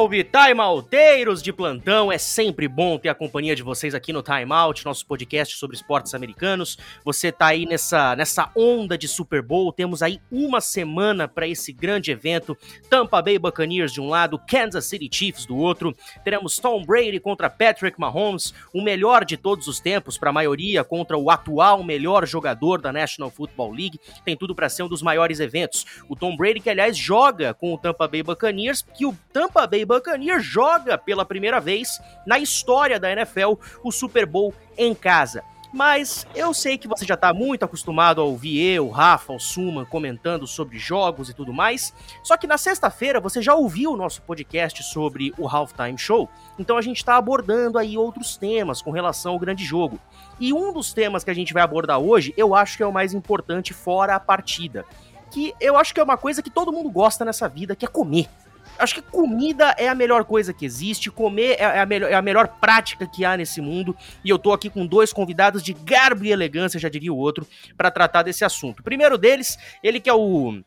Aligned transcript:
Salve, 0.00 0.24
timeouteiros 0.24 1.42
de 1.42 1.52
plantão! 1.52 2.10
É 2.10 2.16
sempre 2.16 2.66
bom 2.66 2.96
ter 2.96 3.10
a 3.10 3.14
companhia 3.14 3.54
de 3.54 3.62
vocês 3.62 3.94
aqui 3.94 4.14
no 4.14 4.22
Time 4.22 4.50
Out, 4.50 4.82
nosso 4.82 5.04
podcast 5.04 5.58
sobre 5.58 5.76
esportes 5.76 6.14
americanos. 6.14 6.78
Você 7.04 7.30
tá 7.30 7.48
aí 7.48 7.66
nessa, 7.66 8.16
nessa 8.16 8.50
onda 8.56 8.96
de 8.96 9.06
Super 9.06 9.42
Bowl, 9.42 9.70
temos 9.70 10.02
aí 10.02 10.18
uma 10.32 10.62
semana 10.62 11.28
para 11.28 11.46
esse 11.46 11.70
grande 11.70 12.10
evento. 12.10 12.56
Tampa 12.88 13.20
Bay 13.20 13.38
Buccaneers 13.38 13.92
de 13.92 14.00
um 14.00 14.08
lado, 14.08 14.40
Kansas 14.48 14.86
City 14.86 15.06
Chiefs 15.12 15.44
do 15.44 15.58
outro. 15.58 15.94
Teremos 16.24 16.56
Tom 16.56 16.82
Brady 16.82 17.20
contra 17.20 17.50
Patrick 17.50 18.00
Mahomes, 18.00 18.54
o 18.72 18.80
melhor 18.80 19.22
de 19.22 19.36
todos 19.36 19.66
os 19.66 19.80
tempos 19.80 20.16
para 20.16 20.30
a 20.30 20.32
maioria 20.32 20.82
contra 20.82 21.18
o 21.18 21.30
atual 21.30 21.84
melhor 21.84 22.26
jogador 22.26 22.80
da 22.80 22.90
National 22.90 23.30
Football 23.30 23.72
League. 23.72 24.00
Tem 24.24 24.34
tudo 24.34 24.54
para 24.54 24.70
ser 24.70 24.82
um 24.82 24.88
dos 24.88 25.02
maiores 25.02 25.40
eventos. 25.40 25.84
O 26.08 26.16
Tom 26.16 26.34
Brady 26.38 26.60
que 26.60 26.70
aliás 26.70 26.96
joga 26.96 27.52
com 27.52 27.74
o 27.74 27.78
Tampa 27.78 28.08
Bay 28.08 28.22
Buccaneers, 28.22 28.80
que 28.80 29.04
o 29.04 29.14
Tampa 29.30 29.66
Bay 29.66 29.89
Buccaneers 29.90 30.44
joga 30.44 30.96
pela 30.96 31.24
primeira 31.24 31.58
vez 31.58 32.00
na 32.24 32.38
história 32.38 33.00
da 33.00 33.10
NFL 33.10 33.54
o 33.82 33.90
Super 33.90 34.24
Bowl 34.24 34.54
em 34.78 34.94
casa. 34.94 35.42
Mas 35.72 36.24
eu 36.32 36.54
sei 36.54 36.78
que 36.78 36.86
você 36.86 37.04
já 37.04 37.14
está 37.14 37.34
muito 37.34 37.64
acostumado 37.64 38.20
a 38.20 38.24
ouvir 38.24 38.60
eu, 38.60 38.88
Rafa, 38.88 39.32
o 39.32 39.40
Suman 39.40 39.84
comentando 39.84 40.46
sobre 40.46 40.78
jogos 40.78 41.28
e 41.28 41.34
tudo 41.34 41.52
mais. 41.52 41.92
Só 42.22 42.36
que 42.36 42.46
na 42.46 42.56
sexta-feira 42.56 43.20
você 43.20 43.42
já 43.42 43.52
ouviu 43.52 43.92
o 43.92 43.96
nosso 43.96 44.22
podcast 44.22 44.80
sobre 44.84 45.34
o 45.36 45.48
Halftime 45.48 45.98
Show. 45.98 46.28
Então 46.56 46.78
a 46.78 46.82
gente 46.82 46.98
está 46.98 47.16
abordando 47.16 47.76
aí 47.76 47.98
outros 47.98 48.36
temas 48.36 48.80
com 48.80 48.92
relação 48.92 49.32
ao 49.32 49.40
grande 49.40 49.64
jogo. 49.64 49.98
E 50.38 50.52
um 50.52 50.72
dos 50.72 50.92
temas 50.92 51.24
que 51.24 51.30
a 51.32 51.34
gente 51.34 51.52
vai 51.52 51.64
abordar 51.64 51.98
hoje, 51.98 52.32
eu 52.36 52.54
acho 52.54 52.76
que 52.76 52.82
é 52.84 52.86
o 52.86 52.92
mais 52.92 53.12
importante 53.12 53.74
fora 53.74 54.14
a 54.14 54.20
partida. 54.20 54.84
Que 55.32 55.52
eu 55.60 55.76
acho 55.76 55.92
que 55.92 55.98
é 55.98 56.02
uma 56.04 56.16
coisa 56.16 56.42
que 56.42 56.50
todo 56.50 56.72
mundo 56.72 56.88
gosta 56.90 57.24
nessa 57.24 57.48
vida, 57.48 57.74
que 57.74 57.84
é 57.84 57.88
comer. 57.88 58.28
Acho 58.80 58.94
que 58.94 59.02
comida 59.02 59.74
é 59.78 59.88
a 59.88 59.94
melhor 59.94 60.24
coisa 60.24 60.52
que 60.52 60.64
existe, 60.64 61.10
comer 61.10 61.56
é, 61.58 61.62
é 61.62 61.80
a, 61.80 61.86
melhor, 61.86 62.10
é 62.10 62.14
a 62.14 62.22
melhor 62.22 62.48
prática 62.60 63.06
que 63.06 63.24
há 63.24 63.36
nesse 63.36 63.60
mundo. 63.60 63.94
E 64.24 64.30
eu 64.30 64.38
tô 64.38 64.52
aqui 64.52 64.70
com 64.70 64.86
dois 64.86 65.12
convidados 65.12 65.62
de 65.62 65.72
garbo 65.72 66.24
e 66.24 66.32
elegância, 66.32 66.80
já 66.80 66.88
diria 66.88 67.12
o 67.12 67.16
outro, 67.16 67.46
para 67.76 67.90
tratar 67.90 68.22
desse 68.22 68.44
assunto. 68.44 68.80
O 68.80 68.82
primeiro 68.82 69.18
deles, 69.18 69.58
ele 69.82 70.00
que 70.00 70.08
é 70.08 70.14
o 70.14 70.62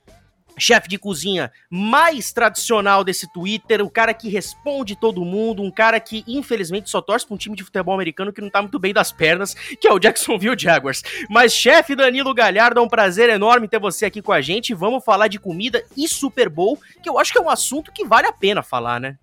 chefe 0.58 0.88
de 0.88 0.98
cozinha 0.98 1.52
mais 1.70 2.32
tradicional 2.32 3.04
desse 3.04 3.32
Twitter, 3.32 3.82
o 3.82 3.90
cara 3.90 4.14
que 4.14 4.30
responde 4.30 4.96
todo 4.96 5.26
mundo, 5.26 5.64
um 5.64 5.72
cara 5.72 6.00
que 6.00 6.24
infelizmente 6.28 6.90
só 6.90 7.02
torce 7.02 7.26
para 7.26 7.36
um 7.36 7.38
time 7.38 7.56
de 7.56 7.64
futebol 7.64 7.94
americano 7.94 8.34
que 8.34 8.42
não 8.42 8.50
tá 8.50 8.62
muito 8.62 8.80
bem 8.80 8.94
das 8.94 9.12
pernas, 9.12 9.54
que 9.54 9.88
é 9.88 9.94
o 9.94 10.00
Jacksonville 10.00 10.58
Jaguars. 10.58 11.04
Mas 11.30 11.54
chefe 11.54 11.96
Danilo 11.96 12.34
Galhardo, 12.34 12.80
é 12.80 12.84
um 12.84 12.90
prazer 12.90 13.30
enorme 13.30 13.68
ter 13.68 13.80
você 13.80 14.06
aqui 14.06 14.22
com 14.22 14.32
a 14.32 14.42
gente. 14.42 14.74
Vamos 14.74 15.04
falar 15.04 15.28
de 15.28 15.40
comida 15.40 15.84
e 15.96 16.08
Super 16.08 16.50
Bowl, 16.50 16.80
que 17.02 17.10
eu 17.10 17.18
acho 17.20 17.32
que 17.32 17.38
é 17.38 17.42
um 17.42 17.50
assunto 17.50 17.92
que 17.92 18.06
vale 18.06 18.28
a 18.28 18.34
pena 18.34 18.62
falar, 18.62 19.00
né? 19.00 19.18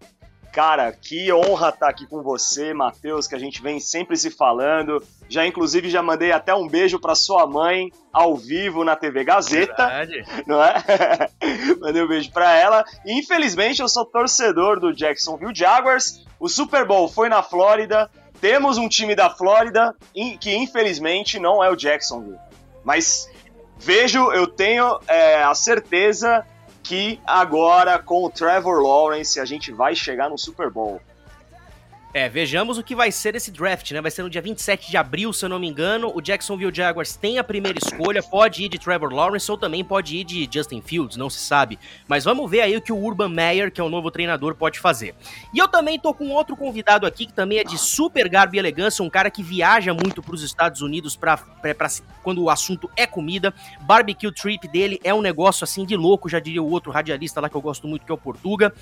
Cara, 0.53 0.93
que 0.93 1.33
honra 1.33 1.69
estar 1.69 1.89
aqui 1.89 2.07
com 2.07 2.23
você, 2.23 2.75
Matheus, 2.75 3.29
que 3.29 3.37
a 3.37 3.39
gente 3.39 3.63
vem 3.63 3.79
sempre 3.79 4.17
se 4.17 4.31
falando. 4.31 5.03
Já, 5.29 5.47
inclusive, 5.47 5.89
já 5.89 6.03
mandei 6.03 6.33
até 6.33 6.53
um 6.53 6.67
beijo 6.67 6.99
para 6.99 7.15
sua 7.15 7.47
mãe 7.47 7.93
ao 8.13 8.37
vivo 8.37 8.83
na 8.83 8.97
TV 8.97 9.23
Gazeta. 9.23 9.87
Verdade. 9.87 10.25
Não 10.47 10.63
é? 10.63 10.75
mandei 11.81 12.03
um 12.03 12.09
beijo 12.09 12.33
para 12.33 12.53
ela. 12.57 12.85
E, 13.07 13.17
infelizmente, 13.17 13.81
eu 13.81 13.89
sou 13.89 14.05
torcedor 14.05 14.81
do 14.81 14.93
Jacksonville 14.93 15.55
Jaguars. 15.55 16.25
O 16.41 16.49
Super 16.49 16.85
Bowl 16.85 17.09
foi 17.09 17.29
na 17.29 17.45
Flórida. 17.45 18.11
Temos 18.41 18.77
um 18.77 18.89
time 18.89 19.15
da 19.15 19.31
Flórida 19.31 19.95
que, 20.41 20.53
infelizmente, 20.53 21.39
não 21.39 21.63
é 21.63 21.71
o 21.71 21.77
Jacksonville. 21.77 22.39
Mas 22.83 23.31
vejo, 23.79 24.33
eu 24.33 24.49
tenho 24.49 24.99
é, 25.07 25.43
a 25.43 25.55
certeza 25.55 26.45
que 26.83 27.21
agora 27.27 27.99
com 27.99 28.25
o 28.25 28.31
Trevor 28.31 28.83
Lawrence 28.83 29.39
a 29.39 29.45
gente 29.45 29.73
vai 29.73 29.95
chegar 29.95 30.29
no 30.29 30.39
Super 30.39 30.71
Bowl. 30.71 31.01
É, 32.13 32.29
vejamos 32.29 32.77
o 32.77 32.83
que 32.83 32.97
vai 32.97 33.13
ser 33.13 33.37
esse 33.37 33.53
draft, 33.53 33.93
né? 33.93 34.01
Vai 34.01 34.11
ser 34.11 34.25
no 34.25 34.31
dia 34.31 34.43
27 34.43 34.91
de 34.91 34.97
abril, 34.97 35.33
se 35.33 35.45
eu 35.45 35.49
não 35.49 35.61
me 35.61 35.69
engano. 35.69 36.11
O 36.13 36.21
Jacksonville 36.21 36.75
Jaguars 36.75 37.15
tem 37.15 37.39
a 37.39 37.45
primeira 37.45 37.79
escolha, 37.79 38.21
pode 38.21 38.65
ir 38.65 38.69
de 38.69 38.81
Trevor 38.81 39.15
Lawrence 39.15 39.49
ou 39.49 39.57
também 39.57 39.85
pode 39.85 40.17
ir 40.17 40.25
de 40.25 40.49
Justin 40.53 40.83
Fields, 40.83 41.17
não 41.17 41.31
se 41.31 41.39
sabe. 41.39 41.79
Mas 42.09 42.25
vamos 42.25 42.51
ver 42.51 42.63
aí 42.63 42.77
o 42.77 42.83
que 42.83 42.93
o 42.93 42.97
Urban 42.97 43.29
Meyer, 43.29 43.71
que 43.71 43.81
é 43.81 43.85
o 43.85 43.89
novo 43.89 44.11
treinador, 44.11 44.57
pode 44.57 44.81
fazer. 44.81 45.15
E 45.55 45.59
eu 45.59 45.69
também 45.69 46.01
tô 46.01 46.13
com 46.13 46.31
outro 46.31 46.57
convidado 46.57 47.07
aqui, 47.07 47.27
que 47.27 47.33
também 47.33 47.59
é 47.59 47.65
de 47.65 47.79
super 47.79 48.29
garbo 48.29 48.57
e 48.57 48.59
elegância, 48.59 49.05
um 49.05 49.11
cara 49.11 49.31
que 49.31 49.41
viaja 49.41 49.95
muito 49.95 50.21
para 50.21 50.35
os 50.35 50.43
Estados 50.43 50.83
Unidos 50.83 51.15
pra, 51.15 51.39
quando 52.25 52.43
o 52.43 52.51
assunto 52.51 52.91
é 52.97 53.07
comida. 53.07 53.55
Barbecue 53.83 54.33
trip 54.33 54.67
dele 54.67 54.99
é 55.05 55.15
um 55.15 55.23
negócio 55.23 55.63
assim 55.63 55.87
de 55.87 55.95
louco, 55.97 56.29
já 56.29 56.41
diria 56.41 56.61
o 56.61 56.69
outro 56.69 56.91
radialista 56.91 57.41
lá 57.41 57.49
que 57.49 57.55
eu 57.55 57.61
gosto 57.61 57.87
muito, 57.87 58.05
que 58.05 58.11
é 58.11 58.15
o 58.15 58.19
Portuga. 58.19 58.75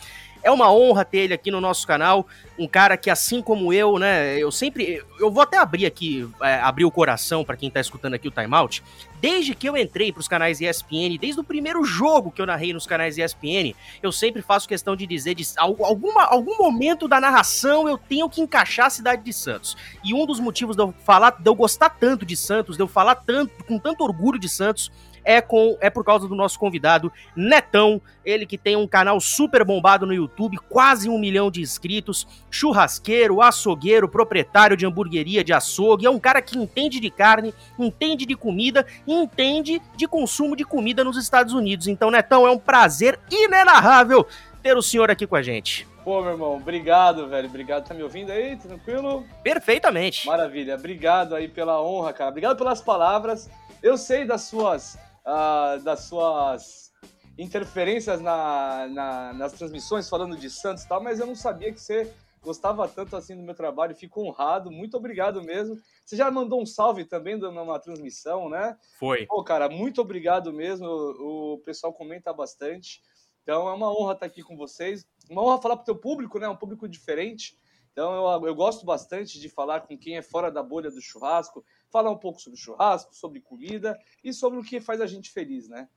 É 0.43 0.50
uma 0.50 0.72
honra 0.72 1.04
ter 1.04 1.19
ele 1.19 1.34
aqui 1.34 1.50
no 1.50 1.60
nosso 1.60 1.87
canal, 1.87 2.26
um 2.59 2.66
cara 2.66 2.97
que 2.97 3.10
assim 3.10 3.41
como 3.43 3.72
eu, 3.72 3.99
né, 3.99 4.38
eu 4.38 4.50
sempre, 4.50 5.03
eu 5.19 5.31
vou 5.31 5.43
até 5.43 5.59
abrir 5.59 5.87
aqui, 5.87 6.28
é, 6.41 6.54
abrir 6.60 6.84
o 6.84 6.91
coração 6.91 7.44
para 7.44 7.56
quem 7.56 7.71
tá 7.71 7.81
escutando 7.81 8.15
aqui 8.15 8.28
o 8.28 8.31
timeout. 8.31 8.82
Desde 9.21 9.54
que 9.54 9.69
eu 9.69 9.77
entrei 9.77 10.12
para 10.12 10.21
os 10.21 10.28
canais 10.28 10.60
ESPN, 10.60 11.19
desde 11.21 11.41
o 11.41 11.44
primeiro 11.44 11.84
jogo 11.84 12.31
que 12.31 12.41
eu 12.41 12.47
narrei 12.47 12.72
nos 12.72 12.87
canais 12.87 13.19
ESPN, 13.19 13.75
eu 14.00 14.12
sempre 14.12 14.43
faço 14.43 14.69
questão 14.69 14.94
de 14.94 15.06
dizer 15.06 15.34
de 15.34 15.44
alguma, 15.56 16.25
algum 16.25 16.56
momento 16.56 17.09
da 17.09 17.21
narração 17.21 17.88
eu 17.88 17.98
tenho 17.98 18.28
que 18.31 18.41
encaixar 18.41 18.87
a 18.87 18.91
cidade 18.91 19.25
de 19.25 19.32
Santos. 19.32 19.77
E 20.04 20.15
um 20.15 20.25
dos 20.25 20.38
motivos 20.38 20.77
de 20.77 20.82
eu 20.82 20.94
falar, 21.04 21.31
de 21.31 21.48
eu 21.48 21.54
gostar 21.54 21.91
tanto 21.91 22.25
de 22.25 22.37
Santos, 22.37 22.77
de 22.77 22.82
eu 22.82 22.88
falar 22.88 23.16
tanto, 23.16 23.65
com 23.65 23.78
tanto 23.78 24.04
orgulho 24.04 24.38
de 24.38 24.48
Santos, 24.48 24.93
é, 25.28 25.43
com, 25.43 25.77
é 25.78 25.91
por 25.91 26.03
causa 26.03 26.27
do 26.27 26.34
nosso 26.34 26.59
convidado, 26.59 27.12
Netão, 27.37 28.00
ele 28.25 28.47
que 28.47 28.56
tem 28.56 28.77
um 28.77 28.87
canal 28.87 29.21
super 29.21 29.62
bombado 29.62 30.06
no 30.06 30.15
YouTube, 30.15 30.56
quase 30.71 31.11
um 31.11 31.19
milhão 31.19 31.50
de 31.50 31.61
inscritos, 31.61 32.27
churrasqueiro, 32.50 33.43
açougueiro, 33.43 34.09
proprietário 34.09 34.75
de 34.75 34.87
hamburgueria, 34.87 35.44
de 35.44 35.53
açougue, 35.53 36.06
é 36.06 36.11
um 36.11 36.19
cara 36.19 36.41
que 36.41 36.56
entende 36.56 36.99
de 36.99 37.11
carne, 37.11 37.53
entende 37.78 38.25
de 38.25 38.34
comida 38.34 38.87
entende 39.06 39.83
de 39.97 40.09
consumo 40.09 40.56
de 40.56 40.65
comida 40.65 41.05
nos 41.05 41.19
Estados 41.19 41.53
Unidos. 41.53 41.89
Então, 41.89 42.10
Netão, 42.10 42.47
é 42.47 42.50
um 42.50 42.59
prazer 42.59 43.19
inenarrável 43.31 44.27
ter 44.62 44.77
o 44.77 44.83
senhor 44.83 45.10
aqui 45.10 45.27
com 45.27 45.37
a 45.37 45.43
gente. 45.43 45.87
Pô, 46.05 46.22
meu 46.22 46.33
irmão, 46.33 46.56
obrigado, 46.56 47.28
velho. 47.28 47.49
Obrigado. 47.49 47.87
Tá 47.87 47.95
me 47.95 48.03
ouvindo 48.03 48.31
aí? 48.31 48.56
Tranquilo? 48.56 49.27
Perfeitamente. 49.43 50.27
Maravilha. 50.27 50.75
Obrigado 50.75 51.34
aí 51.34 51.49
pela 51.49 51.83
honra, 51.83 52.15
cara. 52.15 52.31
Obrigado 52.31 52.56
pelas 52.56 52.81
palavras. 52.81 53.50
Eu 53.83 53.97
sei 53.99 54.25
das 54.25 54.43
suas 54.43 54.99
uh, 55.28 55.83
das 55.83 56.00
suas 56.00 56.93
interferências 57.39 58.21
na, 58.21 58.89
na, 58.89 59.33
nas 59.34 59.53
transmissões 59.53 60.09
falando 60.09 60.37
de 60.37 60.50
Santos 60.50 60.83
e 60.83 60.89
tal, 60.89 61.03
mas 61.03 61.21
eu 61.21 61.27
não 61.27 61.37
sabia 61.37 61.72
que 61.72 61.81
você 61.81 62.12
gostava 62.43 62.89
tanto 62.89 63.15
assim 63.16 63.37
do 63.37 63.43
meu 63.43 63.55
trabalho, 63.55 63.94
fico 63.94 64.22
honrado, 64.22 64.71
muito 64.71 64.97
obrigado 64.97 65.43
mesmo. 65.43 65.77
Você 66.05 66.16
já 66.16 66.31
mandou 66.31 66.61
um 66.62 66.66
salve 66.66 67.05
também 67.05 67.37
numa 67.37 67.78
transmissão, 67.78 68.49
né? 68.49 68.77
Foi. 68.99 69.27
Pô, 69.27 69.43
cara, 69.44 69.69
muito 69.69 70.00
obrigado 70.00 70.53
mesmo, 70.53 70.87
o 70.87 71.59
pessoal 71.65 71.93
comenta 71.93 72.33
bastante, 72.33 73.03
então 73.43 73.69
é 73.69 73.72
uma 73.72 73.91
honra 73.91 74.15
estar 74.15 74.27
aqui 74.27 74.43
com 74.43 74.56
vocês, 74.56 75.06
uma 75.31 75.43
honra 75.43 75.60
falar 75.60 75.77
para 75.77 75.83
o 75.83 75.87
teu 75.87 75.97
público, 75.97 76.39
né? 76.39 76.49
Um 76.49 76.56
público 76.56 76.89
diferente, 76.89 77.56
então 77.93 78.15
eu, 78.15 78.47
eu 78.47 78.55
gosto 78.55 78.87
bastante 78.87 79.39
de 79.39 79.49
falar 79.49 79.83
com 79.83 79.97
quem 79.99 80.16
é 80.16 80.22
fora 80.22 80.50
da 80.50 80.62
bolha 80.62 80.91
do 80.91 81.00
churrasco, 81.00 81.65
falar 81.91 82.10
um 82.10 82.19
pouco 82.19 82.41
sobre 82.41 82.59
churrasco, 82.59 83.15
sobre 83.15 83.41
comida 83.41 83.98
e 84.22 84.33
sobre 84.33 84.59
o 84.59 84.62
que 84.62 84.80
faz 84.80 85.01
a 85.01 85.07
gente 85.07 85.30
feliz, 85.30 85.68
né? 85.68 85.89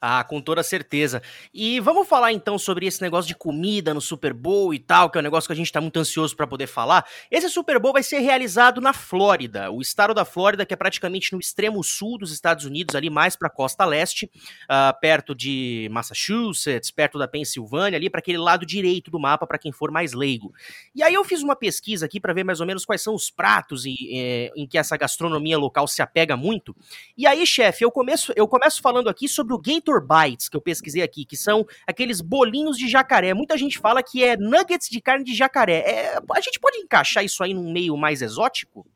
Ah, 0.00 0.24
com 0.24 0.40
toda 0.40 0.62
certeza. 0.62 1.22
E 1.54 1.78
vamos 1.78 2.08
falar 2.08 2.32
então 2.32 2.58
sobre 2.58 2.86
esse 2.86 3.00
negócio 3.00 3.28
de 3.28 3.36
comida 3.36 3.94
no 3.94 4.00
Super 4.00 4.32
Bowl 4.32 4.74
e 4.74 4.78
tal, 4.78 5.08
que 5.08 5.16
é 5.16 5.20
um 5.20 5.22
negócio 5.22 5.46
que 5.46 5.52
a 5.52 5.56
gente 5.56 5.66
está 5.66 5.80
muito 5.80 5.98
ansioso 5.98 6.34
para 6.34 6.46
poder 6.46 6.66
falar. 6.66 7.06
Esse 7.30 7.48
Super 7.48 7.78
Bowl 7.78 7.92
vai 7.92 8.02
ser 8.02 8.18
realizado 8.18 8.80
na 8.80 8.92
Flórida, 8.92 9.70
o 9.70 9.80
estado 9.80 10.12
da 10.12 10.24
Flórida, 10.24 10.66
que 10.66 10.74
é 10.74 10.76
praticamente 10.76 11.32
no 11.32 11.38
extremo 11.38 11.82
sul 11.84 12.18
dos 12.18 12.32
Estados 12.32 12.64
Unidos, 12.64 12.96
ali 12.96 13.10
mais 13.10 13.36
para 13.36 13.46
a 13.48 13.50
costa 13.50 13.84
leste, 13.84 14.28
uh, 14.64 14.98
perto 15.00 15.34
de 15.34 15.88
Massachusetts, 15.92 16.90
perto 16.90 17.18
da 17.18 17.28
Pensilvânia, 17.28 17.96
ali 17.96 18.10
para 18.10 18.18
aquele 18.18 18.38
lado 18.38 18.66
direito 18.66 19.10
do 19.10 19.20
mapa, 19.20 19.46
para 19.46 19.58
quem 19.58 19.70
for 19.70 19.90
mais 19.92 20.12
leigo. 20.12 20.52
E 20.94 21.02
aí 21.02 21.14
eu 21.14 21.24
fiz 21.24 21.42
uma 21.42 21.54
pesquisa 21.54 22.06
aqui 22.06 22.18
para 22.18 22.32
ver 22.32 22.44
mais 22.44 22.60
ou 22.60 22.66
menos 22.66 22.84
quais 22.84 23.02
são 23.02 23.14
os 23.14 23.30
pratos 23.30 23.86
em, 23.86 23.96
eh, 24.12 24.50
em 24.56 24.66
que 24.66 24.76
essa 24.76 24.96
gastronomia 24.96 25.56
local 25.58 25.86
se 25.86 26.02
apega 26.02 26.36
muito. 26.36 26.74
E 27.16 27.26
aí, 27.26 27.46
chefe, 27.46 27.84
eu 27.84 27.90
começo, 27.90 28.32
eu 28.34 28.48
começo 28.48 28.80
falando 28.80 29.08
aqui 29.08 29.28
sobre 29.28 29.54
o 29.54 29.58
Gator 29.62 30.04
Bites, 30.06 30.48
que 30.48 30.56
eu 30.56 30.60
pesquisei 30.60 31.02
aqui, 31.02 31.24
que 31.24 31.36
são 31.36 31.64
aqueles 31.86 32.20
bolinhos 32.20 32.76
de 32.76 32.88
jacaré. 32.88 33.32
Muita 33.32 33.56
gente 33.56 33.78
fala 33.78 34.02
que 34.02 34.24
é 34.24 34.36
nuggets 34.36 34.88
de 34.88 35.00
carne 35.00 35.24
de 35.24 35.34
jacaré. 35.34 35.78
É, 35.78 36.16
a 36.16 36.40
gente 36.40 36.58
pode 36.58 36.78
encaixar 36.78 37.24
isso 37.24 37.42
aí 37.42 37.54
num 37.54 37.72
meio 37.72 37.96
mais 37.96 38.20
exótico? 38.20 38.86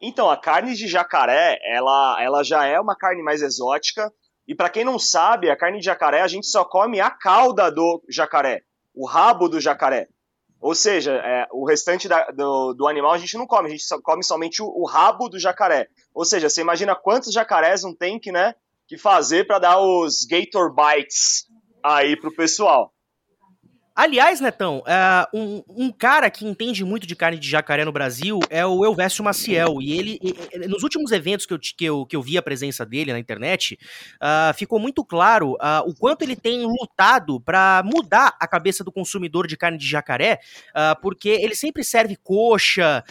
Então, 0.00 0.30
a 0.30 0.36
carne 0.36 0.74
de 0.74 0.86
jacaré, 0.86 1.58
ela, 1.64 2.16
ela 2.20 2.42
já 2.42 2.66
é 2.66 2.78
uma 2.80 2.96
carne 2.96 3.22
mais 3.22 3.42
exótica. 3.42 4.12
E 4.46 4.54
para 4.54 4.70
quem 4.70 4.84
não 4.84 4.98
sabe, 4.98 5.50
a 5.50 5.56
carne 5.56 5.78
de 5.78 5.84
jacaré, 5.84 6.20
a 6.22 6.28
gente 6.28 6.46
só 6.46 6.64
come 6.64 7.00
a 7.00 7.10
cauda 7.10 7.70
do 7.70 8.02
jacaré, 8.08 8.62
o 8.94 9.06
rabo 9.06 9.48
do 9.48 9.60
jacaré. 9.60 10.08
Ou 10.60 10.74
seja, 10.74 11.12
é, 11.12 11.46
o 11.52 11.66
restante 11.66 12.08
da, 12.08 12.30
do, 12.30 12.72
do, 12.72 12.88
animal 12.88 13.12
a 13.12 13.18
gente 13.18 13.36
não 13.36 13.46
come, 13.46 13.68
a 13.68 13.70
gente 13.70 13.84
só 13.84 14.00
come 14.00 14.24
somente 14.24 14.62
o, 14.62 14.66
o, 14.66 14.86
rabo 14.86 15.28
do 15.28 15.38
jacaré. 15.38 15.88
Ou 16.14 16.24
seja, 16.24 16.48
você 16.48 16.60
imagina 16.60 16.94
quantos 16.94 17.32
jacarés 17.32 17.84
um 17.84 17.94
tank, 17.94 18.26
né? 18.26 18.54
Que 18.86 18.96
fazer 18.96 19.46
para 19.46 19.58
dar 19.58 19.80
os 19.80 20.24
Gator 20.24 20.74
Bites 20.74 21.46
aí 21.82 22.16
pro 22.18 22.34
pessoal. 22.34 22.92
Aliás, 23.96 24.42
Netão, 24.42 24.80
uh, 24.80 25.26
um, 25.32 25.62
um, 25.86 25.90
cara 25.90 26.28
que 26.28 26.46
entende 26.46 26.84
muito 26.84 27.06
de 27.06 27.16
carne 27.16 27.38
de 27.38 27.48
jacaré 27.48 27.82
no 27.82 27.90
Brasil 27.90 28.38
é 28.50 28.64
o 28.66 28.84
Elvésio 28.84 29.24
Maciel. 29.24 29.80
E 29.80 29.98
ele, 29.98 30.20
nos 30.68 30.82
últimos 30.82 31.12
eventos 31.12 31.46
que 31.46 31.54
eu, 31.54 31.58
que, 31.58 31.84
eu, 31.86 32.04
que 32.04 32.14
eu 32.14 32.20
vi 32.20 32.36
a 32.36 32.42
presença 32.42 32.84
dele 32.84 33.10
na 33.10 33.18
internet, 33.18 33.78
uh, 34.16 34.52
ficou 34.54 34.78
muito 34.78 35.02
claro 35.02 35.52
uh, 35.52 35.88
o 35.88 35.94
quanto 35.94 36.20
ele 36.20 36.36
tem 36.36 36.66
lutado 36.66 37.40
para 37.40 37.82
mudar 37.86 38.36
a 38.38 38.46
cabeça 38.46 38.84
do 38.84 38.92
consumidor 38.92 39.46
de 39.46 39.56
carne 39.56 39.78
de 39.78 39.88
jacaré, 39.88 40.40
porque 41.00 41.30
ele 41.30 41.54
sempre 41.54 41.82
serve 41.82 42.16
coxa 42.16 43.02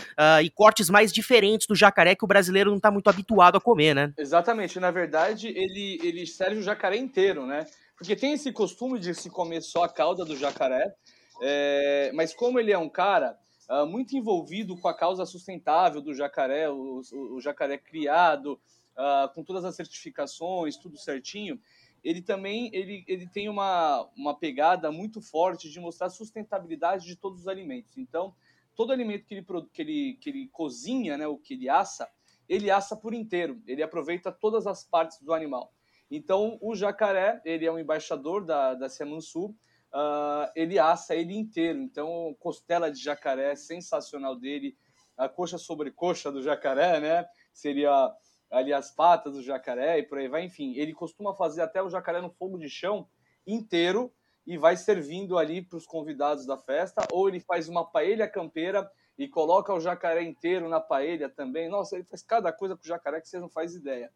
e 0.44 0.50
cortes 0.52 0.90
mais 0.90 1.12
diferentes 1.12 1.66
do 1.66 1.76
jacaré 1.76 2.14
que 2.14 2.24
o 2.24 2.28
brasileiro 2.28 2.70
não 2.70 2.78
está 2.78 2.92
muito 2.92 3.10
habituado 3.10 3.58
a 3.58 3.62
comer, 3.62 3.96
né? 3.96 4.14
Exatamente. 4.18 4.80
Na 4.80 4.92
verdade, 4.92 5.48
ele, 5.48 6.00
ele 6.04 6.28
serve 6.28 6.60
o 6.60 6.64
jacaré 6.64 6.98
inteiro, 6.98 7.46
né? 7.46 7.66
Porque 7.98 8.16
tem 8.16 8.34
esse 8.34 8.52
costume 8.52 9.00
de 9.00 9.14
se 9.14 9.30
comer 9.30 9.62
só 9.62 9.84
a 9.84 9.90
cauda 9.90 10.26
do 10.26 10.36
jacaré, 10.36 10.94
é, 11.42 12.12
mas 12.14 12.34
como 12.34 12.60
ele 12.60 12.72
é 12.72 12.78
um 12.78 12.90
cara 12.90 13.38
uh, 13.70 13.86
muito 13.86 14.16
envolvido 14.16 14.78
com 14.78 14.88
a 14.88 14.94
causa 14.94 15.26
sustentável 15.26 16.02
do 16.02 16.14
jacaré, 16.14 16.70
o, 16.70 17.02
o, 17.12 17.36
o 17.36 17.42
jacaré 17.42 17.78
criado, 17.78 18.60
uh, 18.98 19.34
com 19.34 19.44
todas 19.44 19.64
as 19.64 19.76
certificações, 19.76 20.78
tudo 20.78 20.98
certinho, 20.98 21.60
ele 22.04 22.22
também 22.22 22.70
ele, 22.72 23.04
ele 23.08 23.28
tem 23.28 23.50
uma, 23.50 24.08
uma 24.16 24.38
pegada 24.38 24.92
muito 24.92 25.22
forte 25.22 25.70
de 25.70 25.80
mostrar 25.80 26.08
a 26.08 26.12
sustentabilidade 26.12 27.06
de 27.06 27.16
todos 27.16 27.42
os 27.42 27.48
alimentos. 27.48 27.98
Então, 27.98 28.36
todo 28.76 28.94
alimento 28.94 29.26
que 29.26 29.34
ele, 29.34 29.46
que 29.74 29.82
ele, 29.82 30.18
que 30.22 30.30
ele 30.30 30.48
cozinha, 30.50 31.18
né, 31.18 31.26
o 31.26 31.38
que 31.38 31.56
ele 31.56 31.68
assa, 31.68 32.08
ele 32.48 32.70
assa 32.70 32.96
por 32.96 33.14
inteiro. 33.14 33.60
Ele 33.66 33.82
aproveita 33.82 34.32
todas 34.32 34.68
as 34.68 34.84
partes 34.84 35.20
do 35.20 35.34
animal. 35.34 35.74
Então, 36.10 36.58
o 36.62 36.76
jacaré, 36.76 37.42
ele 37.44 37.66
é 37.66 37.72
um 37.72 37.80
embaixador 37.80 38.46
da, 38.46 38.74
da 38.76 38.88
uh, 38.88 40.52
ele 40.56 40.78
assa 40.78 41.16
ele 41.16 41.36
inteiro. 41.36 41.80
Então, 41.80 42.36
costela 42.40 42.92
de 42.92 43.02
jacaré, 43.02 43.56
sensacional 43.56 44.36
dele, 44.36 44.78
a 45.18 45.30
coxa 45.30 45.58
sobre 45.58 45.92
coxa 45.92 46.32
do 46.32 46.42
jacaré, 46.42 47.00
né? 47.00 47.26
Seria 47.54 48.14
ali 48.52 48.74
as 48.74 48.92
patas 48.92 49.34
do 49.34 49.42
jacaré 49.42 50.00
e 50.00 50.04
por 50.04 50.18
aí 50.18 50.28
vai. 50.28 50.44
Enfim, 50.44 50.76
ele 50.76 50.94
costuma 50.94 51.34
fazer 51.34 51.62
até 51.62 51.82
o 51.82 51.90
jacaré 51.90 52.22
no 52.22 52.30
fogo 52.30 52.58
de 52.58 52.70
chão 52.70 53.08
inteiro 53.48 54.14
e 54.46 54.58
vai 54.58 54.78
servindo 54.78 55.38
ali 55.38 55.62
para 55.62 55.78
os 55.78 55.88
convidados 55.88 56.46
da 56.46 56.58
festa, 56.58 57.02
ou 57.12 57.28
ele 57.28 57.40
faz 57.40 57.68
uma 57.68 57.84
paella 57.84 58.28
campeira 58.28 58.90
e 59.18 59.28
coloca 59.28 59.74
o 59.74 59.80
jacaré 59.80 60.22
inteiro 60.22 60.70
na 60.70 60.80
paella 60.80 61.30
também. 61.30 61.68
Nossa, 61.68 61.96
ele 61.96 62.04
faz 62.04 62.22
cada 62.22 62.52
coisa 62.52 62.76
com 62.76 62.84
o 62.84 62.88
jacaré 62.88 63.20
que 63.22 63.28
você 63.28 63.40
não 63.40 63.50
faz 63.50 63.74
ideia. 63.74 64.12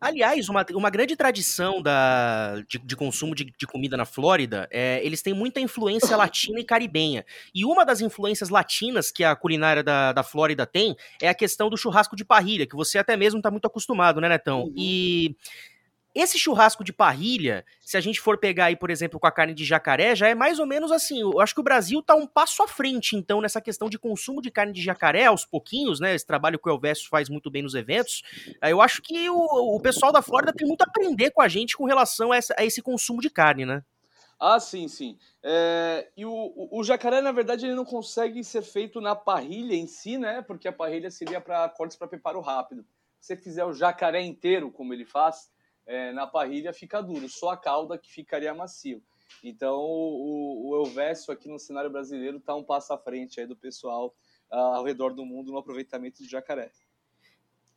Aliás, 0.00 0.48
uma, 0.48 0.64
uma 0.72 0.90
grande 0.90 1.14
tradição 1.14 1.80
da, 1.80 2.62
de, 2.68 2.78
de 2.78 2.96
consumo 2.96 3.34
de, 3.34 3.44
de, 3.44 3.66
comida 3.66 3.96
na 3.96 4.04
Flórida, 4.04 4.66
é, 4.70 5.00
eles 5.04 5.22
têm 5.22 5.34
muita 5.34 5.60
influência 5.60 6.16
latina 6.16 6.58
e 6.58 6.64
caribenha. 6.64 7.24
E 7.54 7.64
uma 7.64 7.84
das 7.84 8.00
influências 8.00 8.48
latinas 8.48 9.10
que 9.10 9.22
a 9.22 9.36
culinária 9.36 9.82
da, 9.82 10.12
da 10.12 10.22
Flórida 10.22 10.66
tem 10.66 10.96
é 11.20 11.28
a 11.28 11.34
questão 11.34 11.68
do 11.68 11.76
churrasco 11.76 12.16
de 12.16 12.24
parrilha, 12.24 12.66
que 12.66 12.74
você 12.74 12.98
até 12.98 13.16
mesmo 13.16 13.38
está 13.38 13.50
muito 13.50 13.66
acostumado, 13.66 14.20
né, 14.20 14.28
Netão? 14.28 14.64
Uhum. 14.64 14.74
E 14.76 15.36
esse 16.14 16.38
churrasco 16.38 16.84
de 16.84 16.92
parrilha, 16.92 17.64
se 17.80 17.96
a 17.96 18.00
gente 18.00 18.20
for 18.20 18.38
pegar 18.38 18.66
aí, 18.66 18.76
por 18.76 18.90
exemplo, 18.90 19.18
com 19.18 19.26
a 19.26 19.32
carne 19.32 19.54
de 19.54 19.64
jacaré, 19.64 20.14
já 20.14 20.28
é 20.28 20.34
mais 20.34 20.58
ou 20.58 20.66
menos 20.66 20.92
assim. 20.92 21.20
Eu 21.20 21.40
acho 21.40 21.54
que 21.54 21.60
o 21.60 21.64
Brasil 21.64 22.02
tá 22.02 22.14
um 22.14 22.26
passo 22.26 22.62
à 22.62 22.68
frente, 22.68 23.16
então, 23.16 23.40
nessa 23.40 23.60
questão 23.60 23.88
de 23.88 23.98
consumo 23.98 24.42
de 24.42 24.50
carne 24.50 24.72
de 24.72 24.82
jacaré, 24.82 25.26
aos 25.26 25.44
pouquinhos, 25.44 26.00
né? 26.00 26.14
Esse 26.14 26.26
trabalho 26.26 26.58
que 26.58 26.68
o 26.68 26.72
Elvésio 26.72 27.08
faz 27.08 27.28
muito 27.28 27.50
bem 27.50 27.62
nos 27.62 27.74
eventos. 27.74 28.22
Eu 28.62 28.82
acho 28.82 29.00
que 29.00 29.30
o, 29.30 29.76
o 29.76 29.80
pessoal 29.80 30.12
da 30.12 30.20
Flórida 30.22 30.52
tem 30.52 30.66
muito 30.66 30.82
a 30.82 30.86
aprender 30.86 31.30
com 31.30 31.40
a 31.40 31.48
gente 31.48 31.76
com 31.76 31.84
relação 31.84 32.32
a, 32.32 32.36
essa, 32.36 32.54
a 32.58 32.64
esse 32.64 32.82
consumo 32.82 33.20
de 33.20 33.30
carne, 33.30 33.64
né? 33.64 33.82
Ah, 34.44 34.58
sim, 34.58 34.88
sim. 34.88 35.16
É, 35.40 36.08
e 36.16 36.26
o, 36.26 36.32
o, 36.32 36.80
o, 36.80 36.82
jacaré, 36.82 37.20
na 37.20 37.30
verdade, 37.30 37.64
ele 37.64 37.76
não 37.76 37.84
consegue 37.84 38.42
ser 38.42 38.62
feito 38.62 39.00
na 39.00 39.14
parrilha 39.14 39.76
em 39.76 39.86
si, 39.86 40.18
né? 40.18 40.42
Porque 40.42 40.66
a 40.66 40.72
parrilha 40.72 41.12
seria 41.12 41.40
para 41.40 41.68
cortes 41.68 41.96
para 41.96 42.08
preparo 42.08 42.40
rápido. 42.40 42.84
Se 43.20 43.28
você 43.28 43.36
fizer 43.36 43.64
o 43.64 43.72
jacaré 43.72 44.20
inteiro, 44.20 44.68
como 44.72 44.92
ele 44.92 45.04
faz, 45.04 45.48
é, 45.86 46.12
na 46.12 46.26
parrilha 46.26 46.72
fica 46.72 47.00
duro, 47.00 47.28
só 47.28 47.50
a 47.50 47.56
cauda 47.56 47.98
que 47.98 48.10
ficaria 48.10 48.54
macio. 48.54 49.02
Então 49.42 49.80
o, 49.80 50.70
o 50.70 50.76
Elvésio 50.76 51.32
aqui 51.32 51.48
no 51.48 51.58
cenário 51.58 51.90
brasileiro 51.90 52.38
está 52.38 52.54
um 52.54 52.64
passo 52.64 52.92
à 52.92 52.98
frente 52.98 53.40
aí 53.40 53.46
do 53.46 53.56
pessoal 53.56 54.14
uh, 54.50 54.56
ao 54.56 54.84
redor 54.84 55.14
do 55.14 55.24
mundo 55.24 55.52
no 55.52 55.58
aproveitamento 55.58 56.22
de 56.22 56.28
jacaré. 56.28 56.70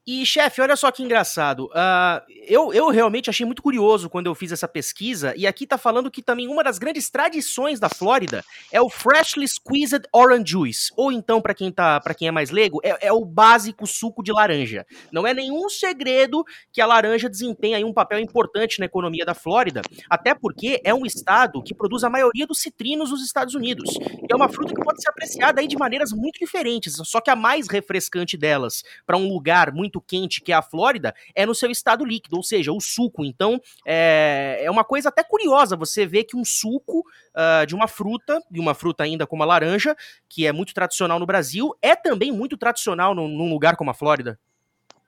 E, 0.07 0.23
chefe, 0.23 0.61
olha 0.61 0.75
só 0.75 0.91
que 0.91 1.01
engraçado. 1.01 1.65
Uh, 1.65 2.21
eu, 2.47 2.71
eu 2.71 2.89
realmente 2.89 3.27
achei 3.27 3.43
muito 3.43 3.63
curioso 3.63 4.07
quando 4.07 4.27
eu 4.27 4.35
fiz 4.35 4.51
essa 4.51 4.67
pesquisa, 4.67 5.33
e 5.35 5.47
aqui 5.47 5.65
tá 5.65 5.79
falando 5.79 6.11
que 6.11 6.21
também 6.21 6.47
uma 6.47 6.63
das 6.63 6.77
grandes 6.77 7.09
tradições 7.09 7.79
da 7.79 7.89
Flórida 7.89 8.45
é 8.71 8.79
o 8.79 8.87
Freshly 8.87 9.47
Squeezed 9.47 10.07
Orange 10.13 10.51
Juice. 10.51 10.91
Ou 10.95 11.11
então, 11.11 11.41
para 11.41 11.55
quem, 11.55 11.71
tá, 11.71 11.99
quem 12.15 12.27
é 12.27 12.31
mais 12.31 12.51
leigo, 12.51 12.79
é, 12.83 13.07
é, 13.07 13.11
o 13.11 13.25
básico 13.25 13.87
suco 13.87 14.21
de 14.21 14.31
laranja. 14.31 14.85
Não 15.11 15.25
é 15.25 15.33
nenhum 15.33 15.67
segredo 15.69 16.43
que 16.71 16.81
a 16.81 16.85
laranja 16.85 17.27
desempenha 17.27 17.83
um 17.85 17.93
papel 17.93 18.19
importante 18.19 18.79
na 18.79 18.85
economia 18.85 19.25
da 19.25 19.33
Flórida, 19.33 19.81
até 20.09 20.35
porque 20.35 20.81
é 20.83 20.93
um 20.93 21.05
estado 21.05 21.63
que 21.63 21.73
produz 21.73 22.03
a 22.03 22.09
maioria 22.09 22.45
dos 22.45 22.59
citrinos 22.59 23.09
dos 23.09 23.23
Estados 23.23 23.55
Unidos. 23.55 23.95
E 23.95 24.31
é 24.31 24.35
uma 24.35 24.49
fruta 24.49 24.73
que 24.73 24.83
pode 24.83 25.01
ser 25.01 25.09
apreciada 25.09 25.61
aí 25.61 25.67
de 25.67 25.77
maneiras 25.77 26.11
muito 26.11 26.37
diferentes, 26.39 26.95
só 27.05 27.19
que 27.19 27.29
a 27.29 27.35
mais 27.35 27.67
refrescante 27.67 28.37
delas, 28.37 28.83
para 29.05 29.17
um 29.17 29.27
lugar 29.27 29.71
muito 29.71 29.94
muito 29.95 30.01
quente, 30.01 30.41
que 30.41 30.51
é 30.51 30.55
a 30.55 30.61
Flórida, 30.61 31.15
é 31.33 31.45
no 31.45 31.55
seu 31.55 31.71
estado 31.71 32.03
líquido, 32.03 32.35
ou 32.35 32.43
seja, 32.43 32.71
o 32.71 32.81
suco. 32.81 33.23
Então, 33.23 33.59
é, 33.85 34.59
é 34.61 34.71
uma 34.71 34.83
coisa 34.83 35.09
até 35.09 35.23
curiosa 35.23 35.75
você 35.75 36.05
ver 36.05 36.25
que 36.25 36.35
um 36.35 36.43
suco 36.43 36.99
uh, 36.99 37.65
de 37.65 37.73
uma 37.73 37.87
fruta, 37.87 38.41
e 38.51 38.59
uma 38.59 38.73
fruta 38.73 39.03
ainda 39.03 39.25
como 39.25 39.43
a 39.43 39.45
laranja, 39.45 39.95
que 40.27 40.45
é 40.45 40.51
muito 40.51 40.73
tradicional 40.73 41.19
no 41.19 41.25
Brasil, 41.25 41.73
é 41.81 41.95
também 41.95 42.31
muito 42.31 42.57
tradicional 42.57 43.15
num, 43.15 43.27
num 43.27 43.49
lugar 43.49 43.75
como 43.75 43.91
a 43.91 43.93
Flórida. 43.93 44.37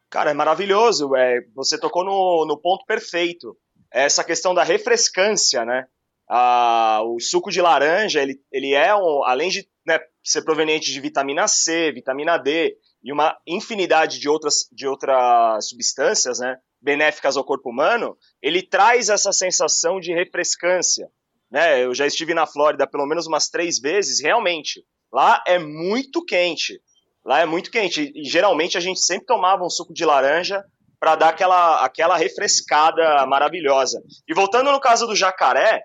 Cara, 0.09 0.31
é 0.31 0.33
maravilhoso. 0.33 1.15
É, 1.15 1.41
você 1.53 1.77
tocou 1.77 2.03
no, 2.03 2.45
no 2.45 2.57
ponto 2.57 2.85
perfeito. 2.85 3.57
Essa 3.91 4.23
questão 4.23 4.53
da 4.53 4.63
refrescância, 4.63 5.65
né? 5.65 5.85
Ah, 6.29 7.01
o 7.05 7.19
suco 7.19 7.49
de 7.49 7.61
laranja, 7.61 8.21
ele, 8.21 8.39
ele 8.51 8.73
é, 8.73 8.93
um, 8.93 9.23
além 9.23 9.49
de 9.49 9.67
né, 9.85 9.97
ser 10.21 10.41
proveniente 10.43 10.91
de 10.91 10.99
vitamina 10.99 11.47
C, 11.47 11.91
vitamina 11.93 12.37
D, 12.37 12.77
e 13.03 13.11
uma 13.11 13.37
infinidade 13.45 14.19
de 14.19 14.27
outras, 14.29 14.67
de 14.71 14.87
outras 14.87 15.69
substâncias, 15.69 16.39
né, 16.39 16.57
benéficas 16.81 17.37
ao 17.37 17.43
corpo 17.43 17.69
humano, 17.69 18.17
ele 18.41 18.61
traz 18.61 19.09
essa 19.09 19.31
sensação 19.31 19.99
de 19.99 20.13
refrescância. 20.13 21.07
Né? 21.49 21.83
Eu 21.83 21.93
já 21.93 22.05
estive 22.05 22.33
na 22.33 22.45
Flórida 22.45 22.87
pelo 22.87 23.05
menos 23.05 23.27
umas 23.27 23.49
três 23.49 23.79
vezes, 23.79 24.21
realmente. 24.21 24.83
Lá 25.11 25.41
é 25.47 25.57
muito 25.57 26.23
quente. 26.23 26.79
Lá 27.25 27.39
é 27.39 27.45
muito 27.45 27.71
quente. 27.71 28.11
E 28.15 28.23
geralmente 28.23 28.77
a 28.77 28.81
gente 28.81 28.99
sempre 28.99 29.25
tomava 29.25 29.63
um 29.63 29.69
suco 29.69 29.93
de 29.93 30.05
laranja 30.05 30.63
para 30.99 31.15
dar 31.15 31.29
aquela, 31.29 31.83
aquela 31.83 32.17
refrescada 32.17 33.25
maravilhosa. 33.25 34.01
E 34.27 34.33
voltando 34.33 34.71
no 34.71 34.79
caso 34.79 35.05
do 35.05 35.15
jacaré, 35.15 35.83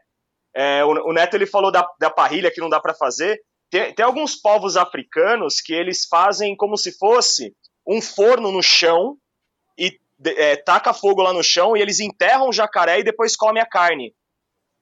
é, 0.54 0.84
o, 0.84 1.10
o, 1.10 1.12
Neto 1.12 1.34
ele 1.34 1.46
falou 1.46 1.70
da, 1.70 1.86
da 1.98 2.10
parrilha 2.10 2.50
que 2.50 2.60
não 2.60 2.68
dá 2.68 2.80
para 2.80 2.94
fazer. 2.94 3.40
Tem, 3.72 3.94
tem 3.94 4.04
alguns 4.04 4.36
povos 4.36 4.76
africanos 4.76 5.58
que 5.58 5.72
eles 5.72 6.04
fazem 6.04 6.54
como 6.54 6.76
se 6.76 6.92
fosse 6.92 7.56
um 7.88 8.02
forno 8.02 8.52
no 8.52 8.62
chão 8.62 9.16
e 9.78 9.98
é, 10.26 10.56
taca 10.56 10.92
fogo 10.92 11.22
lá 11.22 11.32
no 11.32 11.42
chão 11.42 11.74
e 11.74 11.80
eles 11.80 11.98
enterram 11.98 12.50
o 12.50 12.52
jacaré 12.52 13.00
e 13.00 13.02
depois 13.02 13.34
comem 13.34 13.62
a 13.62 13.66
carne. 13.66 14.14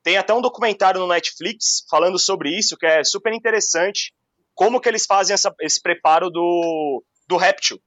Tem 0.02 0.16
até 0.16 0.34
um 0.34 0.40
documentário 0.40 0.98
no 0.98 1.06
Netflix 1.06 1.84
falando 1.88 2.18
sobre 2.18 2.50
isso, 2.50 2.76
que 2.76 2.84
é 2.84 3.04
super 3.04 3.32
interessante, 3.32 4.12
como 4.56 4.80
que 4.80 4.88
eles 4.88 5.06
fazem 5.06 5.34
essa, 5.34 5.54
esse 5.60 5.80
preparo 5.80 6.28
do, 6.28 7.04
do 7.28 7.36
réptil. 7.36 7.80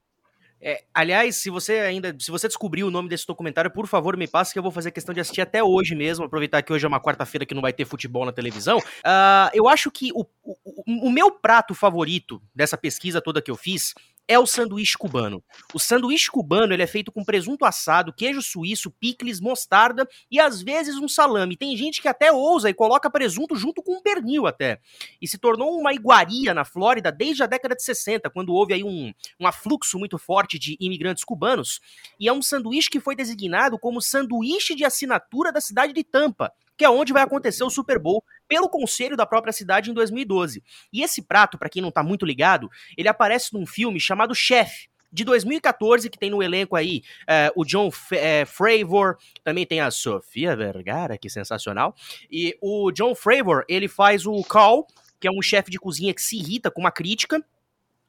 É, 0.66 0.82
aliás, 0.94 1.36
se 1.36 1.50
você 1.50 1.74
ainda, 1.80 2.16
se 2.18 2.30
você 2.30 2.48
descobrir 2.48 2.84
o 2.84 2.90
nome 2.90 3.06
desse 3.06 3.26
documentário, 3.26 3.70
por 3.70 3.86
favor, 3.86 4.16
me 4.16 4.26
passe 4.26 4.50
que 4.50 4.58
eu 4.58 4.62
vou 4.62 4.72
fazer 4.72 4.90
questão 4.92 5.14
de 5.14 5.20
assistir 5.20 5.42
até 5.42 5.62
hoje 5.62 5.94
mesmo, 5.94 6.24
aproveitar 6.24 6.62
que 6.62 6.72
hoje 6.72 6.86
é 6.86 6.88
uma 6.88 6.98
quarta-feira 6.98 7.44
que 7.44 7.52
não 7.52 7.60
vai 7.60 7.70
ter 7.70 7.84
futebol 7.84 8.24
na 8.24 8.32
televisão. 8.32 8.78
Uh, 8.78 9.50
eu 9.52 9.68
acho 9.68 9.90
que 9.90 10.10
o, 10.14 10.24
o, 10.42 11.08
o 11.08 11.10
meu 11.10 11.30
prato 11.30 11.74
favorito 11.74 12.40
dessa 12.54 12.78
pesquisa 12.78 13.20
toda 13.20 13.42
que 13.42 13.50
eu 13.50 13.56
fiz 13.56 13.92
é 14.26 14.38
o 14.38 14.46
sanduíche 14.46 14.96
cubano. 14.96 15.42
O 15.72 15.78
sanduíche 15.78 16.30
cubano 16.30 16.72
ele 16.72 16.82
é 16.82 16.86
feito 16.86 17.12
com 17.12 17.24
presunto 17.24 17.64
assado, 17.64 18.12
queijo 18.12 18.40
suíço, 18.40 18.90
picles, 18.90 19.40
mostarda 19.40 20.08
e 20.30 20.40
às 20.40 20.62
vezes 20.62 20.96
um 20.96 21.08
salame. 21.08 21.56
Tem 21.56 21.76
gente 21.76 22.00
que 22.00 22.08
até 22.08 22.32
ousa 22.32 22.70
e 22.70 22.74
coloca 22.74 23.10
presunto 23.10 23.54
junto 23.56 23.82
com 23.82 23.96
um 23.96 24.02
pernil 24.02 24.46
até. 24.46 24.80
E 25.20 25.28
se 25.28 25.38
tornou 25.38 25.78
uma 25.78 25.92
iguaria 25.92 26.54
na 26.54 26.64
Flórida 26.64 27.12
desde 27.12 27.42
a 27.42 27.46
década 27.46 27.74
de 27.74 27.82
60, 27.82 28.30
quando 28.30 28.54
houve 28.54 28.72
aí 28.74 28.82
um, 28.82 29.12
um 29.38 29.46
afluxo 29.46 29.98
muito 29.98 30.16
forte 30.18 30.58
de 30.58 30.76
imigrantes 30.80 31.24
cubanos. 31.24 31.80
E 32.18 32.28
é 32.28 32.32
um 32.32 32.42
sanduíche 32.42 32.88
que 32.88 33.00
foi 33.00 33.14
designado 33.14 33.78
como 33.78 34.00
sanduíche 34.00 34.74
de 34.74 34.84
assinatura 34.84 35.52
da 35.52 35.60
cidade 35.60 35.92
de 35.92 36.02
Tampa, 36.02 36.52
que 36.76 36.84
é 36.84 36.90
onde 36.90 37.12
vai 37.12 37.22
acontecer 37.22 37.62
o 37.62 37.70
Super 37.70 37.98
Bowl 37.98 38.24
pelo 38.48 38.68
conselho 38.68 39.16
da 39.16 39.26
própria 39.26 39.52
cidade 39.52 39.90
em 39.90 39.94
2012. 39.94 40.62
E 40.92 41.02
esse 41.02 41.22
prato, 41.22 41.58
para 41.58 41.68
quem 41.68 41.82
não 41.82 41.90
tá 41.90 42.02
muito 42.02 42.26
ligado, 42.26 42.70
ele 42.96 43.08
aparece 43.08 43.52
num 43.52 43.66
filme 43.66 43.98
chamado 44.00 44.34
Chef, 44.34 44.88
de 45.14 45.24
2014, 45.24 46.10
que 46.10 46.18
tem 46.18 46.28
no 46.28 46.42
elenco 46.42 46.74
aí 46.74 47.02
é, 47.28 47.52
o 47.54 47.64
John 47.64 47.86
F 47.86 48.16
é, 48.16 48.44
Fravor, 48.44 49.16
também 49.44 49.64
tem 49.64 49.80
a 49.80 49.88
Sofia 49.88 50.56
Vergara, 50.56 51.16
que 51.16 51.30
sensacional. 51.30 51.94
E 52.28 52.58
o 52.60 52.90
John 52.90 53.14
Fravor, 53.14 53.64
ele 53.68 53.86
faz 53.86 54.26
o 54.26 54.42
Carl, 54.42 54.84
que 55.20 55.28
é 55.28 55.30
um 55.30 55.40
chefe 55.40 55.70
de 55.70 55.78
cozinha 55.78 56.12
que 56.12 56.20
se 56.20 56.36
irrita 56.36 56.68
com 56.68 56.80
uma 56.80 56.90
crítica 56.90 57.40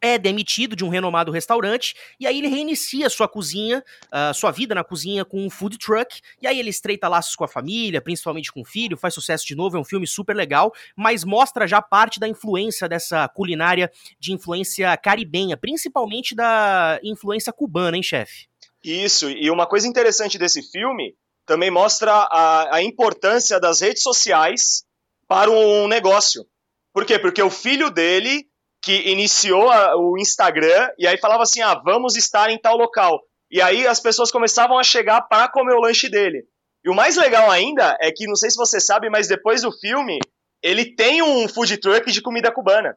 é 0.05 0.19
demitido 0.19 0.75
de 0.75 0.85
um 0.85 0.89
renomado 0.89 1.31
restaurante 1.31 1.95
e 2.19 2.27
aí 2.27 2.37
ele 2.37 2.47
reinicia 2.47 3.09
sua 3.09 3.27
cozinha, 3.27 3.83
uh, 4.05 4.33
sua 4.35 4.51
vida 4.51 4.75
na 4.75 4.83
cozinha 4.83 5.25
com 5.25 5.43
um 5.43 5.49
food 5.49 5.79
truck 5.79 6.21
e 6.39 6.45
aí 6.45 6.59
ele 6.59 6.69
estreita 6.69 7.07
laços 7.07 7.35
com 7.35 7.43
a 7.43 7.47
família, 7.47 7.99
principalmente 7.99 8.51
com 8.51 8.61
o 8.61 8.65
filho, 8.65 8.95
faz 8.95 9.15
sucesso 9.15 9.45
de 9.47 9.55
novo, 9.55 9.77
é 9.77 9.79
um 9.79 9.83
filme 9.83 10.05
super 10.05 10.35
legal, 10.35 10.71
mas 10.95 11.23
mostra 11.23 11.67
já 11.67 11.81
parte 11.81 12.19
da 12.19 12.27
influência 12.27 12.87
dessa 12.87 13.27
culinária 13.29 13.91
de 14.19 14.31
influência 14.31 14.95
caribenha, 14.97 15.57
principalmente 15.57 16.35
da 16.35 16.99
influência 17.03 17.51
cubana, 17.51 17.97
hein, 17.97 18.03
chefe? 18.03 18.47
Isso, 18.83 19.27
e 19.31 19.49
uma 19.49 19.65
coisa 19.65 19.87
interessante 19.87 20.37
desse 20.37 20.61
filme 20.61 21.15
também 21.47 21.71
mostra 21.71 22.11
a, 22.11 22.75
a 22.75 22.83
importância 22.83 23.59
das 23.59 23.81
redes 23.81 24.03
sociais 24.03 24.83
para 25.27 25.49
um 25.49 25.87
negócio. 25.87 26.45
Por 26.93 27.05
quê? 27.05 27.17
Porque 27.17 27.41
o 27.41 27.49
filho 27.49 27.89
dele 27.89 28.47
que 28.85 29.09
iniciou 29.09 29.71
a, 29.71 29.97
o 29.97 30.15
Instagram 30.15 30.89
e 30.99 31.07
aí 31.07 31.17
falava 31.17 31.41
assim: 31.41 31.61
ah, 31.61 31.73
vamos 31.73 32.15
estar 32.15 32.51
em 32.51 32.57
tal 32.57 32.77
local. 32.77 33.19
E 33.49 33.59
aí 33.59 33.87
as 33.87 33.99
pessoas 33.99 34.31
começavam 34.31 34.77
a 34.77 34.83
chegar 34.83 35.21
para 35.23 35.49
comer 35.49 35.73
o 35.73 35.81
lanche 35.81 36.07
dele. 36.07 36.43
E 36.83 36.89
o 36.89 36.93
mais 36.93 37.15
legal 37.17 37.49
ainda 37.49 37.97
é 37.99 38.11
que, 38.11 38.27
não 38.27 38.35
sei 38.35 38.51
se 38.51 38.55
você 38.55 38.79
sabe, 38.79 39.09
mas 39.09 39.27
depois 39.27 39.63
do 39.63 39.71
filme, 39.71 40.19
ele 40.61 40.95
tem 40.95 41.23
um 41.23 41.47
food 41.47 41.77
truck 41.77 42.11
de 42.11 42.21
comida 42.21 42.51
cubana. 42.51 42.95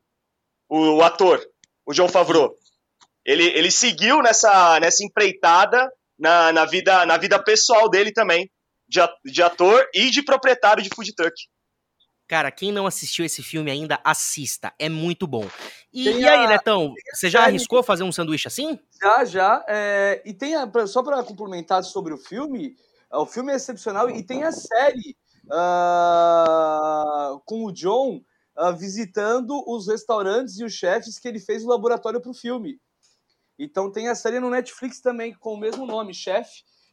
O, 0.69 0.97
o 0.97 1.03
ator, 1.03 1.43
o 1.87 1.95
John 1.95 2.09
Favreau. 2.09 2.55
Ele, 3.25 3.45
ele 3.45 3.71
seguiu 3.71 4.21
nessa, 4.21 4.79
nessa 4.81 5.03
empreitada 5.03 5.91
na, 6.19 6.53
na, 6.53 6.67
vida, 6.67 7.07
na 7.07 7.17
vida 7.17 7.43
pessoal 7.43 7.89
dele 7.89 8.13
também, 8.13 8.51
de, 8.87 9.01
de 9.25 9.43
ator 9.43 9.89
e 9.95 10.11
de 10.11 10.23
proprietário 10.23 10.83
de 10.83 10.91
food 10.95 11.15
truck. 11.15 11.35
Cara, 12.29 12.53
quem 12.53 12.71
não 12.71 12.87
assistiu 12.87 13.25
esse 13.25 13.43
filme 13.43 13.71
ainda, 13.71 13.99
assista. 14.05 14.71
É 14.79 14.87
muito 14.87 15.27
bom. 15.27 15.49
E, 15.91 16.11
e 16.11 16.29
aí, 16.29 16.47
Netão, 16.47 16.93
você 17.15 17.31
já 17.31 17.45
arriscou 17.45 17.83
fazer 17.83 18.03
um 18.03 18.13
sanduíche 18.13 18.47
assim? 18.47 18.79
Já, 19.01 19.25
já. 19.25 19.65
É, 19.67 20.21
e 20.27 20.35
tem 20.35 20.55
a, 20.55 20.71
só 20.87 21.03
para 21.03 21.23
complementar 21.23 21.83
sobre 21.83 22.13
o 22.13 22.19
filme, 22.19 22.77
o 23.11 23.25
filme 23.25 23.51
é 23.51 23.57
excepcional 23.57 24.11
e 24.11 24.23
tem 24.23 24.45
a 24.45 24.53
série 24.53 25.17
uh, 25.47 27.41
com 27.47 27.65
o 27.65 27.73
John 27.73 28.21
uh, 28.59 28.77
visitando 28.77 29.65
os 29.67 29.89
restaurantes 29.89 30.59
e 30.59 30.65
os 30.65 30.75
chefes 30.75 31.19
que 31.19 31.27
ele 31.27 31.41
fez 31.41 31.65
o 31.65 31.69
laboratório 31.69 32.21
para 32.21 32.31
o 32.31 32.35
filme. 32.35 32.79
Então 33.59 33.91
tem 33.91 34.09
a 34.09 34.15
série 34.15 34.39
no 34.39 34.51
Netflix 34.51 35.01
também 35.01 35.33
com 35.33 35.55
o 35.55 35.59
mesmo 35.59 35.87
nome, 35.87 36.13
Chef 36.13 36.47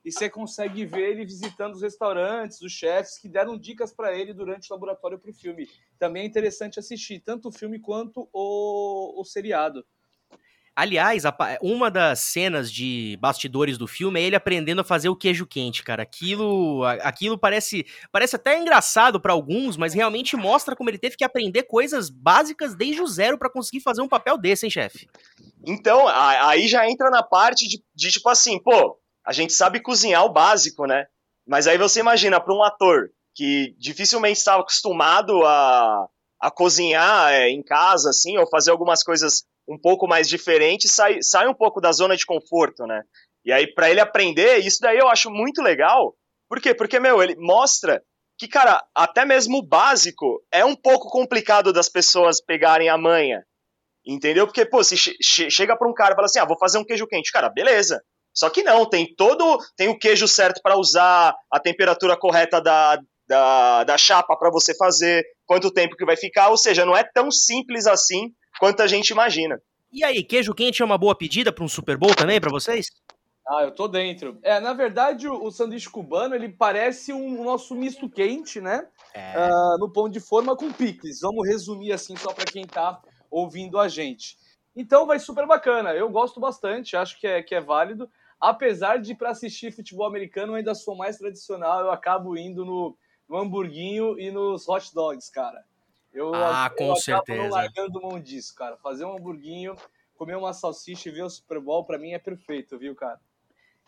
e 0.05 0.11
você 0.11 0.29
consegue 0.29 0.85
ver 0.85 1.09
ele 1.09 1.25
visitando 1.25 1.73
os 1.73 1.81
restaurantes, 1.81 2.61
os 2.61 2.71
chefs 2.71 3.17
que 3.17 3.27
deram 3.27 3.57
dicas 3.57 3.91
para 3.91 4.15
ele 4.15 4.35
durante 4.35 4.71
o 4.71 4.75
laboratório 4.75 5.17
para 5.17 5.31
o 5.31 5.33
filme. 5.33 5.67
Também 5.97 6.21
é 6.21 6.25
interessante 6.27 6.79
assistir 6.79 7.21
tanto 7.21 7.49
o 7.49 7.51
filme 7.51 7.79
quanto 7.79 8.29
o, 8.31 9.19
o 9.19 9.25
seriado. 9.25 9.83
Aliás, 10.75 11.23
uma 11.61 11.89
das 11.89 12.19
cenas 12.19 12.69
de 12.69 13.17
bastidores 13.21 13.77
do 13.77 13.87
filme 13.87 14.19
é 14.19 14.23
ele 14.23 14.35
aprendendo 14.35 14.81
a 14.81 14.83
fazer 14.83 15.07
o 15.07 15.15
queijo 15.15 15.47
quente, 15.47 15.81
cara. 15.81 16.03
Aquilo, 16.03 16.83
aquilo 17.01 17.37
parece, 17.37 17.85
parece 18.11 18.35
até 18.35 18.59
engraçado 18.59 19.19
para 19.19 19.31
alguns, 19.31 19.77
mas 19.77 19.93
realmente 19.93 20.35
mostra 20.35 20.75
como 20.75 20.89
ele 20.89 20.97
teve 20.97 21.15
que 21.15 21.23
aprender 21.23 21.63
coisas 21.63 22.09
básicas 22.09 22.75
desde 22.75 23.01
o 23.01 23.07
zero 23.07 23.37
para 23.37 23.49
conseguir 23.49 23.79
fazer 23.79 24.01
um 24.01 24.07
papel 24.07 24.37
desse, 24.37 24.65
hein, 24.65 24.69
chefe? 24.69 25.07
Então, 25.65 26.07
aí 26.09 26.67
já 26.67 26.87
entra 26.87 27.09
na 27.09 27.23
parte 27.23 27.67
de, 27.69 27.81
de 27.95 28.11
tipo 28.11 28.27
assim, 28.27 28.59
pô, 28.61 28.99
a 29.25 29.33
gente 29.33 29.53
sabe 29.53 29.81
cozinhar 29.81 30.23
o 30.23 30.31
básico, 30.31 30.85
né? 30.85 31.05
Mas 31.47 31.67
aí 31.67 31.77
você 31.77 31.99
imagina 31.99 32.39
para 32.39 32.53
um 32.53 32.63
ator 32.63 33.09
que 33.35 33.75
dificilmente 33.77 34.39
estava 34.39 34.61
acostumado 34.61 35.43
a, 35.45 36.07
a 36.39 36.51
cozinhar 36.51 37.31
é, 37.33 37.49
em 37.49 37.61
casa, 37.63 38.09
assim, 38.09 38.37
ou 38.37 38.47
fazer 38.47 38.71
algumas 38.71 39.03
coisas 39.03 39.43
um 39.67 39.77
pouco 39.77 40.07
mais 40.07 40.29
diferentes, 40.29 40.91
sai, 40.91 41.21
sai 41.21 41.47
um 41.47 41.53
pouco 41.53 41.81
da 41.81 41.91
zona 41.91 42.15
de 42.15 42.25
conforto, 42.25 42.85
né? 42.85 43.01
E 43.43 43.51
aí, 43.51 43.67
para 43.67 43.89
ele 43.89 43.99
aprender, 43.99 44.57
isso 44.59 44.79
daí 44.79 44.97
eu 44.97 45.07
acho 45.07 45.29
muito 45.29 45.61
legal. 45.61 46.15
Por 46.49 46.61
quê? 46.61 46.73
Porque, 46.73 46.99
meu, 46.99 47.21
ele 47.21 47.35
mostra 47.35 48.01
que, 48.37 48.47
cara, 48.47 48.83
até 48.93 49.25
mesmo 49.25 49.57
o 49.57 49.67
básico 49.67 50.43
é 50.51 50.63
um 50.63 50.75
pouco 50.75 51.09
complicado 51.09 51.73
das 51.73 51.89
pessoas 51.89 52.41
pegarem 52.41 52.89
a 52.89 52.97
manha. 52.97 53.43
Entendeu? 54.05 54.45
Porque, 54.45 54.65
pô, 54.65 54.83
se 54.83 54.95
che 54.95 55.49
chega 55.49 55.75
para 55.75 55.89
um 55.89 55.93
cara 55.93 56.13
e 56.13 56.15
fala 56.15 56.25
assim, 56.25 56.39
ah, 56.39 56.45
vou 56.45 56.57
fazer 56.57 56.77
um 56.77 56.85
queijo 56.85 57.07
quente. 57.07 57.31
Cara, 57.31 57.49
beleza. 57.49 58.03
Só 58.35 58.49
que 58.49 58.63
não, 58.63 58.87
tem 58.87 59.15
todo. 59.15 59.57
Tem 59.77 59.87
o 59.87 59.97
queijo 59.97 60.27
certo 60.27 60.61
para 60.61 60.77
usar, 60.77 61.33
a 61.49 61.59
temperatura 61.59 62.17
correta 62.17 62.59
da, 62.59 62.99
da, 63.27 63.83
da 63.83 63.97
chapa 63.97 64.35
para 64.35 64.51
você 64.51 64.75
fazer, 64.75 65.25
quanto 65.45 65.71
tempo 65.71 65.95
que 65.95 66.05
vai 66.05 66.17
ficar, 66.17 66.49
ou 66.49 66.57
seja, 66.57 66.85
não 66.85 66.95
é 66.95 67.03
tão 67.03 67.31
simples 67.31 67.87
assim 67.87 68.33
quanto 68.59 68.81
a 68.81 68.87
gente 68.87 69.09
imagina. 69.09 69.59
E 69.91 70.03
aí, 70.03 70.23
queijo 70.23 70.53
quente 70.53 70.81
é 70.81 70.85
uma 70.85 70.97
boa 70.97 71.15
pedida 71.15 71.53
para 71.53 71.63
um 71.63 71.69
Super 71.69 71.97
Bowl 71.97 72.13
também 72.13 72.41
para 72.41 72.51
vocês? 72.51 72.87
Ah, 73.47 73.63
eu 73.63 73.71
tô 73.71 73.87
dentro. 73.87 74.39
É, 74.41 74.59
na 74.59 74.73
verdade, 74.73 75.27
o, 75.27 75.43
o 75.45 75.51
sanduíche 75.51 75.89
cubano, 75.89 76.33
ele 76.33 76.49
parece 76.49 77.13
um, 77.13 77.39
um 77.39 77.43
nosso 77.43 77.75
misto 77.75 78.09
quente, 78.09 78.59
né? 78.59 78.87
É. 79.13 79.47
Uh, 79.47 79.77
no 79.79 79.91
pão 79.91 80.09
de 80.09 80.19
forma 80.19 80.55
com 80.55 80.73
picles. 80.73 81.19
Vamos 81.21 81.47
resumir 81.47 81.93
assim 81.93 82.15
só 82.17 82.33
para 82.33 82.45
quem 82.45 82.65
tá 82.65 82.99
ouvindo 83.29 83.79
a 83.79 83.87
gente. 83.87 84.35
Então 84.75 85.05
vai 85.05 85.19
super 85.19 85.47
bacana. 85.47 85.93
Eu 85.93 86.09
gosto 86.09 86.39
bastante, 86.39 86.97
acho 86.97 87.19
que 87.19 87.27
é, 87.27 87.41
que 87.41 87.55
é 87.55 87.61
válido 87.61 88.09
apesar 88.39 88.97
de 88.97 89.15
para 89.15 89.29
assistir 89.29 89.71
futebol 89.71 90.07
americano 90.07 90.53
eu 90.53 90.55
ainda 90.55 90.75
sou 90.75 90.95
mais 90.95 91.17
tradicional, 91.17 91.81
eu 91.81 91.91
acabo 91.91 92.37
indo 92.37 92.65
no, 92.65 92.97
no 93.27 93.37
hamburguinho 93.37 94.19
e 94.19 94.31
nos 94.31 94.67
hot 94.67 94.93
dogs, 94.93 95.31
cara. 95.31 95.63
Eu, 96.13 96.33
ah, 96.33 96.69
eu, 96.71 96.77
com 96.77 96.89
eu 96.91 96.95
certeza. 96.95 97.43
não 97.43 97.49
largando 97.49 98.01
mão 98.01 98.19
disso, 98.19 98.55
cara. 98.55 98.77
Fazer 98.77 99.03
um 99.03 99.17
hamburguinho, 99.17 99.75
comer 100.15 100.37
uma 100.37 100.53
salsicha 100.53 101.09
e 101.09 101.11
ver 101.11 101.23
o 101.23 101.29
Super 101.29 101.59
Bowl, 101.59 101.83
para 101.83 101.97
mim 101.97 102.13
é 102.13 102.19
perfeito, 102.19 102.77
viu, 102.77 102.95
cara? 102.95 103.19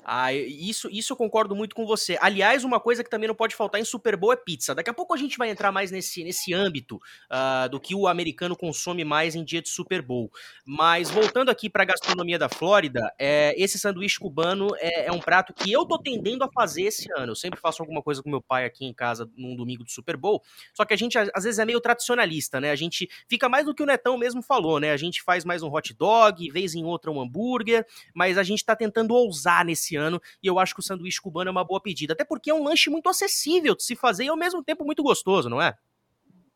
Ah, 0.03 0.33
isso, 0.33 0.87
isso 0.89 1.11
eu 1.11 1.17
concordo 1.17 1.53
muito 1.55 1.75
com 1.75 1.85
você. 1.85 2.17
Aliás, 2.21 2.63
uma 2.63 2.79
coisa 2.79 3.03
que 3.03 3.09
também 3.09 3.27
não 3.27 3.35
pode 3.35 3.55
faltar 3.55 3.81
em 3.81 3.83
Super 3.83 4.15
Bowl 4.15 4.31
é 4.31 4.37
pizza. 4.37 4.73
Daqui 4.73 4.89
a 4.89 4.93
pouco 4.93 5.13
a 5.13 5.17
gente 5.17 5.37
vai 5.37 5.49
entrar 5.49 5.69
mais 5.69 5.91
nesse, 5.91 6.23
nesse 6.23 6.53
âmbito 6.53 6.95
uh, 6.95 7.67
do 7.69 7.77
que 7.77 7.93
o 7.93 8.07
americano 8.07 8.55
consome 8.55 9.03
mais 9.03 9.35
em 9.35 9.43
dia 9.43 9.61
de 9.61 9.67
Super 9.67 10.01
Bowl. 10.01 10.31
Mas 10.65 11.09
voltando 11.09 11.49
aqui 11.49 11.69
para 11.69 11.83
a 11.83 11.85
gastronomia 11.85 12.39
da 12.39 12.47
Flórida, 12.47 13.13
é, 13.19 13.53
esse 13.61 13.77
sanduíche 13.77 14.17
cubano 14.17 14.69
é, 14.77 15.07
é, 15.07 15.11
um 15.11 15.19
prato 15.19 15.53
que 15.53 15.69
eu 15.71 15.85
tô 15.85 15.99
tendendo 15.99 16.43
a 16.43 16.49
fazer 16.53 16.83
esse 16.83 17.09
ano. 17.17 17.33
Eu 17.33 17.35
sempre 17.35 17.59
faço 17.59 17.81
alguma 17.81 18.01
coisa 18.01 18.23
com 18.23 18.29
meu 18.29 18.41
pai 18.41 18.63
aqui 18.63 18.85
em 18.85 18.93
casa 18.93 19.29
num 19.35 19.57
domingo 19.57 19.83
de 19.83 19.91
Super 19.91 20.15
Bowl. 20.15 20.41
Só 20.73 20.85
que 20.85 20.93
a 20.93 20.97
gente 20.97 21.17
às 21.17 21.43
vezes 21.43 21.59
é 21.59 21.65
meio 21.65 21.81
tradicionalista, 21.81 22.61
né? 22.61 22.71
A 22.71 22.75
gente 22.77 23.09
fica 23.27 23.49
mais 23.49 23.65
do 23.65 23.75
que 23.75 23.83
o 23.83 23.85
Netão 23.85 24.17
mesmo 24.17 24.41
falou, 24.41 24.79
né? 24.79 24.91
A 24.91 24.97
gente 24.97 25.21
faz 25.21 25.43
mais 25.43 25.61
um 25.61 25.73
hot 25.73 25.93
dog, 25.93 26.49
vez 26.49 26.75
em 26.75 26.85
outra 26.85 27.11
um 27.11 27.19
hambúrguer, 27.19 27.85
mas 28.13 28.37
a 28.37 28.43
gente 28.43 28.63
tá 28.63 28.73
tentando 28.73 29.13
ousar 29.13 29.65
nesse 29.65 29.86
esse 29.87 29.95
ano, 29.95 30.21
e 30.43 30.47
eu 30.47 30.59
acho 30.59 30.73
que 30.73 30.81
o 30.81 30.83
sanduíche 30.83 31.21
cubano 31.21 31.49
é 31.49 31.51
uma 31.51 31.63
boa 31.63 31.81
pedida, 31.81 32.13
até 32.13 32.25
porque 32.25 32.51
é 32.51 32.53
um 32.53 32.63
lanche 32.63 32.89
muito 32.89 33.07
acessível 33.07 33.75
de 33.75 33.83
se 33.83 33.95
fazer 33.95 34.25
e 34.25 34.29
ao 34.29 34.37
mesmo 34.37 34.63
tempo 34.63 34.83
muito 34.83 35.01
gostoso, 35.01 35.49
não 35.49 35.61
é? 35.61 35.75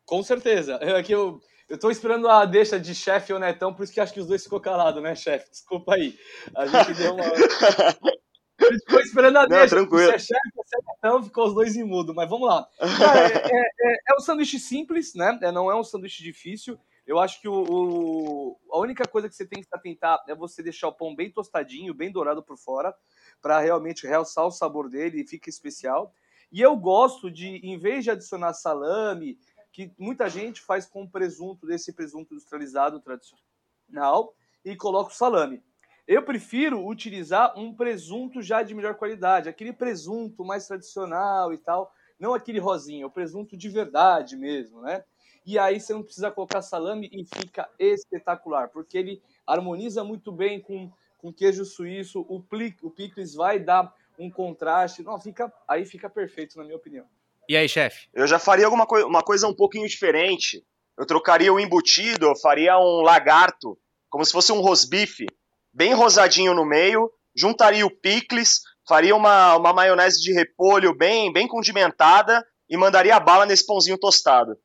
Com 0.04 0.22
certeza. 0.22 0.78
É 0.80 1.02
que 1.02 1.12
eu, 1.12 1.40
eu 1.68 1.78
tô 1.78 1.90
esperando 1.90 2.28
a 2.28 2.44
deixa 2.44 2.78
de 2.78 2.94
chefe 2.94 3.32
ou 3.32 3.38
netão, 3.38 3.72
por 3.72 3.84
isso 3.84 3.92
que 3.92 4.00
acho 4.00 4.12
que 4.12 4.20
os 4.20 4.26
dois 4.26 4.44
ficou 4.44 4.60
calado, 4.60 5.00
né, 5.00 5.14
chefe? 5.14 5.50
Desculpa 5.50 5.94
aí. 5.94 6.18
A 6.54 6.66
gente 6.66 6.94
deu 6.94 7.14
uma. 7.14 7.24
Gente 8.60 8.78
ficou 8.84 9.00
esperando 9.00 9.38
a 9.38 9.46
deixa. 9.46 9.74
Tranquilo. 9.74 10.10
Se 10.10 10.14
é 10.14 10.18
chefe, 10.18 10.50
se 10.66 10.76
é 10.76 10.92
netão, 10.92 11.24
ficou 11.24 11.48
os 11.48 11.54
dois 11.54 11.74
em 11.74 11.82
mudo, 11.82 12.14
mas 12.14 12.30
vamos 12.30 12.46
lá. 12.46 12.68
Cara, 12.78 13.26
é, 13.26 13.32
é, 13.34 13.60
é, 13.80 13.96
é 14.10 14.14
um 14.16 14.20
sanduíche 14.20 14.58
simples, 14.60 15.14
né? 15.14 15.36
É, 15.42 15.50
não 15.50 15.68
é 15.68 15.74
um 15.74 15.82
sanduíche 15.82 16.22
difícil. 16.22 16.78
Eu 17.06 17.18
acho 17.18 17.40
que 17.40 17.48
o, 17.48 17.64
o, 17.68 18.60
a 18.70 18.78
única 18.78 19.06
coisa 19.06 19.28
que 19.28 19.34
você 19.34 19.44
tem 19.44 19.60
que 19.60 19.68
se 19.68 19.74
atentar 19.74 20.22
é 20.28 20.34
você 20.34 20.62
deixar 20.62 20.88
o 20.88 20.92
pão 20.92 21.14
bem 21.14 21.30
tostadinho, 21.30 21.94
bem 21.94 22.12
dourado 22.12 22.42
por 22.42 22.56
fora 22.56 22.94
para 23.40 23.58
realmente 23.58 24.06
realçar 24.06 24.46
o 24.46 24.52
sabor 24.52 24.88
dele 24.88 25.20
e 25.20 25.26
fica 25.26 25.50
especial. 25.50 26.14
E 26.50 26.60
eu 26.60 26.76
gosto 26.76 27.30
de, 27.30 27.56
em 27.56 27.78
vez 27.78 28.04
de 28.04 28.10
adicionar 28.10 28.54
salame, 28.54 29.38
que 29.72 29.90
muita 29.98 30.28
gente 30.28 30.60
faz 30.60 30.86
com 30.86 31.08
presunto, 31.08 31.66
desse 31.66 31.92
presunto 31.92 32.34
industrializado 32.34 33.00
tradicional, 33.00 34.34
e 34.64 34.76
coloca 34.76 35.10
o 35.10 35.14
salame. 35.14 35.62
Eu 36.06 36.22
prefiro 36.22 36.86
utilizar 36.86 37.58
um 37.58 37.74
presunto 37.74 38.42
já 38.42 38.62
de 38.62 38.74
melhor 38.74 38.94
qualidade, 38.96 39.48
aquele 39.48 39.72
presunto 39.72 40.44
mais 40.44 40.66
tradicional 40.66 41.52
e 41.52 41.58
tal, 41.58 41.92
não 42.18 42.34
aquele 42.34 42.58
rosinho, 42.58 43.04
é 43.04 43.06
o 43.06 43.10
presunto 43.10 43.56
de 43.56 43.68
verdade 43.68 44.36
mesmo, 44.36 44.82
né? 44.82 45.04
E 45.44 45.58
aí 45.58 45.80
você 45.80 45.92
não 45.92 46.02
precisa 46.02 46.30
colocar 46.30 46.62
salame 46.62 47.08
e 47.12 47.24
fica 47.24 47.68
espetacular, 47.78 48.68
porque 48.68 48.96
ele 48.96 49.22
harmoniza 49.46 50.04
muito 50.04 50.30
bem 50.30 50.60
com 50.60 50.90
com 51.22 51.32
queijo 51.32 51.64
suíço, 51.64 52.26
o, 52.28 52.42
pli, 52.42 52.76
o 52.82 52.90
picles 52.90 53.32
vai 53.34 53.60
dar 53.60 53.94
um 54.18 54.28
contraste. 54.28 55.04
Não, 55.04 55.18
fica, 55.20 55.50
aí 55.68 55.86
fica 55.86 56.10
perfeito, 56.10 56.58
na 56.58 56.64
minha 56.64 56.76
opinião. 56.76 57.06
E 57.48 57.56
aí, 57.56 57.68
chefe? 57.68 58.08
Eu 58.12 58.26
já 58.26 58.40
faria 58.40 58.66
alguma 58.66 58.84
uma 59.06 59.22
coisa 59.22 59.46
um 59.46 59.54
pouquinho 59.54 59.86
diferente. 59.86 60.64
Eu 60.98 61.06
trocaria 61.06 61.52
o 61.52 61.60
embutido, 61.60 62.26
eu 62.26 62.36
faria 62.36 62.76
um 62.76 63.02
lagarto, 63.02 63.78
como 64.10 64.24
se 64.24 64.32
fosse 64.32 64.52
um 64.52 64.60
rosbife. 64.60 65.26
bem 65.72 65.94
rosadinho 65.94 66.54
no 66.54 66.66
meio, 66.66 67.10
juntaria 67.34 67.86
o 67.86 67.90
picles, 67.90 68.60
faria 68.86 69.14
uma, 69.14 69.56
uma 69.56 69.72
maionese 69.72 70.20
de 70.20 70.32
repolho 70.32 70.94
bem, 70.94 71.32
bem 71.32 71.46
condimentada 71.46 72.44
e 72.68 72.76
mandaria 72.76 73.14
a 73.14 73.20
bala 73.20 73.46
nesse 73.46 73.64
pãozinho 73.64 73.96
tostado. 73.96 74.56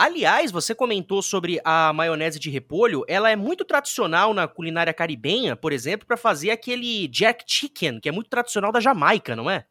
Aliás, 0.00 0.52
você 0.52 0.76
comentou 0.76 1.20
sobre 1.20 1.60
a 1.64 1.92
maionese 1.92 2.38
de 2.38 2.48
repolho. 2.48 3.04
Ela 3.08 3.32
é 3.32 3.34
muito 3.34 3.64
tradicional 3.64 4.32
na 4.32 4.46
culinária 4.46 4.94
caribenha, 4.94 5.56
por 5.56 5.72
exemplo, 5.72 6.06
para 6.06 6.16
fazer 6.16 6.52
aquele 6.52 7.08
jack 7.08 7.42
chicken, 7.44 7.98
que 7.98 8.08
é 8.08 8.12
muito 8.12 8.30
tradicional 8.30 8.70
da 8.70 8.78
Jamaica, 8.78 9.34
não 9.34 9.50
é? 9.50 9.66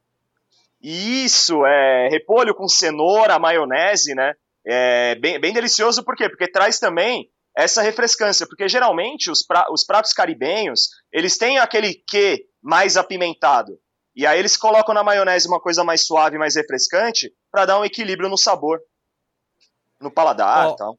Isso, 0.82 1.66
é 1.66 2.10
repolho 2.10 2.54
com 2.54 2.68
cenoura, 2.68 3.40
maionese, 3.40 4.14
né? 4.14 4.34
É 4.66 5.16
bem, 5.16 5.40
bem 5.40 5.54
delicioso, 5.54 6.04
por 6.04 6.14
quê? 6.14 6.28
Porque 6.28 6.52
traz 6.52 6.78
também 6.78 7.30
essa 7.56 7.82
refrescância, 7.82 8.46
porque 8.46 8.68
geralmente 8.68 9.32
os, 9.32 9.42
pra, 9.42 9.72
os 9.72 9.86
pratos 9.86 10.12
caribenhos, 10.12 10.90
eles 11.10 11.38
têm 11.38 11.58
aquele 11.58 12.04
quê 12.06 12.44
mais 12.62 12.98
apimentado. 12.98 13.80
E 14.14 14.26
aí 14.26 14.38
eles 14.38 14.58
colocam 14.58 14.94
na 14.94 15.06
maionese 15.06 15.48
uma 15.48 15.62
coisa 15.62 15.86
mais 15.86 16.06
suave, 16.06 16.38
mais 16.38 16.58
refrescante, 16.58 17.32
para 17.50 17.64
dar 17.64 17.80
um 17.80 17.86
equilíbrio 17.86 18.28
no 18.28 18.38
sabor 18.38 18.82
no 20.02 20.12
paladar 20.12 20.72
e 20.72 20.76
tal. 20.76 20.98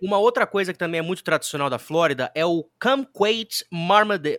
Uma 0.00 0.18
outra 0.18 0.46
coisa 0.46 0.72
que 0.72 0.78
também 0.78 1.00
é 1.00 1.02
muito 1.02 1.24
tradicional 1.24 1.68
da 1.68 1.78
Flórida 1.78 2.30
é 2.32 2.46
o 2.46 2.64
Kumquat 2.80 3.64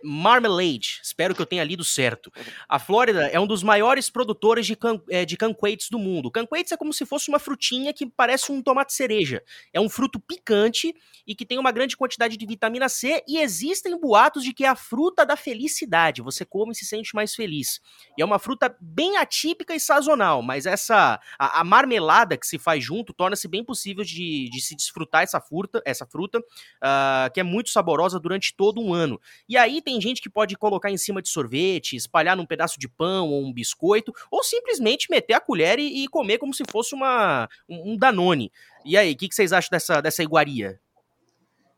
Marmalade. 0.02 1.00
Espero 1.02 1.34
que 1.34 1.42
eu 1.42 1.46
tenha 1.46 1.62
lido 1.62 1.84
certo. 1.84 2.32
A 2.66 2.78
Flórida 2.78 3.26
é 3.26 3.38
um 3.38 3.46
dos 3.46 3.62
maiores 3.62 4.08
produtores 4.08 4.66
de, 4.66 4.76
é, 5.10 5.26
de 5.26 5.36
kumquats 5.36 5.90
do 5.90 5.98
mundo. 5.98 6.30
Kumquats 6.30 6.72
é 6.72 6.76
como 6.78 6.94
se 6.94 7.04
fosse 7.04 7.28
uma 7.28 7.38
frutinha 7.38 7.92
que 7.92 8.06
parece 8.06 8.50
um 8.50 8.62
tomate 8.62 8.94
cereja. 8.94 9.42
É 9.70 9.78
um 9.78 9.88
fruto 9.88 10.18
picante 10.18 10.94
e 11.26 11.34
que 11.34 11.44
tem 11.44 11.58
uma 11.58 11.70
grande 11.70 11.94
quantidade 11.94 12.38
de 12.38 12.46
vitamina 12.46 12.88
C 12.88 13.22
e 13.28 13.38
existem 13.38 14.00
boatos 14.00 14.42
de 14.42 14.54
que 14.54 14.64
é 14.64 14.68
a 14.68 14.74
fruta 14.74 15.26
da 15.26 15.36
felicidade. 15.36 16.22
Você 16.22 16.44
come 16.46 16.72
e 16.72 16.74
se 16.74 16.86
sente 16.86 17.14
mais 17.14 17.34
feliz. 17.34 17.80
E 18.16 18.22
é 18.22 18.24
uma 18.24 18.38
fruta 18.38 18.74
bem 18.80 19.18
atípica 19.18 19.74
e 19.74 19.80
sazonal, 19.80 20.40
mas 20.40 20.64
essa 20.64 21.20
a, 21.38 21.60
a 21.60 21.64
marmelada 21.64 22.38
que 22.38 22.46
se 22.46 22.58
faz 22.58 22.82
junto 22.82 23.12
torna-se 23.12 23.46
bem 23.46 23.62
possível 23.62 24.04
de, 24.04 24.48
de 24.48 24.60
se 24.60 24.74
desfrutar 24.74 25.22
essa 25.22 25.40
fruta, 25.50 25.82
essa 25.84 26.06
fruta 26.06 26.38
uh, 26.38 27.30
que 27.34 27.40
é 27.40 27.42
muito 27.42 27.70
saborosa 27.70 28.20
durante 28.20 28.54
todo 28.54 28.80
um 28.80 28.94
ano. 28.94 29.20
E 29.48 29.56
aí 29.56 29.82
tem 29.82 30.00
gente 30.00 30.22
que 30.22 30.30
pode 30.30 30.56
colocar 30.56 30.90
em 30.90 30.96
cima 30.96 31.20
de 31.20 31.28
sorvete, 31.28 31.96
espalhar 31.96 32.36
num 32.36 32.46
pedaço 32.46 32.78
de 32.78 32.88
pão 32.88 33.28
ou 33.28 33.42
um 33.42 33.52
biscoito, 33.52 34.12
ou 34.30 34.44
simplesmente 34.44 35.10
meter 35.10 35.34
a 35.34 35.40
colher 35.40 35.80
e, 35.80 36.04
e 36.04 36.08
comer 36.08 36.38
como 36.38 36.54
se 36.54 36.62
fosse 36.70 36.94
uma, 36.94 37.48
um, 37.68 37.96
Danone. 37.96 38.52
E 38.84 38.96
aí, 38.96 39.12
o 39.12 39.16
que, 39.16 39.28
que 39.28 39.34
vocês 39.34 39.52
acham 39.52 39.70
dessa, 39.72 40.00
dessa 40.00 40.22
iguaria? 40.22 40.80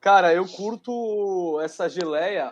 Cara, 0.01 0.35
eu 0.35 0.47
curto 0.47 1.61
essa 1.63 1.89
geleia 1.89 2.51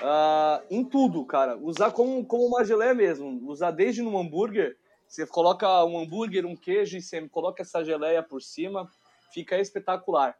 uh, 0.00 0.64
em 0.70 0.84
tudo, 0.84 1.24
cara. 1.24 1.56
Usar 1.56 1.92
como, 1.92 2.24
como 2.24 2.46
uma 2.46 2.64
geleia 2.64 2.94
mesmo. 2.94 3.48
Usar 3.48 3.70
desde 3.70 4.02
no 4.02 4.18
hambúrguer. 4.18 4.76
Você 5.10 5.26
coloca 5.26 5.84
um 5.84 5.98
hambúrguer, 5.98 6.46
um 6.46 6.54
queijo 6.54 6.96
e 6.96 7.02
você 7.02 7.28
coloca 7.28 7.62
essa 7.62 7.84
geleia 7.84 8.22
por 8.22 8.40
cima, 8.40 8.88
fica 9.32 9.58
espetacular. 9.58 10.36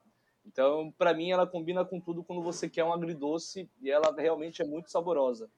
Então, 0.47 0.93
para 0.97 1.15
mim, 1.15 1.31
ela 1.31 1.47
combina 1.47 1.85
com 1.85 2.01
tudo 2.01 2.25
quando 2.25 2.43
você 2.43 2.69
quer 2.69 2.85
um 2.85 2.93
agridoce 2.93 3.69
e 3.81 3.91
ela 3.91 4.15
realmente 4.17 4.63
é 4.63 4.65
muito 4.65 4.91
saborosa. 4.91 5.51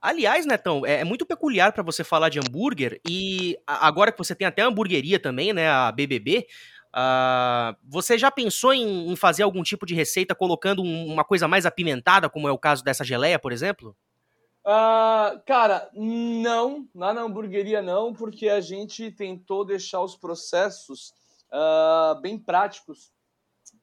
Aliás, 0.00 0.46
Netão, 0.46 0.86
é, 0.86 1.00
é 1.00 1.04
muito 1.04 1.26
peculiar 1.26 1.72
para 1.72 1.82
você 1.82 2.02
falar 2.02 2.30
de 2.30 2.38
hambúrguer 2.38 3.00
e 3.06 3.58
agora 3.66 4.10
que 4.10 4.16
você 4.16 4.34
tem 4.34 4.46
até 4.46 4.62
a 4.62 4.66
hamburgueria 4.66 5.20
também, 5.20 5.52
né, 5.52 5.68
a 5.68 5.92
BBB, 5.92 6.38
uh, 6.38 6.44
ah, 6.94 7.76
você 7.86 8.16
já 8.16 8.30
pensou 8.30 8.72
em, 8.72 9.12
em, 9.12 9.16
fazer 9.16 9.42
algum 9.42 9.62
tipo 9.62 9.84
de 9.84 9.94
receita 9.94 10.34
colocando 10.34 10.82
um, 10.82 11.06
uma 11.06 11.22
coisa 11.22 11.46
mais 11.46 11.66
apimentada, 11.66 12.30
como 12.30 12.48
é 12.48 12.52
o 12.52 12.58
caso 12.58 12.82
dessa 12.82 13.04
geleia, 13.04 13.38
por 13.38 13.52
exemplo? 13.52 13.94
Uh, 14.64 15.40
cara, 15.46 15.90
não, 15.94 16.88
lá 16.94 17.12
na 17.12 17.22
hamburgueria 17.22 17.82
não, 17.82 18.14
porque 18.14 18.48
a 18.48 18.60
gente 18.60 19.10
tentou 19.10 19.66
deixar 19.66 20.00
os 20.00 20.16
processos 20.16 21.12
uh, 21.52 22.18
bem 22.22 22.38
práticos 22.38 23.12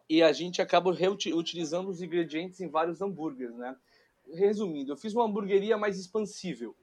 e 0.09 0.23
a 0.23 0.31
gente 0.31 0.61
acaba 0.61 0.93
reutilizando 0.93 1.89
os 1.89 2.01
ingredientes 2.01 2.59
em 2.61 2.67
vários 2.67 3.01
hambúrgueres, 3.01 3.55
né? 3.55 3.75
Resumindo, 4.33 4.91
eu 4.91 4.97
fiz 4.97 5.13
uma 5.13 5.25
hamburgueria 5.25 5.77
mais 5.77 5.99
expansível, 5.99 6.75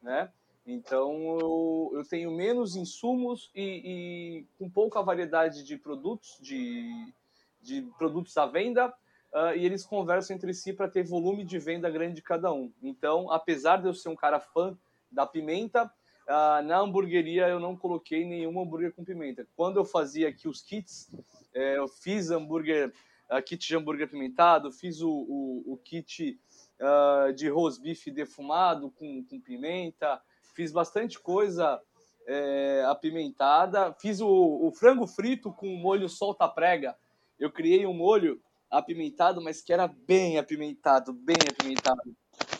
né? 0.00 0.30
Então 0.66 1.38
eu, 1.40 1.92
eu 1.94 2.04
tenho 2.04 2.30
menos 2.30 2.76
insumos 2.76 3.50
e, 3.54 3.64
e, 3.84 4.46
com 4.58 4.70
pouca 4.70 5.02
variedade 5.02 5.64
de 5.64 5.76
produtos, 5.76 6.38
de, 6.40 7.12
de 7.60 7.82
produtos 7.98 8.36
à 8.36 8.46
venda, 8.46 8.88
uh, 9.32 9.56
e 9.56 9.64
eles 9.64 9.84
conversam 9.84 10.36
entre 10.36 10.54
si 10.54 10.72
para 10.72 10.88
ter 10.88 11.04
volume 11.04 11.44
de 11.44 11.58
venda 11.58 11.90
grande 11.90 12.16
de 12.16 12.22
cada 12.22 12.52
um. 12.52 12.72
Então, 12.80 13.30
apesar 13.30 13.78
de 13.78 13.88
eu 13.88 13.94
ser 13.94 14.08
um 14.08 14.16
cara 14.16 14.38
fã 14.38 14.76
da 15.10 15.26
pimenta, 15.26 15.84
uh, 15.84 16.62
na 16.64 16.78
hamburgueria 16.78 17.48
eu 17.48 17.58
não 17.58 17.76
coloquei 17.76 18.24
nenhum 18.24 18.60
hambúrguer 18.60 18.94
com 18.94 19.04
pimenta. 19.04 19.46
Quando 19.56 19.78
eu 19.78 19.84
fazia 19.84 20.28
aqui 20.28 20.46
os 20.46 20.62
kits, 20.62 21.10
é, 21.54 21.78
eu 21.78 21.88
fiz 21.88 22.30
hambúrguer, 22.30 22.92
uh, 23.30 23.42
kit 23.42 23.66
de 23.66 23.76
hambúrguer 23.76 24.06
apimentado, 24.06 24.72
fiz 24.72 25.00
o, 25.00 25.10
o, 25.10 25.72
o 25.72 25.76
kit 25.76 26.38
uh, 26.80 27.32
de 27.32 27.48
rosbife 27.48 28.10
defumado 28.10 28.90
com, 28.90 29.24
com 29.24 29.40
pimenta, 29.40 30.20
fiz 30.54 30.72
bastante 30.72 31.18
coisa 31.18 31.80
é, 32.26 32.84
apimentada, 32.88 33.92
fiz 33.94 34.20
o, 34.20 34.28
o, 34.28 34.72
frango 34.72 35.06
frito 35.06 35.52
com 35.52 35.66
molho 35.76 36.08
solta-prega. 36.08 36.96
Eu 37.38 37.50
criei 37.50 37.86
um 37.86 37.94
molho 37.94 38.40
apimentado, 38.70 39.42
mas 39.42 39.60
que 39.60 39.72
era 39.72 39.88
bem 39.88 40.38
apimentado, 40.38 41.12
bem 41.12 41.36
apimentado. 41.50 42.00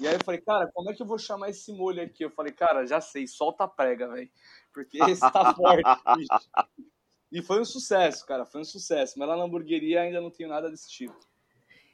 E 0.01 0.07
aí 0.07 0.15
eu 0.15 0.25
falei, 0.25 0.41
cara, 0.41 0.71
como 0.73 0.91
é 0.91 0.95
que 0.95 1.03
eu 1.03 1.07
vou 1.07 1.19
chamar 1.19 1.51
esse 1.51 1.73
molho 1.73 2.03
aqui? 2.03 2.25
Eu 2.25 2.31
falei, 2.31 2.53
cara, 2.53 2.87
já 2.87 3.01
sei, 3.01 3.27
solta 3.27 3.69
prega, 3.69 4.09
velho. 4.09 4.31
Porque 4.73 4.99
esse 5.05 5.21
tá 5.21 5.55
forte, 5.55 5.83
bicho. 6.17 6.29
E 7.33 7.41
foi 7.41 7.61
um 7.61 7.65
sucesso, 7.65 8.27
cara, 8.27 8.45
foi 8.45 8.61
um 8.61 8.65
sucesso. 8.65 9.19
Mas 9.19 9.27
lá 9.27 9.37
na 9.37 9.45
hamburgueria 9.45 10.03
ainda 10.03 10.21
não 10.21 10.31
tenho 10.31 10.51
nada 10.51 10.71
desse 10.71 10.91
tipo. 10.91 11.17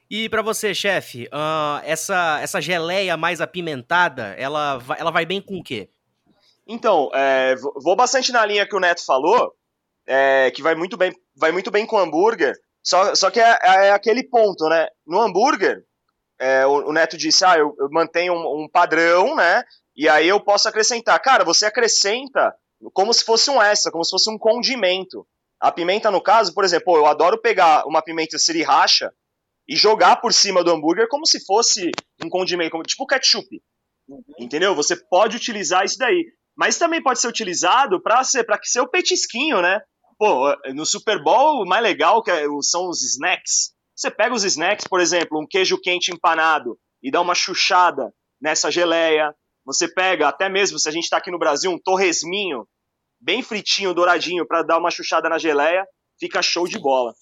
E 0.09 0.27
para 0.27 0.41
você, 0.41 0.73
chefe, 0.73 1.27
uh, 1.27 1.81
essa, 1.83 2.39
essa 2.41 2.59
geleia 2.59 3.15
mais 3.15 3.39
apimentada, 3.39 4.35
ela, 4.37 4.77
vai, 4.77 4.99
ela 4.99 5.11
vai 5.11 5.25
bem 5.25 5.39
com 5.39 5.59
o 5.59 5.63
quê? 5.63 5.89
Então, 6.67 7.09
é, 7.13 7.55
vou 7.81 7.95
bastante 7.95 8.31
na 8.31 8.45
linha 8.45 8.67
que 8.67 8.75
o 8.75 8.79
Neto 8.79 9.05
falou, 9.05 9.53
é, 10.05 10.51
que 10.51 10.61
vai 10.61 10.75
muito 10.75 10.97
bem, 10.97 11.11
vai 11.35 11.51
muito 11.51 11.71
bem 11.71 11.85
com 11.85 11.97
hambúrguer. 11.97 12.55
Só, 12.83 13.13
só 13.15 13.29
que 13.29 13.39
é, 13.39 13.57
é 13.63 13.91
aquele 13.91 14.23
ponto, 14.23 14.67
né? 14.67 14.87
No 15.05 15.19
hambúrguer, 15.21 15.83
é, 16.39 16.65
o, 16.65 16.89
o, 16.89 16.93
Neto 16.93 17.17
disse, 17.17 17.45
ah, 17.45 17.57
eu, 17.57 17.75
eu 17.79 17.89
mantenho 17.91 18.33
um, 18.33 18.63
um, 18.63 18.69
padrão, 18.69 19.35
né? 19.35 19.63
E 19.95 20.09
aí 20.09 20.27
eu 20.27 20.39
posso 20.39 20.67
acrescentar. 20.67 21.19
Cara, 21.21 21.43
você 21.43 21.65
acrescenta 21.65 22.55
como 22.93 23.13
se 23.13 23.23
fosse 23.23 23.49
um 23.49 23.61
extra, 23.61 23.91
como 23.91 24.03
se 24.03 24.11
fosse 24.11 24.29
um 24.29 24.37
condimento. 24.37 25.27
A 25.59 25.71
pimenta, 25.71 26.09
no 26.09 26.21
caso, 26.21 26.53
por 26.53 26.63
exemplo, 26.63 26.95
eu 26.95 27.05
adoro 27.05 27.41
pegar 27.41 27.85
uma 27.85 28.01
pimenta 28.01 28.37
sriracha 28.37 29.11
e 29.67 29.75
jogar 29.75 30.17
por 30.17 30.33
cima 30.33 30.63
do 30.63 30.71
hambúrguer 30.71 31.07
como 31.09 31.25
se 31.25 31.45
fosse 31.45 31.91
um 32.23 32.29
condimento, 32.29 32.71
como, 32.71 32.83
tipo 32.83 33.05
ketchup. 33.05 33.61
Uhum. 34.07 34.23
Entendeu? 34.39 34.73
Você 34.73 34.95
pode 34.95 35.37
utilizar 35.37 35.85
isso 35.85 35.97
daí. 35.97 36.25
Mas 36.57 36.77
também 36.77 37.01
pode 37.01 37.19
ser 37.19 37.27
utilizado 37.27 38.01
para 38.01 38.23
ser, 38.23 38.43
pra 38.43 38.59
ser 38.63 38.81
o 38.81 38.89
petisquinho, 38.89 39.61
né? 39.61 39.79
Pô, 40.17 40.53
no 40.73 40.85
Super 40.85 41.23
Bowl, 41.23 41.63
o 41.63 41.65
mais 41.65 41.81
legal 41.81 42.21
que 42.21 42.31
é, 42.31 42.43
são 42.61 42.89
os 42.89 43.01
snacks. 43.03 43.73
Você 43.95 44.11
pega 44.11 44.33
os 44.33 44.43
snacks, 44.43 44.87
por 44.87 44.99
exemplo, 44.99 45.39
um 45.39 45.47
queijo 45.47 45.79
quente 45.79 46.11
empanado 46.11 46.77
e 47.01 47.11
dá 47.11 47.21
uma 47.21 47.35
chuchada 47.35 48.13
nessa 48.41 48.71
geleia, 48.71 49.33
você 49.71 49.87
pega, 49.87 50.27
até 50.27 50.49
mesmo 50.49 50.79
se 50.79 50.89
a 50.89 50.91
gente 50.91 51.03
está 51.03 51.17
aqui 51.17 51.29
no 51.29 51.37
Brasil, 51.37 51.71
um 51.71 51.79
torresminho, 51.79 52.67
bem 53.21 53.43
fritinho, 53.43 53.93
douradinho, 53.93 54.45
para 54.47 54.63
dar 54.63 54.79
uma 54.79 54.89
chuchada 54.89 55.29
na 55.29 55.37
geleia, 55.37 55.85
fica 56.19 56.41
show 56.41 56.67
de 56.67 56.79
bola. 56.79 57.13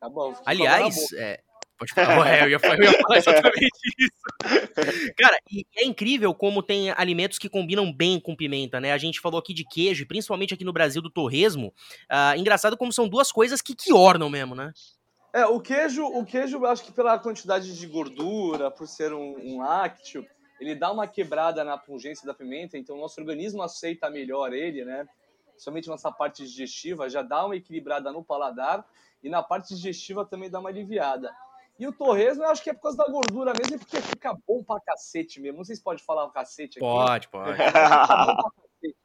Tá 0.00 0.08
bom. 0.08 0.34
Aliás, 0.46 1.12
é, 1.12 1.38
pode 1.78 1.92
falar, 1.92 2.28
é, 2.28 2.44
eu, 2.44 2.48
ia 2.48 2.58
falar, 2.58 2.78
eu 2.78 2.84
ia 2.84 2.98
falar 2.98 3.18
exatamente 3.18 3.78
isso. 4.00 5.14
Cara, 5.18 5.36
e 5.50 5.66
é 5.76 5.84
incrível 5.84 6.34
como 6.34 6.62
tem 6.62 6.90
alimentos 6.92 7.38
que 7.38 7.48
combinam 7.48 7.92
bem 7.92 8.18
com 8.18 8.34
pimenta, 8.34 8.80
né? 8.80 8.92
A 8.92 8.98
gente 8.98 9.20
falou 9.20 9.38
aqui 9.38 9.52
de 9.52 9.64
queijo, 9.64 10.06
principalmente 10.06 10.54
aqui 10.54 10.64
no 10.64 10.72
Brasil 10.72 11.02
do 11.02 11.10
torresmo. 11.10 11.74
Uh, 12.10 12.38
engraçado 12.38 12.74
como 12.74 12.90
são 12.90 13.06
duas 13.06 13.30
coisas 13.30 13.60
que, 13.60 13.76
que 13.76 13.92
ornam 13.92 14.30
mesmo, 14.30 14.54
né? 14.54 14.72
É, 15.34 15.44
o 15.44 15.60
queijo, 15.60 16.04
o 16.04 16.24
queijo, 16.24 16.64
acho 16.64 16.84
que 16.84 16.92
pela 16.92 17.18
quantidade 17.18 17.78
de 17.78 17.86
gordura, 17.86 18.70
por 18.70 18.86
ser 18.86 19.12
um, 19.12 19.34
um 19.38 19.58
lácteo, 19.58 20.26
ele 20.62 20.76
dá 20.76 20.92
uma 20.92 21.08
quebrada 21.08 21.64
na 21.64 21.76
pungência 21.76 22.24
da 22.24 22.32
pimenta, 22.32 22.78
então 22.78 22.96
o 22.96 23.00
nosso 23.00 23.20
organismo 23.20 23.62
aceita 23.62 24.08
melhor 24.08 24.52
ele, 24.52 24.84
né? 24.84 25.08
Somente 25.56 25.90
nessa 25.90 26.10
parte 26.10 26.44
digestiva 26.44 27.10
já 27.10 27.20
dá 27.20 27.44
uma 27.44 27.56
equilibrada 27.56 28.12
no 28.12 28.24
paladar 28.24 28.86
e 29.22 29.28
na 29.28 29.42
parte 29.42 29.74
digestiva 29.74 30.24
também 30.24 30.48
dá 30.48 30.60
uma 30.60 30.68
aliviada. 30.68 31.34
E 31.78 31.86
o 31.86 31.92
torresmo 31.92 32.44
eu 32.44 32.48
acho 32.48 32.62
que 32.62 32.70
é 32.70 32.74
por 32.74 32.82
causa 32.82 32.98
da 32.98 33.08
gordura 33.08 33.52
mesmo 33.58 33.74
e 33.74 33.78
porque 33.78 34.00
fica 34.00 34.36
bom 34.46 34.62
pra 34.62 34.80
cacete 34.80 35.40
mesmo. 35.40 35.58
Não 35.58 35.64
sei 35.64 35.74
se 35.74 35.82
pode 35.82 36.02
falar 36.04 36.24
o 36.24 36.30
cacete 36.30 36.78
aqui. 36.78 36.86
Pode, 36.86 37.28
pode. 37.28 37.52
Fica, 37.52 38.24
bom 38.24 38.36
pra 38.36 38.50
cacete, 38.50 38.96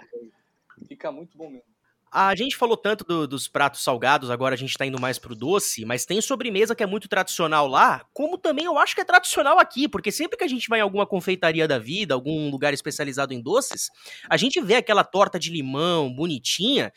fica 0.87 1.11
muito 1.11 1.37
bom 1.37 1.49
mesmo. 1.49 1.76
A 2.11 2.33
gente 2.35 2.55
falou 2.55 2.77
tanto 2.77 3.03
do, 3.03 3.27
dos 3.27 3.49
pratos 3.49 3.83
salgados, 3.83 4.31
agora 4.31 4.55
a 4.55 4.57
gente 4.57 4.77
tá 4.77 4.85
indo 4.85 4.99
mais 4.99 5.19
pro 5.19 5.35
doce, 5.35 5.83
mas 5.83 6.05
tem 6.05 6.21
sobremesa 6.21 6.73
que 6.73 6.81
é 6.81 6.85
muito 6.85 7.07
tradicional 7.09 7.67
lá, 7.67 8.05
como 8.13 8.37
também 8.37 8.63
eu 8.63 8.77
acho 8.77 8.95
que 8.95 9.01
é 9.01 9.03
tradicional 9.03 9.59
aqui, 9.59 9.89
porque 9.89 10.09
sempre 10.09 10.37
que 10.37 10.43
a 10.43 10.47
gente 10.47 10.69
vai 10.69 10.79
em 10.79 10.81
alguma 10.81 11.05
confeitaria 11.05 11.67
da 11.67 11.77
vida, 11.77 12.13
algum 12.13 12.49
lugar 12.49 12.73
especializado 12.73 13.33
em 13.33 13.41
doces, 13.41 13.89
a 14.29 14.37
gente 14.37 14.61
vê 14.61 14.75
aquela 14.75 15.03
torta 15.03 15.37
de 15.37 15.51
limão 15.51 16.13
bonitinha, 16.13 16.93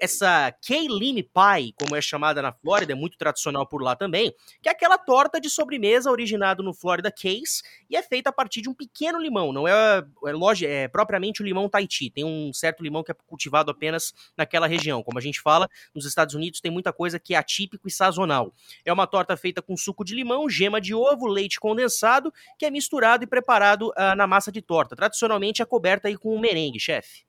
essa 0.00 0.50
Kayline 0.66 1.22
Pie, 1.22 1.74
como 1.78 1.94
é 1.94 2.00
chamada 2.00 2.40
na 2.40 2.52
Flórida, 2.52 2.92
é 2.92 2.96
muito 2.96 3.18
tradicional 3.18 3.66
por 3.66 3.82
lá 3.82 3.94
também, 3.94 4.34
que 4.62 4.70
é 4.70 4.72
aquela 4.72 4.96
torta 4.96 5.38
de 5.38 5.50
sobremesa 5.50 6.10
originado 6.10 6.62
no 6.62 6.72
Florida 6.72 7.12
Case 7.12 7.62
e 7.90 7.96
é 7.96 8.02
feita 8.02 8.30
a 8.30 8.32
partir 8.32 8.62
de 8.62 8.70
um 8.70 8.74
pequeno 8.74 9.20
limão, 9.20 9.52
não 9.52 9.68
é, 9.68 10.02
é, 10.24 10.84
é 10.84 10.88
propriamente 10.88 11.42
o 11.42 11.44
limão 11.44 11.68
Tahiti, 11.68 12.08
tem 12.08 12.24
um 12.24 12.54
certo 12.54 12.82
limão 12.82 13.04
que 13.04 13.12
é 13.12 13.14
cultivado 13.26 13.70
apenas 13.70 14.14
na 14.36 14.46
naquela 14.56 14.66
região. 14.66 15.02
Como 15.02 15.18
a 15.18 15.22
gente 15.22 15.40
fala, 15.40 15.68
nos 15.94 16.06
Estados 16.06 16.34
Unidos 16.34 16.60
tem 16.60 16.70
muita 16.70 16.92
coisa 16.92 17.18
que 17.18 17.34
é 17.34 17.36
atípico 17.36 17.86
e 17.86 17.90
sazonal. 17.90 18.52
É 18.84 18.92
uma 18.92 19.06
torta 19.06 19.36
feita 19.36 19.60
com 19.60 19.76
suco 19.76 20.04
de 20.04 20.14
limão, 20.14 20.48
gema 20.48 20.80
de 20.80 20.94
ovo, 20.94 21.26
leite 21.26 21.60
condensado, 21.60 22.32
que 22.58 22.64
é 22.64 22.70
misturado 22.70 23.24
e 23.24 23.26
preparado 23.26 23.88
uh, 23.88 24.16
na 24.16 24.26
massa 24.26 24.50
de 24.50 24.62
torta. 24.62 24.96
Tradicionalmente 24.96 25.62
é 25.62 25.64
coberta 25.64 26.08
aí 26.08 26.16
com 26.16 26.34
um 26.34 26.40
merengue, 26.40 26.80
chefe. 26.80 27.26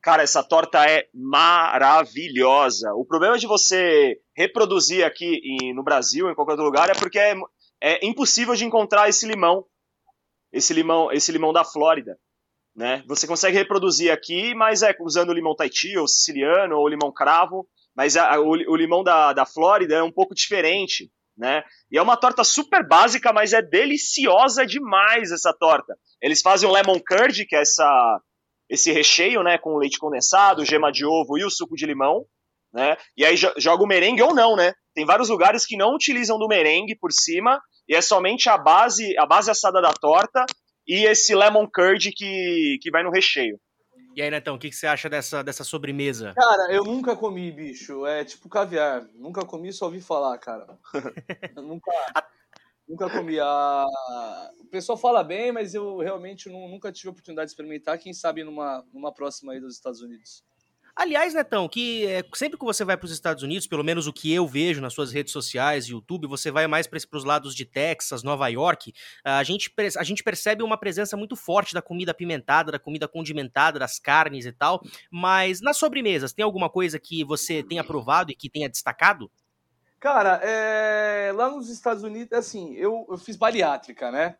Cara, 0.00 0.22
essa 0.22 0.42
torta 0.42 0.88
é 0.88 1.08
maravilhosa. 1.12 2.92
O 2.94 3.04
problema 3.04 3.38
de 3.38 3.46
você 3.46 4.20
reproduzir 4.34 5.04
aqui 5.04 5.40
em, 5.44 5.74
no 5.74 5.82
Brasil, 5.82 6.30
em 6.30 6.34
qualquer 6.34 6.52
outro 6.52 6.66
lugar, 6.66 6.88
é 6.88 6.94
porque 6.94 7.18
é, 7.18 7.34
é 7.80 8.06
impossível 8.06 8.54
de 8.54 8.64
encontrar 8.64 9.08
esse 9.08 9.26
limão, 9.26 9.64
esse 10.52 10.72
limão, 10.72 11.12
esse 11.12 11.32
limão 11.32 11.52
da 11.52 11.64
Flórida 11.64 12.16
né? 12.78 13.02
Você 13.08 13.26
consegue 13.26 13.56
reproduzir 13.56 14.12
aqui, 14.12 14.54
mas 14.54 14.84
é 14.84 14.94
usando 15.00 15.30
o 15.30 15.34
limão 15.34 15.56
Tahiti, 15.56 15.98
ou 15.98 16.06
siciliano, 16.06 16.76
ou 16.76 16.86
limão 16.86 17.12
cravo, 17.12 17.66
mas 17.94 18.16
a, 18.16 18.38
o, 18.38 18.50
o, 18.50 18.76
limão 18.76 19.02
da, 19.02 19.32
da 19.32 19.44
Flórida 19.44 19.96
é 19.96 20.02
um 20.02 20.12
pouco 20.12 20.32
diferente, 20.32 21.10
né? 21.36 21.64
E 21.90 21.98
é 21.98 22.02
uma 22.02 22.16
torta 22.16 22.44
super 22.44 22.86
básica, 22.86 23.32
mas 23.32 23.52
é 23.52 23.60
deliciosa 23.60 24.64
demais 24.64 25.32
essa 25.32 25.52
torta. 25.52 25.98
Eles 26.22 26.40
fazem 26.40 26.68
um 26.68 26.72
lemon 26.72 27.00
curd, 27.00 27.46
que 27.46 27.56
é 27.56 27.62
essa, 27.62 28.20
esse 28.70 28.92
recheio, 28.92 29.42
né, 29.42 29.58
com 29.58 29.76
leite 29.76 29.98
condensado, 29.98 30.64
gema 30.64 30.92
de 30.92 31.04
ovo 31.04 31.36
e 31.36 31.44
o 31.44 31.50
suco 31.50 31.74
de 31.74 31.84
limão, 31.84 32.26
né? 32.72 32.96
E 33.16 33.24
aí 33.24 33.36
joga 33.36 33.82
o 33.82 33.88
merengue 33.88 34.22
ou 34.22 34.32
não, 34.32 34.54
né? 34.54 34.72
Tem 34.94 35.04
vários 35.04 35.30
lugares 35.30 35.66
que 35.66 35.76
não 35.76 35.96
utilizam 35.96 36.38
do 36.38 36.46
merengue 36.46 36.94
por 36.94 37.10
cima 37.10 37.60
e 37.88 37.96
é 37.96 38.00
somente 38.00 38.48
a 38.48 38.56
base, 38.56 39.18
a 39.18 39.26
base 39.26 39.50
assada 39.50 39.82
da 39.82 39.92
torta 39.92 40.46
e 40.88 41.04
esse 41.04 41.34
lemon 41.34 41.68
curd 41.72 42.10
que, 42.12 42.78
que 42.80 42.90
vai 42.90 43.02
no 43.02 43.10
recheio. 43.10 43.60
E 44.16 44.22
aí, 44.22 44.30
Netão, 44.30 44.56
o 44.56 44.58
que, 44.58 44.70
que 44.70 44.74
você 44.74 44.86
acha 44.86 45.08
dessa, 45.08 45.44
dessa 45.44 45.62
sobremesa? 45.62 46.32
Cara, 46.34 46.72
eu 46.72 46.82
nunca 46.82 47.14
comi, 47.14 47.52
bicho. 47.52 48.04
É 48.04 48.24
tipo 48.24 48.48
caviar. 48.48 49.06
Nunca 49.14 49.44
comi, 49.44 49.72
só 49.72 49.84
ouvi 49.84 50.00
falar, 50.00 50.36
cara. 50.38 50.66
nunca, 51.54 51.92
nunca 52.88 53.08
comi. 53.10 53.38
A... 53.38 53.86
O 54.58 54.64
pessoal 54.66 54.98
fala 54.98 55.22
bem, 55.22 55.52
mas 55.52 55.72
eu 55.72 55.98
realmente 55.98 56.48
nunca 56.48 56.90
tive 56.90 57.08
a 57.08 57.12
oportunidade 57.12 57.46
de 57.46 57.52
experimentar. 57.52 57.98
Quem 57.98 58.12
sabe 58.12 58.42
numa, 58.42 58.84
numa 58.92 59.12
próxima 59.12 59.52
aí 59.52 59.60
dos 59.60 59.74
Estados 59.74 60.00
Unidos. 60.00 60.42
Aliás, 60.98 61.32
Netão, 61.32 61.68
que 61.68 62.04
é, 62.08 62.24
sempre 62.34 62.58
que 62.58 62.64
você 62.64 62.84
vai 62.84 62.96
para 62.96 63.04
os 63.04 63.12
Estados 63.12 63.44
Unidos, 63.44 63.68
pelo 63.68 63.84
menos 63.84 64.08
o 64.08 64.12
que 64.12 64.34
eu 64.34 64.48
vejo 64.48 64.80
nas 64.80 64.92
suas 64.92 65.12
redes 65.12 65.32
sociais, 65.32 65.86
YouTube, 65.86 66.26
você 66.26 66.50
vai 66.50 66.66
mais 66.66 66.88
para 66.88 66.98
os 67.12 67.22
lados 67.22 67.54
de 67.54 67.64
Texas, 67.64 68.24
Nova 68.24 68.48
York, 68.48 68.92
a 69.22 69.44
gente, 69.44 69.72
a 69.96 70.02
gente 70.02 70.24
percebe 70.24 70.64
uma 70.64 70.76
presença 70.76 71.16
muito 71.16 71.36
forte 71.36 71.72
da 71.72 71.80
comida 71.80 72.10
apimentada, 72.10 72.72
da 72.72 72.80
comida 72.80 73.06
condimentada, 73.06 73.78
das 73.78 74.00
carnes 74.00 74.44
e 74.44 74.50
tal. 74.50 74.82
Mas 75.08 75.60
nas 75.60 75.76
sobremesas, 75.76 76.32
tem 76.32 76.44
alguma 76.44 76.68
coisa 76.68 76.98
que 76.98 77.22
você 77.22 77.62
tenha 77.62 77.84
provado 77.84 78.32
e 78.32 78.34
que 78.34 78.50
tenha 78.50 78.68
destacado? 78.68 79.30
Cara, 80.00 80.40
é... 80.42 81.30
lá 81.32 81.48
nos 81.48 81.70
Estados 81.70 82.02
Unidos, 82.02 82.36
assim, 82.36 82.74
eu, 82.74 83.06
eu 83.08 83.16
fiz 83.18 83.36
bariátrica, 83.36 84.10
né? 84.10 84.36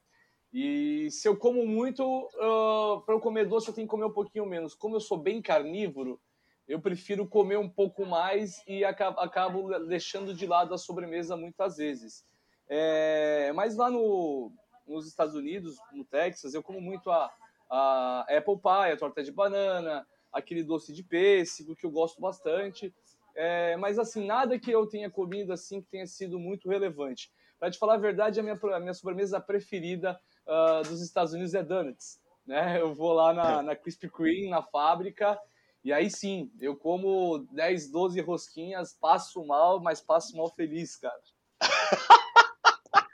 E 0.53 1.09
se 1.13 1.29
eu 1.29 1.37
como 1.37 1.65
muito, 1.65 2.03
uh, 2.03 3.01
para 3.03 3.15
eu 3.15 3.21
comer 3.21 3.47
doce, 3.47 3.69
eu 3.69 3.75
tenho 3.75 3.87
que 3.87 3.91
comer 3.93 4.07
um 4.07 4.13
pouquinho 4.13 4.45
menos. 4.45 4.75
Como 4.75 4.97
eu 4.97 5.01
sou 5.01 5.17
bem 5.17 5.41
carnívoro, 5.41 6.21
eu 6.69 6.81
prefiro 6.81 7.27
comer 7.27 7.57
um 7.59 7.69
pouco 7.69 8.05
mais 8.05 8.63
e 8.67 8.85
acabo 8.85 9.79
deixando 9.87 10.35
de 10.35 10.47
lado 10.47 10.75
a 10.75 10.79
sobremesa 10.79 11.37
muitas 11.37 11.79
vezes. 11.79 12.27
É, 12.69 13.51
mas 13.55 13.77
lá 13.77 13.91
no, 13.91 14.53
nos 14.87 15.09
Estados 15.09 15.35
Unidos, 15.35 15.79
no 15.93 16.05
Texas, 16.05 16.53
eu 16.53 16.63
como 16.63 16.81
muito 16.81 17.11
a, 17.11 17.33
a 17.71 18.27
apple 18.29 18.59
pie, 18.59 18.93
a 18.93 18.97
torta 18.97 19.23
de 19.23 19.33
banana, 19.33 20.07
aquele 20.31 20.63
doce 20.63 20.93
de 20.93 21.03
pêssego 21.03 21.75
que 21.75 21.87
eu 21.87 21.91
gosto 21.91 22.21
bastante. 22.21 22.95
É, 23.35 23.77
mas 23.77 23.99
assim, 23.99 24.27
nada 24.27 24.59
que 24.59 24.71
eu 24.71 24.87
tenha 24.87 25.09
comido 25.09 25.53
assim 25.53 25.81
que 25.81 25.89
tenha 25.89 26.07
sido 26.07 26.39
muito 26.39 26.69
relevante. 26.69 27.33
Para 27.59 27.71
te 27.71 27.79
falar 27.79 27.95
a 27.95 27.99
verdade, 27.99 28.39
a 28.39 28.43
minha, 28.43 28.59
a 28.75 28.81
minha 28.81 28.95
sobremesa 28.95 29.41
preferida 29.41 30.21
uh, 30.47 30.87
dos 30.87 31.01
Estados 31.01 31.33
Unidos 31.33 31.55
é 31.55 31.63
donuts. 31.63 32.21
Né? 32.47 32.81
Eu 32.81 32.95
vou 32.95 33.13
lá 33.13 33.33
na, 33.33 33.63
na 33.63 33.77
Krispy 33.77 34.09
Kreme, 34.09 34.49
na 34.49 34.63
fábrica, 34.63 35.39
e 35.85 35.93
aí 35.93 36.11
sim, 36.11 36.51
eu 36.61 36.77
como 36.77 37.47
10, 37.53 37.91
12 37.91 38.21
rosquinhas, 38.21 38.97
passo 39.01 39.45
mal, 39.47 39.81
mas 39.81 40.01
passo 40.01 40.37
mal 40.37 40.53
feliz, 40.55 40.97
cara. 40.97 41.19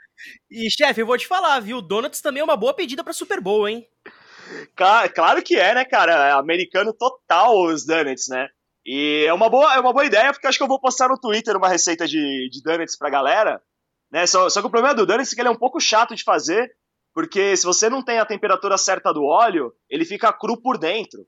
e, 0.49 0.69
chefe, 0.69 1.01
eu 1.01 1.05
vou 1.05 1.17
te 1.17 1.27
falar, 1.27 1.59
viu? 1.59 1.81
Donuts 1.81 2.21
também 2.21 2.41
é 2.41 2.43
uma 2.43 2.57
boa 2.57 2.73
pedida 2.73 3.03
pra 3.03 3.13
Super 3.13 3.39
Bowl, 3.39 3.67
hein? 3.67 3.87
Claro 4.75 5.41
que 5.41 5.55
é, 5.55 5.73
né, 5.73 5.85
cara? 5.85 6.29
É 6.29 6.31
americano 6.31 6.93
total 6.93 7.65
os 7.65 7.85
donuts, 7.85 8.27
né? 8.27 8.47
E 8.85 9.25
é 9.27 9.33
uma 9.33 9.49
boa, 9.49 9.73
é 9.73 9.79
uma 9.79 9.91
boa 9.91 10.05
ideia, 10.05 10.31
porque 10.31 10.45
acho 10.45 10.57
que 10.57 10.63
eu 10.63 10.67
vou 10.67 10.79
postar 10.79 11.09
no 11.09 11.19
Twitter 11.19 11.57
uma 11.57 11.67
receita 11.67 12.07
de, 12.07 12.49
de 12.51 12.61
donuts 12.61 12.95
pra 12.95 13.09
galera. 13.09 13.61
Né? 14.11 14.27
Só, 14.27 14.49
só 14.49 14.61
que 14.61 14.67
o 14.67 14.69
problema 14.69 14.93
do 14.93 15.05
donuts 15.05 15.31
é 15.31 15.35
que 15.35 15.41
ele 15.41 15.49
é 15.49 15.51
um 15.51 15.57
pouco 15.57 15.79
chato 15.79 16.15
de 16.15 16.23
fazer, 16.23 16.71
porque 17.13 17.57
se 17.57 17.65
você 17.65 17.89
não 17.89 18.03
tem 18.03 18.19
a 18.19 18.25
temperatura 18.25 18.77
certa 18.77 19.11
do 19.11 19.23
óleo, 19.23 19.73
ele 19.89 20.05
fica 20.05 20.31
cru 20.31 20.61
por 20.61 20.77
dentro. 20.77 21.25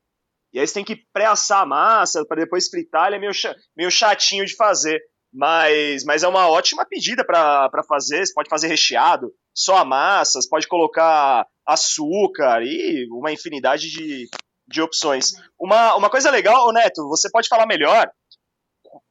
E 0.58 0.60
aí 0.60 0.65
você 0.65 0.74
tem 0.74 0.84
que 0.84 1.04
pré-assar 1.13 1.62
a 1.62 1.65
massa 1.67 2.26
para 2.26 2.41
depois 2.41 2.67
fritar, 2.67 3.06
ele 3.06 3.17
é 3.17 3.20
meio, 3.20 3.32
meio 3.76 3.91
chatinho 3.91 4.43
de 4.43 4.56
fazer. 4.56 5.00
Mas, 5.32 6.04
mas 6.04 6.24
é 6.24 6.28
uma 6.28 6.50
ótima 6.50 6.84
pedida 6.84 7.24
para 7.24 7.84
fazer. 7.88 8.26
Você 8.26 8.34
pode 8.34 8.50
fazer 8.50 8.67
recheado, 8.67 9.32
só 9.54 9.78
a 9.78 9.86
massa, 9.86 10.41
você 10.41 10.50
pode 10.50 10.67
colocar 10.67 11.46
açúcar 11.63 12.63
e 12.63 13.08
uma 13.12 13.32
infinidade 13.32 13.91
de, 13.91 14.28
de 14.67 14.82
opções. 14.82 15.34
Uma, 15.60 15.96
uma 15.96 16.10
coisa 16.10 16.32
legal, 16.32 16.74
Neto, 16.74 17.08
você 17.08 17.30
pode 17.30 17.48
falar 17.48 17.67
melhor. 17.67 18.10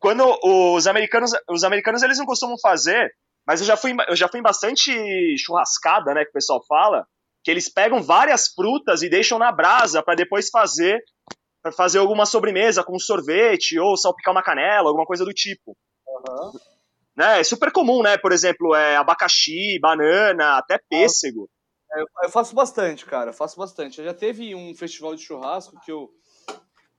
Quando 0.01 0.25
os 0.43 0.89
americanos, 0.89 1.31
os 1.49 1.63
americanos 1.63 2.03
eles 2.03 2.19
não 2.19 2.27
costumam 2.27 2.59
fazer, 2.61 3.09
mas 3.47 3.61
eu 3.61 3.67
já 3.69 3.77
fui, 3.77 3.95
eu 4.09 4.17
já 4.17 4.27
fui 4.27 4.41
em 4.41 4.43
bastante 4.43 4.91
churrascada, 5.39 6.13
né, 6.13 6.25
que 6.25 6.31
o 6.31 6.33
pessoal 6.33 6.61
fala, 6.67 7.07
que 7.45 7.53
eles 7.53 7.73
pegam 7.73 8.03
várias 8.03 8.49
frutas 8.49 9.03
e 9.03 9.09
deixam 9.09 9.39
na 9.39 9.53
brasa 9.53 10.03
para 10.03 10.17
depois 10.17 10.49
fazer 10.51 11.01
para 11.67 11.73
fazer 11.73 11.99
alguma 11.99 12.25
sobremesa 12.25 12.85
com 12.85 12.97
sorvete 12.97 13.77
ou 13.77 13.97
salpicar 13.97 14.33
uma 14.33 14.43
canela, 14.43 14.89
alguma 14.89 15.05
coisa 15.05 15.25
do 15.25 15.33
tipo. 15.33 15.77
Uhum. 16.07 16.53
Né? 17.17 17.41
É 17.41 17.45
super 17.45 17.73
comum, 17.73 18.03
né? 18.03 18.17
Por 18.17 18.31
exemplo, 18.31 18.73
é 18.73 18.95
abacaxi, 18.95 19.77
banana, 19.81 20.59
até 20.59 20.79
pêssego. 20.89 21.51
É, 21.93 22.03
eu 22.25 22.31
faço 22.31 22.55
bastante, 22.55 23.05
cara, 23.05 23.31
eu 23.31 23.35
faço 23.35 23.59
bastante. 23.59 24.05
Já 24.05 24.15
teve 24.15 24.55
um 24.55 24.77
festival 24.77 25.17
de 25.17 25.23
churrasco 25.23 25.81
que 25.85 25.91
eu, 25.91 26.09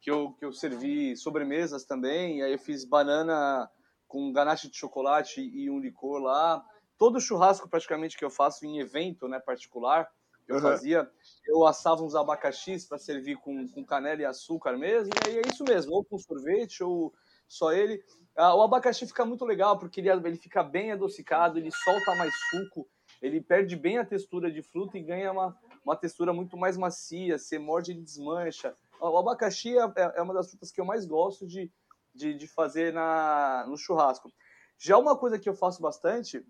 que 0.01 0.11
eu, 0.11 0.33
que 0.33 0.43
eu 0.43 0.51
servi 0.51 1.15
sobremesas 1.15 1.85
também, 1.85 2.43
aí 2.43 2.51
eu 2.51 2.59
fiz 2.59 2.83
banana 2.83 3.69
com 4.05 4.33
ganache 4.33 4.69
de 4.69 4.75
chocolate 4.75 5.39
e 5.39 5.69
um 5.69 5.79
licor 5.79 6.21
lá. 6.21 6.61
Todo 6.97 7.21
churrasco 7.21 7.69
praticamente 7.69 8.17
que 8.17 8.25
eu 8.25 8.29
faço 8.29 8.65
em 8.65 8.79
evento 8.79 9.29
né, 9.29 9.39
particular, 9.39 10.09
eu 10.45 10.55
uhum. 10.55 10.61
fazia, 10.61 11.09
eu 11.47 11.65
assava 11.65 12.03
uns 12.03 12.15
abacaxis 12.15 12.85
para 12.85 12.97
servir 12.97 13.37
com, 13.37 13.67
com 13.69 13.85
canela 13.85 14.21
e 14.21 14.25
açúcar 14.25 14.77
mesmo, 14.77 15.13
e 15.25 15.29
aí 15.29 15.37
é 15.37 15.41
isso 15.47 15.63
mesmo, 15.63 15.93
ou 15.93 16.03
com 16.03 16.17
sorvete, 16.17 16.83
ou 16.83 17.13
só 17.47 17.71
ele. 17.71 18.03
Ah, 18.35 18.53
o 18.53 18.61
abacaxi 18.61 19.07
fica 19.07 19.25
muito 19.25 19.45
legal, 19.45 19.79
porque 19.79 20.01
ele, 20.01 20.09
ele 20.09 20.37
fica 20.37 20.61
bem 20.61 20.91
adocicado, 20.91 21.57
ele 21.57 21.71
solta 21.71 22.13
mais 22.15 22.33
suco, 22.49 22.87
ele 23.21 23.41
perde 23.41 23.75
bem 23.75 23.97
a 23.97 24.05
textura 24.05 24.51
de 24.51 24.61
fruta 24.61 24.97
e 24.97 25.03
ganha 25.03 25.31
uma, 25.31 25.57
uma 25.83 25.95
textura 25.95 26.33
muito 26.33 26.57
mais 26.57 26.77
macia, 26.77 27.39
você 27.39 27.57
morde 27.57 27.91
e 27.91 28.01
desmancha. 28.01 28.75
O 28.99 29.17
abacaxi 29.17 29.77
é, 29.77 29.81
é, 29.81 30.13
é 30.17 30.21
uma 30.21 30.33
das 30.33 30.49
frutas 30.49 30.71
que 30.71 30.81
eu 30.81 30.85
mais 30.85 31.05
gosto 31.05 31.47
de, 31.47 31.71
de, 32.13 32.33
de 32.33 32.47
fazer 32.47 32.93
na, 32.93 33.65
no 33.67 33.77
churrasco. 33.77 34.31
Já 34.77 34.97
uma 34.97 35.17
coisa 35.17 35.39
que 35.39 35.49
eu 35.49 35.55
faço 35.55 35.81
bastante, 35.81 36.45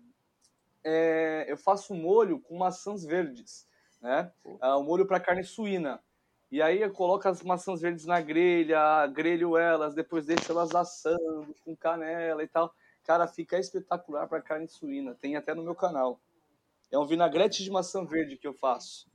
é, 0.84 1.46
eu 1.48 1.56
faço 1.56 1.94
molho 1.94 2.40
com 2.40 2.58
maçãs 2.58 3.04
verdes 3.04 3.67
né? 4.00 4.30
Uh, 4.44 4.78
um 4.78 4.84
molho 4.84 5.06
para 5.06 5.20
carne 5.20 5.44
suína. 5.44 6.00
E 6.50 6.62
aí 6.62 6.80
eu 6.80 6.90
coloco 6.90 7.28
as 7.28 7.42
maçãs 7.42 7.80
verdes 7.80 8.06
na 8.06 8.20
grelha, 8.20 9.06
grelho 9.06 9.56
elas, 9.56 9.94
depois 9.94 10.24
deixo 10.24 10.50
elas 10.50 10.74
assando 10.74 11.54
com 11.64 11.76
canela 11.76 12.42
e 12.42 12.48
tal. 12.48 12.74
Cara, 13.04 13.26
fica 13.26 13.58
espetacular 13.58 14.26
para 14.26 14.40
carne 14.40 14.68
suína. 14.68 15.14
Tem 15.14 15.36
até 15.36 15.54
no 15.54 15.62
meu 15.62 15.74
canal. 15.74 16.20
É 16.90 16.98
um 16.98 17.06
vinagrete 17.06 17.62
de 17.62 17.70
maçã 17.70 18.04
verde 18.04 18.36
que 18.36 18.46
eu 18.46 18.54
faço. 18.54 19.06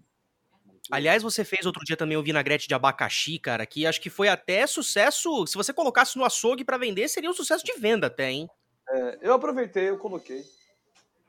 Aliás, 0.91 1.23
você 1.23 1.45
fez 1.45 1.65
outro 1.65 1.83
dia 1.85 1.95
também 1.95 2.17
o 2.17 2.23
vinagrete 2.23 2.67
de 2.67 2.73
abacaxi, 2.73 3.39
cara, 3.39 3.65
que 3.65 3.85
acho 3.85 4.01
que 4.01 4.09
foi 4.09 4.27
até 4.27 4.67
sucesso. 4.67 5.47
Se 5.47 5.55
você 5.55 5.73
colocasse 5.73 6.17
no 6.17 6.25
açougue 6.25 6.65
para 6.65 6.77
vender, 6.77 7.07
seria 7.07 7.29
um 7.29 7.33
sucesso 7.33 7.63
de 7.63 7.73
venda 7.73 8.07
até, 8.07 8.31
hein? 8.31 8.49
É, 8.89 9.19
eu 9.21 9.33
aproveitei, 9.33 9.89
eu 9.89 9.97
coloquei. 9.97 10.43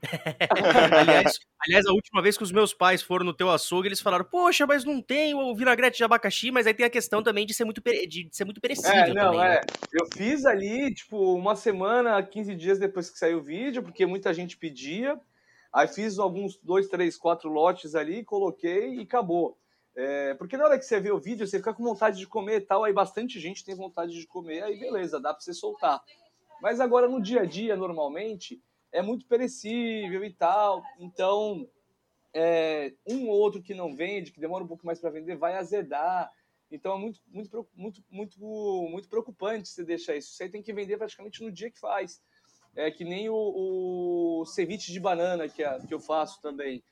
aliás, 0.98 1.38
aliás, 1.66 1.86
a 1.86 1.92
última 1.92 2.22
vez 2.22 2.36
que 2.36 2.42
os 2.42 2.52
meus 2.52 2.72
pais 2.74 3.02
foram 3.02 3.24
no 3.24 3.34
teu 3.34 3.50
açougue, 3.50 3.88
eles 3.88 4.00
falaram: 4.00 4.24
Poxa, 4.24 4.66
mas 4.66 4.84
não 4.84 5.00
tem 5.00 5.34
o 5.34 5.54
vinagrete 5.54 5.98
de 5.98 6.04
abacaxi, 6.04 6.50
mas 6.50 6.66
aí 6.66 6.74
tem 6.74 6.86
a 6.86 6.90
questão 6.90 7.22
também 7.22 7.46
de 7.46 7.54
ser 7.54 7.64
muito, 7.64 7.80
de 7.82 8.28
ser 8.32 8.44
muito 8.44 8.60
perecível. 8.60 8.92
É, 8.92 9.14
não, 9.14 9.32
também, 9.32 9.40
é. 9.40 9.60
Né? 9.60 9.60
Eu 9.92 10.06
fiz 10.06 10.44
ali, 10.44 10.92
tipo, 10.94 11.34
uma 11.34 11.56
semana, 11.56 12.22
15 12.22 12.54
dias 12.54 12.78
depois 12.78 13.10
que 13.10 13.18
saiu 13.18 13.38
o 13.38 13.42
vídeo, 13.42 13.82
porque 13.82 14.06
muita 14.06 14.32
gente 14.32 14.56
pedia. 14.56 15.18
Aí 15.72 15.88
fiz 15.88 16.18
alguns, 16.18 16.56
dois, 16.62 16.88
três, 16.88 17.16
quatro 17.16 17.48
lotes 17.50 17.94
ali, 17.94 18.24
coloquei 18.24 18.94
e 18.94 19.00
acabou. 19.00 19.58
É, 19.96 20.34
porque 20.34 20.56
na 20.56 20.64
hora 20.64 20.78
que 20.78 20.84
você 20.84 20.98
vê 20.98 21.12
o 21.12 21.18
vídeo, 21.18 21.46
você 21.46 21.58
fica 21.58 21.72
com 21.72 21.82
vontade 21.82 22.18
de 22.18 22.26
comer 22.26 22.56
e 22.56 22.60
tal, 22.60 22.82
aí 22.82 22.92
bastante 22.92 23.38
gente 23.38 23.64
tem 23.64 23.74
vontade 23.74 24.12
de 24.12 24.26
comer, 24.26 24.62
aí 24.62 24.78
beleza, 24.78 25.20
dá 25.20 25.32
pra 25.32 25.40
você 25.40 25.54
soltar. 25.54 26.02
Mas 26.60 26.80
agora 26.80 27.08
no 27.08 27.20
dia 27.20 27.42
a 27.42 27.44
dia, 27.44 27.76
normalmente, 27.76 28.60
é 28.94 29.02
muito 29.02 29.26
perecível 29.26 30.24
e 30.24 30.32
tal. 30.32 30.82
Então, 31.00 31.68
é, 32.32 32.94
um 33.06 33.28
ou 33.28 33.36
outro 33.36 33.60
que 33.60 33.74
não 33.74 33.94
vende, 33.94 34.30
que 34.30 34.40
demora 34.40 34.62
um 34.62 34.68
pouco 34.68 34.86
mais 34.86 35.00
para 35.00 35.10
vender, 35.10 35.36
vai 35.36 35.56
azedar. 35.56 36.32
Então 36.70 36.94
é 36.94 36.98
muito, 36.98 37.20
muito, 37.26 37.68
muito, 37.74 38.02
muito, 38.08 38.38
muito 38.88 39.08
preocupante 39.08 39.68
você 39.68 39.84
deixar 39.84 40.16
isso. 40.16 40.32
Você 40.32 40.48
tem 40.48 40.62
que 40.62 40.72
vender 40.72 40.96
praticamente 40.96 41.42
no 41.42 41.50
dia 41.50 41.70
que 41.70 41.78
faz. 41.78 42.22
É 42.76 42.90
que 42.90 43.04
nem 43.04 43.28
o, 43.28 43.34
o 44.40 44.46
ceviche 44.46 44.92
de 44.92 45.00
banana 45.00 45.48
que, 45.48 45.62
é, 45.62 45.78
que 45.80 45.92
eu 45.92 46.00
faço 46.00 46.40
também. 46.40 46.82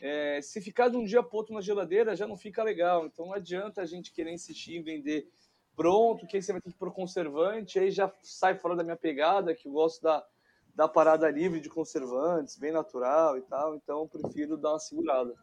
É, 0.00 0.40
se 0.42 0.60
ficar 0.60 0.88
de 0.88 0.96
um 0.96 1.04
dia 1.04 1.22
para 1.22 1.36
outro 1.36 1.54
na 1.54 1.60
geladeira, 1.60 2.16
já 2.16 2.26
não 2.26 2.36
fica 2.36 2.64
legal. 2.64 3.06
Então 3.06 3.26
não 3.26 3.34
adianta 3.34 3.80
a 3.80 3.86
gente 3.86 4.12
querer 4.12 4.32
insistir 4.32 4.76
em 4.76 4.82
vender 4.82 5.28
pronto, 5.76 6.26
que 6.26 6.36
aí 6.36 6.42
você 6.42 6.52
vai 6.52 6.60
ter 6.60 6.70
que 6.70 6.76
ir 6.76 6.78
pro 6.78 6.92
conservante, 6.92 7.78
aí 7.78 7.90
já 7.90 8.12
sai 8.22 8.56
fora 8.56 8.76
da 8.76 8.84
minha 8.84 8.96
pegada, 8.96 9.54
que 9.54 9.66
eu 9.66 9.72
gosto 9.72 10.02
da, 10.02 10.24
da 10.74 10.88
parada 10.88 11.30
livre 11.30 11.60
de 11.60 11.68
conservantes, 11.68 12.58
bem 12.58 12.72
natural 12.72 13.38
e 13.38 13.42
tal, 13.42 13.76
então 13.76 14.08
prefiro 14.08 14.56
dar 14.56 14.70
uma 14.70 14.78
segurada. 14.78 15.34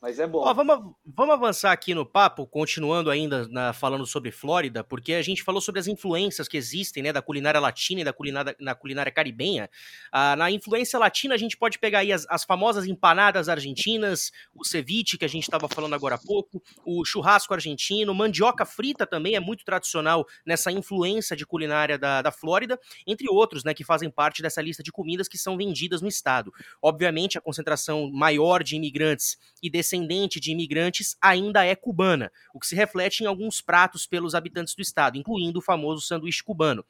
Mas 0.00 0.18
é 0.18 0.26
bom. 0.26 0.40
Ó, 0.40 0.52
vamos, 0.52 0.94
vamos 1.06 1.34
avançar 1.34 1.72
aqui 1.72 1.94
no 1.94 2.04
papo, 2.04 2.46
continuando 2.46 3.10
ainda 3.10 3.48
na, 3.48 3.72
falando 3.72 4.04
sobre 4.04 4.30
Flórida, 4.30 4.84
porque 4.84 5.14
a 5.14 5.22
gente 5.22 5.42
falou 5.42 5.60
sobre 5.60 5.80
as 5.80 5.86
influências 5.86 6.46
que 6.46 6.56
existem, 6.56 7.02
né, 7.02 7.12
da 7.12 7.22
culinária 7.22 7.58
latina 7.58 8.02
e 8.02 8.04
da 8.04 8.12
culinária, 8.12 8.54
na 8.60 8.74
culinária 8.74 9.10
caribenha. 9.10 9.70
Ah, 10.12 10.36
na 10.36 10.50
influência 10.50 10.98
latina, 10.98 11.34
a 11.34 11.38
gente 11.38 11.56
pode 11.56 11.78
pegar 11.78 12.00
aí 12.00 12.12
as, 12.12 12.26
as 12.28 12.44
famosas 12.44 12.86
empanadas 12.86 13.48
argentinas, 13.48 14.32
o 14.54 14.64
ceviche, 14.64 15.16
que 15.16 15.24
a 15.24 15.28
gente 15.28 15.44
estava 15.44 15.66
falando 15.66 15.94
agora 15.94 16.16
há 16.16 16.18
pouco, 16.18 16.62
o 16.84 17.02
churrasco 17.04 17.54
argentino, 17.54 18.14
mandioca 18.14 18.66
frita 18.66 19.06
também 19.06 19.34
é 19.34 19.40
muito 19.40 19.64
tradicional 19.64 20.26
nessa 20.44 20.70
influência 20.70 21.34
de 21.34 21.46
culinária 21.46 21.98
da, 21.98 22.20
da 22.20 22.30
Flórida, 22.30 22.78
entre 23.06 23.28
outros, 23.30 23.64
né, 23.64 23.72
que 23.72 23.82
fazem 23.82 24.10
parte 24.10 24.42
dessa 24.42 24.60
lista 24.60 24.82
de 24.82 24.92
comidas 24.92 25.26
que 25.26 25.38
são 25.38 25.56
vendidas 25.56 26.02
no 26.02 26.08
estado. 26.08 26.52
Obviamente, 26.82 27.38
a 27.38 27.40
concentração 27.40 28.10
maior 28.12 28.62
de 28.62 28.76
imigrantes 28.76 29.38
e 29.62 29.70
desse 29.70 29.95
descendente 29.96 30.38
de 30.38 30.52
imigrantes 30.52 31.16
ainda 31.20 31.64
é 31.64 31.74
cubana, 31.74 32.30
o 32.52 32.60
que 32.60 32.66
se 32.66 32.74
reflete 32.74 33.22
em 33.22 33.26
alguns 33.26 33.60
pratos 33.60 34.06
pelos 34.06 34.34
habitantes 34.34 34.74
do 34.74 34.82
estado, 34.82 35.16
incluindo 35.16 35.58
o 35.58 35.62
famoso 35.62 36.06
sanduíche 36.06 36.42
cubano. 36.42 36.84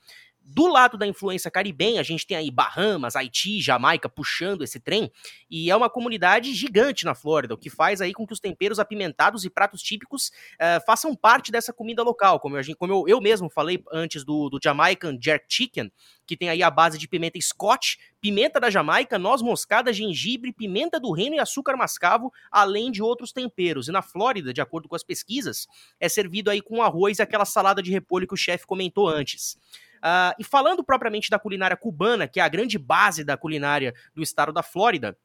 Do 0.49 0.69
lado 0.69 0.97
da 0.97 1.05
influência 1.05 1.51
caribenha, 1.51 2.01
a 2.01 2.05
gente 2.05 2.25
tem 2.25 2.37
aí 2.37 2.53
Bahamas, 2.53 3.17
Haiti, 3.17 3.61
Jamaica 3.61 4.09
puxando 4.09 4.63
esse 4.63 4.79
trem, 4.79 5.11
e 5.51 5.73
é 5.73 5.75
uma 5.75 5.91
comunidade 5.91 6.55
gigante 6.55 7.05
na 7.05 7.17
Flórida, 7.17 7.55
o 7.55 7.59
que 7.59 7.69
faz 7.69 8.01
aí 8.01 8.13
com 8.13 8.25
que 8.25 8.33
os 8.33 8.39
temperos 8.39 8.79
apimentados 8.79 9.45
e 9.45 9.51
pratos 9.51 9.83
típicos 9.83 10.29
uh, 10.29 10.85
façam 10.87 11.17
parte 11.17 11.51
dessa 11.51 11.73
comida 11.73 12.01
local, 12.01 12.39
como, 12.39 12.57
eu, 12.57 12.77
como 12.77 12.93
eu, 12.93 13.09
eu 13.09 13.21
mesmo 13.21 13.51
falei 13.51 13.83
antes 13.93 14.25
do, 14.25 14.49
do 14.49 14.61
Jamaican 14.63 15.19
Jerk 15.21 15.47
Chicken, 15.49 15.91
que 16.25 16.37
tem 16.37 16.49
aí 16.49 16.63
a 16.63 16.71
base 16.71 16.97
de 16.97 17.09
pimenta 17.09 17.41
scotch, 17.41 17.97
pimenta 18.21 18.61
da 18.61 18.71
Jamaica, 18.71 19.19
noz 19.19 19.43
moscada, 19.43 19.93
gengibre, 19.93 20.53
pimenta 20.53 21.01
do 21.01 21.11
reino 21.13 21.35
e 21.35 21.41
açúcar 21.41 21.77
mascavo, 21.77 22.33
além 22.53 22.93
de 22.93 23.03
outros 23.03 23.33
temperos. 23.33 23.89
E 23.89 23.93
na 23.93 24.03
Flórida, 24.03 24.53
de 24.53 24.61
acordo 24.61 24.89
com 24.89 24.95
as 24.95 25.03
pesquisas, 25.03 25.67
é 25.99 26.09
servido 26.09 26.51
aí 26.51 26.61
com 26.61 26.83
arroz 26.83 27.19
e 27.19 27.23
aquela 27.23 27.45
salada 27.45 27.83
de 27.83 27.91
repolho 27.91 28.27
que 28.29 28.35
o 28.35 28.37
chefe 28.37 28.65
comentou 28.65 29.09
antes. 29.09 29.59
Uh, 30.07 30.31
e 30.39 30.45
falando 30.45 30.85
propriamente 30.85 31.29
da 31.29 31.37
culinária 31.37 31.77
cubana, 31.77 32.29
que 32.29 32.39
é 32.39 32.43
a 32.45 32.49
grande 32.49 32.79
base 32.79 33.25
da 33.25 33.37
culinária 33.37 33.93
do 34.15 34.23
estado 34.23 34.53
da 34.53 34.63
Flórida, 34.63 35.19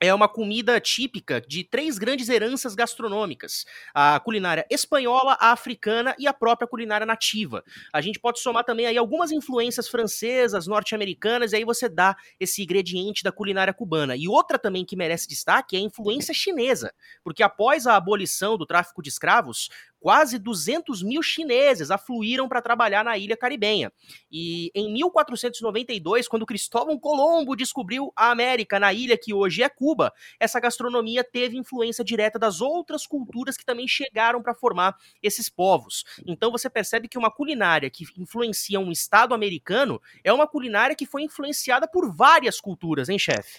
é 0.00 0.12
uma 0.12 0.28
comida 0.28 0.80
típica 0.80 1.40
de 1.40 1.62
três 1.62 1.98
grandes 1.98 2.28
heranças 2.28 2.74
gastronômicas: 2.74 3.64
a 3.92 4.18
culinária 4.20 4.66
espanhola, 4.70 5.36
a 5.40 5.52
africana 5.52 6.14
e 6.18 6.26
a 6.26 6.32
própria 6.32 6.66
culinária 6.66 7.06
nativa. 7.06 7.62
A 7.92 8.00
gente 8.00 8.18
pode 8.18 8.40
somar 8.40 8.64
também 8.64 8.86
aí 8.86 8.96
algumas 8.96 9.30
influências 9.30 9.88
francesas, 9.88 10.66
norte-americanas, 10.66 11.52
e 11.52 11.56
aí 11.56 11.64
você 11.64 11.88
dá 11.88 12.16
esse 12.40 12.62
ingrediente 12.62 13.22
da 13.22 13.30
culinária 13.30 13.74
cubana. 13.74 14.16
E 14.16 14.28
outra 14.28 14.58
também 14.58 14.84
que 14.84 14.96
merece 14.96 15.28
destaque 15.28 15.76
é 15.76 15.78
a 15.78 15.82
influência 15.82 16.34
chinesa, 16.34 16.92
porque 17.22 17.42
após 17.42 17.86
a 17.86 17.96
abolição 17.96 18.56
do 18.56 18.66
tráfico 18.66 19.02
de 19.02 19.10
escravos, 19.10 19.68
quase 20.04 20.38
200 20.38 21.02
mil 21.02 21.22
chineses 21.22 21.90
afluíram 21.90 22.46
para 22.46 22.60
trabalhar 22.60 23.02
na 23.02 23.16
ilha 23.16 23.34
caribenha. 23.34 23.90
E 24.30 24.70
em 24.74 24.92
1492, 24.92 26.28
quando 26.28 26.44
Cristóvão 26.44 26.98
Colombo 26.98 27.56
descobriu 27.56 28.12
a 28.14 28.30
América 28.30 28.78
na 28.78 28.92
ilha 28.92 29.16
que 29.16 29.32
hoje 29.32 29.62
é 29.62 29.68
Cuba, 29.70 30.12
essa 30.38 30.60
gastronomia 30.60 31.24
teve 31.24 31.56
influência 31.56 32.04
direta 32.04 32.38
das 32.38 32.60
outras 32.60 33.06
culturas 33.06 33.56
que 33.56 33.64
também 33.64 33.88
chegaram 33.88 34.42
para 34.42 34.52
formar 34.52 34.94
esses 35.22 35.48
povos. 35.48 36.04
Então 36.26 36.52
você 36.52 36.68
percebe 36.68 37.08
que 37.08 37.16
uma 37.16 37.30
culinária 37.30 37.88
que 37.88 38.04
influencia 38.18 38.78
um 38.78 38.92
estado 38.92 39.32
americano 39.32 39.98
é 40.22 40.30
uma 40.30 40.46
culinária 40.46 40.94
que 40.94 41.06
foi 41.06 41.22
influenciada 41.22 41.88
por 41.88 42.14
várias 42.14 42.60
culturas, 42.60 43.08
hein, 43.08 43.18
chefe? 43.18 43.58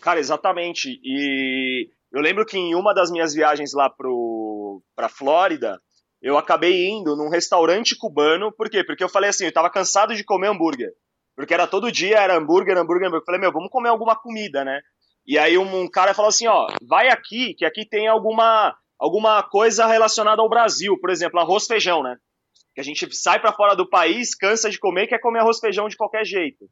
Cara, 0.00 0.18
exatamente. 0.18 0.98
E 1.04 1.90
eu 2.12 2.20
lembro 2.20 2.44
que 2.44 2.58
em 2.58 2.74
uma 2.74 2.92
das 2.92 3.10
minhas 3.10 3.32
viagens 3.32 3.72
lá 3.72 3.88
pro, 3.88 4.51
pra 4.94 5.08
Flórida, 5.08 5.80
eu 6.22 6.38
acabei 6.38 6.88
indo 6.88 7.16
num 7.16 7.28
restaurante 7.28 7.96
cubano. 7.96 8.52
Por 8.52 8.70
quê? 8.70 8.84
Porque 8.84 9.02
eu 9.02 9.08
falei 9.08 9.30
assim, 9.30 9.46
eu 9.46 9.52
tava 9.52 9.68
cansado 9.68 10.14
de 10.14 10.22
comer 10.22 10.48
hambúrguer. 10.48 10.92
Porque 11.34 11.52
era 11.52 11.66
todo 11.66 11.90
dia, 11.90 12.18
era 12.18 12.36
hambúrguer, 12.36 12.78
hambúrguer, 12.78 13.08
hambúrguer. 13.08 13.20
Eu 13.20 13.24
falei, 13.24 13.40
meu, 13.40 13.52
vamos 13.52 13.70
comer 13.70 13.88
alguma 13.88 14.14
comida, 14.14 14.64
né? 14.64 14.80
E 15.26 15.38
aí 15.38 15.58
um, 15.58 15.82
um 15.82 15.90
cara 15.90 16.14
falou 16.14 16.28
assim, 16.28 16.46
ó, 16.46 16.66
vai 16.86 17.08
aqui, 17.08 17.54
que 17.54 17.64
aqui 17.64 17.84
tem 17.88 18.06
alguma, 18.06 18.76
alguma 18.98 19.42
coisa 19.42 19.86
relacionada 19.86 20.40
ao 20.40 20.48
Brasil. 20.48 20.96
Por 21.00 21.10
exemplo, 21.10 21.40
arroz 21.40 21.66
feijão, 21.66 22.02
né? 22.02 22.16
Que 22.74 22.80
a 22.80 22.84
gente 22.84 23.12
sai 23.14 23.40
para 23.40 23.52
fora 23.52 23.74
do 23.74 23.88
país, 23.88 24.34
cansa 24.34 24.70
de 24.70 24.78
comer, 24.78 25.08
quer 25.08 25.18
comer 25.18 25.40
arroz 25.40 25.58
feijão 25.58 25.88
de 25.88 25.96
qualquer 25.96 26.24
jeito. 26.24 26.66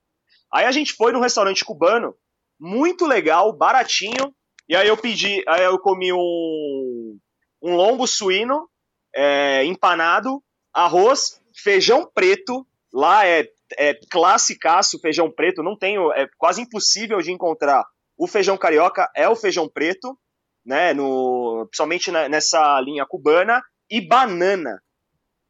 Aí 0.53 0.65
a 0.65 0.73
gente 0.73 0.93
foi 0.93 1.13
num 1.13 1.21
restaurante 1.21 1.65
cubano, 1.65 2.15
muito 2.59 3.07
legal, 3.07 3.53
baratinho, 3.53 4.35
e 4.69 4.75
aí 4.75 4.89
eu 4.89 4.97
pedi, 4.97 5.43
aí 5.49 5.65
eu 5.65 5.79
comi 5.79 6.13
um, 6.13 7.19
um 7.63 7.75
lombo 7.75 8.07
suíno 8.07 8.69
é, 9.15 9.65
empanado, 9.65 10.43
arroz, 10.73 11.41
feijão 11.55 12.09
preto. 12.13 12.67
Lá 12.93 13.27
é, 13.27 13.49
é 13.79 13.95
classicaço 14.11 14.99
feijão 15.01 15.31
preto, 15.31 15.63
não 15.63 15.77
tenho, 15.77 16.13
é 16.13 16.29
quase 16.37 16.63
impossível 16.63 17.21
de 17.21 17.31
encontrar. 17.31 17.85
O 18.17 18.27
feijão 18.27 18.57
carioca 18.57 19.09
é 19.15 19.29
o 19.29 19.37
feijão 19.37 19.69
preto, 19.69 20.19
né? 20.65 20.93
No, 20.93 21.67
principalmente 21.71 22.11
nessa 22.11 22.81
linha 22.81 23.07
cubana 23.07 23.63
e 23.89 24.01
banana. 24.01 24.83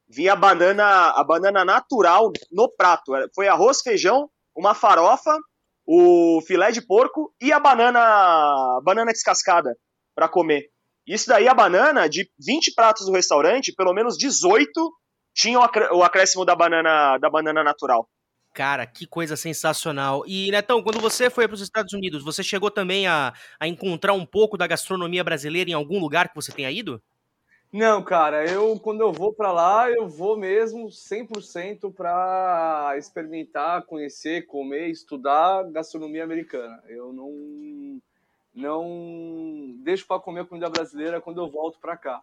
Vinha 0.08 0.34
a 0.34 0.36
banana, 0.36 1.10
a 1.10 1.24
banana 1.24 1.64
natural 1.64 2.32
no 2.50 2.68
prato. 2.68 3.12
Foi 3.34 3.48
arroz, 3.48 3.80
feijão, 3.80 4.28
uma 4.54 4.74
farofa 4.74 5.36
o 5.92 6.40
filé 6.42 6.70
de 6.70 6.80
porco 6.80 7.34
e 7.40 7.52
a 7.52 7.58
banana, 7.58 8.80
banana 8.84 9.10
descascada 9.10 9.76
para 10.14 10.28
comer. 10.28 10.70
Isso 11.06 11.28
daí, 11.28 11.48
a 11.48 11.54
banana, 11.54 12.08
de 12.08 12.30
20 12.38 12.74
pratos 12.74 13.06
do 13.06 13.12
restaurante, 13.12 13.74
pelo 13.74 13.92
menos 13.92 14.16
18 14.16 14.70
tinham 15.34 15.62
o 15.92 16.02
acréscimo 16.02 16.44
da 16.44 16.54
banana, 16.54 17.18
da 17.18 17.30
banana 17.30 17.62
natural. 17.62 18.08
Cara, 18.52 18.84
que 18.84 19.06
coisa 19.06 19.36
sensacional. 19.36 20.24
E, 20.26 20.50
Netão, 20.50 20.82
quando 20.82 21.00
você 21.00 21.30
foi 21.30 21.46
para 21.46 21.54
os 21.54 21.60
Estados 21.60 21.92
Unidos, 21.92 22.24
você 22.24 22.42
chegou 22.42 22.70
também 22.70 23.06
a, 23.06 23.32
a 23.60 23.68
encontrar 23.68 24.12
um 24.12 24.26
pouco 24.26 24.58
da 24.58 24.66
gastronomia 24.66 25.22
brasileira 25.22 25.70
em 25.70 25.74
algum 25.74 26.00
lugar 26.00 26.28
que 26.28 26.34
você 26.34 26.50
tenha 26.50 26.70
ido? 26.70 27.00
Não, 27.72 28.02
cara, 28.02 28.44
eu 28.50 28.76
quando 28.80 29.00
eu 29.00 29.12
vou 29.12 29.32
para 29.32 29.52
lá, 29.52 29.88
eu 29.88 30.08
vou 30.08 30.36
mesmo 30.36 30.88
100% 30.88 31.94
para 31.94 32.94
experimentar, 32.98 33.86
conhecer, 33.86 34.44
comer, 34.46 34.88
estudar 34.88 35.62
gastronomia 35.70 36.24
americana. 36.24 36.82
Eu 36.88 37.12
não 37.12 38.02
não 38.54 39.76
deixo 39.82 40.06
para 40.06 40.20
comer 40.20 40.46
comida 40.46 40.68
brasileira 40.68 41.20
quando 41.20 41.40
eu 41.40 41.50
volto 41.50 41.78
para 41.78 41.96
cá. 41.96 42.22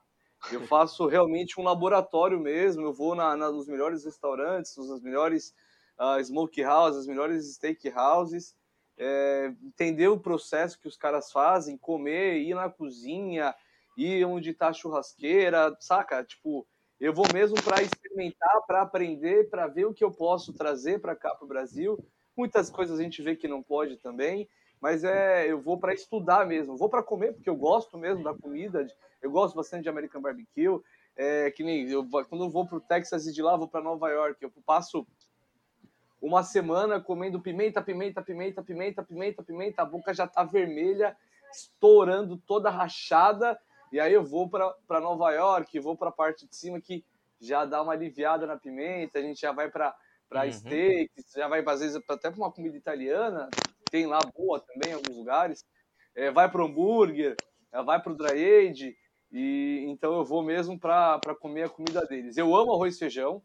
Eu 0.51 0.61
faço 0.67 1.07
realmente 1.07 1.59
um 1.59 1.63
laboratório 1.63 2.39
mesmo, 2.39 2.83
eu 2.83 2.93
vou 2.93 3.15
na, 3.15 3.35
na, 3.35 3.51
nos 3.51 3.67
melhores 3.67 4.05
restaurantes, 4.05 4.75
nos 4.77 5.01
melhores 5.01 5.53
uh, 5.99 6.23
smoke 6.23 6.63
houses, 6.63 7.01
as 7.01 7.07
melhores 7.07 7.55
steak 7.55 7.89
houses, 7.89 8.55
é, 8.97 9.53
entender 9.63 10.07
o 10.07 10.19
processo 10.19 10.79
que 10.79 10.87
os 10.87 10.97
caras 10.97 11.31
fazem, 11.31 11.77
comer, 11.77 12.39
ir 12.39 12.53
na 12.53 12.69
cozinha, 12.69 13.53
ir 13.97 14.25
onde 14.25 14.53
tá 14.53 14.69
a 14.69 14.73
churrasqueira, 14.73 15.75
saca? 15.79 16.23
Tipo, 16.23 16.67
eu 16.99 17.13
vou 17.13 17.25
mesmo 17.33 17.61
para 17.63 17.81
experimentar, 17.81 18.61
para 18.65 18.81
aprender, 18.81 19.49
para 19.49 19.67
ver 19.67 19.85
o 19.85 19.93
que 19.93 20.03
eu 20.03 20.11
posso 20.11 20.53
trazer 20.53 20.99
para 20.99 21.15
cá 21.15 21.33
para 21.35 21.45
o 21.45 21.47
Brasil. 21.47 21.97
Muitas 22.35 22.69
coisas 22.69 22.99
a 22.99 23.03
gente 23.03 23.21
vê 23.21 23.35
que 23.35 23.47
não 23.47 23.61
pode 23.61 23.97
também, 23.97 24.47
mas 24.81 25.03
é, 25.03 25.51
eu 25.51 25.59
vou 25.59 25.79
para 25.79 25.93
estudar 25.93 26.45
mesmo. 26.45 26.77
Vou 26.77 26.89
para 26.89 27.03
comer 27.03 27.33
porque 27.33 27.49
eu 27.49 27.55
gosto 27.55 27.97
mesmo 27.97 28.23
da 28.23 28.33
comida. 28.33 28.85
Eu 29.21 29.31
gosto 29.31 29.55
bastante 29.55 29.83
de 29.83 29.89
American 29.89 30.21
Barbecue. 30.21 30.81
É, 31.15 31.49
que 31.49 31.63
nem 31.63 31.89
eu, 31.89 32.07
quando 32.29 32.43
eu 32.43 32.49
vou 32.49 32.67
para 32.67 32.77
o 32.77 32.81
Texas 32.81 33.25
e 33.25 33.33
de 33.33 33.41
lá 33.41 33.57
vou 33.57 33.67
para 33.67 33.81
Nova 33.81 34.07
York, 34.09 34.37
eu 34.43 34.51
passo 34.63 35.05
uma 36.21 36.43
semana 36.43 37.01
comendo 37.01 37.41
pimenta, 37.41 37.81
pimenta, 37.81 38.21
pimenta, 38.21 38.61
pimenta, 38.61 39.03
pimenta, 39.03 39.43
pimenta, 39.43 39.81
a 39.81 39.85
boca 39.85 40.13
já 40.13 40.27
tá 40.27 40.43
vermelha, 40.43 41.17
estourando 41.51 42.37
toda 42.37 42.69
rachada 42.69 43.59
e 43.91 43.99
aí 43.99 44.13
eu 44.13 44.23
vou 44.23 44.49
para 44.49 45.01
Nova 45.01 45.31
York, 45.31 45.79
vou 45.79 45.95
para 45.95 46.09
a 46.09 46.11
parte 46.11 46.47
de 46.47 46.55
cima 46.55 46.81
que 46.81 47.03
já 47.39 47.65
dá 47.65 47.81
uma 47.81 47.93
aliviada 47.93 48.45
na 48.45 48.57
pimenta, 48.57 49.19
a 49.19 49.21
gente 49.21 49.41
já 49.41 49.51
vai 49.51 49.69
para 49.69 49.95
para 50.29 50.43
uhum. 50.43 50.51
steaks, 50.51 51.31
já 51.33 51.47
vai 51.47 51.63
às 51.65 51.79
vezes 51.79 51.95
até 52.09 52.29
para 52.29 52.37
uma 52.37 52.51
comida 52.51 52.75
italiana, 52.75 53.49
tem 53.89 54.05
lá 54.05 54.19
boa 54.35 54.59
também 54.59 54.91
em 54.91 54.95
alguns 54.95 55.15
lugares. 55.15 55.65
É, 56.15 56.31
vai 56.31 56.49
para 56.49 56.61
o 56.61 56.65
hambúrguer, 56.65 57.35
é, 57.71 57.83
vai 57.83 58.01
para 58.01 58.11
o 58.11 58.15
dry 58.15 58.67
age, 58.69 58.95
e 59.31 59.85
então 59.87 60.15
eu 60.17 60.25
vou 60.25 60.41
mesmo 60.41 60.79
para 60.79 61.19
comer 61.39 61.63
a 61.63 61.69
comida 61.69 62.01
deles. 62.05 62.37
Eu 62.37 62.55
amo 62.55 62.73
arroz 62.73 62.95
e 62.95 62.99
feijão. 62.99 63.41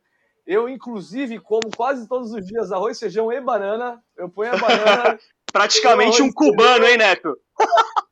Eu, 0.46 0.68
inclusive, 0.68 1.38
como 1.38 1.70
quase 1.76 2.08
todos 2.08 2.32
os 2.32 2.44
dias 2.44 2.72
arroz, 2.72 2.98
feijão 2.98 3.32
e 3.32 3.40
banana. 3.40 4.02
Eu 4.16 4.28
ponho 4.28 4.52
a 4.52 4.56
banana. 4.56 5.18
Praticamente 5.52 6.22
um 6.22 6.32
cubano, 6.32 6.86
hein, 6.86 6.96
Neto? 6.96 7.38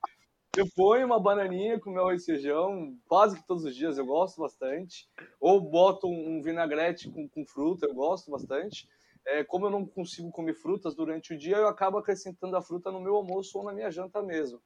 Eu 0.56 0.66
ponho 0.74 1.06
uma 1.06 1.20
bananinha 1.20 1.78
com 1.78 1.92
meu 1.92 2.02
arroz 2.02 2.22
e 2.22 2.26
feijão 2.26 2.92
quase 3.06 3.36
que 3.36 3.46
todos 3.46 3.64
os 3.64 3.74
dias, 3.74 3.98
eu 3.98 4.04
gosto 4.04 4.40
bastante. 4.40 5.08
Ou 5.40 5.60
boto 5.60 6.08
um 6.08 6.42
vinagrete 6.42 7.08
com, 7.08 7.28
com 7.28 7.46
fruta, 7.46 7.86
eu 7.86 7.94
gosto 7.94 8.32
bastante. 8.32 8.88
É, 9.26 9.44
como 9.44 9.66
eu 9.66 9.70
não 9.70 9.86
consigo 9.86 10.30
comer 10.30 10.54
frutas 10.54 10.94
durante 10.94 11.34
o 11.34 11.38
dia, 11.38 11.56
eu 11.56 11.68
acabo 11.68 11.98
acrescentando 11.98 12.56
a 12.56 12.62
fruta 12.62 12.90
no 12.90 13.00
meu 13.00 13.16
almoço 13.16 13.58
ou 13.58 13.64
na 13.64 13.72
minha 13.72 13.90
janta 13.90 14.22
mesmo, 14.22 14.60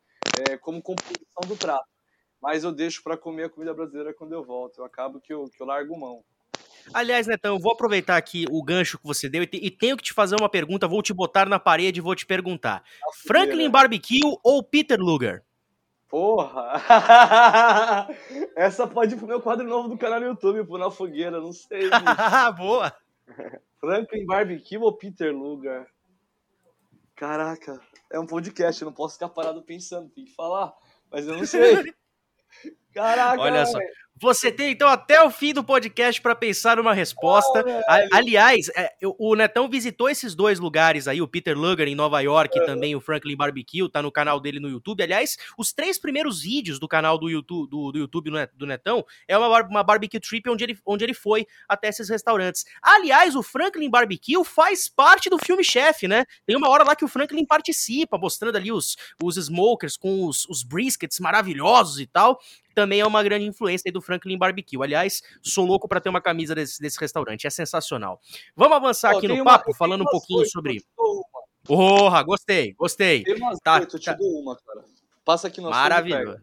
é, 0.49 0.57
como 0.57 0.83
composição 0.83 1.43
do 1.47 1.57
prato. 1.57 1.89
Mas 2.41 2.63
eu 2.63 2.73
deixo 2.73 3.03
para 3.03 3.17
comer 3.17 3.45
a 3.45 3.51
comida 3.51 3.75
brasileira 3.75 4.15
quando 4.15 4.33
eu 4.33 4.45
volto. 4.45 4.79
Eu 4.79 4.85
acabo 4.85 5.21
que 5.21 5.33
eu, 5.33 5.49
que 5.49 5.63
eu 5.63 5.67
largo 5.67 5.99
mão. 5.99 6.23
Aliás, 6.93 7.27
Netão, 7.27 7.55
eu 7.55 7.61
vou 7.61 7.73
aproveitar 7.73 8.17
aqui 8.17 8.45
o 8.51 8.63
gancho 8.63 8.99
que 8.99 9.07
você 9.07 9.29
deu 9.29 9.43
e, 9.43 9.47
te, 9.47 9.57
e, 9.57 9.71
tenho 9.71 9.97
que 9.97 10.03
te 10.03 10.13
fazer 10.13 10.37
uma 10.39 10.49
pergunta. 10.49 10.87
Vou 10.87 11.03
te 11.03 11.15
botar 11.15 11.49
na 11.49 11.59
parede 11.59 12.01
e 12.01 12.03
vou 12.03 12.15
te 12.15 12.27
perguntar: 12.27 12.85
Franklin 13.27 13.71
Barbecue 13.71 14.21
ou 14.43 14.63
Peter 14.63 15.01
Luger? 15.01 15.43
Porra! 16.09 16.81
Essa 18.55 18.87
pode 18.87 19.15
ir 19.15 19.19
pro 19.19 19.27
meu 19.27 19.41
quadro 19.41 19.67
novo 19.67 19.89
do 19.89 19.99
canal 19.99 20.21
no 20.21 20.27
YouTube, 20.27 20.65
pro 20.65 20.79
Na 20.79 20.91
Fogueira, 20.91 21.41
não 21.41 21.53
sei. 21.53 21.89
Boa! 22.57 22.95
Franklin 23.85 24.27
Barbecue 24.27 24.79
ou 24.79 24.97
Peter 24.97 25.35
Lugar? 25.35 25.87
Caraca, 27.15 27.81
é 28.11 28.19
um 28.19 28.27
podcast, 28.27 28.83
eu 28.83 28.87
não 28.87 28.93
posso 28.93 29.15
ficar 29.15 29.29
parado 29.29 29.63
pensando, 29.63 30.11
tem 30.11 30.25
que 30.25 30.35
falar, 30.35 30.75
mas 31.11 31.27
eu 31.27 31.37
não 31.37 31.47
sei. 31.47 31.73
Caraca, 32.93 33.41
Olha 33.41 33.67
só. 33.67 33.79
Você 34.17 34.53
tem 34.53 34.71
então 34.71 34.89
até 34.89 35.21
o 35.23 35.31
fim 35.31 35.53
do 35.53 35.65
podcast 35.65 36.23
para 36.23 36.37
pensar 36.37 36.77
numa 36.77 36.95
resposta. 36.95 37.65
Aliás, 38.13 38.69
é, 38.77 38.93
o 39.03 39.35
Netão 39.35 39.69
visitou 39.69 40.09
esses 40.09 40.37
dois 40.37 40.61
lugares 40.61 41.09
aí, 41.09 41.21
o 41.21 41.27
Peter 41.27 41.59
Luger 41.59 41.89
em 41.89 41.97
Nova 41.97 42.21
York 42.21 42.57
e 42.57 42.65
também 42.65 42.95
o 42.95 43.01
Franklin 43.01 43.37
Barbecue, 43.37 43.89
tá 43.89 44.01
no 44.01 44.13
canal 44.13 44.39
dele 44.39 44.61
no 44.61 44.69
YouTube. 44.69 45.03
Aliás, 45.03 45.37
os 45.59 45.73
três 45.73 45.99
primeiros 45.99 46.43
vídeos 46.43 46.79
do 46.79 46.87
canal 46.87 47.19
do 47.19 47.29
YouTube 47.29 47.69
do, 47.69 47.93
do 47.93 47.99
YouTube 47.99 48.31
do 48.55 48.67
Netão 48.67 49.05
é 49.27 49.37
uma, 49.37 49.63
uma 49.65 49.83
barbecue 49.83 50.21
trip 50.21 50.49
onde 50.49 50.63
ele, 50.63 50.79
onde 50.87 51.05
ele 51.05 51.15
foi 51.15 51.45
até 51.69 51.89
esses 51.89 52.09
restaurantes. 52.09 52.65
Aliás, 52.81 53.35
o 53.35 53.43
Franklin 53.43 53.91
Barbecue 53.91 54.45
faz 54.45 54.89
parte 54.89 55.29
do 55.29 55.39
filme 55.39 55.65
Chef, 55.65 56.07
né? 56.07 56.25
Tem 56.47 56.57
uma 56.57 56.69
hora 56.69 56.85
lá 56.85 56.95
que 56.95 57.05
o 57.05 57.09
Franklin 57.09 57.45
participa, 57.45 58.17
mostrando 58.17 58.57
ali 58.57 58.71
os, 58.71 58.97
os 59.23 59.37
smokers 59.37 59.97
com 59.97 60.25
os, 60.27 60.49
os 60.49 60.63
briskets 60.63 61.19
maravilhosos 61.19 61.99
e 61.99 62.07
tal 62.07 62.39
também 62.75 63.01
é 63.01 63.07
uma 63.07 63.23
grande 63.23 63.47
influência 63.47 63.91
do 63.93 64.01
Franklin 64.01 64.37
Barbecue. 64.37 64.83
Aliás, 64.83 65.23
sou 65.43 65.65
louco 65.65 65.89
para 65.89 66.01
ter 66.01 66.09
uma 66.09 66.21
camisa 66.21 66.55
desse, 66.55 66.81
desse 66.81 66.99
restaurante, 67.01 67.47
é 67.47 67.51
sensacional. 67.51 68.21
Vamos 68.57 68.77
avançar 68.77 69.17
aqui 69.17 69.29
no 69.29 69.43
papo, 69.45 69.71
uma, 69.71 69.77
falando 69.77 70.03
um 70.03 70.11
pouquinho 70.11 70.45
sobre. 70.47 70.85
Porra, 71.63 72.23
gostei, 72.23 72.75
gostei. 72.75 73.23
Tem 73.23 73.37
umas 73.37 73.59
tá, 73.61 73.79
eu 73.79 73.87
te 73.87 74.05
tá... 74.05 74.13
dou 74.13 74.41
uma, 74.41 74.57
cara. 74.57 74.85
Passa 75.25 75.49
aqui 75.49 75.61
no 75.61 75.71
Maravilhoso. 75.71 76.43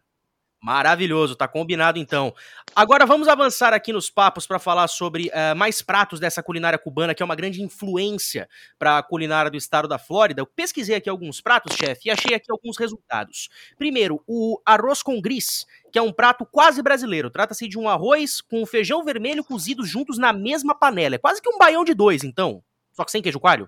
Maravilhoso, 0.63 1.35
tá 1.35 1.47
combinado 1.47 1.97
então. 1.97 2.35
Agora 2.75 3.03
vamos 3.03 3.27
avançar 3.27 3.73
aqui 3.73 3.91
nos 3.91 4.11
papos 4.11 4.45
para 4.45 4.59
falar 4.59 4.87
sobre 4.87 5.29
uh, 5.29 5.55
mais 5.55 5.81
pratos 5.81 6.19
dessa 6.19 6.43
culinária 6.43 6.77
cubana, 6.77 7.15
que 7.15 7.23
é 7.23 7.25
uma 7.25 7.35
grande 7.35 7.63
influência 7.63 8.47
para 8.77 8.99
a 8.99 9.03
culinária 9.03 9.49
do 9.49 9.57
estado 9.57 9.87
da 9.87 9.97
Flórida. 9.97 10.39
Eu 10.39 10.45
pesquisei 10.45 10.95
aqui 10.95 11.09
alguns 11.09 11.41
pratos, 11.41 11.75
chefe, 11.75 12.01
e 12.05 12.11
achei 12.11 12.35
aqui 12.35 12.51
alguns 12.51 12.77
resultados. 12.77 13.49
Primeiro, 13.75 14.23
o 14.27 14.61
arroz 14.63 15.01
com 15.01 15.19
gris, 15.19 15.65
que 15.91 15.97
é 15.97 16.01
um 16.01 16.13
prato 16.13 16.45
quase 16.45 16.79
brasileiro. 16.83 17.31
Trata-se 17.31 17.67
de 17.67 17.79
um 17.79 17.89
arroz 17.89 18.39
com 18.39 18.63
feijão 18.63 19.03
vermelho 19.03 19.43
cozido 19.43 19.83
juntos 19.83 20.19
na 20.19 20.31
mesma 20.31 20.75
panela. 20.75 21.15
É 21.15 21.17
quase 21.17 21.41
que 21.41 21.49
um 21.49 21.57
baião 21.57 21.83
de 21.83 21.95
dois, 21.95 22.23
então. 22.23 22.63
Só 22.93 23.03
que 23.03 23.11
sem 23.11 23.21
queijo 23.21 23.39
coalho? 23.39 23.67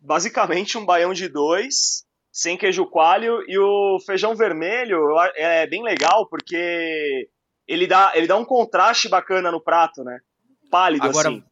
Basicamente 0.00 0.76
um 0.76 0.84
baião 0.84 1.14
de 1.14 1.28
dois 1.28 2.04
sem 2.34 2.56
queijo 2.56 2.84
coalho 2.86 3.44
e 3.46 3.56
o 3.56 4.00
feijão 4.00 4.34
vermelho 4.34 5.16
é 5.36 5.64
bem 5.68 5.84
legal 5.84 6.26
porque 6.28 7.30
ele 7.64 7.86
dá, 7.86 8.10
ele 8.16 8.26
dá 8.26 8.36
um 8.36 8.44
contraste 8.44 9.08
bacana 9.08 9.52
no 9.52 9.62
prato, 9.62 10.02
né? 10.02 10.18
Pálido 10.68 11.06
Agora, 11.06 11.28
assim. 11.28 11.44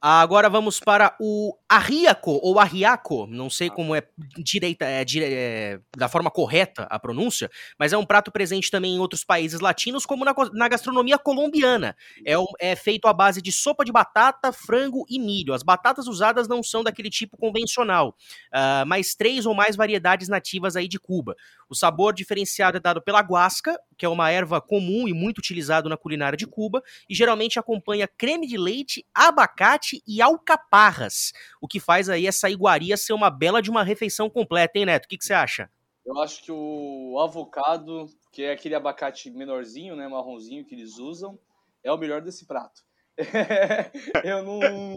Agora 0.00 0.48
vamos 0.48 0.78
para 0.78 1.16
o 1.18 1.56
arriaco 1.68 2.38
ou 2.40 2.60
arriaco, 2.60 3.26
não 3.26 3.50
sei 3.50 3.68
como 3.68 3.96
é 3.96 4.02
direita 4.38 4.84
é, 4.84 5.04
é, 5.20 5.80
da 5.96 6.08
forma 6.08 6.30
correta 6.30 6.84
a 6.84 7.00
pronúncia, 7.00 7.50
mas 7.76 7.92
é 7.92 7.98
um 7.98 8.06
prato 8.06 8.30
presente 8.30 8.70
também 8.70 8.94
em 8.94 9.00
outros 9.00 9.24
países 9.24 9.58
latinos, 9.58 10.06
como 10.06 10.24
na, 10.24 10.32
na 10.52 10.68
gastronomia 10.68 11.18
colombiana. 11.18 11.96
É, 12.24 12.34
é, 12.60 12.76
feito 12.76 13.08
à 13.08 13.12
base 13.12 13.42
de 13.42 13.50
sopa 13.50 13.84
de 13.84 13.90
batata, 13.90 14.52
frango 14.52 15.04
e 15.08 15.18
milho. 15.18 15.52
As 15.52 15.64
batatas 15.64 16.06
usadas 16.06 16.46
não 16.46 16.62
são 16.62 16.84
daquele 16.84 17.10
tipo 17.10 17.36
convencional, 17.36 18.14
uh, 18.54 18.86
mas 18.86 19.16
três 19.16 19.46
ou 19.46 19.54
mais 19.54 19.74
variedades 19.74 20.28
nativas 20.28 20.76
aí 20.76 20.86
de 20.86 21.00
Cuba. 21.00 21.34
O 21.68 21.74
sabor 21.74 22.14
diferenciado 22.14 22.76
é 22.76 22.80
dado 22.80 23.02
pela 23.02 23.20
guasca, 23.20 23.78
que 23.96 24.06
é 24.06 24.08
uma 24.08 24.30
erva 24.30 24.60
comum 24.60 25.08
e 25.08 25.12
muito 25.12 25.38
utilizado 25.38 25.88
na 25.88 25.96
culinária 25.96 26.36
de 26.36 26.46
Cuba, 26.46 26.82
e 27.08 27.14
geralmente 27.14 27.58
acompanha 27.58 28.08
creme 28.08 28.46
de 28.46 28.56
leite, 28.56 29.04
abacate 29.12 29.87
e 30.06 30.22
alcaparras, 30.22 31.32
o 31.60 31.68
que 31.68 31.80
faz 31.80 32.08
aí 32.08 32.26
essa 32.26 32.50
iguaria 32.50 32.96
ser 32.96 33.12
uma 33.12 33.30
bela 33.30 33.62
de 33.62 33.70
uma 33.70 33.82
refeição 33.82 34.28
completa, 34.30 34.78
hein, 34.78 34.86
Neto? 34.86 35.04
O 35.04 35.08
que, 35.08 35.18
que 35.18 35.24
você 35.24 35.34
acha? 35.34 35.70
Eu 36.04 36.18
acho 36.20 36.42
que 36.42 36.50
o 36.50 37.18
avocado, 37.20 38.06
que 38.32 38.42
é 38.42 38.52
aquele 38.52 38.74
abacate 38.74 39.30
menorzinho, 39.30 39.94
né, 39.94 40.08
marronzinho 40.08 40.64
que 40.64 40.74
eles 40.74 40.98
usam, 40.98 41.38
é 41.84 41.92
o 41.92 41.98
melhor 41.98 42.22
desse 42.22 42.46
prato. 42.46 42.82
eu 44.24 44.42
não, 44.42 44.96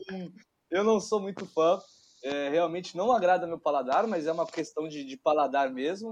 eu 0.70 0.84
não 0.84 1.00
sou 1.00 1.20
muito 1.20 1.46
fã, 1.46 1.80
é, 2.24 2.50
realmente 2.50 2.96
não 2.96 3.12
agrada 3.12 3.48
meu 3.48 3.60
paladar, 3.60 4.08
mas 4.08 4.26
é 4.26 4.32
uma 4.32 4.46
questão 4.46 4.88
de, 4.88 5.04
de 5.04 5.18
paladar 5.18 5.70
mesmo. 5.70 6.12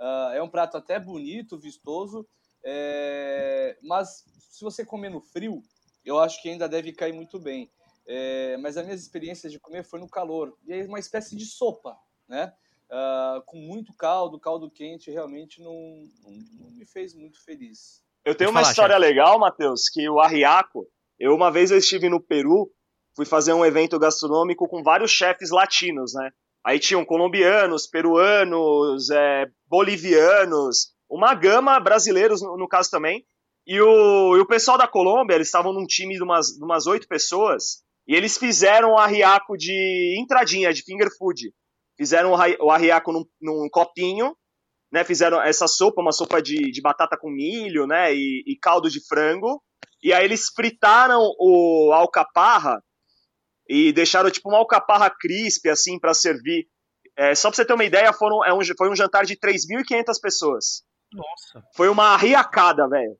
Uh, 0.00 0.32
é 0.32 0.42
um 0.42 0.48
prato 0.48 0.78
até 0.78 0.98
bonito, 0.98 1.58
vistoso, 1.58 2.26
é... 2.64 3.76
mas 3.82 4.24
se 4.50 4.64
você 4.64 4.84
comer 4.84 5.10
no 5.10 5.20
frio, 5.20 5.62
eu 6.04 6.18
acho 6.18 6.40
que 6.40 6.48
ainda 6.48 6.68
deve 6.68 6.92
cair 6.92 7.12
muito 7.12 7.38
bem. 7.38 7.70
É... 8.10 8.56
mas 8.58 8.76
as 8.76 8.84
minhas 8.84 9.00
experiências 9.00 9.52
de 9.52 9.60
comer 9.60 9.84
foi 9.84 10.00
no 10.00 10.08
calor. 10.08 10.56
E 10.66 10.72
é 10.72 10.84
uma 10.84 10.98
espécie 10.98 11.36
de 11.36 11.44
sopa, 11.44 11.96
né? 12.28 12.52
Uh, 12.90 13.40
com 13.46 13.56
muito 13.56 13.94
caldo, 13.94 14.40
caldo 14.40 14.68
quente, 14.68 15.12
realmente 15.12 15.62
não, 15.62 16.08
não, 16.24 16.32
não 16.58 16.70
me 16.72 16.84
fez 16.84 17.14
muito 17.14 17.42
feliz. 17.44 18.02
Eu 18.24 18.34
tenho 18.34 18.50
uma 18.50 18.60
falar, 18.60 18.70
história 18.70 18.94
chefe. 18.96 19.06
legal, 19.06 19.38
Matheus, 19.38 19.88
que 19.88 20.08
o 20.08 20.18
arriaco, 20.18 20.86
eu 21.16 21.34
uma 21.34 21.52
vez 21.52 21.70
eu 21.70 21.78
estive 21.78 22.08
no 22.08 22.20
Peru, 22.20 22.68
fui 23.14 23.24
fazer 23.24 23.52
um 23.52 23.64
evento 23.64 23.98
gastronômico 23.98 24.68
com 24.68 24.82
vários 24.82 25.12
chefes 25.12 25.50
latinos, 25.50 26.14
né? 26.14 26.30
Aí 26.64 26.78
tinham 26.78 27.04
colombianos, 27.04 27.86
peruanos, 27.86 29.08
é, 29.10 29.46
bolivianos, 29.66 30.92
uma 31.08 31.34
gama 31.34 31.78
brasileiros 31.80 32.42
no, 32.42 32.56
no 32.56 32.68
caso 32.68 32.90
também. 32.90 33.24
E 33.66 33.80
o, 33.80 34.36
e 34.36 34.40
o 34.40 34.46
pessoal 34.46 34.76
da 34.76 34.88
Colômbia, 34.88 35.34
eles 35.34 35.48
estavam 35.48 35.72
num 35.72 35.86
time 35.86 36.14
de 36.14 36.22
umas, 36.22 36.48
de 36.48 36.62
umas 36.62 36.86
oito 36.86 37.06
pessoas, 37.06 37.82
e 38.10 38.14
eles 38.16 38.36
fizeram 38.36 38.94
o 38.94 38.98
arriaco 38.98 39.56
de 39.56 40.16
entradinha, 40.20 40.72
de 40.72 40.82
finger 40.82 41.08
food. 41.16 41.54
Fizeram 41.96 42.32
o 42.32 42.70
arriaco 42.72 43.12
num, 43.12 43.24
num 43.40 43.68
copinho, 43.70 44.36
né, 44.92 45.04
fizeram 45.04 45.40
essa 45.40 45.68
sopa, 45.68 46.02
uma 46.02 46.10
sopa 46.10 46.42
de, 46.42 46.72
de 46.72 46.82
batata 46.82 47.16
com 47.16 47.30
milho, 47.30 47.86
né, 47.86 48.12
e, 48.12 48.42
e 48.44 48.58
caldo 48.60 48.90
de 48.90 48.98
frango, 49.06 49.62
e 50.02 50.12
aí 50.12 50.24
eles 50.24 50.48
fritaram 50.48 51.20
o 51.38 51.92
alcaparra 51.92 52.82
e 53.68 53.92
deixaram 53.92 54.28
tipo 54.28 54.48
uma 54.48 54.58
alcaparra 54.58 55.08
crisp 55.08 55.68
assim 55.68 55.96
para 55.96 56.12
servir. 56.12 56.66
É, 57.16 57.32
só 57.36 57.48
para 57.48 57.56
você 57.58 57.64
ter 57.64 57.74
uma 57.74 57.84
ideia, 57.84 58.12
foram, 58.12 58.44
é 58.44 58.52
um, 58.52 58.58
foi 58.76 58.90
um 58.90 58.96
jantar 58.96 59.24
de 59.24 59.36
3.500 59.36 60.20
pessoas. 60.20 60.82
Nossa. 61.12 61.64
Foi 61.76 61.88
uma 61.88 62.16
riacada, 62.16 62.88
velho. 62.88 63.16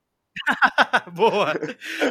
Boa! 1.12 1.54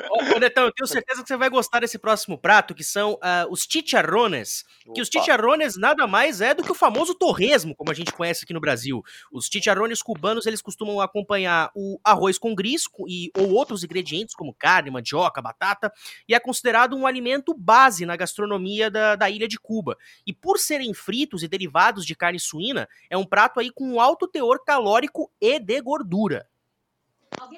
Ô, 0.09 0.39
Netão, 0.39 0.65
eu 0.65 0.71
tenho 0.71 0.87
certeza 0.87 1.21
que 1.21 1.27
você 1.27 1.37
vai 1.37 1.49
gostar 1.49 1.79
desse 1.79 1.97
próximo 1.97 2.37
prato, 2.37 2.75
que 2.75 2.83
são 2.83 3.13
uh, 3.13 3.49
os 3.49 3.67
chicharrones. 3.69 4.65
Opa. 4.85 4.93
Que 4.93 5.01
os 5.01 5.07
chicharrones 5.07 5.77
nada 5.77 6.07
mais 6.07 6.41
é 6.41 6.53
do 6.53 6.63
que 6.63 6.71
o 6.71 6.75
famoso 6.75 7.15
torresmo, 7.15 7.75
como 7.75 7.91
a 7.91 7.93
gente 7.93 8.11
conhece 8.11 8.43
aqui 8.43 8.53
no 8.53 8.59
Brasil. 8.59 9.01
Os 9.31 9.47
chicharrones 9.47 10.01
cubanos, 10.01 10.45
eles 10.45 10.61
costumam 10.61 11.01
acompanhar 11.01 11.71
o 11.75 11.99
arroz 12.03 12.37
com 12.37 12.55
gris 12.55 12.83
e, 13.07 13.31
ou 13.37 13.51
outros 13.51 13.83
ingredientes, 13.83 14.35
como 14.35 14.53
carne, 14.53 14.91
mandioca, 14.91 15.41
batata, 15.41 15.91
e 16.27 16.33
é 16.33 16.39
considerado 16.39 16.95
um 16.95 17.05
alimento 17.05 17.53
base 17.53 18.05
na 18.05 18.15
gastronomia 18.15 18.89
da, 18.89 19.15
da 19.15 19.29
ilha 19.29 19.47
de 19.47 19.59
Cuba. 19.59 19.97
E 20.25 20.33
por 20.33 20.57
serem 20.59 20.93
fritos 20.93 21.43
e 21.43 21.47
derivados 21.47 22.05
de 22.05 22.15
carne 22.15 22.39
suína, 22.39 22.87
é 23.09 23.17
um 23.17 23.25
prato 23.25 23.59
aí 23.59 23.71
com 23.71 23.85
um 23.93 24.01
alto 24.01 24.27
teor 24.27 24.63
calórico 24.63 25.31
e 25.41 25.59
de 25.59 25.81
gordura. 25.81 26.47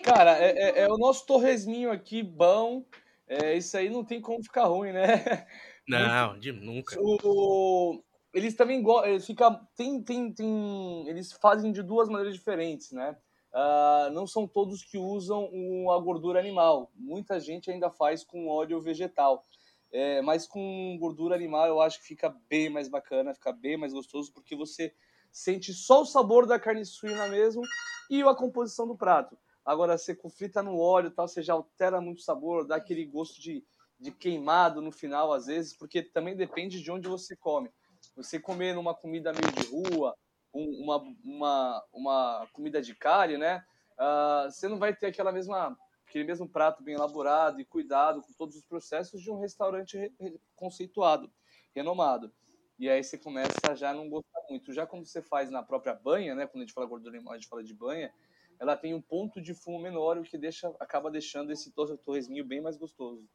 Cara, 0.04 0.38
é, 0.38 0.52
é, 0.52 0.80
é, 0.82 0.88
o 0.88 0.98
nosso 0.98 1.26
torresminho 1.26 1.92
aqui, 1.92 2.24
bom. 2.24 2.86
É, 3.28 3.56
isso 3.56 3.78
aí 3.78 3.90
não 3.90 4.04
tem 4.04 4.20
como 4.20 4.44
ficar 4.44 4.66
ruim, 4.66 4.92
né? 4.92 5.02
Não, 5.88 6.38
de 6.38 6.52
nunca. 6.52 6.96
O, 7.00 8.02
eles 8.34 8.56
também 8.56 8.84
eles 9.06 9.26
fica, 9.26 9.52
tem, 9.76 10.02
tem, 10.02 10.32
tem, 10.32 11.08
eles 11.08 11.34
fazem 11.34 11.72
de 11.72 11.82
duas 11.82 12.08
maneiras 12.08 12.34
diferentes, 12.34 12.92
né? 12.92 13.18
Uh, 13.54 14.10
não 14.12 14.26
são 14.26 14.48
todos 14.48 14.84
que 14.84 14.98
usam 14.98 15.50
a 15.92 16.00
gordura 16.00 16.40
animal. 16.40 16.90
Muita 16.96 17.40
gente 17.40 17.70
ainda 17.70 17.90
faz 17.90 18.24
com 18.24 18.48
óleo 18.48 18.80
vegetal. 18.80 19.46
É, 19.92 20.22
mas 20.22 20.48
com 20.48 20.98
gordura 20.98 21.36
animal 21.36 21.68
eu 21.68 21.82
acho 21.82 22.00
que 22.00 22.08
fica 22.08 22.34
bem 22.50 22.70
mais 22.70 22.88
bacana, 22.88 23.34
fica 23.34 23.52
bem 23.52 23.76
mais 23.76 23.92
gostoso, 23.92 24.32
porque 24.32 24.56
você 24.56 24.94
sente 25.30 25.74
só 25.74 26.02
o 26.02 26.06
sabor 26.06 26.46
da 26.46 26.58
carne 26.58 26.86
suína 26.86 27.28
mesmo 27.28 27.62
e 28.10 28.22
a 28.22 28.34
composição 28.34 28.88
do 28.88 28.96
prato. 28.96 29.38
Agora, 29.66 29.98
você 29.98 30.16
frita 30.36 30.64
no 30.64 30.78
óleo 30.80 31.12
tal, 31.12 31.28
você 31.28 31.42
já 31.42 31.54
altera 31.54 32.02
muito 32.02 32.20
o 32.20 32.24
sabor, 32.24 32.66
dá 32.66 32.76
aquele 32.76 33.06
gosto 33.06 33.40
de, 33.40 33.64
de 34.00 34.12
queimado 34.12 34.82
no 34.82 34.92
final, 34.92 35.32
às 35.32 35.46
vezes, 35.46 35.76
porque 35.78 36.02
também 36.02 36.36
depende 36.36 36.82
de 36.82 36.92
onde 36.92 37.08
você 37.08 37.36
come. 37.36 37.72
Você 38.16 38.40
comer 38.40 38.74
numa 38.74 38.96
comida 38.96 39.32
meio 39.32 39.52
de 39.52 39.68
rua, 39.68 40.18
uma, 40.52 40.98
uma, 41.24 41.86
uma 41.94 42.48
comida 42.52 42.82
de 42.82 42.96
carne, 42.96 43.38
né? 43.38 43.64
Uh, 43.94 44.52
você 44.52 44.68
não 44.68 44.80
vai 44.80 44.96
ter 44.96 45.08
aquela 45.08 45.32
mesma, 45.32 45.78
aquele 46.08 46.24
mesmo 46.24 46.50
prato 46.50 46.84
bem 46.84 46.96
elaborado 46.96 47.62
e 47.62 47.66
cuidado 47.66 48.22
com 48.22 48.34
todos 48.34 48.56
os 48.56 48.64
processos 48.64 49.22
de 49.22 49.32
um 49.32 49.40
restaurante 49.40 49.98
re, 49.98 50.40
conceituado, 50.56 51.32
renomado. 51.74 52.34
E 52.80 52.90
aí 52.90 53.04
você 53.04 53.18
começa 53.18 53.76
já 53.76 53.92
a 53.92 53.94
não 53.94 54.10
gostar 54.10 54.42
muito. 54.50 54.74
Já 54.74 54.88
quando 54.88 55.06
você 55.06 55.22
faz 55.22 55.52
na 55.52 55.62
própria 55.62 55.94
banha, 55.94 56.34
né? 56.34 56.48
Quando 56.48 56.64
a 56.64 56.66
gente 56.66 56.74
fala 56.74 56.88
gordura 56.88 57.16
animal, 57.16 57.36
a 57.36 57.38
gente 57.38 57.48
fala 57.48 57.64
de 57.64 57.76
banha, 57.76 58.12
ela 58.62 58.78
tem 58.78 58.94
um 58.94 59.02
ponto 59.02 59.42
de 59.42 59.56
fumo 59.56 59.80
menor, 59.80 60.20
o 60.20 60.24
que 60.24 60.38
deixa, 60.38 60.72
acaba 60.80 61.10
deixando 61.10 61.52
esse 61.52 61.74
torresminho 62.06 62.46
bem 62.46 62.62
mais 62.62 62.78
gostoso. 62.78 63.28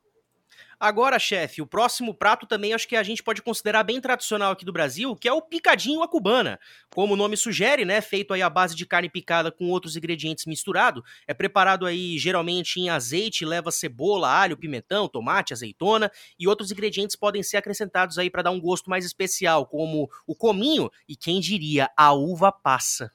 Agora, 0.79 1.19
chefe, 1.19 1.61
o 1.61 1.67
próximo 1.67 2.15
prato 2.15 2.47
também 2.47 2.73
acho 2.73 2.87
que 2.87 2.95
a 2.95 3.03
gente 3.03 3.25
pode 3.25 3.43
considerar 3.43 3.83
bem 3.83 4.01
tradicional 4.01 4.53
aqui 4.53 4.65
do 4.65 4.73
Brasil, 4.73 5.17
que 5.17 5.27
é 5.27 5.33
o 5.33 5.43
picadinho 5.43 6.01
à 6.01 6.07
cubana. 6.07 6.61
Como 6.95 7.15
o 7.15 7.17
nome 7.17 7.37
sugere, 7.37 7.85
né, 7.85 8.01
feito 8.01 8.33
aí 8.33 8.41
à 8.41 8.49
base 8.49 8.77
de 8.77 8.87
carne 8.87 9.11
picada 9.11 9.51
com 9.51 9.69
outros 9.69 9.97
ingredientes 9.97 10.47
misturado, 10.47 11.03
é 11.27 11.35
preparado 11.35 11.87
aí 11.87 12.17
geralmente 12.19 12.79
em 12.79 12.89
azeite, 12.89 13.45
leva 13.45 13.73
cebola, 13.73 14.31
alho, 14.31 14.57
pimentão, 14.57 15.09
tomate, 15.09 15.53
azeitona 15.53 16.09
e 16.39 16.47
outros 16.47 16.71
ingredientes 16.71 17.17
podem 17.17 17.43
ser 17.43 17.57
acrescentados 17.57 18.17
aí 18.17 18.31
para 18.31 18.43
dar 18.43 18.53
um 18.53 18.61
gosto 18.61 18.89
mais 18.89 19.05
especial, 19.05 19.67
como 19.67 20.09
o 20.25 20.37
cominho 20.37 20.89
e 21.09 21.17
quem 21.17 21.41
diria 21.41 21.91
a 21.97 22.13
uva 22.13 22.53
passa. 22.53 23.11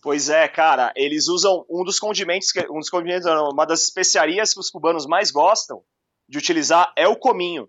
Pois 0.00 0.28
é, 0.28 0.46
cara, 0.46 0.92
eles 0.94 1.28
usam 1.28 1.64
um 1.68 1.82
dos 1.82 1.98
condimentos, 1.98 2.48
um 2.70 2.78
dos 2.78 2.88
condimentos, 2.88 3.26
uma 3.26 3.64
das 3.64 3.82
especiarias 3.82 4.54
que 4.54 4.60
os 4.60 4.70
cubanos 4.70 5.06
mais 5.06 5.30
gostam 5.30 5.82
de 6.28 6.38
utilizar 6.38 6.92
é 6.96 7.08
o 7.08 7.16
cominho. 7.16 7.68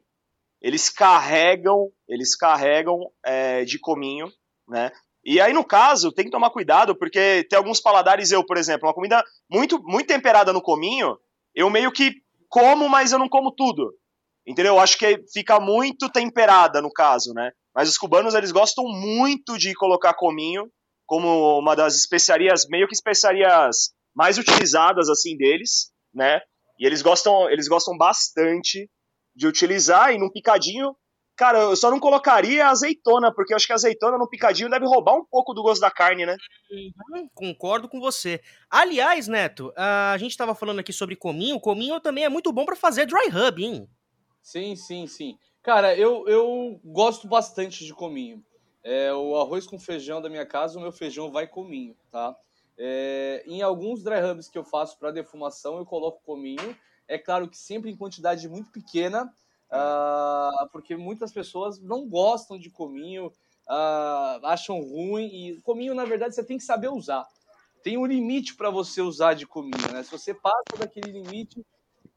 Eles 0.61 0.89
carregam, 0.89 1.89
eles 2.07 2.35
carregam 2.35 2.99
é, 3.25 3.63
de 3.65 3.79
cominho, 3.79 4.31
né? 4.67 4.91
E 5.23 5.41
aí, 5.41 5.53
no 5.53 5.65
caso, 5.65 6.11
tem 6.11 6.25
que 6.25 6.31
tomar 6.31 6.51
cuidado, 6.51 6.95
porque 6.95 7.45
tem 7.49 7.57
alguns 7.57 7.81
paladares, 7.81 8.31
eu, 8.31 8.45
por 8.45 8.57
exemplo, 8.57 8.87
uma 8.87 8.93
comida 8.93 9.23
muito, 9.49 9.81
muito 9.83 10.07
temperada 10.07 10.53
no 10.53 10.61
cominho, 10.61 11.17
eu 11.55 11.69
meio 11.69 11.91
que 11.91 12.13
como, 12.47 12.87
mas 12.87 13.11
eu 13.11 13.19
não 13.19 13.27
como 13.27 13.51
tudo. 13.51 13.93
Entendeu? 14.45 14.75
Eu 14.75 14.79
acho 14.79 14.97
que 14.97 15.23
fica 15.31 15.59
muito 15.59 16.09
temperada 16.09 16.81
no 16.81 16.91
caso, 16.91 17.33
né? 17.33 17.51
Mas 17.73 17.89
os 17.89 17.97
cubanos, 17.97 18.33
eles 18.33 18.51
gostam 18.51 18.85
muito 18.85 19.57
de 19.57 19.73
colocar 19.73 20.13
cominho 20.13 20.69
como 21.09 21.57
uma 21.57 21.75
das 21.75 21.95
especiarias, 21.95 22.67
meio 22.69 22.87
que 22.87 22.93
especiarias 22.93 23.95
mais 24.15 24.37
utilizadas 24.37 25.09
assim 25.09 25.35
deles, 25.35 25.91
né? 26.13 26.39
E 26.79 26.85
eles 26.85 27.01
gostam, 27.01 27.49
eles 27.49 27.67
gostam 27.67 27.97
bastante 27.97 28.87
de 29.35 29.47
utilizar 29.47 30.13
e 30.13 30.19
num 30.19 30.29
picadinho, 30.29 30.95
cara, 31.35 31.61
eu 31.61 31.75
só 31.75 31.89
não 31.89 31.99
colocaria 31.99 32.67
azeitona, 32.67 33.33
porque 33.33 33.53
eu 33.53 33.55
acho 33.55 33.65
que 33.65 33.71
a 33.71 33.75
azeitona 33.75 34.19
no 34.19 34.29
picadinho 34.29 34.69
deve 34.69 34.85
roubar 34.85 35.15
um 35.15 35.25
pouco 35.25 35.51
do 35.51 35.63
gosto 35.63 35.81
da 35.81 35.89
carne, 35.89 36.27
né? 36.27 36.37
Uhum, 36.71 37.27
concordo 37.33 37.89
com 37.89 37.99
você. 37.99 38.39
Aliás, 38.69 39.27
Neto, 39.27 39.73
a 39.75 40.15
gente 40.19 40.29
estava 40.29 40.53
falando 40.53 40.77
aqui 40.77 40.93
sobre 40.93 41.15
cominho, 41.15 41.55
o 41.55 41.61
cominho 41.61 41.99
também 41.99 42.23
é 42.23 42.29
muito 42.29 42.53
bom 42.53 42.65
para 42.65 42.75
fazer 42.75 43.07
dry 43.07 43.29
rub, 43.29 43.63
hein? 43.63 43.89
Sim, 44.43 44.75
sim, 44.75 45.07
sim. 45.07 45.39
Cara, 45.63 45.95
eu, 45.95 46.27
eu 46.27 46.79
gosto 46.85 47.27
bastante 47.27 47.83
de 47.83 47.95
cominho. 47.95 48.43
É, 48.83 49.13
o 49.13 49.35
arroz 49.37 49.67
com 49.67 49.77
feijão 49.77 50.21
da 50.21 50.29
minha 50.29 50.45
casa, 50.45 50.77
o 50.77 50.81
meu 50.81 50.91
feijão 50.91 51.31
vai 51.31 51.47
cominho, 51.47 51.95
tá? 52.11 52.35
É, 52.77 53.43
em 53.45 53.61
alguns 53.61 54.01
dry 54.01 54.21
rubs 54.21 54.47
que 54.47 54.57
eu 54.57 54.63
faço 54.63 54.97
para 54.97 55.11
defumação, 55.11 55.77
eu 55.77 55.85
coloco 55.85 56.23
cominho. 56.23 56.75
É 57.07 57.17
claro 57.17 57.49
que 57.49 57.57
sempre 57.57 57.91
em 57.91 57.97
quantidade 57.97 58.47
muito 58.47 58.71
pequena, 58.71 59.33
uh, 59.69 60.69
porque 60.71 60.95
muitas 60.95 61.33
pessoas 61.33 61.79
não 61.81 62.07
gostam 62.07 62.57
de 62.57 62.69
cominho, 62.69 63.27
uh, 63.67 64.45
acham 64.45 64.79
ruim. 64.79 65.25
E 65.25 65.61
cominho, 65.61 65.93
na 65.93 66.05
verdade, 66.05 66.35
você 66.35 66.43
tem 66.43 66.57
que 66.57 66.63
saber 66.63 66.87
usar. 66.87 67.27
Tem 67.83 67.97
um 67.97 68.05
limite 68.05 68.55
para 68.55 68.69
você 68.69 69.01
usar 69.01 69.33
de 69.33 69.45
cominho, 69.45 69.91
né? 69.91 70.03
Se 70.03 70.11
você 70.11 70.33
passa 70.33 70.77
daquele 70.77 71.11
limite, 71.11 71.65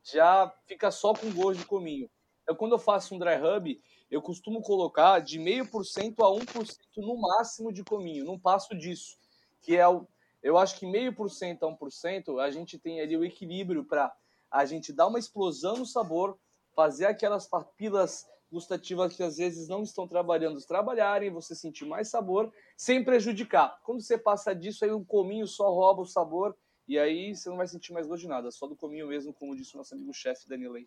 já 0.04 0.52
fica 0.66 0.90
só 0.90 1.12
com 1.12 1.32
gosto 1.32 1.60
de 1.60 1.66
cominho. 1.66 2.08
Então, 2.42 2.54
quando 2.54 2.72
eu 2.72 2.78
faço 2.78 3.14
um 3.14 3.18
dry 3.18 3.36
rub, 3.36 3.80
eu 4.12 4.20
costumo 4.20 4.60
colocar 4.60 5.20
de 5.20 5.40
0,5% 5.40 6.16
a 6.18 6.28
1% 6.28 6.78
no 6.98 7.16
máximo 7.16 7.72
de 7.72 7.82
cominho, 7.82 8.26
não 8.26 8.38
passo 8.38 8.76
disso, 8.76 9.16
que 9.62 9.74
é 9.74 9.88
o, 9.88 10.06
eu 10.42 10.58
acho 10.58 10.78
que 10.78 10.84
0,5% 10.84 11.62
a 11.62 11.78
1% 11.78 12.38
a 12.38 12.50
gente 12.50 12.78
tem 12.78 13.00
ali 13.00 13.16
o 13.16 13.24
equilíbrio 13.24 13.86
para 13.86 14.14
a 14.50 14.66
gente 14.66 14.92
dar 14.92 15.06
uma 15.06 15.18
explosão 15.18 15.78
no 15.78 15.86
sabor, 15.86 16.38
fazer 16.76 17.06
aquelas 17.06 17.46
papilas 17.46 18.28
gustativas 18.50 19.16
que 19.16 19.22
às 19.22 19.38
vezes 19.38 19.66
não 19.66 19.82
estão 19.82 20.06
trabalhando 20.06 20.60
trabalharem, 20.60 21.30
você 21.30 21.54
sentir 21.54 21.86
mais 21.86 22.08
sabor, 22.08 22.52
sem 22.76 23.02
prejudicar. 23.02 23.80
Quando 23.82 24.02
você 24.02 24.18
passa 24.18 24.54
disso, 24.54 24.84
aí 24.84 24.90
o 24.90 25.02
cominho 25.02 25.46
só 25.46 25.72
rouba 25.72 26.02
o 26.02 26.06
sabor 26.06 26.54
e 26.86 26.98
aí 26.98 27.34
você 27.34 27.48
não 27.48 27.56
vai 27.56 27.66
sentir 27.66 27.94
mais 27.94 28.06
gosto 28.06 28.20
de 28.20 28.28
nada, 28.28 28.50
só 28.50 28.66
do 28.66 28.76
cominho 28.76 29.06
mesmo, 29.06 29.32
como 29.32 29.56
disse 29.56 29.74
o 29.74 29.78
nosso 29.78 29.94
amigo 29.94 30.12
chefe 30.12 30.46
Danilei. 30.46 30.86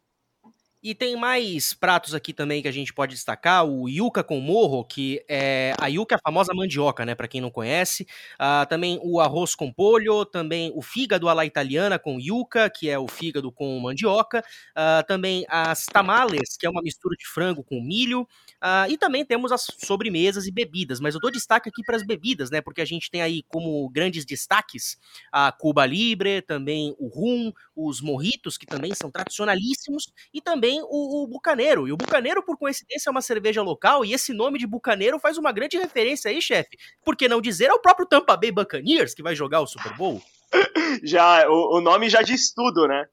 E 0.87 0.93
tem 0.93 1.15
mais 1.15 1.73
pratos 1.73 2.13
aqui 2.13 2.31
também 2.31 2.61
que 2.61 2.67
a 2.67 2.71
gente 2.71 2.93
pode 2.93 3.15
destacar, 3.15 3.65
o 3.65 3.89
yuca 3.89 4.23
com 4.23 4.39
morro, 4.39 4.85
que 4.85 5.25
é 5.27 5.73
a 5.79 5.87
yuca 5.87 6.13
é 6.13 6.17
a 6.17 6.21
famosa 6.23 6.53
mandioca, 6.53 7.03
né, 7.03 7.15
para 7.15 7.27
quem 7.27 7.41
não 7.41 7.49
conhece. 7.49 8.03
Uh, 8.35 8.69
também 8.69 8.99
o 9.01 9.19
arroz 9.19 9.55
com 9.55 9.73
polho, 9.73 10.23
também 10.25 10.71
o 10.75 10.83
fígado 10.83 11.27
à 11.27 11.33
la 11.33 11.43
italiana 11.43 11.97
com 11.97 12.19
yuca, 12.19 12.69
que 12.69 12.87
é 12.87 12.99
o 12.99 13.07
fígado 13.07 13.51
com 13.51 13.79
mandioca. 13.79 14.43
Uh, 14.77 15.03
também 15.07 15.43
as 15.49 15.87
tamales, 15.87 16.55
que 16.55 16.67
é 16.67 16.69
uma 16.69 16.83
mistura 16.83 17.15
de 17.17 17.25
frango 17.25 17.63
com 17.63 17.81
milho. 17.81 18.21
Uh, 18.61 18.87
e 18.87 18.95
também 18.95 19.25
temos 19.25 19.51
as 19.51 19.65
sobremesas 19.83 20.45
e 20.45 20.51
bebidas, 20.51 20.99
mas 20.99 21.15
eu 21.15 21.19
dou 21.19 21.31
destaque 21.31 21.67
aqui 21.67 21.81
para 21.83 21.95
as 21.95 22.03
bebidas, 22.03 22.51
né, 22.51 22.61
porque 22.61 22.81
a 22.81 22.85
gente 22.85 23.09
tem 23.09 23.23
aí 23.23 23.41
como 23.47 23.89
grandes 23.89 24.23
destaques 24.23 24.99
a 25.31 25.51
Cuba 25.51 25.83
Libre, 25.83 26.43
também 26.43 26.95
o 26.99 27.07
rum, 27.07 27.51
os 27.75 28.01
morritos, 28.01 28.55
que 28.55 28.67
também 28.67 28.93
são 28.93 29.09
tradicionalíssimos, 29.09 30.13
e 30.31 30.39
também 30.39 30.74
tem 30.75 30.81
o, 30.83 31.23
o 31.23 31.27
Bucaneiro. 31.27 31.87
E 31.87 31.91
o 31.91 31.97
Bucaneiro, 31.97 32.43
por 32.43 32.57
coincidência, 32.57 33.09
é 33.09 33.11
uma 33.11 33.21
cerveja 33.21 33.61
local, 33.61 34.03
e 34.03 34.13
esse 34.13 34.33
nome 34.33 34.59
de 34.59 34.67
Bucaneiro 34.67 35.19
faz 35.19 35.37
uma 35.37 35.51
grande 35.51 35.77
referência 35.77 36.29
aí, 36.29 36.41
chefe. 36.41 36.77
Por 37.03 37.15
que 37.15 37.29
não 37.29 37.41
dizer 37.41 37.69
ao 37.69 37.79
próprio 37.79 38.05
Tampa 38.05 38.35
Bay 38.35 38.51
Buccaneers, 38.51 39.13
que 39.13 39.23
vai 39.23 39.35
jogar 39.35 39.61
o 39.61 39.67
Super 39.67 39.95
Bowl? 39.95 40.21
Já, 41.03 41.49
o, 41.49 41.77
o 41.77 41.81
nome 41.81 42.07
já 42.07 42.21
diz 42.21 42.53
tudo, 42.53 42.87
né? 42.87 43.05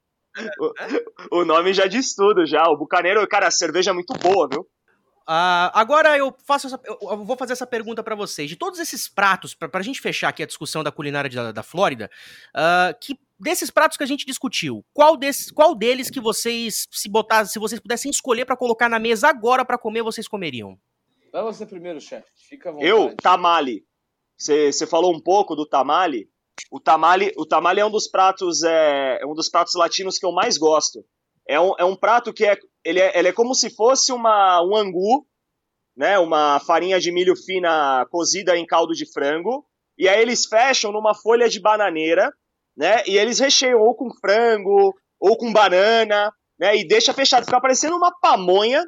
O, 1.31 1.41
o, 1.41 1.45
nome 1.45 1.73
já 1.73 1.87
diz 1.87 2.15
tudo, 2.15 2.47
já. 2.47 2.63
O 2.69 2.77
Bucaneiro, 2.77 3.27
cara, 3.27 3.49
a 3.49 3.51
cerveja 3.51 3.91
é 3.91 3.95
muito 3.95 4.13
boa, 4.15 4.49
viu? 4.49 4.61
Uh, 4.61 5.71
agora 5.73 6.17
eu 6.17 6.35
faço 6.47 6.69
essa, 6.69 6.81
eu 6.85 7.25
vou 7.25 7.37
fazer 7.37 7.55
essa 7.55 7.67
pergunta 7.67 8.03
para 8.03 8.15
vocês. 8.15 8.49
De 8.49 8.57
todos 8.57 8.79
esses 8.79 9.09
pratos, 9.09 9.55
para 9.55 9.69
a 9.73 9.83
gente 9.83 10.01
fechar 10.01 10.29
aqui 10.29 10.43
a 10.43 10.47
discussão 10.47 10.85
da 10.85 10.93
culinária 10.93 11.31
da, 11.31 11.53
da 11.53 11.63
Flórida, 11.63 12.11
uh, 12.55 12.97
que 13.01 13.19
desses 13.43 13.71
pratos 13.71 13.97
que 13.97 14.05
a 14.05 14.07
gente 14.07 14.25
discutiu, 14.25 14.85
qual, 14.95 15.17
desses, 15.17 15.51
qual 15.51 15.75
deles 15.75 16.09
que 16.09 16.21
vocês, 16.21 16.87
se 16.91 17.09
botar, 17.09 17.45
se 17.45 17.59
vocês 17.59 17.81
pudessem 17.81 18.11
escolher 18.11 18.45
para 18.45 18.57
colocar 18.57 18.89
na 18.89 19.01
mesa 19.01 19.29
agora 19.29 19.65
para 19.65 19.77
comer, 19.77 20.03
vocês 20.03 20.29
comeriam? 20.29 20.79
Vai 21.33 21.43
você 21.43 21.67
primeiro, 21.67 22.01
chefe. 22.01 22.29
Fica 22.49 22.69
à 22.69 22.73
vontade. 22.73 22.91
Eu, 22.91 23.17
tamale. 23.17 23.85
Você 24.37 24.87
falou 24.87 25.15
um 25.15 25.21
pouco 25.21 25.57
do 25.57 25.67
tamale. 25.67 26.29
O 26.71 26.79
tamale, 26.79 27.33
o 27.37 27.47
tamale 27.47 27.81
é 27.81 27.87
um 27.87 27.91
dos 27.91 28.07
pratos 28.07 28.63
é, 28.63 29.19
é 29.21 29.27
um 29.27 29.35
dos 29.35 29.49
pratos 29.49 29.75
latinos 29.75 30.19
que 30.19 30.27
eu 30.27 30.33
mais 30.33 30.57
gosto. 30.57 31.05
É 31.49 31.59
um, 31.59 31.75
é 31.79 31.85
um 31.85 31.97
prato 31.97 32.33
que 32.33 32.45
é 32.45 32.57
ele, 32.85 33.01
é 33.01 33.19
ele 33.19 33.29
é 33.29 33.33
como 33.33 33.55
se 33.55 33.71
fosse 33.71 34.13
uma 34.13 34.63
um 34.63 34.77
angu, 34.77 35.27
né? 35.97 36.19
Uma 36.19 36.61
farinha 36.61 37.01
de 37.01 37.11
milho 37.11 37.35
fina 37.35 38.07
cozida 38.11 38.57
em 38.57 38.67
caldo 38.67 38.93
de 38.93 39.11
frango. 39.11 39.67
E 39.97 40.09
aí 40.09 40.21
eles 40.21 40.47
fecham 40.47 40.93
numa 40.93 41.15
folha 41.15 41.49
de 41.49 41.61
bananeira, 41.61 42.33
né? 42.77 43.03
E 43.07 43.17
eles 43.17 43.39
recheiam 43.39 43.81
ou 43.81 43.95
com 43.95 44.11
frango 44.21 44.95
ou 45.21 45.37
com 45.37 45.53
banana, 45.53 46.33
né? 46.59 46.77
E 46.77 46.87
deixa 46.87 47.13
fechado, 47.13 47.45
fica 47.45 47.61
parecendo 47.61 47.97
uma 47.97 48.13
pamonha 48.21 48.85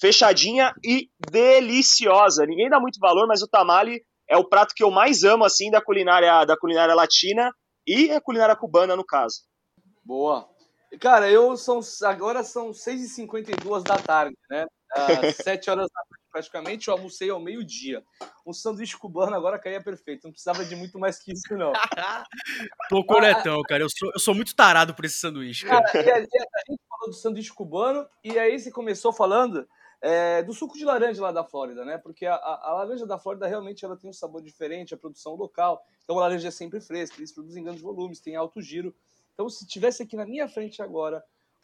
fechadinha 0.00 0.72
e 0.84 1.08
deliciosa. 1.30 2.46
Ninguém 2.46 2.70
dá 2.70 2.80
muito 2.80 2.98
valor, 2.98 3.26
mas 3.26 3.42
o 3.42 3.48
tamale 3.48 4.02
é 4.28 4.36
o 4.36 4.48
prato 4.48 4.74
que 4.74 4.82
eu 4.82 4.90
mais 4.90 5.24
amo 5.24 5.44
assim 5.44 5.70
da 5.70 5.82
culinária 5.82 6.44
da 6.44 6.56
culinária 6.56 6.94
latina 6.94 7.52
e 7.86 8.10
a 8.10 8.20
culinária 8.20 8.56
cubana 8.56 8.96
no 8.96 9.04
caso. 9.04 9.42
Boa. 10.04 10.48
Cara, 11.00 11.30
eu 11.30 11.56
são 11.56 11.80
agora 12.04 12.42
são 12.42 12.70
6h52 12.70 13.82
da 13.82 13.96
tarde, 13.96 14.36
né? 14.48 14.66
Às 15.30 15.36
7 15.36 15.70
horas 15.70 15.86
da 15.86 16.02
tarde 16.08 16.19
praticamente, 16.30 16.88
eu 16.88 16.94
almocei 16.94 17.30
ao 17.30 17.40
meio-dia. 17.40 18.04
Um 18.46 18.52
sanduíche 18.52 18.96
cubano 18.96 19.34
agora 19.34 19.58
caía 19.58 19.82
perfeito, 19.82 20.24
não 20.24 20.30
precisava 20.30 20.64
de 20.64 20.76
muito 20.76 20.98
mais 20.98 21.18
que 21.18 21.32
isso, 21.32 21.56
não. 21.56 21.72
Tô 22.88 23.04
coletão, 23.04 23.60
cara. 23.62 23.82
Eu 23.82 23.88
sou, 23.90 24.10
eu 24.14 24.20
sou 24.20 24.34
muito 24.34 24.54
tarado 24.54 24.94
por 24.94 25.04
esse 25.04 25.18
sanduíche. 25.18 25.66
Cara, 25.66 25.82
cara 25.82 26.14
a, 26.14 26.18
a, 26.18 26.20
gente 26.20 26.82
falou 26.88 27.08
do 27.08 27.14
sanduíche 27.14 27.52
cubano, 27.52 28.06
e 28.22 28.38
aí 28.38 28.58
você 28.58 28.70
começou 28.70 29.12
falando 29.12 29.68
é, 30.00 30.42
do 30.42 30.54
suco 30.54 30.78
de 30.78 30.84
laranja 30.84 31.20
lá 31.20 31.30
da 31.30 31.44
Flórida, 31.44 31.84
né? 31.84 31.98
Porque 31.98 32.24
a, 32.24 32.34
a, 32.34 32.70
a, 32.70 32.74
laranja 32.74 33.06
da 33.06 33.18
Flórida 33.18 33.46
realmente 33.46 33.84
ela 33.84 33.96
tem 33.96 34.08
um 34.08 34.14
sabor 34.14 34.42
diferente, 34.42 34.94
a 34.94 34.96
produção 34.96 35.34
local. 35.34 35.84
Então 36.04 36.18
a 36.18 36.22
laranja 36.22 36.48
é 36.48 36.50
sempre 36.50 36.80
fresca, 36.80 37.16
eles 37.18 37.32
produzem 37.32 37.62
grandes 37.62 37.82
volumes, 37.82 38.20
tem 38.20 38.36
alto 38.36 38.62
giro. 38.62 38.94
Então 39.34 39.48
se 39.48 39.66
tivesse 39.66 40.02
aqui 40.02 40.16
na 40.16 40.24
minha 40.24 40.48
frente 40.48 40.80
agora 40.82 41.22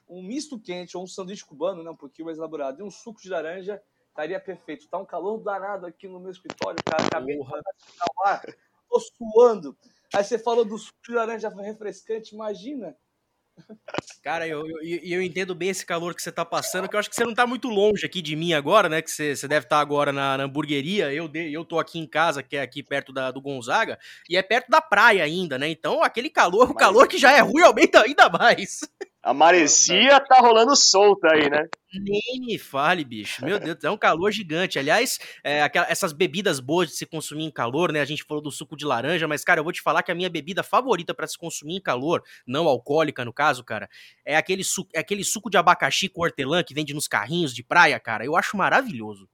um 0.09 0.23
misto 0.23 0.59
quente 0.61 0.97
ou 0.97 1.03
um 1.03 1.07
sanduíche 1.07 1.45
cubano, 1.45 1.83
né, 1.83 1.91
um 1.91 1.97
pouquinho 1.97 2.27
mais 2.27 2.39
elaborado, 2.39 2.81
e 2.81 2.83
um 2.83 2.91
suco 2.91 3.21
de 3.21 3.29
laranja, 3.29 3.83
estaria 4.17 4.41
perfeito. 4.41 4.89
Tá 4.89 4.99
um 4.99 5.05
calor 5.05 5.39
danado 5.39 5.87
aqui 5.87 6.09
no 6.09 6.19
meu 6.19 6.31
escritório, 6.31 6.83
cara. 6.85 7.07
Acabei 7.07 7.37
de 7.37 7.45
ar, 8.25 8.43
tô 8.89 9.01
suando. 9.01 9.77
Aí 10.15 10.25
você 10.25 10.39
falou 10.39 10.65
do 10.65 10.79
suco 10.79 10.99
de 11.07 11.13
laranja 11.13 11.49
refrescante, 11.49 12.35
imagina 12.35 12.97
Cara, 14.23 14.47
eu, 14.47 14.67
eu, 14.67 15.01
eu, 15.03 15.23
entendo 15.23 15.55
bem 15.55 15.69
esse 15.69 15.87
calor 15.87 16.15
que 16.15 16.21
você 16.21 16.33
tá 16.33 16.45
passando, 16.45 16.89
que 16.89 16.97
eu 16.97 17.01
acho 17.01 17.09
que 17.09 17.15
você 17.15 17.25
não 17.25 17.35
tá 17.35 17.47
muito 17.47 17.69
longe 17.69 18.05
aqui 18.05 18.21
de 18.21 18.35
mim 18.35 18.53
agora, 18.53 18.89
né? 18.89 19.01
Que 19.01 19.11
você, 19.11 19.37
você 19.37 19.47
deve 19.47 19.67
estar 19.67 19.77
tá 19.77 19.83
agora 19.83 20.13
na, 20.13 20.37
na, 20.37 20.45
hamburgueria. 20.45 21.13
Eu, 21.13 21.31
eu 21.33 21.65
tô 21.65 21.79
aqui 21.79 21.99
em 21.99 22.07
casa, 22.07 22.43
que 22.43 22.57
é 22.57 22.63
aqui 22.63 22.83
perto 22.83 23.13
da, 23.13 23.31
do 23.31 23.41
Gonzaga, 23.41 23.99
e 24.29 24.37
é 24.37 24.43
perto 24.43 24.69
da 24.69 24.81
praia 24.81 25.23
ainda, 25.23 25.59
né? 25.59 25.69
Então 25.69 26.03
aquele 26.03 26.29
calor, 26.29 26.71
o 26.71 26.75
calor 26.75 27.07
que 27.07 27.19
já 27.19 27.33
é 27.33 27.41
ruim, 27.41 27.63
aumenta 27.63 28.03
ainda 28.03 28.29
mais. 28.29 28.81
A 29.27 29.35
maresia 29.35 30.21
tá 30.21 30.39
rolando 30.39 30.77
solta 30.77 31.27
aí, 31.33 31.51
né? 31.51 31.69
Nem 31.93 32.47
me 32.47 32.57
fale, 32.57 33.05
bicho. 33.05 33.45
Meu 33.45 33.59
Deus, 33.59 33.83
é 33.83 33.91
um 33.91 33.97
calor 33.97 34.31
gigante. 34.31 34.79
Aliás, 34.79 35.19
é, 35.43 35.63
aquela, 35.63 35.91
essas 35.91 36.13
bebidas 36.13 36.61
boas 36.61 36.91
de 36.91 36.95
se 36.95 37.05
consumir 37.05 37.43
em 37.43 37.51
calor, 37.51 37.91
né? 37.91 38.01
A 38.01 38.05
gente 38.05 38.23
falou 38.23 38.41
do 38.41 38.53
suco 38.53 38.77
de 38.77 38.85
laranja, 38.85 39.27
mas, 39.27 39.43
cara, 39.43 39.59
eu 39.59 39.65
vou 39.65 39.73
te 39.73 39.83
falar 39.83 40.05
que 40.05 40.13
a 40.13 40.15
minha 40.15 40.31
bebida 40.31 40.63
favorita 40.63 41.13
para 41.13 41.27
se 41.27 41.37
consumir 41.37 41.75
em 41.75 41.81
calor, 41.81 42.23
não 42.47 42.69
alcoólica 42.69 43.25
no 43.25 43.33
caso, 43.33 43.65
cara, 43.65 43.91
é 44.25 44.37
aquele, 44.37 44.63
su 44.63 44.87
é 44.95 45.01
aquele 45.01 45.25
suco 45.25 45.51
de 45.51 45.59
abacaxi 45.59 46.09
com 46.09 46.21
hortelã 46.21 46.63
que 46.63 46.73
vende 46.73 46.95
nos 46.95 47.09
carrinhos 47.09 47.53
de 47.53 47.65
praia, 47.65 47.99
cara. 47.99 48.25
Eu 48.25 48.37
acho 48.37 48.57
maravilhoso. 48.57 49.29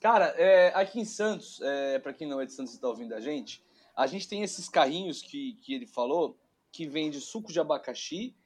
Cara, 0.00 0.26
é, 0.38 0.68
aqui 0.72 1.00
em 1.00 1.04
Santos, 1.04 1.60
é, 1.62 1.98
para 1.98 2.12
quem 2.12 2.28
não 2.28 2.40
é 2.40 2.46
de 2.46 2.52
Santos 2.52 2.74
e 2.74 2.80
tá 2.80 2.86
ouvindo 2.86 3.12
a 3.12 3.20
gente, 3.20 3.60
a 3.96 4.06
gente 4.06 4.28
tem 4.28 4.44
esses 4.44 4.68
carrinhos 4.68 5.20
que, 5.20 5.54
que 5.54 5.74
ele 5.74 5.86
falou 5.88 6.38
que 6.70 6.86
vende 6.86 7.20
suco 7.20 7.52
de 7.52 7.58
abacaxi 7.58 8.36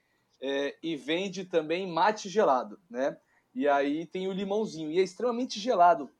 é, 0.46 0.76
e 0.82 0.94
vende 0.94 1.46
também 1.46 1.90
mate 1.90 2.28
gelado, 2.28 2.78
né? 2.90 3.16
E 3.54 3.66
aí 3.66 4.04
tem 4.04 4.28
o 4.28 4.32
limãozinho, 4.32 4.90
e 4.90 5.00
é 5.00 5.02
extremamente 5.02 5.58
gelado. 5.58 6.10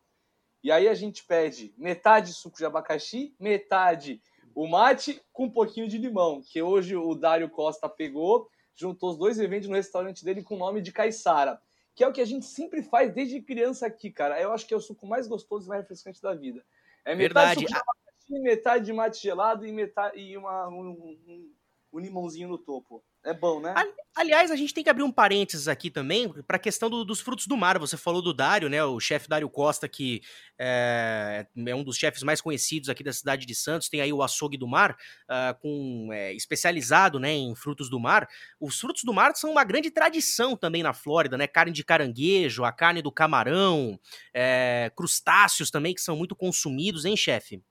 E 0.63 0.73
aí 0.73 0.89
a 0.89 0.95
gente 0.95 1.23
pede 1.27 1.75
metade 1.77 2.33
suco 2.33 2.57
de 2.57 2.65
abacaxi, 2.65 3.37
metade 3.39 4.23
o 4.55 4.67
mate 4.67 5.21
com 5.31 5.45
um 5.45 5.51
pouquinho 5.51 5.87
de 5.87 5.99
limão, 5.99 6.41
que 6.41 6.63
hoje 6.63 6.97
o 6.97 7.15
Dário 7.15 7.51
Costa 7.51 7.87
pegou, 7.87 8.49
juntou 8.75 9.11
os 9.11 9.19
dois 9.19 9.39
e 9.39 9.47
vende 9.47 9.69
no 9.69 9.75
restaurante 9.75 10.25
dele 10.25 10.43
com 10.43 10.55
o 10.55 10.59
nome 10.59 10.81
de 10.81 10.91
Caissara, 10.91 11.61
que 11.95 12.03
é 12.03 12.09
o 12.09 12.13
que 12.13 12.23
a 12.23 12.25
gente 12.25 12.47
sempre 12.47 12.83
faz 12.83 13.13
desde 13.13 13.43
criança 13.43 13.87
aqui, 13.87 14.11
cara. 14.11 14.41
Eu 14.41 14.53
acho 14.53 14.67
que 14.67 14.73
é 14.73 14.77
o 14.77 14.81
suco 14.81 15.07
mais 15.07 15.27
gostoso 15.29 15.67
e 15.67 15.69
mais 15.69 15.83
refrescante 15.83 16.23
da 16.23 16.35
vida. 16.35 16.65
É 17.05 17.15
metade 17.15 17.61
Verdade. 17.61 17.61
suco 17.61 17.69
de 17.69 17.77
abacaxi, 17.77 18.43
metade 18.43 18.85
de 18.87 18.93
mate 18.95 19.23
gelado 19.23 19.67
e 19.67 19.73
metade 19.73 20.19
e 20.19 20.35
uma, 20.35 20.69
um, 20.69 20.91
um, 21.29 21.53
um 21.93 21.99
limãozinho 21.99 22.49
no 22.49 22.57
topo. 22.57 23.05
É 23.25 23.33
bom, 23.33 23.59
né? 23.59 23.75
Aliás, 24.15 24.51
a 24.51 24.57
gente 24.57 24.75
tem 24.75 24.85
que 24.85 24.91
abrir 24.91 25.03
um 25.03 25.11
parênteses 25.11 25.67
aqui 25.67 25.91
também 25.91 26.29
para 26.47 26.57
a 26.57 26.61
questão 26.61 26.91
do, 26.91 27.07
dos 27.07 27.21
frutos 27.21 27.47
do 27.47 27.57
mar. 27.57 27.79
Você 27.79 27.97
falou 27.97 28.21
do 28.21 28.35
Dário, 28.35 28.69
né? 28.69 28.85
O 28.85 29.01
chefe 29.01 29.29
Dário 29.29 29.49
Costa, 29.49 29.89
que 29.89 30.21
é, 30.59 31.47
é, 31.67 31.75
um 31.75 31.83
dos 31.83 31.97
chefes 31.97 32.23
mais 32.23 32.43
conhecidos 32.43 32.91
aqui 32.91 33.03
da 33.03 33.15
cidade 33.15 33.47
de 33.47 33.55
Santos. 33.55 33.89
Tem 33.89 34.03
aí 34.03 34.13
o 34.13 34.23
açougue 34.23 34.59
do 34.59 34.69
mar, 34.69 34.93
uh, 34.93 35.59
com, 35.59 36.11
é, 36.13 36.35
especializado 36.35 37.19
né, 37.19 37.33
em 37.33 37.57
frutos 37.57 37.89
do 37.89 37.99
mar. 37.99 38.29
Os 38.61 38.79
frutos 38.79 39.03
do 39.05 39.13
mar 39.15 39.35
são 39.35 39.51
uma 39.51 39.65
grande 39.65 39.91
tradição 39.91 40.55
também 40.55 40.83
na 40.83 40.93
Flórida, 40.93 41.39
né? 41.39 41.47
Carne 41.47 41.73
de 41.73 41.83
caranguejo, 41.83 42.63
a 42.63 42.73
carne 42.73 43.01
do 43.01 43.11
camarão, 43.11 43.99
é, 44.35 44.93
crustáceos 44.95 45.71
também, 45.71 45.95
que 45.95 46.03
são 46.03 46.15
muito 46.15 46.37
consumidos, 46.37 47.07
hein, 47.07 47.17
chefe? 47.17 47.63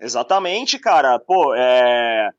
Exatamente, 0.00 0.78
cara. 0.78 1.18
Pô, 1.18 1.52
é 1.56 2.30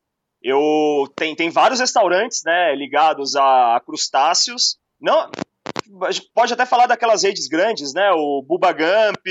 eu 0.42 1.12
tem, 1.16 1.36
tem 1.36 1.50
vários 1.50 1.80
restaurantes, 1.80 2.42
né, 2.46 2.76
ligados 2.76 3.36
a, 3.36 3.82
crustáceos. 3.86 4.78
Não, 5.00 5.30
pode 6.34 6.54
até 6.54 6.66
falar 6.66 6.88
daquelas 6.88 7.24
redes 7.24 7.48
grandes, 7.48 7.94
né, 7.94 8.12
o 8.12 8.42
Bubba 8.42 8.72
Gump, 8.72 9.26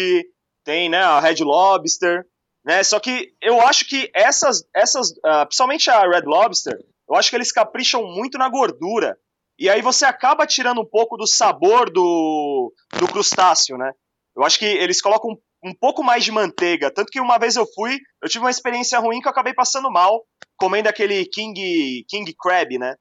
tem, 0.65 0.89
né, 0.89 0.99
a 0.99 1.21
Red 1.21 1.43
Lobster, 1.43 2.27
né? 2.65 2.83
Só 2.83 3.01
que 3.01 3.33
eu 3.41 3.61
acho 3.63 3.87
que 3.89 4.11
essas 4.15 4.63
essas, 4.75 5.11
uh, 5.11 5.47
principalmente 5.47 5.91
a 5.91 6.03
Red 6.03 6.27
Lobster, 6.27 6.79
eu 7.09 7.17
acho 7.17 7.31
que 7.31 7.37
eles 7.37 7.51
capricham 7.51 8.05
muito 8.05 8.37
na 8.37 8.49
gordura. 8.49 9.17
E 9.59 9.69
aí 9.69 9.81
você 9.81 10.05
acaba 10.05 10.47
tirando 10.47 10.83
um 10.83 10.87
pouco 10.87 11.17
do 11.17 11.27
sabor 11.27 11.91
do, 11.91 12.73
do 12.99 13.09
crustáceo, 13.09 13.77
né? 13.79 13.93
Eu 14.37 14.45
acho 14.45 14.59
que 14.59 14.67
eles 14.67 15.01
colocam 15.01 15.37
um 15.65 15.75
pouco 15.75 16.03
mais 16.03 16.25
de 16.25 16.33
manteiga. 16.33 16.91
Tanto 16.91 17.11
que 17.11 17.21
uma 17.21 17.39
vez 17.39 17.57
eu 17.57 17.67
fui, 17.75 17.99
eu 18.23 18.29
tive 18.29 18.45
uma 18.45 18.51
experiência 18.51 18.99
ruim 18.99 19.21
que 19.21 19.27
eu 19.27 19.33
acabei 19.33 19.55
passando 19.55 19.91
mal 19.91 20.23
comendo 20.59 20.89
aquele 20.89 21.25
King, 21.27 22.05
King 22.09 22.35
Crab, 22.39 22.79
né? 22.79 22.95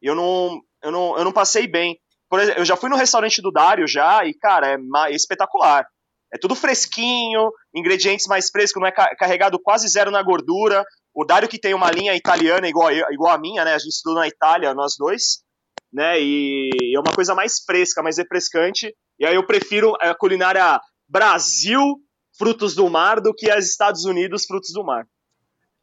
Eu 0.00 0.14
não, 0.14 0.60
eu 0.82 0.90
não, 0.90 1.18
eu 1.18 1.24
não 1.24 1.32
passei 1.32 1.66
bem. 1.66 1.98
Por 2.28 2.40
exemplo, 2.40 2.60
eu 2.60 2.64
já 2.64 2.76
fui 2.76 2.88
no 2.88 2.96
restaurante 2.96 3.42
do 3.42 3.52
Dário 3.52 3.86
já 3.86 4.24
e, 4.24 4.32
cara, 4.34 4.68
é, 4.68 4.76
é 5.10 5.14
espetacular. 5.14 5.86
É 6.32 6.38
tudo 6.38 6.54
fresquinho, 6.54 7.50
ingredientes 7.74 8.26
mais 8.26 8.48
frescos, 8.48 8.80
não 8.80 8.88
é 8.88 8.92
carregado 8.92 9.60
quase 9.60 9.86
zero 9.86 10.10
na 10.10 10.22
gordura. 10.22 10.82
O 11.14 11.26
Dário 11.26 11.48
que 11.48 11.60
tem 11.60 11.74
uma 11.74 11.90
linha 11.90 12.14
italiana 12.14 12.66
igual, 12.66 12.90
igual 12.90 13.34
a 13.34 13.38
minha, 13.38 13.64
né? 13.66 13.74
A 13.74 13.78
gente 13.78 13.90
estudou 13.90 14.18
na 14.18 14.26
Itália, 14.26 14.72
nós 14.72 14.94
dois, 14.98 15.42
né? 15.92 16.18
E 16.18 16.70
é 16.96 16.98
uma 16.98 17.14
coisa 17.14 17.34
mais 17.34 17.62
fresca, 17.66 18.02
mais 18.02 18.16
refrescante. 18.16 18.94
E 19.18 19.26
aí 19.26 19.34
eu 19.34 19.46
prefiro 19.46 19.94
a 20.00 20.14
culinária 20.14 20.80
Brasil 21.12 21.98
frutos 22.38 22.74
do 22.74 22.88
mar 22.88 23.20
do 23.20 23.34
que 23.34 23.50
as 23.50 23.66
Estados 23.66 24.06
Unidos 24.06 24.46
frutos 24.46 24.72
do 24.72 24.82
mar. 24.82 25.06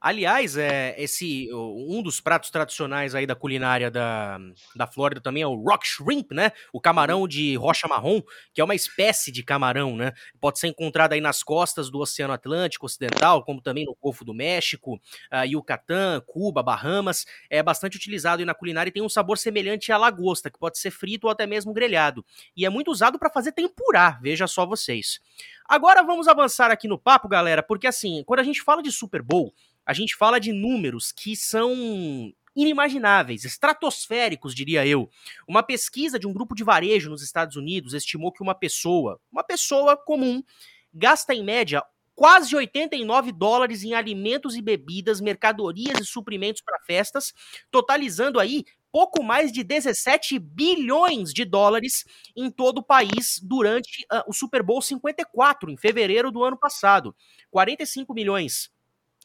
Aliás, 0.01 0.55
é, 0.55 0.95
esse 0.97 1.49
um 1.53 2.01
dos 2.01 2.21
pratos 2.21 2.49
tradicionais 2.49 3.13
aí 3.13 3.25
da 3.25 3.35
culinária 3.35 3.91
da, 3.91 4.39
da 4.73 4.87
Flórida 4.87 5.19
também 5.19 5.43
é 5.43 5.47
o 5.47 5.55
rock 5.55 5.85
shrimp, 5.85 6.31
né? 6.31 6.53
O 6.71 6.79
camarão 6.79 7.27
de 7.27 7.55
rocha 7.57 7.85
marrom, 7.85 8.21
que 8.53 8.61
é 8.61 8.63
uma 8.63 8.75
espécie 8.75 9.29
de 9.29 9.43
camarão, 9.43 9.97
né? 9.97 10.13
Pode 10.39 10.57
ser 10.57 10.67
encontrado 10.67 11.13
aí 11.13 11.19
nas 11.19 11.43
costas 11.43 11.89
do 11.89 11.99
Oceano 11.99 12.33
Atlântico 12.33 12.85
Ocidental, 12.85 13.43
como 13.43 13.61
também 13.61 13.85
no 13.85 13.97
Golfo 14.01 14.23
do 14.23 14.33
México, 14.33 14.95
uh, 15.33 15.45
Yucatán, 15.45 16.21
Cuba, 16.25 16.63
Bahamas. 16.63 17.25
É 17.49 17.61
bastante 17.61 17.97
utilizado 17.97 18.39
aí 18.39 18.45
na 18.45 18.53
culinária 18.53 18.89
e 18.89 18.93
tem 18.93 19.03
um 19.03 19.09
sabor 19.09 19.37
semelhante 19.37 19.91
à 19.91 19.97
lagosta, 19.97 20.49
que 20.49 20.57
pode 20.57 20.79
ser 20.79 20.91
frito 20.91 21.27
ou 21.27 21.31
até 21.31 21.45
mesmo 21.45 21.73
grelhado. 21.73 22.25
E 22.55 22.65
é 22.65 22.69
muito 22.69 22.89
usado 22.89 23.19
para 23.19 23.29
fazer 23.29 23.51
tempurá, 23.51 24.17
veja 24.21 24.47
só 24.47 24.65
vocês. 24.65 25.19
Agora 25.69 26.01
vamos 26.01 26.27
avançar 26.27 26.71
aqui 26.71 26.87
no 26.87 26.97
papo, 26.97 27.27
galera, 27.27 27.61
porque 27.61 27.85
assim, 27.85 28.23
quando 28.25 28.39
a 28.39 28.43
gente 28.43 28.59
fala 28.59 28.81
de 28.81 28.91
Super 28.91 29.21
Bowl, 29.21 29.53
a 29.89 29.93
gente 29.93 30.15
fala 30.15 30.37
de 30.37 30.53
números 30.53 31.11
que 31.11 31.35
são 31.35 32.31
inimagináveis, 32.55 33.43
estratosféricos, 33.43 34.53
diria 34.53 34.85
eu. 34.85 35.09
Uma 35.47 35.63
pesquisa 35.63 36.19
de 36.19 36.27
um 36.27 36.33
grupo 36.33 36.53
de 36.53 36.63
varejo 36.63 37.09
nos 37.09 37.23
Estados 37.23 37.55
Unidos 37.55 37.95
estimou 37.95 38.31
que 38.31 38.43
uma 38.43 38.53
pessoa, 38.53 39.19
uma 39.31 39.43
pessoa 39.43 39.97
comum, 39.97 40.43
gasta 40.93 41.33
em 41.33 41.43
média 41.43 41.83
quase 42.13 42.55
89 42.55 43.31
dólares 43.31 43.83
em 43.83 43.95
alimentos 43.95 44.55
e 44.55 44.61
bebidas, 44.61 45.19
mercadorias 45.19 45.99
e 45.99 46.05
suprimentos 46.05 46.61
para 46.61 46.79
festas, 46.81 47.33
totalizando 47.71 48.39
aí 48.39 48.65
pouco 48.91 49.23
mais 49.23 49.51
de 49.51 49.63
17 49.63 50.37
bilhões 50.37 51.33
de 51.33 51.43
dólares 51.45 52.05
em 52.35 52.51
todo 52.51 52.77
o 52.77 52.83
país 52.83 53.39
durante 53.41 54.03
uh, 54.03 54.21
o 54.27 54.33
Super 54.33 54.61
Bowl 54.61 54.83
54, 54.83 55.71
em 55.71 55.77
fevereiro 55.77 56.31
do 56.31 56.43
ano 56.43 56.57
passado. 56.57 57.15
45 57.49 58.13
milhões 58.13 58.69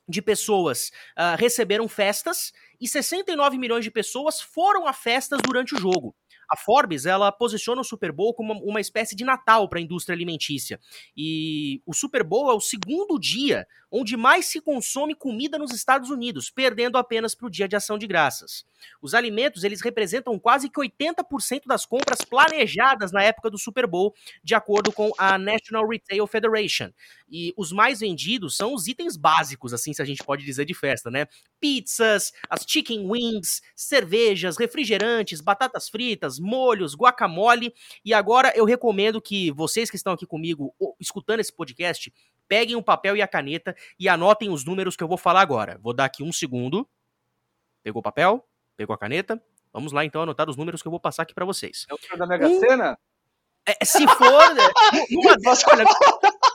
de 0.08 0.20
pessoas 0.20 0.90
uh, 1.18 1.36
receberam 1.38 1.88
festas 1.88 2.52
e 2.80 2.88
69 2.88 3.58
milhões 3.58 3.84
de 3.84 3.90
pessoas 3.90 4.40
foram 4.40 4.86
a 4.86 4.92
festas 4.92 5.40
durante 5.44 5.74
o 5.74 5.78
jogo. 5.78 6.14
A 6.50 6.56
Forbes, 6.56 7.06
ela 7.06 7.30
posiciona 7.32 7.80
o 7.80 7.84
Super 7.84 8.12
Bowl 8.12 8.34
como 8.34 8.52
uma 8.64 8.80
espécie 8.80 9.14
de 9.14 9.24
Natal 9.24 9.68
para 9.68 9.78
a 9.78 9.82
indústria 9.82 10.14
alimentícia. 10.14 10.80
E 11.16 11.82
o 11.86 11.94
Super 11.94 12.22
Bowl 12.22 12.50
é 12.50 12.54
o 12.54 12.60
segundo 12.60 13.18
dia 13.18 13.66
onde 13.96 14.16
mais 14.16 14.46
se 14.46 14.60
consome 14.60 15.14
comida 15.14 15.56
nos 15.56 15.72
Estados 15.72 16.10
Unidos, 16.10 16.50
perdendo 16.50 16.98
apenas 16.98 17.32
para 17.32 17.46
o 17.46 17.50
Dia 17.50 17.68
de 17.68 17.76
Ação 17.76 17.96
de 17.96 18.08
Graças. 18.08 18.64
Os 19.00 19.14
alimentos, 19.14 19.62
eles 19.62 19.80
representam 19.80 20.36
quase 20.36 20.68
que 20.68 20.80
80% 20.80 21.62
das 21.64 21.86
compras 21.86 22.18
planejadas 22.28 23.12
na 23.12 23.22
época 23.22 23.48
do 23.48 23.56
Super 23.56 23.86
Bowl, 23.86 24.12
de 24.42 24.52
acordo 24.52 24.90
com 24.90 25.12
a 25.16 25.38
National 25.38 25.86
Retail 25.88 26.26
Federation. 26.26 26.90
E 27.30 27.54
os 27.56 27.70
mais 27.70 28.00
vendidos 28.00 28.56
são 28.56 28.74
os 28.74 28.88
itens 28.88 29.16
básicos, 29.16 29.72
assim 29.72 29.92
se 29.92 30.02
a 30.02 30.04
gente 30.04 30.24
pode 30.24 30.44
dizer 30.44 30.64
de 30.64 30.74
festa, 30.74 31.08
né? 31.08 31.26
Pizzas, 31.60 32.32
as 32.50 32.64
chicken 32.66 33.08
wings, 33.08 33.62
cervejas, 33.76 34.56
refrigerantes, 34.56 35.40
batatas 35.40 35.88
fritas, 35.88 36.33
molhos, 36.38 36.94
guacamole. 36.94 37.74
E 38.04 38.12
agora 38.12 38.52
eu 38.54 38.64
recomendo 38.64 39.20
que 39.20 39.50
vocês 39.52 39.90
que 39.90 39.96
estão 39.96 40.12
aqui 40.12 40.26
comigo, 40.26 40.74
escutando 41.00 41.40
esse 41.40 41.52
podcast, 41.52 42.12
peguem 42.48 42.76
o 42.76 42.82
papel 42.82 43.16
e 43.16 43.22
a 43.22 43.28
caneta 43.28 43.74
e 43.98 44.08
anotem 44.08 44.50
os 44.50 44.64
números 44.64 44.96
que 44.96 45.02
eu 45.02 45.08
vou 45.08 45.18
falar 45.18 45.40
agora. 45.40 45.78
Vou 45.82 45.92
dar 45.92 46.06
aqui 46.06 46.22
um 46.22 46.32
segundo. 46.32 46.88
Pegou 47.82 48.00
o 48.00 48.02
papel? 48.02 48.46
Pegou 48.76 48.94
a 48.94 48.98
caneta? 48.98 49.42
Vamos 49.72 49.92
lá 49.92 50.04
então 50.04 50.22
anotar 50.22 50.48
os 50.48 50.56
números 50.56 50.80
que 50.80 50.88
eu 50.88 50.90
vou 50.90 51.00
passar 51.00 51.24
aqui 51.24 51.34
para 51.34 51.44
vocês. 51.44 51.84
É 51.90 52.14
o 52.14 52.18
da 52.18 52.26
Mega 52.26 52.48
Sena? 52.48 52.98
É, 53.66 53.84
se 53.84 54.06
for. 54.06 54.54
Né, 54.54 54.62
numa, 55.10 55.32
olha, 55.72 55.84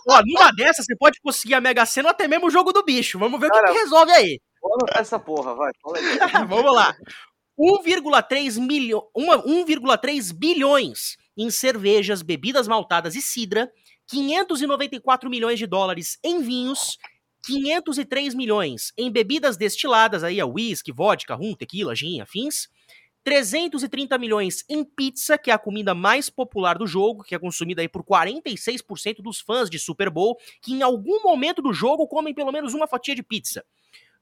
ó, 0.07 0.21
numa 0.25 0.51
dessas, 0.53 0.85
você 0.85 0.95
pode 0.95 1.19
conseguir 1.21 1.55
a 1.55 1.61
Mega 1.61 1.85
Sena 1.85 2.09
ou 2.09 2.11
até 2.11 2.27
mesmo 2.27 2.47
o 2.47 2.51
jogo 2.51 2.71
do 2.71 2.83
bicho. 2.83 3.19
Vamos 3.19 3.39
ver 3.39 3.49
Cara, 3.49 3.63
o 3.63 3.65
que, 3.67 3.73
que 3.73 3.83
resolve 3.83 4.11
aí. 4.11 4.39
Vamos 4.61 4.77
anotar 4.83 5.01
essa 5.01 5.19
porra, 5.19 5.55
vai. 5.55 5.71
Vamos 6.47 6.73
lá. 6.73 6.95
1,3 7.59 8.57
milho... 8.57 9.03
1,3 9.17 10.33
bilhões 10.33 11.17
em 11.35 11.49
cervejas, 11.51 12.21
bebidas 12.21 12.67
maltadas 12.67 13.15
e 13.15 13.21
cidra 13.21 13.69
594 14.07 15.29
milhões 15.29 15.59
de 15.59 15.67
dólares 15.67 16.17
em 16.23 16.41
vinhos, 16.41 16.97
503 17.45 18.33
milhões 18.33 18.91
em 18.97 19.11
bebidas 19.11 19.55
destiladas, 19.55 20.23
aí 20.23 20.39
a 20.39 20.45
whisky, 20.45 20.91
vodka, 20.91 21.35
rum, 21.35 21.53
tequila, 21.53 21.95
gin, 21.95 22.19
afins, 22.19 22.67
330 23.23 24.17
milhões 24.17 24.63
em 24.67 24.83
pizza, 24.83 25.37
que 25.37 25.51
é 25.51 25.53
a 25.53 25.59
comida 25.59 25.93
mais 25.93 26.29
popular 26.29 26.77
do 26.77 26.87
jogo, 26.87 27.23
que 27.23 27.35
é 27.35 27.39
consumida 27.39 27.81
aí 27.81 27.87
por 27.87 28.03
46% 28.03 29.21
dos 29.21 29.39
fãs 29.39 29.69
de 29.69 29.77
Super 29.77 30.09
Bowl, 30.09 30.37
que 30.61 30.73
em 30.73 30.81
algum 30.81 31.21
momento 31.21 31.61
do 31.61 31.73
jogo 31.73 32.07
comem 32.07 32.33
pelo 32.33 32.51
menos 32.51 32.73
uma 32.73 32.87
fatia 32.87 33.13
de 33.13 33.21
pizza. 33.21 33.63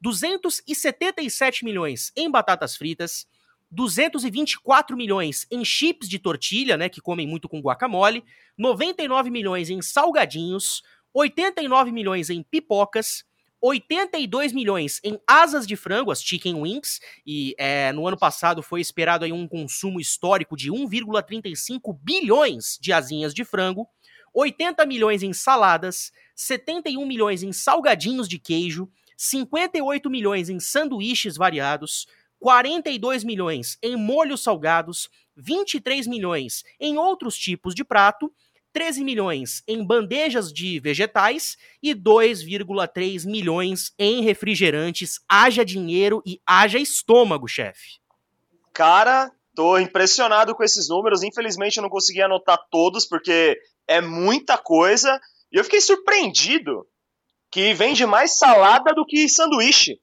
277 0.01 1.65
milhões 1.65 2.11
em 2.15 2.29
batatas 2.29 2.75
fritas, 2.75 3.27
224 3.69 4.95
milhões 4.95 5.45
em 5.51 5.63
chips 5.65 6.07
de 6.07 6.19
tortilha, 6.19 6.77
né, 6.77 6.87
que 6.87 7.01
comem 7.01 7.27
muito 7.27 7.49
com 7.49 7.59
guacamole, 7.59 8.23
99 8.57 9.29
milhões 9.29 9.69
em 9.69 9.81
salgadinhos, 9.81 10.81
89 11.13 11.91
milhões 11.91 12.29
em 12.29 12.43
pipocas, 12.43 13.25
82 13.59 14.53
milhões 14.53 15.01
em 15.03 15.19
asas 15.25 15.65
de 15.65 15.75
frango, 15.75 16.11
as 16.11 16.21
chicken 16.21 16.61
wings, 16.61 16.99
e 17.25 17.55
é, 17.57 17.91
no 17.91 18.07
ano 18.07 18.17
passado 18.17 18.61
foi 18.61 18.79
esperado 18.79 19.25
aí 19.25 19.31
um 19.31 19.47
consumo 19.47 19.99
histórico 19.99 20.55
de 20.55 20.71
1,35 20.71 21.97
bilhões 22.01 22.77
de 22.79 22.93
asinhas 22.93 23.33
de 23.33 23.43
frango, 23.43 23.87
80 24.33 24.85
milhões 24.85 25.23
em 25.23 25.33
saladas, 25.33 26.11
71 26.35 27.03
milhões 27.05 27.41
em 27.41 27.51
salgadinhos 27.51 28.27
de 28.27 28.37
queijo, 28.37 28.87
58 29.17 30.09
milhões 30.09 30.47
em 30.47 30.59
sanduíches 30.59 31.35
variados, 31.35 32.07
42 32.39 33.23
milhões 33.23 33.77
em 33.81 33.95
molhos 33.95 34.43
salgados, 34.43 35.09
23 35.35 36.07
milhões 36.07 36.63
em 36.79 36.97
outros 36.97 37.35
tipos 37.35 37.73
de 37.73 37.83
prato, 37.83 38.31
13 38.71 39.03
milhões 39.03 39.63
em 39.67 39.83
bandejas 39.83 40.53
de 40.53 40.79
vegetais 40.79 41.57
e 41.81 41.95
2,3 41.95 43.25
milhões 43.25 43.91
em 43.97 44.21
refrigerantes. 44.21 45.19
Haja 45.27 45.65
dinheiro 45.65 46.21
e 46.23 46.39
haja 46.45 46.77
estômago, 46.77 47.47
chefe. 47.47 47.97
Cara, 48.71 49.31
tô 49.55 49.79
impressionado 49.79 50.53
com 50.53 50.63
esses 50.63 50.87
números. 50.87 51.23
Infelizmente 51.23 51.77
eu 51.77 51.81
não 51.81 51.89
consegui 51.89 52.21
anotar 52.21 52.59
todos 52.69 53.07
porque 53.07 53.59
é 53.87 53.99
muita 53.99 54.59
coisa. 54.59 55.19
E 55.51 55.57
eu 55.57 55.63
fiquei 55.63 55.81
surpreendido 55.81 56.85
que 57.57 57.73
vende 57.73 58.05
mais 58.05 58.37
salada 58.37 58.93
do 58.93 59.03
que 59.03 59.27
sanduíche. 59.27 59.99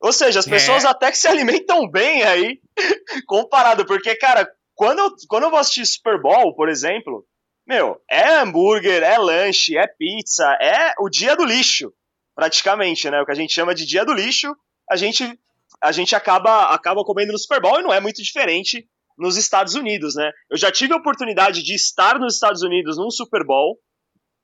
Ou 0.00 0.14
seja, 0.14 0.40
as 0.40 0.46
pessoas 0.46 0.82
é. 0.82 0.88
até 0.88 1.10
que 1.10 1.18
se 1.18 1.28
alimentam 1.28 1.86
bem 1.90 2.22
aí, 2.22 2.58
comparado, 3.28 3.84
porque, 3.84 4.16
cara, 4.16 4.50
quando 4.74 5.00
eu, 5.00 5.10
quando 5.28 5.42
eu 5.42 5.50
vou 5.50 5.58
assistir 5.58 5.84
Super 5.84 6.18
Bowl, 6.18 6.54
por 6.54 6.70
exemplo, 6.70 7.26
meu, 7.66 8.00
é 8.10 8.36
hambúrguer, 8.36 9.02
é 9.02 9.18
lanche, 9.18 9.76
é 9.76 9.86
pizza, 9.86 10.46
é 10.58 10.94
o 10.98 11.10
dia 11.10 11.36
do 11.36 11.44
lixo, 11.44 11.92
praticamente, 12.34 13.10
né? 13.10 13.20
O 13.20 13.26
que 13.26 13.32
a 13.32 13.36
gente 13.36 13.52
chama 13.52 13.74
de 13.74 13.84
dia 13.84 14.02
do 14.02 14.14
lixo, 14.14 14.56
a 14.90 14.96
gente, 14.96 15.38
a 15.82 15.92
gente 15.92 16.16
acaba, 16.16 16.72
acaba 16.74 17.04
comendo 17.04 17.32
no 17.32 17.38
Super 17.38 17.60
Bowl 17.60 17.78
e 17.78 17.82
não 17.82 17.92
é 17.92 18.00
muito 18.00 18.22
diferente 18.22 18.88
nos 19.18 19.36
Estados 19.36 19.74
Unidos, 19.74 20.14
né? 20.14 20.30
Eu 20.50 20.56
já 20.56 20.72
tive 20.72 20.94
a 20.94 20.98
oportunidade 20.98 21.62
de 21.62 21.74
estar 21.74 22.18
nos 22.18 22.36
Estados 22.36 22.62
Unidos 22.62 22.96
num 22.96 23.10
Super 23.10 23.44
Bowl, 23.44 23.78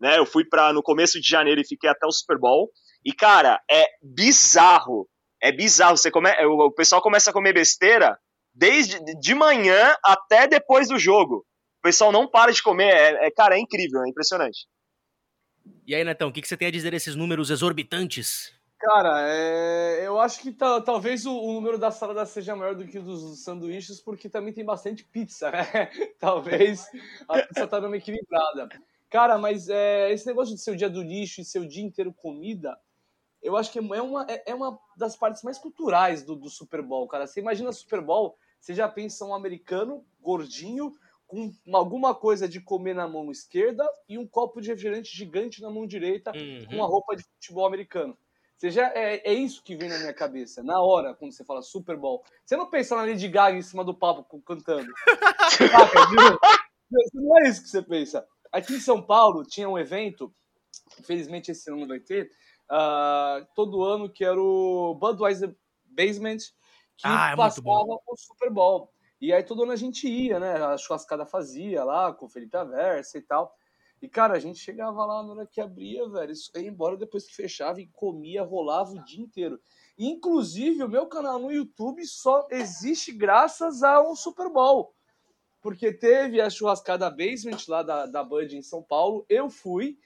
né? 0.03 0.19
Eu 0.19 0.27
fui 0.27 0.45
para 0.45 0.73
no 0.73 0.83
começo 0.83 1.19
de 1.19 1.27
janeiro 1.27 1.63
e 1.63 1.67
fiquei 1.67 1.89
até 1.89 2.07
o 2.07 2.13
Super 2.13 2.39
Bowl. 2.39 2.71
E 3.05 3.15
cara, 3.15 3.59
é 3.71 3.87
bizarro 4.03 5.09
é 5.43 5.51
bizarro. 5.51 5.97
Você 5.97 6.11
come... 6.11 6.31
O 6.47 6.71
pessoal 6.71 7.03
começa 7.03 7.31
a 7.31 7.33
comer 7.33 7.53
besteira 7.53 8.17
desde 8.55 8.99
de 9.19 9.35
manhã 9.35 9.95
até 10.05 10.47
depois 10.47 10.89
do 10.89 10.99
jogo. 10.99 11.45
O 11.81 11.83
pessoal 11.83 12.13
não 12.13 12.31
para 12.31 12.53
de 12.53 12.63
comer. 12.63 12.95
É, 12.95 13.27
é 13.27 13.31
cara, 13.31 13.57
é 13.57 13.59
incrível, 13.59 14.03
é 14.05 14.09
impressionante. 14.09 14.67
E 15.85 15.95
aí, 15.95 16.05
Netão, 16.05 16.29
o 16.29 16.33
que, 16.33 16.41
que 16.41 16.47
você 16.47 16.57
tem 16.57 16.69
a 16.69 16.71
dizer 16.71 16.93
desses 16.93 17.17
números 17.17 17.51
exorbitantes? 17.51 18.55
Cara, 18.79 19.29
é... 19.29 20.07
eu 20.07 20.19
acho 20.21 20.41
que 20.41 20.53
talvez 20.53 21.27
o, 21.27 21.37
o, 21.37 21.53
número 21.53 21.79
da 21.79 21.91
salada 21.91 22.25
seja 22.27 22.55
maior 22.55 22.75
do 22.75 22.87
que 22.87 22.99
o 22.99 23.03
dos 23.03 23.43
sanduíches, 23.43 24.01
porque 24.01 24.29
também 24.29 24.53
tem 24.53 24.65
bastante 24.65 25.05
pizza, 25.05 25.51
né? 25.51 25.63
talvez 26.19 26.87
a 27.29 27.43
pizza 27.43 27.67
tá 27.67 27.81
dando 27.81 27.95
equilibrada. 27.95 28.69
Cara, 29.13 29.37
mas 29.37 29.69
é, 29.69 30.11
esse 30.11 30.27
negócio 30.27 30.55
de 30.55 30.61
ser 30.63 30.71
o 30.71 30.77
dia 30.77 30.89
do 30.89 31.03
lixo 31.03 31.43
e 31.43 31.45
ser 31.45 31.59
o 31.59 31.69
dia 31.69 31.85
inteiro 31.85 32.15
comida, 32.15 32.81
eu 33.43 33.59
acho 33.59 33.71
que 33.71 33.79
é 33.79 34.01
uma, 34.01 34.27
é, 34.27 34.43
é 34.47 34.55
uma 34.55 34.81
das 34.97 35.15
partes 35.15 35.43
mais 35.43 35.59
culturais 35.59 36.23
do, 36.23 36.35
do 36.35 36.49
Super 36.49 36.81
Bowl, 36.81 37.07
cara. 37.07 37.27
Você 37.27 37.39
imagina 37.39 37.71
Super 37.73 38.01
Bowl, 38.01 38.39
você 38.59 38.73
já 38.73 38.89
pensa 38.89 39.27
um 39.27 39.35
americano 39.35 40.03
gordinho 40.19 40.95
com 41.27 41.53
alguma 41.75 42.15
coisa 42.15 42.49
de 42.49 42.59
comer 42.59 42.95
na 42.95 43.07
mão 43.07 43.31
esquerda 43.31 43.87
e 44.09 44.17
um 44.17 44.27
copo 44.27 44.63
de 44.63 44.71
refrigerante 44.71 45.15
gigante 45.15 45.61
na 45.61 45.69
mão 45.69 45.87
direita 45.87 46.33
uhum. 46.35 46.65
com 46.67 46.77
uma 46.77 46.87
roupa 46.87 47.15
de 47.15 47.23
futebol 47.23 47.67
americano. 47.67 48.17
Você 48.57 48.71
já, 48.71 48.89
é, 48.95 49.31
é 49.31 49.35
isso 49.35 49.63
que 49.63 49.77
vem 49.77 49.91
na 49.91 49.99
minha 49.99 50.15
cabeça, 50.15 50.63
na 50.63 50.81
hora, 50.81 51.13
quando 51.13 51.33
você 51.33 51.45
fala 51.45 51.61
Super 51.61 51.99
Bowl. 51.99 52.25
Você 52.47 52.57
não 52.57 52.71
pensa 52.71 52.97
na 52.97 53.03
Lady 53.03 53.29
Gaga 53.29 53.59
em 53.59 53.63
cima 53.63 53.85
do 53.85 53.93
papo 53.93 54.41
cantando. 54.41 54.91
não 57.13 57.39
é 57.41 57.51
isso 57.51 57.63
que 57.63 57.69
você 57.69 57.83
pensa. 57.83 58.27
Aqui 58.53 58.75
em 58.75 58.81
São 58.81 59.01
Paulo 59.01 59.45
tinha 59.45 59.69
um 59.69 59.79
evento, 59.79 60.33
infelizmente 61.01 61.51
esse 61.51 61.71
ano 61.71 61.81
não 61.81 61.89
vai 61.89 62.01
ter, 62.01 62.31
uh, 62.71 63.47
todo 63.55 63.83
ano, 63.83 64.11
que 64.11 64.25
era 64.25 64.41
o 64.41 64.95
Budweiser 64.95 65.57
Basement, 65.85 66.39
que 66.97 67.07
ah, 67.07 67.31
é 67.33 67.37
passava 67.37 67.69
o 68.07 68.17
Super 68.17 68.51
Bowl. 68.51 68.93
E 69.21 69.33
aí 69.33 69.43
todo 69.43 69.63
ano 69.63 69.73
a 69.73 69.77
gente 69.77 70.09
ia, 70.09 70.39
né? 70.39 70.55
A 70.55 70.77
churrascada 70.77 71.25
fazia 71.25 71.85
lá, 71.85 72.13
com 72.13 72.27
o 72.27 72.29
Felipe 72.29 72.57
Aversa 72.57 73.19
e 73.19 73.23
tal. 73.23 73.55
E, 74.03 74.09
cara, 74.09 74.35
a 74.35 74.39
gente 74.41 74.59
chegava 74.59 75.07
lá 75.07 75.23
na 75.23 75.33
hora 75.33 75.47
que 75.47 75.61
abria, 75.61 76.09
velho, 76.09 76.33
isso 76.33 76.51
ia 76.57 76.69
embora 76.69 76.97
depois 76.97 77.25
que 77.25 77.37
fechava 77.37 77.81
e 77.81 77.87
comia, 77.87 78.43
rolava 78.43 78.91
o 78.91 79.05
dia 79.05 79.23
inteiro. 79.23 79.61
Inclusive, 79.97 80.83
o 80.83 80.89
meu 80.89 81.07
canal 81.07 81.39
no 81.39 81.53
YouTube 81.53 82.05
só 82.05 82.45
existe 82.51 83.13
graças 83.13 83.85
a 83.85 84.03
um 84.03 84.17
Super 84.17 84.51
Bowl. 84.51 84.93
Porque 85.63 85.93
teve 85.93 86.41
a 86.41 86.51
churrascada 86.51 87.09
Basement 87.09 87.65
lá 87.69 87.83
da, 87.83 88.07
da 88.07 88.25
Bud 88.25 88.57
em 88.57 88.63
São 88.63 88.83
Paulo, 88.83 89.25
eu 89.29 89.49
fui, 89.49 89.97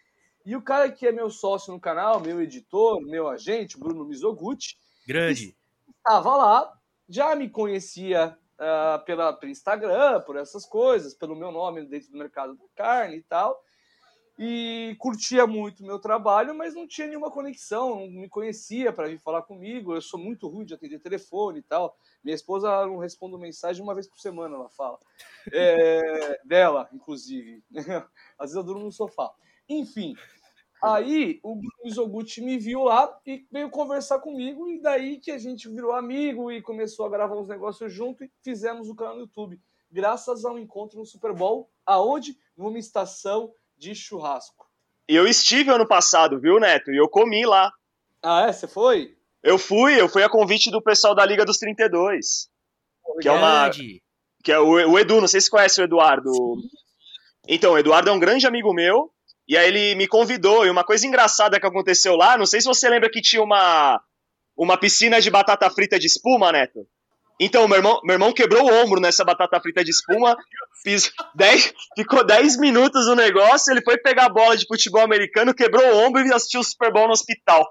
e 0.45 0.55
o 0.55 0.63
cara 0.63 0.93
que 0.93 1.07
é 1.07 1.11
meu 1.11 1.31
sócio 1.31 1.73
no 1.73 1.81
canal, 1.81 2.21
meu 2.21 2.41
editor, 2.41 3.01
meu 3.01 3.27
agente, 3.27 3.79
Bruno 3.79 4.05
Mizoguchi, 4.05 4.77
grande, 5.09 5.57
estava 5.97 6.37
lá, 6.37 6.73
já 7.09 7.35
me 7.35 7.49
conhecia 7.49 8.39
uh, 8.55 9.05
pela, 9.05 9.33
pelo 9.33 9.51
Instagram, 9.51 10.21
por 10.21 10.37
essas 10.37 10.65
coisas, 10.65 11.15
pelo 11.15 11.35
meu 11.35 11.51
nome 11.51 11.85
dentro 11.87 12.13
do 12.13 12.19
mercado 12.19 12.55
da 12.55 12.65
carne 12.77 13.17
e 13.17 13.23
tal, 13.23 13.61
e 14.39 14.95
curtia 14.99 15.47
muito 15.47 15.83
o 15.83 15.87
meu 15.87 15.99
trabalho, 15.99 16.55
mas 16.55 16.75
não 16.75 16.87
tinha 16.87 17.07
nenhuma 17.07 17.31
conexão, 17.31 18.01
não 18.01 18.21
me 18.21 18.29
conhecia 18.29 18.93
para 18.93 19.09
vir 19.09 19.19
falar 19.19 19.43
comigo. 19.43 19.95
Eu 19.95 20.03
sou 20.03 20.21
muito 20.21 20.47
ruim 20.47 20.65
de 20.65 20.75
atender 20.75 20.99
telefone 20.99 21.61
e 21.61 21.63
tal. 21.63 21.97
Minha 22.23 22.35
esposa 22.35 22.87
não 22.87 22.99
responde 22.99 23.39
mensagem 23.39 23.83
uma 23.83 23.95
vez 23.95 24.07
por 24.07 24.19
semana, 24.19 24.57
ela 24.57 24.69
fala. 24.69 24.99
É, 25.53 26.41
dela, 26.45 26.89
inclusive. 26.93 27.63
Às 28.39 28.51
vezes 28.51 28.57
eu 28.57 28.63
durmo 28.63 28.85
no 28.85 28.93
sofá. 28.93 29.33
Enfim, 29.69 30.15
Aí 30.83 31.41
o 31.43 31.59
Mizoguchi 31.83 32.43
me 32.43 32.59
viu 32.59 32.85
lá 32.85 33.19
e 33.27 33.47
veio 33.51 33.71
conversar 33.71 34.19
comigo, 34.19 34.69
e 34.69 34.81
daí 34.81 35.19
que 35.19 35.31
a 35.31 35.39
gente 35.39 35.69
virou 35.69 35.93
amigo 35.93 36.53
e 36.53 36.61
começou 36.61 37.07
a 37.07 37.09
gravar 37.09 37.35
uns 37.35 37.49
negócios 37.49 37.93
junto 37.93 38.23
e 38.23 38.31
fizemos 38.43 38.89
o 38.89 38.95
canal 38.95 39.15
no 39.15 39.23
YouTube. 39.23 39.59
Graças 39.91 40.45
ao 40.45 40.59
encontro 40.59 40.99
no 40.99 41.07
Super 41.07 41.33
Bowl, 41.33 41.71
aonde? 41.85 42.39
Numa 42.57 42.79
estação 42.79 43.53
de 43.77 43.95
churrasco. 43.95 44.67
E 45.09 45.15
eu 45.15 45.27
estive 45.27 45.71
ano 45.71 45.87
passado, 45.87 46.41
viu, 46.41 46.59
Neto? 46.59 46.91
E 46.91 46.97
eu 46.97 47.09
comi 47.09 47.45
lá. 47.47 47.73
Ah, 48.23 48.47
é? 48.49 48.53
Você 48.53 48.67
foi? 48.67 49.17
Eu 49.43 49.59
fui, 49.59 50.01
eu 50.01 50.09
fui 50.09 50.23
a 50.25 50.29
convite 50.29 50.71
do 50.71 50.83
pessoal 50.83 51.15
da 51.15 51.25
Liga 51.25 51.45
dos 51.45 51.59
32. 51.59 52.49
Que 53.21 53.29
é 53.29 53.33
uma. 53.33 53.71
Que 54.43 54.53
é 54.53 54.59
o, 54.59 54.91
o 54.91 54.99
Edu, 54.99 55.21
não 55.21 55.29
sei 55.29 55.41
se 55.41 55.51
conhece 55.51 55.81
o 55.81 55.85
Eduardo. 55.85 56.33
Então, 57.47 57.75
o 57.75 57.79
Eduardo 57.79 58.11
é 58.11 58.13
um 58.13 58.19
grande 58.19 58.47
amigo 58.47 58.75
meu. 58.75 59.13
E 59.49 59.57
aí 59.57 59.69
ele 59.69 59.95
me 59.95 60.09
convidou. 60.09 60.67
E 60.67 60.71
uma 60.71 60.83
coisa 60.83 61.07
engraçada 61.07 61.61
que 61.61 61.67
aconteceu 61.67 62.17
lá, 62.17 62.37
não 62.37 62.47
sei 62.47 62.61
se 62.61 62.67
você 62.67 62.89
lembra 62.89 63.09
que 63.09 63.23
tinha 63.23 63.43
uma, 63.43 64.03
uma 64.57 64.77
piscina 64.77 65.21
de 65.21 65.31
batata 65.31 65.71
frita 65.71 65.99
de 65.99 66.07
espuma, 66.07 66.51
Neto. 66.51 66.87
Então, 67.39 67.69
meu 67.69 67.77
irmão, 67.77 68.01
meu 68.03 68.15
irmão 68.15 68.33
quebrou 68.33 68.65
o 68.65 68.83
ombro 68.83 69.01
nessa 69.01 69.25
batata 69.25 69.61
frita 69.61 69.85
de 69.85 69.91
espuma, 69.91 70.37
fiz 70.83 71.13
dez, 71.35 71.75
ficou 71.95 72.25
10 72.25 72.59
minutos 72.59 73.07
no 73.07 73.15
negócio, 73.15 73.73
ele 73.73 73.83
foi 73.83 73.99
pegar 73.99 74.27
a 74.27 74.31
bola 74.31 74.57
de 74.57 74.67
futebol 74.67 75.03
americano, 75.03 75.55
quebrou 75.55 75.85
o 75.85 76.07
ombro 76.07 76.27
e 76.27 76.33
assistiu 76.33 76.61
o 76.61 76.65
Super 76.65 76.91
Bowl 76.91 77.07
no 77.07 77.13
hospital. 77.13 77.71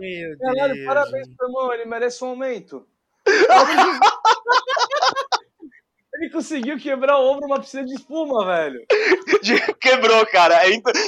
Meu 0.00 0.38
Caralho, 0.38 0.84
parabéns 0.84 1.28
pro 1.36 1.46
irmão, 1.46 1.72
ele 1.72 1.84
merece 1.84 2.24
um 2.24 2.28
aumento. 2.28 2.86
Ele 6.16 6.30
conseguiu 6.30 6.78
quebrar 6.78 7.18
o 7.18 7.28
ombro 7.28 7.48
numa 7.48 7.58
piscina 7.58 7.84
de 7.84 7.92
espuma, 7.92 8.46
velho. 8.46 8.86
Quebrou, 9.80 10.24
cara. 10.26 10.60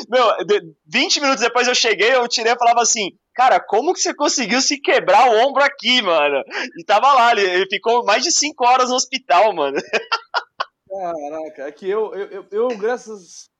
Meu, 0.08 0.64
20 0.84 1.20
minutos 1.20 1.44
depois 1.44 1.68
eu 1.68 1.76
cheguei, 1.76 2.12
eu 2.12 2.26
tirei 2.26 2.52
e 2.52 2.58
falava 2.58 2.82
assim: 2.82 3.16
Cara, 3.36 3.60
como 3.60 3.92
que 3.92 4.00
você 4.00 4.14
conseguiu 4.14 4.62
se 4.62 4.80
quebrar 4.80 5.28
o 5.28 5.46
ombro 5.46 5.62
aqui, 5.62 6.00
mano? 6.00 6.42
E 6.78 6.82
tava 6.82 7.12
lá, 7.12 7.32
ele, 7.32 7.66
ficou 7.68 8.02
mais 8.02 8.24
de 8.24 8.32
5 8.32 8.66
horas 8.66 8.88
no 8.88 8.96
hospital, 8.96 9.52
mano. 9.52 9.76
Caraca, 10.88 11.68
é 11.68 11.72
que 11.72 11.86
eu, 11.86 12.14
eu, 12.14 12.26
eu, 12.30 12.46
eu 12.50 12.68
graças. 12.78 13.50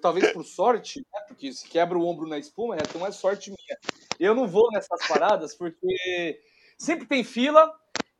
Talvez 0.00 0.32
por 0.32 0.44
sorte, 0.44 1.00
né? 1.00 1.20
Porque 1.28 1.52
se 1.52 1.68
quebra 1.68 1.98
o 1.98 2.06
ombro 2.06 2.26
na 2.26 2.38
espuma, 2.38 2.76
né? 2.76 2.82
Então 2.88 3.06
é 3.06 3.12
sorte 3.12 3.50
minha. 3.50 3.78
Eu 4.18 4.34
não 4.34 4.46
vou 4.46 4.70
nessas 4.70 5.06
paradas 5.06 5.54
porque 5.54 6.40
sempre 6.78 7.06
tem 7.06 7.22
fila 7.22 7.70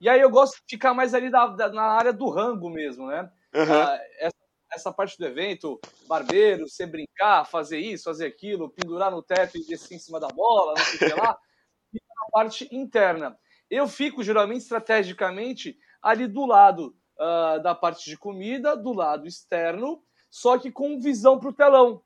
e 0.01 0.09
aí 0.09 0.21
eu 0.21 0.31
gosto 0.31 0.55
de 0.57 0.63
ficar 0.67 0.95
mais 0.95 1.13
ali 1.13 1.31
da, 1.31 1.47
da 1.47 1.69
na 1.71 1.83
área 1.83 2.13
do 2.13 2.29
rango 2.29 2.71
mesmo, 2.71 3.07
né? 3.07 3.31
Uhum. 3.55 3.83
Ah, 3.83 4.01
essa, 4.19 4.38
essa, 4.73 4.93
parte 4.93 5.19
do 5.19 5.27
evento, 5.27 5.81
barbeiro, 6.07 6.69
você 6.69 6.87
brincar, 6.87 7.45
fazer 7.45 7.79
isso, 7.79 8.05
fazer 8.05 8.27
aquilo, 8.27 8.71
pendurar 8.71 9.11
no 9.11 9.23
teto 9.23 9.57
e 9.57 9.64
descer 9.64 9.95
em 9.95 9.99
cima 9.99 10.21
da 10.21 10.29
bola, 10.29 10.75
não 10.77 10.85
sei 10.85 10.95
o 10.95 10.99
que 11.12 11.21
lá, 11.21 11.39
e 11.93 11.99
a 11.99 12.31
parte 12.31 12.69
interna. 12.71 13.39
Eu 13.71 13.87
fico 13.89 14.23
geralmente 14.23 14.62
estrategicamente 14.62 15.79
ali 16.01 16.27
do 16.27 16.47
lado 16.47 16.97
uh, 17.19 17.62
da 17.62 17.75
parte 17.75 18.09
de 18.09 18.16
comida, 18.16 18.77
do 18.77 18.93
lado 18.93 19.27
externo, 19.27 20.03
só 20.31 20.59
que 20.59 20.71
com 20.71 21.01
visão 21.01 21.39
para 21.39 21.49
o 21.49 21.53
telão. 21.53 22.03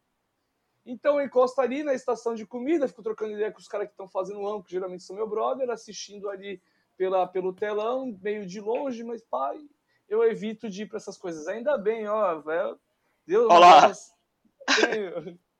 Então 0.84 1.20
eu 1.20 1.26
encosto 1.26 1.60
ali 1.60 1.84
na 1.84 1.94
estação 1.94 2.34
de 2.34 2.44
comida, 2.44 2.88
fico 2.88 3.02
trocando 3.02 3.32
ideia 3.32 3.52
com 3.52 3.60
os 3.60 3.68
caras 3.68 3.86
que 3.86 3.92
estão 3.92 4.08
fazendo 4.08 4.40
o 4.40 4.44
rango, 4.44 4.64
que 4.64 4.72
geralmente 4.72 5.04
são 5.04 5.14
meu 5.14 5.28
brother, 5.28 5.70
assistindo 5.70 6.28
ali 6.28 6.60
pela, 6.96 7.26
pelo 7.26 7.52
telão, 7.52 8.18
meio 8.20 8.46
de 8.46 8.60
longe, 8.60 9.04
mas 9.04 9.22
pai, 9.22 9.58
eu 10.08 10.22
evito 10.24 10.68
de 10.68 10.82
ir 10.82 10.86
para 10.86 10.98
essas 10.98 11.16
coisas. 11.16 11.48
Ainda 11.48 11.76
bem, 11.78 12.06
ó, 12.08 12.40
velho. 12.40 12.78
Deus 13.26 13.50
Olá. 13.50 13.92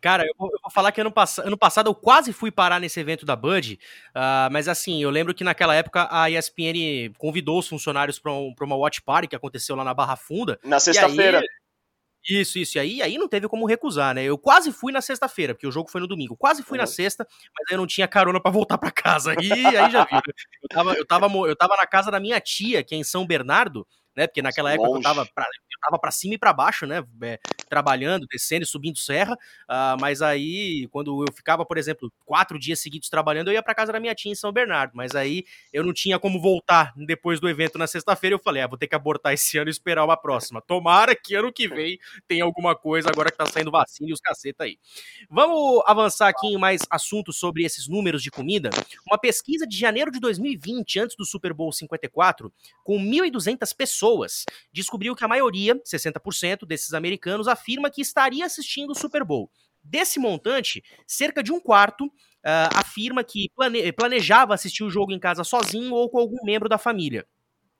Cara, 0.00 0.24
eu 0.24 0.32
vou, 0.38 0.48
eu 0.48 0.58
vou, 0.62 0.70
falar 0.70 0.90
que 0.90 1.00
ano, 1.00 1.12
pass 1.12 1.38
ano 1.38 1.56
passado 1.56 1.90
eu 1.90 1.94
quase 1.94 2.32
fui 2.32 2.50
parar 2.50 2.80
nesse 2.80 2.98
evento 2.98 3.26
da 3.26 3.36
Bud, 3.36 3.78
uh, 4.14 4.50
mas 4.50 4.68
assim, 4.68 5.02
eu 5.02 5.10
lembro 5.10 5.34
que 5.34 5.44
naquela 5.44 5.74
época 5.74 6.08
a 6.10 6.30
ESPN 6.30 7.12
convidou 7.18 7.58
os 7.58 7.68
funcionários 7.68 8.18
para 8.18 8.32
um, 8.32 8.54
uma 8.58 8.76
watch 8.76 9.02
party 9.02 9.28
que 9.28 9.36
aconteceu 9.36 9.76
lá 9.76 9.84
na 9.84 9.92
Barra 9.92 10.16
Funda. 10.16 10.58
Na 10.64 10.80
sexta-feira. 10.80 11.42
Isso, 12.28 12.58
isso. 12.58 12.78
E 12.78 12.80
aí, 12.80 13.02
aí 13.02 13.18
não 13.18 13.28
teve 13.28 13.48
como 13.48 13.66
recusar, 13.66 14.14
né? 14.14 14.24
Eu 14.24 14.38
quase 14.38 14.72
fui 14.72 14.92
na 14.92 15.02
sexta-feira, 15.02 15.54
porque 15.54 15.66
o 15.66 15.72
jogo 15.72 15.90
foi 15.90 16.00
no 16.00 16.06
domingo. 16.06 16.36
Quase 16.36 16.62
fui 16.62 16.78
na 16.78 16.86
sexta, 16.86 17.26
mas 17.56 17.70
eu 17.70 17.76
não 17.76 17.86
tinha 17.86 18.08
carona 18.08 18.40
para 18.40 18.50
voltar 18.50 18.78
para 18.78 18.90
casa. 18.90 19.34
E 19.42 19.52
aí 19.52 19.90
já 19.90 20.04
viu. 20.04 20.16
Né? 20.16 20.22
Eu 20.62 20.68
tava, 20.68 20.94
eu, 20.94 21.06
tava, 21.06 21.26
eu 21.26 21.56
tava 21.56 21.76
na 21.76 21.86
casa 21.86 22.10
da 22.10 22.18
minha 22.18 22.40
tia, 22.40 22.82
que 22.82 22.94
é 22.94 22.98
em 22.98 23.04
São 23.04 23.26
Bernardo, 23.26 23.86
né? 24.16 24.26
Porque 24.26 24.42
naquela 24.42 24.72
época 24.72 24.88
Longe. 24.88 25.00
eu 25.00 25.02
tava, 25.02 25.26
pra, 25.34 25.44
eu 25.44 25.80
tava 25.80 25.98
pra 25.98 26.10
cima 26.10 26.34
e 26.34 26.38
para 26.38 26.52
baixo, 26.52 26.86
né? 26.86 27.02
É, 27.22 27.38
trabalhando, 27.68 28.26
descendo 28.30 28.64
e 28.64 28.66
subindo 28.66 28.98
serra. 28.98 29.34
Uh, 29.34 30.00
mas 30.00 30.22
aí, 30.22 30.88
quando 30.90 31.24
eu 31.24 31.32
ficava, 31.32 31.64
por 31.64 31.76
exemplo, 31.76 32.12
quatro 32.24 32.58
dias 32.58 32.80
seguidos 32.80 33.08
trabalhando, 33.08 33.48
eu 33.48 33.54
ia 33.54 33.62
pra 33.62 33.74
casa 33.74 33.92
da 33.92 34.00
minha 34.00 34.14
tia 34.14 34.30
em 34.30 34.34
São 34.34 34.52
Bernardo. 34.52 34.92
Mas 34.94 35.14
aí 35.14 35.44
eu 35.72 35.84
não 35.84 35.92
tinha 35.92 36.18
como 36.18 36.40
voltar 36.40 36.92
depois 36.96 37.40
do 37.40 37.48
evento 37.48 37.78
na 37.78 37.86
sexta-feira. 37.86 38.34
Eu 38.34 38.40
falei, 38.40 38.62
ah, 38.62 38.66
vou 38.66 38.78
ter 38.78 38.86
que 38.86 38.94
abortar 38.94 39.32
esse 39.32 39.58
ano 39.58 39.68
e 39.68 39.72
esperar 39.72 40.04
uma 40.04 40.16
próxima. 40.16 40.62
Tomara 40.62 41.14
que 41.16 41.34
ano 41.34 41.52
que 41.52 41.68
vem 41.68 41.98
tenha 42.28 42.44
alguma 42.44 42.76
coisa 42.76 43.08
agora 43.10 43.30
que 43.30 43.36
tá 43.36 43.46
saindo 43.46 43.70
vacina 43.70 44.10
e 44.10 44.12
os 44.12 44.20
caceta 44.20 44.64
aí. 44.64 44.78
Vamos 45.28 45.82
avançar 45.86 46.28
aqui 46.28 46.46
em 46.46 46.58
mais 46.58 46.82
assuntos 46.90 47.36
sobre 47.38 47.64
esses 47.64 47.88
números 47.88 48.22
de 48.22 48.30
comida. 48.30 48.70
Uma 49.06 49.18
pesquisa 49.18 49.66
de 49.66 49.76
janeiro 49.76 50.10
de 50.10 50.20
2020, 50.20 51.00
antes 51.00 51.16
do 51.16 51.24
Super 51.24 51.52
Bowl 51.52 51.72
54, 51.72 52.52
com 52.82 52.98
1.200 52.98 53.74
pessoas 53.76 54.03
pessoas, 54.04 54.44
descobriu 54.72 55.16
que 55.16 55.24
a 55.24 55.28
maioria, 55.28 55.74
60% 55.76 56.66
desses 56.66 56.92
americanos, 56.92 57.48
afirma 57.48 57.90
que 57.90 58.02
estaria 58.02 58.44
assistindo 58.44 58.90
o 58.90 58.94
Super 58.94 59.24
Bowl. 59.24 59.50
Desse 59.82 60.18
montante, 60.18 60.82
cerca 61.06 61.42
de 61.42 61.52
um 61.52 61.60
quarto 61.60 62.04
uh, 62.06 62.10
afirma 62.74 63.24
que 63.24 63.50
plane 63.54 63.92
planejava 63.92 64.54
assistir 64.54 64.82
o 64.82 64.90
jogo 64.90 65.12
em 65.12 65.18
casa 65.18 65.44
sozinho 65.44 65.94
ou 65.94 66.08
com 66.10 66.18
algum 66.18 66.42
membro 66.44 66.68
da 66.68 66.78
família 66.78 67.26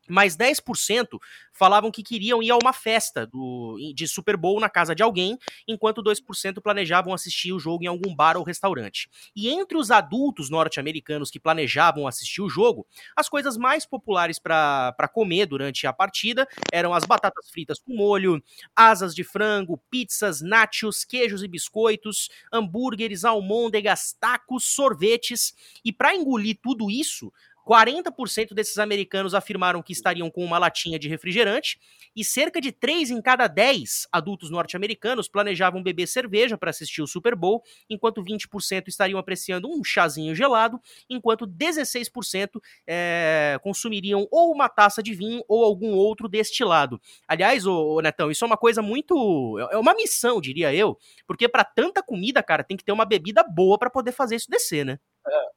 mas 0.09 0.37
10% 0.37 1.19
falavam 1.53 1.91
que 1.91 2.03
queriam 2.03 2.43
ir 2.43 2.51
a 2.51 2.57
uma 2.57 2.73
festa 2.73 3.27
do, 3.27 3.79
de 3.95 4.07
Super 4.09 4.37
Bowl 4.37 4.61
na 4.61 4.69
casa 4.69 4.95
de 4.95 5.03
alguém, 5.03 5.39
enquanto 5.67 6.03
2% 6.03 6.61
planejavam 6.61 7.15
assistir 7.15 7.53
o 7.53 7.59
jogo 7.59 7.85
em 7.85 7.87
algum 7.87 8.15
bar 8.15 8.37
ou 8.37 8.43
restaurante. 8.43 9.09
E 9.35 9.49
entre 9.49 9.79
os 9.79 9.91
adultos 9.91 10.51
norte-americanos 10.51 11.31
que 11.31 11.39
planejavam 11.39 12.07
assistir 12.07 12.43
o 12.43 12.49
jogo, 12.49 12.87
as 13.17 13.29
coisas 13.29 13.57
mais 13.57 13.87
populares 13.87 14.39
para 14.39 15.09
comer 15.13 15.47
durante 15.47 15.87
a 15.87 15.93
partida 15.93 16.47
eram 16.73 16.93
as 16.93 17.05
batatas 17.05 17.49
fritas 17.51 17.79
com 17.79 17.95
molho, 17.95 18.43
asas 18.75 19.15
de 19.15 19.23
frango, 19.23 19.81
pizzas, 19.91 20.41
nachos, 20.41 21.05
queijos 21.05 21.43
e 21.43 21.49
biscoitos, 21.49 22.29
hambúrgueres, 22.53 23.25
almôndegas, 23.25 24.13
tacos, 24.19 24.65
sorvetes. 24.65 25.55
E 25.85 25.93
para 25.93 26.15
engolir 26.15 26.59
tudo 26.63 26.91
isso, 26.91 27.33
40% 27.67 28.53
desses 28.53 28.79
americanos 28.79 29.35
afirmaram 29.35 29.83
que 29.83 29.93
estariam 29.93 30.31
com 30.31 30.45
uma 30.45 30.59
latinha 30.59 30.99
de 30.99 31.09
refrigerante 31.09 31.79
e 32.15 32.23
cerca 32.25 32.61
de 32.61 32.71
3 32.71 33.11
em 33.11 33.23
cada 33.23 33.47
10 33.47 34.07
adultos 34.13 34.51
norte-americanos 34.51 35.29
planejavam 35.29 35.83
beber 35.83 36.07
cerveja 36.07 36.57
para 36.59 36.71
assistir 36.71 37.03
o 37.03 37.07
Super 37.07 37.35
Bowl, 37.35 37.63
enquanto 37.89 38.23
20% 38.23 38.89
estariam 38.89 39.19
apreciando 39.19 39.69
um 39.69 39.83
chazinho 39.83 40.35
gelado, 40.35 40.81
enquanto 41.09 41.47
16% 41.47 42.61
é, 42.87 43.59
consumiriam 43.63 44.29
ou 44.31 44.53
uma 44.53 44.69
taça 44.69 45.03
de 45.03 45.15
vinho 45.15 45.43
ou 45.49 45.65
algum 45.65 45.95
outro 45.95 46.29
destilado. 46.29 47.01
Aliás, 47.27 47.67
ô, 47.67 48.01
Netão, 48.01 48.31
isso 48.31 48.45
é 48.45 48.47
uma 48.47 48.57
coisa 48.57 48.83
muito. 48.83 49.59
É 49.73 49.79
uma 49.79 49.95
missão, 49.95 50.41
diria 50.41 50.75
eu, 50.75 50.99
porque 51.27 51.49
para 51.49 51.65
tanta 51.65 52.03
comida, 52.03 52.43
cara, 52.43 52.63
tem 52.63 52.77
que 52.77 52.85
ter 52.85 52.93
uma 52.93 53.05
bebida 53.05 53.43
boa 53.43 53.79
para 53.79 53.91
poder 53.91 54.13
fazer 54.13 54.37
isso 54.37 54.51
descer, 54.51 54.85
né? 54.85 54.99
É. 55.27 55.55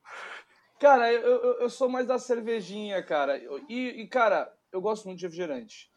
Cara, 0.80 1.11
eu, 1.11 1.21
eu, 1.21 1.53
eu, 1.61 1.69
sou 1.69 1.89
mais 1.89 2.05
da 2.05 2.19
cervejinha, 2.19 3.01
cara. 3.01 3.38
E, 3.67 4.01
e 4.01 4.07
cara, 4.07 4.53
eu 4.71 4.80
gosto 4.80 5.05
muito 5.05 5.19
de 5.19 5.25
refrigerante. 5.25 5.91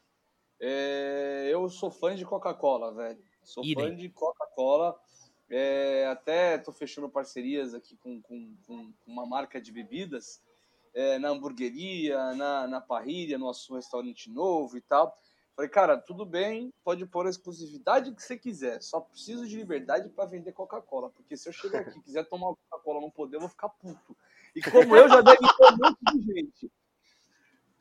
É, 0.58 1.48
eu 1.50 1.68
sou 1.68 1.90
fã 1.90 2.14
de 2.14 2.24
Coca-Cola, 2.24 2.92
velho. 2.92 3.22
Sou 3.42 3.64
Idem. 3.64 3.88
fã 3.88 3.94
de 3.94 4.08
Coca-Cola. 4.08 4.98
É, 5.50 6.06
até 6.06 6.58
tô 6.58 6.72
fechando 6.72 7.08
parcerias 7.08 7.74
aqui 7.74 7.96
com, 7.96 8.22
com, 8.22 8.54
com 8.66 8.92
uma 9.06 9.26
marca 9.26 9.60
de 9.60 9.70
bebidas. 9.70 10.42
É, 10.94 11.18
na 11.18 11.28
hamburgueria, 11.28 12.34
na, 12.34 12.66
na 12.66 12.80
parrilha, 12.80 13.38
no 13.38 13.46
nosso 13.46 13.74
restaurante 13.74 14.30
novo 14.30 14.76
e 14.76 14.80
tal. 14.80 15.16
Falei, 15.54 15.68
cara, 15.68 15.98
tudo 15.98 16.24
bem, 16.24 16.72
pode 16.82 17.04
pôr 17.04 17.26
a 17.26 17.30
exclusividade 17.30 18.14
que 18.14 18.22
você 18.22 18.36
quiser. 18.36 18.82
Só 18.82 19.00
preciso 19.00 19.46
de 19.46 19.56
liberdade 19.56 20.08
para 20.08 20.24
vender 20.24 20.52
Coca-Cola. 20.52 21.10
Porque 21.10 21.36
se 21.36 21.48
eu 21.48 21.52
chegar 21.52 21.80
aqui 21.80 21.98
e 21.98 22.00
quiser 22.02 22.24
tomar 22.24 22.54
Coca-Cola 22.70 23.00
não 23.00 23.10
poder, 23.10 23.36
eu 23.36 23.40
vou 23.40 23.48
ficar 23.48 23.68
puto. 23.68 24.16
E 24.54 24.62
como 24.62 24.96
eu, 24.96 25.08
já 25.08 25.22
ter 25.22 25.38
um 25.40 25.76
monte 25.76 25.98
de 26.12 26.34
gente. 26.34 26.72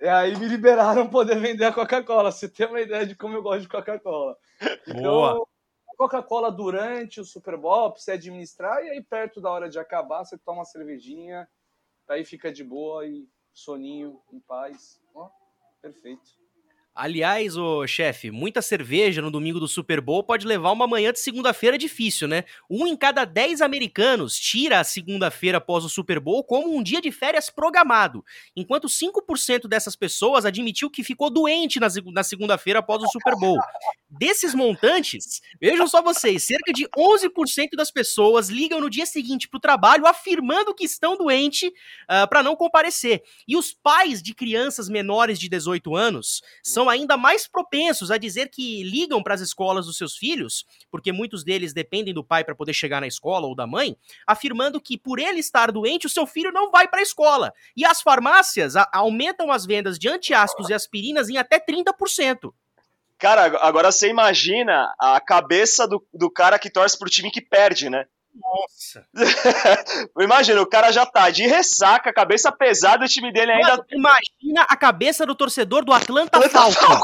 E 0.01 0.07
aí 0.07 0.37
me 0.37 0.47
liberaram 0.47 1.09
poder 1.09 1.39
vender 1.39 1.65
a 1.65 1.73
Coca-Cola. 1.73 2.31
Você 2.31 2.47
tem 2.47 2.67
uma 2.67 2.79
ideia 2.79 3.05
de 3.05 3.15
como 3.15 3.35
eu 3.35 3.41
gosto 3.41 3.61
de 3.61 3.67
Coca-Cola. 3.67 4.37
Então, 4.87 5.45
Coca-Cola 5.99 6.49
durante 6.49 7.19
o 7.19 7.25
Super 7.25 7.57
Bowl, 7.57 7.91
pra 7.91 7.99
você 7.99 8.11
administrar, 8.13 8.81
e 8.81 8.89
aí 8.89 9.03
perto 9.03 9.41
da 9.41 9.51
hora 9.51 9.69
de 9.69 9.77
acabar, 9.77 10.23
você 10.23 10.37
toma 10.37 10.59
uma 10.59 10.65
cervejinha, 10.65 11.45
aí 12.07 12.23
fica 12.23 12.53
de 12.53 12.63
boa 12.63 13.05
e 13.05 13.27
soninho, 13.53 14.21
em 14.31 14.39
paz. 14.39 15.01
Ó, 15.13 15.29
perfeito. 15.81 16.38
Aliás, 17.01 17.55
o 17.55 17.87
chefe, 17.87 18.29
muita 18.29 18.61
cerveja 18.61 19.21
no 19.21 19.31
domingo 19.31 19.57
do 19.57 19.69
Super 19.69 20.01
Bowl 20.01 20.21
pode 20.21 20.45
levar 20.45 20.73
uma 20.73 20.85
manhã 20.85 21.13
de 21.13 21.21
segunda-feira 21.21 21.77
difícil, 21.77 22.27
né? 22.27 22.43
Um 22.69 22.85
em 22.85 22.93
cada 22.97 23.23
dez 23.23 23.61
americanos 23.61 24.37
tira 24.37 24.81
a 24.81 24.83
segunda-feira 24.83 25.59
após 25.59 25.85
o 25.85 25.89
Super 25.89 26.19
Bowl 26.19 26.43
como 26.43 26.75
um 26.75 26.83
dia 26.83 26.99
de 26.99 27.09
férias 27.09 27.49
programado, 27.49 28.21
enquanto 28.53 28.89
5% 28.89 29.65
dessas 29.65 29.95
pessoas 29.95 30.45
admitiu 30.45 30.89
que 30.89 31.01
ficou 31.01 31.29
doente 31.29 31.79
na, 31.79 32.21
segunda-feira 32.21 32.79
após 32.79 33.01
o 33.01 33.07
Super 33.07 33.37
Bowl. 33.37 33.57
Desses 34.09 34.53
montantes, 34.53 35.39
vejam 35.61 35.87
só 35.87 36.01
vocês, 36.01 36.43
cerca 36.43 36.73
de 36.73 36.85
11% 36.97 37.77
das 37.77 37.91
pessoas 37.91 38.49
ligam 38.49 38.81
no 38.81 38.89
dia 38.89 39.05
seguinte 39.05 39.47
para 39.47 39.57
o 39.57 39.61
trabalho 39.61 40.05
afirmando 40.05 40.75
que 40.75 40.83
estão 40.83 41.15
doentes 41.15 41.69
uh, 41.69 41.73
ah, 42.09 42.27
para 42.27 42.43
não 42.43 42.57
comparecer. 42.57 43.23
E 43.47 43.55
os 43.55 43.71
pais 43.71 44.21
de 44.21 44.33
crianças 44.33 44.89
menores 44.89 45.39
de 45.39 45.47
18 45.47 45.95
anos 45.95 46.41
são 46.61 46.88
ainda 46.89 47.15
mais 47.15 47.47
propensos 47.47 48.11
a 48.11 48.17
dizer 48.17 48.49
que 48.49 48.83
ligam 48.83 49.21
para 49.21 49.33
as 49.33 49.41
escolas 49.41 49.85
dos 49.85 49.97
seus 49.97 50.15
filhos, 50.15 50.65
porque 50.91 51.11
muitos 51.11 51.43
deles 51.43 51.73
dependem 51.73 52.13
do 52.13 52.23
pai 52.23 52.43
para 52.43 52.55
poder 52.55 52.73
chegar 52.73 52.99
na 52.99 53.07
escola 53.07 53.47
ou 53.47 53.55
da 53.55 53.67
mãe, 53.67 53.95
afirmando 54.25 54.81
que 54.81 54.97
por 54.97 55.19
ele 55.19 55.39
estar 55.39 55.71
doente, 55.71 56.07
o 56.07 56.09
seu 56.09 56.25
filho 56.25 56.51
não 56.51 56.71
vai 56.71 56.87
para 56.87 56.99
a 56.99 57.03
escola. 57.03 57.53
E 57.75 57.85
as 57.85 58.01
farmácias 58.01 58.73
aumentam 58.91 59.51
as 59.51 59.65
vendas 59.65 59.97
de 59.97 60.09
antiácidos 60.09 60.69
e 60.69 60.73
aspirinas 60.73 61.29
em 61.29 61.37
até 61.37 61.59
30%. 61.59 62.51
Cara, 63.17 63.45
agora 63.61 63.91
você 63.91 64.07
imagina 64.07 64.93
a 64.97 65.19
cabeça 65.19 65.85
do, 65.85 66.05
do 66.13 66.31
cara 66.31 66.57
que 66.57 66.69
torce 66.69 66.97
pro 66.97 67.09
time 67.09 67.29
que 67.29 67.41
perde, 67.41 67.89
né? 67.89 68.05
Nossa. 68.39 69.05
Imagina, 70.19 70.61
o 70.61 70.69
cara 70.69 70.91
já 70.91 71.05
tá 71.05 71.29
de 71.29 71.45
ressaca, 71.45 72.13
cabeça 72.13 72.51
pesada, 72.51 73.05
o 73.05 73.07
time 73.07 73.31
dele 73.31 73.51
ainda. 73.51 73.71
Mano, 73.71 73.85
imagina 73.91 74.65
a 74.69 74.77
cabeça 74.77 75.25
do 75.25 75.35
torcedor 75.35 75.83
do 75.83 75.91
Atlanta, 75.91 76.37
Atlanta 76.37 76.71
Falcons. 76.71 77.01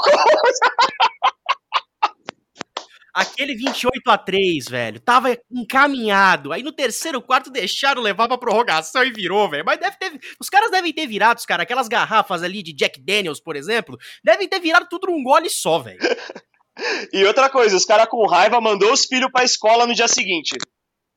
Aquele 3.15 3.55
28 3.55 4.11
a 4.11 4.17
3 4.17 4.65
velho, 4.67 4.99
tava 4.99 5.37
encaminhado. 5.49 6.51
Aí 6.51 6.61
no 6.61 6.73
terceiro 6.73 7.21
quarto 7.21 7.49
deixaram 7.49 8.01
levar 8.01 8.27
pra 8.27 8.37
prorrogação 8.37 9.05
e 9.05 9.11
virou, 9.11 9.49
velho. 9.49 9.63
Mas 9.65 9.79
deve 9.79 9.97
ter. 9.97 10.19
Os 10.37 10.49
caras 10.49 10.69
devem 10.69 10.91
ter 10.91 11.07
virado, 11.07 11.41
cara, 11.47 11.63
aquelas 11.63 11.87
garrafas 11.87 12.43
ali 12.43 12.61
de 12.61 12.73
Jack 12.73 12.99
Daniels, 12.99 13.39
por 13.39 13.55
exemplo, 13.55 13.97
devem 14.21 14.49
ter 14.49 14.59
virado 14.59 14.87
tudo 14.89 15.07
num 15.07 15.23
gole 15.23 15.49
só, 15.49 15.79
velho. 15.79 15.99
e 17.13 17.23
outra 17.23 17.49
coisa, 17.49 17.77
os 17.77 17.85
caras 17.85 18.09
com 18.09 18.27
raiva 18.27 18.59
mandou 18.59 18.91
os 18.91 19.05
filhos 19.05 19.31
pra 19.31 19.45
escola 19.45 19.87
no 19.87 19.95
dia 19.95 20.09
seguinte. 20.09 20.57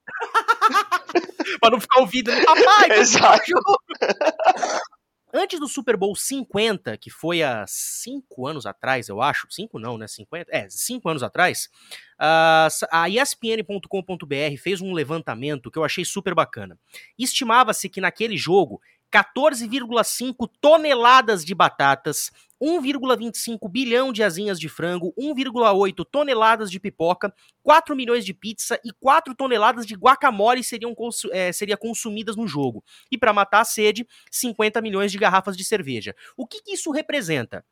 pra 1.61 1.71
não 1.71 1.81
ficar 1.81 2.01
ouvindo. 2.01 2.31
Papai, 2.45 2.99
Exato. 2.99 3.53
Antes 5.33 5.61
do 5.61 5.69
Super 5.69 5.95
Bowl 5.95 6.17
50, 6.17 6.97
que 6.97 7.11
foi 7.11 7.43
há 7.43 7.65
cinco 7.69 8.47
anos 8.47 8.65
atrás, 8.65 9.09
eu 9.09 9.21
acho, 9.21 9.47
cinco 9.51 9.79
não, 9.79 9.99
né, 9.99 10.09
50, 10.09 10.51
é, 10.51 10.67
cinco 10.71 11.07
anos 11.07 11.23
atrás, 11.23 11.69
a 12.19 13.09
ESPN.com.br 13.11 14.57
fez 14.59 14.81
um 14.81 14.95
levantamento 14.95 15.71
que 15.71 15.79
eu 15.79 15.85
achei 15.85 16.03
super 16.03 16.35
bacana. 16.35 16.79
Estimava-se 17.19 17.91
que 17.91 18.01
naquele 18.01 18.39
jogo 18.39 18.81
14,5 19.13 20.49
toneladas 20.61 21.45
de 21.45 21.55
batatas, 21.55 22.31
1,25 22.61 23.69
bilhão 23.71 24.13
de 24.13 24.23
asinhas 24.23 24.59
de 24.59 24.69
frango, 24.69 25.15
1,8 25.19 26.05
toneladas 26.11 26.71
de 26.71 26.81
pipoca, 26.81 27.33
4 27.63 27.95
milhões 27.95 28.25
de 28.25 28.35
pizza 28.35 28.79
e 28.85 28.93
4 28.93 29.35
toneladas 29.35 29.87
de 29.87 29.95
guacamole 29.95 30.63
seriam 30.63 30.95
é, 31.31 31.53
seria 31.53 31.77
consumidas 31.77 32.37
no 32.37 32.47
jogo. 32.47 32.85
E 33.11 33.17
para 33.17 33.33
matar 33.33 33.61
a 33.61 33.65
sede, 33.65 34.07
50 34.31 34.81
milhões 34.83 35.13
de 35.13 35.19
garrafas 35.19 35.57
de 35.57 35.65
cerveja. 35.65 36.15
O 36.37 36.47
que, 36.47 36.63
que 36.63 36.73
isso 36.73 36.91
representa? 36.91 37.65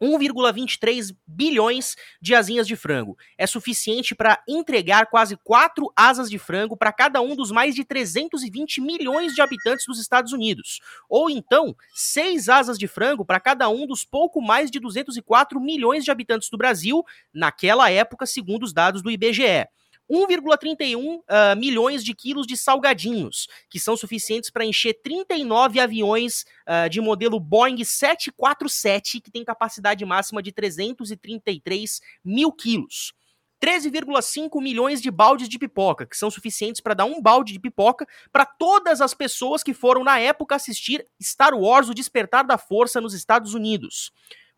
1,23 0.00 1.14
bilhões 1.26 1.96
de 2.20 2.34
asinhas 2.34 2.66
de 2.66 2.76
frango. 2.76 3.16
É 3.38 3.46
suficiente 3.46 4.14
para 4.14 4.42
entregar 4.48 5.06
quase 5.06 5.36
quatro 5.36 5.92
asas 5.96 6.28
de 6.28 6.38
frango 6.38 6.76
para 6.76 6.92
cada 6.92 7.20
um 7.20 7.34
dos 7.34 7.50
mais 7.50 7.74
de 7.74 7.84
320 7.84 8.80
milhões 8.80 9.34
de 9.34 9.40
habitantes 9.40 9.86
dos 9.86 10.00
Estados 10.00 10.32
Unidos. 10.32 10.80
Ou 11.08 11.30
então, 11.30 11.74
seis 11.94 12.48
asas 12.48 12.78
de 12.78 12.86
frango 12.86 13.24
para 13.24 13.40
cada 13.40 13.68
um 13.68 13.86
dos 13.86 14.04
pouco 14.04 14.40
mais 14.40 14.70
de 14.70 14.78
204 14.78 15.60
milhões 15.60 16.04
de 16.04 16.10
habitantes 16.10 16.50
do 16.50 16.58
Brasil, 16.58 17.04
naquela 17.32 17.90
época, 17.90 18.26
segundo 18.26 18.64
os 18.64 18.72
dados 18.72 19.02
do 19.02 19.10
IBGE. 19.10 19.66
1,31 20.10 21.16
uh, 21.16 21.24
ah, 21.28 21.54
milhões 21.54 22.04
de 22.04 22.14
quilos 22.14 22.46
de 22.46 22.56
salgadinhos, 22.56 23.48
que 23.70 23.80
são 23.80 23.96
suficientes 23.96 24.50
para 24.50 24.64
encher 24.64 24.94
39 25.02 25.80
aviões 25.80 26.44
uh, 26.68 26.88
de 26.88 27.00
modelo 27.00 27.40
Boeing 27.40 27.82
747, 27.82 29.20
que 29.20 29.30
tem 29.30 29.44
capacidade 29.44 30.04
máxima 30.04 30.42
de 30.42 30.52
333 30.52 32.00
mil 32.24 32.52
quilos. 32.52 33.14
13,5 33.64 34.60
milhões 34.60 35.00
de 35.00 35.10
baldes 35.10 35.48
de 35.48 35.58
pipoca, 35.58 36.04
que 36.04 36.18
são 36.18 36.30
suficientes 36.30 36.82
para 36.82 36.92
dar 36.92 37.06
um 37.06 37.22
balde 37.22 37.54
de 37.54 37.58
pipoca 37.58 38.06
para 38.30 38.44
todas 38.44 39.00
as 39.00 39.14
pessoas 39.14 39.62
que 39.62 39.72
foram 39.72 40.04
na 40.04 40.18
época 40.18 40.54
assistir 40.54 41.02
Star 41.22 41.54
Wars: 41.54 41.88
O 41.88 41.94
Despertar 41.94 42.44
da 42.44 42.58
Força 42.58 43.00
nos 43.00 43.14
Estados 43.14 43.54
Unidos. 43.54 44.12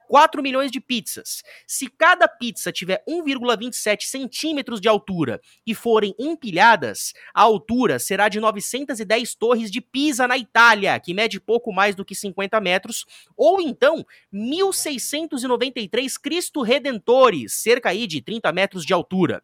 4 0.09 0.42
milhões 0.42 0.70
de 0.70 0.80
pizzas. 0.80 1.42
Se 1.66 1.88
cada 1.88 2.28
pizza 2.28 2.72
tiver 2.72 3.02
1,27 3.09 4.02
centímetros 4.02 4.80
de 4.80 4.88
altura 4.88 5.40
e 5.66 5.74
forem 5.74 6.14
empilhadas, 6.18 7.12
a 7.34 7.42
altura 7.42 7.98
será 7.98 8.28
de 8.28 8.40
910 8.40 9.34
torres 9.34 9.70
de 9.70 9.80
Pisa 9.80 10.26
na 10.26 10.38
Itália, 10.38 10.98
que 10.98 11.14
mede 11.14 11.40
pouco 11.40 11.72
mais 11.72 11.94
do 11.94 12.04
que 12.04 12.14
50 12.14 12.61
metros, 12.61 13.04
ou 13.36 13.61
então 13.61 14.04
1.693 14.32 16.14
Cristo 16.20 16.62
Redentores, 16.62 17.54
cerca 17.54 17.90
aí 17.90 18.07
de 18.07 18.20
30 18.22 18.52
metros 18.52 18.84
de 18.84 18.92
altura. 18.92 19.42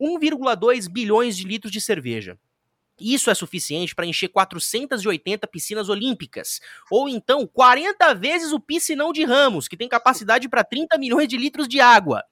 1,2 0.00 0.90
bilhões 0.90 1.36
de 1.36 1.44
litros 1.44 1.72
de 1.72 1.80
cerveja. 1.80 2.38
Isso 3.00 3.30
é 3.30 3.34
suficiente 3.34 3.94
para 3.94 4.06
encher 4.06 4.28
480 4.28 5.46
piscinas 5.46 5.88
olímpicas, 5.88 6.60
ou 6.90 7.08
então 7.08 7.46
40 7.46 8.14
vezes 8.14 8.52
o 8.52 8.60
piscinão 8.60 9.12
de 9.12 9.24
Ramos, 9.24 9.66
que 9.66 9.76
tem 9.76 9.88
capacidade 9.88 10.48
para 10.48 10.62
30 10.62 10.98
milhões 10.98 11.28
de 11.28 11.36
litros 11.36 11.66
de 11.66 11.80
água. 11.80 12.22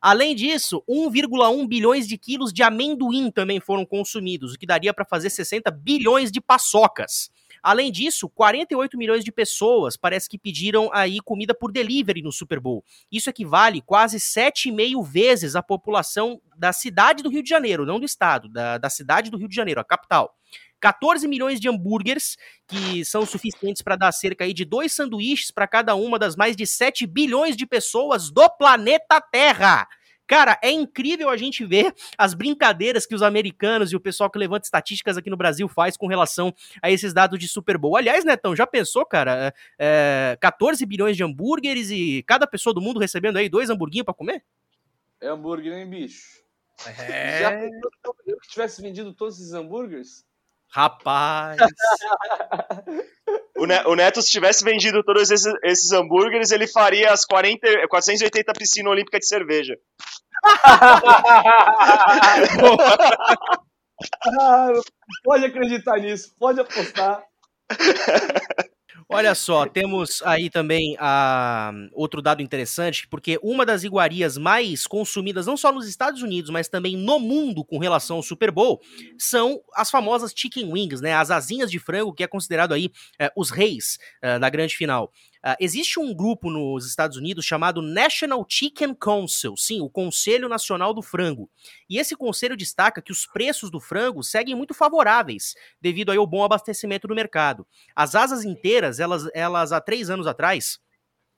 Além 0.00 0.34
disso, 0.34 0.82
1,1 0.88 1.66
bilhões 1.66 2.06
de 2.06 2.16
quilos 2.16 2.52
de 2.52 2.62
amendoim 2.62 3.30
também 3.30 3.60
foram 3.60 3.84
consumidos, 3.84 4.54
o 4.54 4.58
que 4.58 4.66
daria 4.66 4.94
para 4.94 5.04
fazer 5.04 5.30
60 5.30 5.70
bilhões 5.70 6.30
de 6.30 6.40
paçocas. 6.40 7.30
Além 7.64 7.90
disso, 7.90 8.28
48 8.28 8.98
milhões 8.98 9.24
de 9.24 9.32
pessoas 9.32 9.96
parece 9.96 10.28
que 10.28 10.36
pediram 10.36 10.90
aí 10.92 11.18
comida 11.18 11.54
por 11.54 11.72
delivery 11.72 12.20
no 12.20 12.30
Super 12.30 12.60
Bowl. 12.60 12.84
Isso 13.10 13.30
equivale 13.30 13.80
quase 13.80 14.18
7,5 14.18 15.02
vezes 15.02 15.56
a 15.56 15.62
população 15.62 16.38
da 16.58 16.74
cidade 16.74 17.22
do 17.22 17.30
Rio 17.30 17.42
de 17.42 17.48
Janeiro, 17.48 17.86
não 17.86 17.98
do 17.98 18.04
estado, 18.04 18.50
da, 18.50 18.76
da 18.76 18.90
cidade 18.90 19.30
do 19.30 19.38
Rio 19.38 19.48
de 19.48 19.56
Janeiro, 19.56 19.80
a 19.80 19.84
capital. 19.84 20.36
14 20.78 21.26
milhões 21.26 21.58
de 21.58 21.66
hambúrgueres, 21.66 22.36
que 22.68 23.02
são 23.02 23.24
suficientes 23.24 23.80
para 23.80 23.96
dar 23.96 24.12
cerca 24.12 24.46
de 24.52 24.66
dois 24.66 24.92
sanduíches 24.92 25.50
para 25.50 25.66
cada 25.66 25.94
uma 25.94 26.18
das 26.18 26.36
mais 26.36 26.54
de 26.54 26.66
7 26.66 27.06
bilhões 27.06 27.56
de 27.56 27.64
pessoas 27.64 28.30
do 28.30 28.46
planeta 28.58 29.22
Terra. 29.32 29.88
Cara, 30.26 30.58
é 30.62 30.70
incrível 30.70 31.28
a 31.28 31.36
gente 31.36 31.64
ver 31.64 31.94
as 32.16 32.34
brincadeiras 32.34 33.04
que 33.06 33.14
os 33.14 33.22
americanos 33.22 33.92
e 33.92 33.96
o 33.96 34.00
pessoal 34.00 34.30
que 34.30 34.38
levanta 34.38 34.64
estatísticas 34.64 35.16
aqui 35.16 35.28
no 35.28 35.36
Brasil 35.36 35.68
faz 35.68 35.96
com 35.96 36.06
relação 36.06 36.54
a 36.80 36.90
esses 36.90 37.12
dados 37.12 37.38
de 37.38 37.46
Super 37.46 37.76
Bowl. 37.76 37.96
Aliás, 37.96 38.24
Netão, 38.24 38.56
já 38.56 38.66
pensou, 38.66 39.04
cara? 39.04 39.54
É, 39.78 40.36
14 40.40 40.84
bilhões 40.86 41.16
de 41.16 41.22
hambúrgueres 41.22 41.90
e 41.90 42.22
cada 42.26 42.46
pessoa 42.46 42.72
do 42.72 42.80
mundo 42.80 43.00
recebendo 43.00 43.36
aí 43.36 43.48
dois 43.48 43.68
hamburguinhos 43.68 44.04
para 44.04 44.14
comer? 44.14 44.44
É 45.20 45.28
hambúrguer, 45.28 45.72
hein, 45.72 45.88
bicho? 45.88 46.42
É... 46.98 47.40
Já 47.40 47.50
pensou 47.52 48.14
que 48.24 48.32
eu 48.32 48.38
tivesse 48.40 48.82
vendido 48.82 49.12
todos 49.12 49.38
esses 49.38 49.52
hambúrgueres? 49.52 50.26
Rapaz! 50.74 51.56
o, 53.56 53.64
Neto, 53.64 53.90
o 53.90 53.94
Neto, 53.94 54.20
se 54.20 54.28
tivesse 54.28 54.64
vendido 54.64 55.04
todos 55.04 55.30
esses, 55.30 55.54
esses 55.62 55.92
hambúrgueres, 55.92 56.50
ele 56.50 56.66
faria 56.66 57.12
as 57.12 57.24
40, 57.24 57.86
480 57.88 58.52
piscinas 58.54 58.90
olímpicas 58.90 59.20
de 59.20 59.28
cerveja. 59.28 59.78
ah, 64.40 64.72
pode 65.22 65.44
acreditar 65.44 66.00
nisso, 66.00 66.34
pode 66.40 66.58
apostar. 66.58 67.22
Olha 69.08 69.34
só, 69.34 69.66
temos 69.66 70.22
aí 70.22 70.48
também 70.48 70.96
a, 70.98 71.72
outro 71.92 72.22
dado 72.22 72.42
interessante, 72.42 73.06
porque 73.08 73.38
uma 73.42 73.66
das 73.66 73.84
iguarias 73.84 74.36
mais 74.38 74.86
consumidas, 74.86 75.46
não 75.46 75.56
só 75.56 75.72
nos 75.72 75.86
Estados 75.86 76.22
Unidos, 76.22 76.50
mas 76.50 76.68
também 76.68 76.96
no 76.96 77.18
mundo 77.18 77.64
com 77.64 77.78
relação 77.78 78.16
ao 78.16 78.22
Super 78.22 78.50
Bowl, 78.50 78.80
são 79.18 79.60
as 79.74 79.90
famosas 79.90 80.32
chicken 80.34 80.72
wings, 80.72 81.00
né? 81.00 81.14
As 81.14 81.30
asinhas 81.30 81.70
de 81.70 81.78
frango, 81.78 82.14
que 82.14 82.22
é 82.22 82.26
considerado 82.26 82.72
aí 82.72 82.90
é, 83.18 83.30
os 83.36 83.50
reis 83.50 83.98
é, 84.22 84.38
da 84.38 84.48
grande 84.48 84.76
final. 84.76 85.12
Uh, 85.44 85.54
existe 85.60 86.00
um 86.00 86.14
grupo 86.14 86.48
nos 86.48 86.86
Estados 86.86 87.18
Unidos 87.18 87.44
chamado 87.44 87.82
National 87.82 88.46
Chicken 88.48 88.94
Council, 88.94 89.54
sim, 89.58 89.78
o 89.82 89.90
Conselho 89.90 90.48
Nacional 90.48 90.94
do 90.94 91.02
Frango. 91.02 91.50
E 91.86 91.98
esse 91.98 92.16
conselho 92.16 92.56
destaca 92.56 93.02
que 93.02 93.12
os 93.12 93.26
preços 93.26 93.70
do 93.70 93.78
frango 93.78 94.22
seguem 94.22 94.54
muito 94.54 94.72
favoráveis, 94.72 95.54
devido 95.78 96.10
ao 96.10 96.26
bom 96.26 96.42
abastecimento 96.42 97.06
do 97.06 97.14
mercado. 97.14 97.66
As 97.94 98.14
asas 98.14 98.42
inteiras, 98.42 98.98
elas, 98.98 99.28
elas 99.34 99.70
há 99.70 99.82
três 99.82 100.08
anos 100.08 100.26
atrás, 100.26 100.80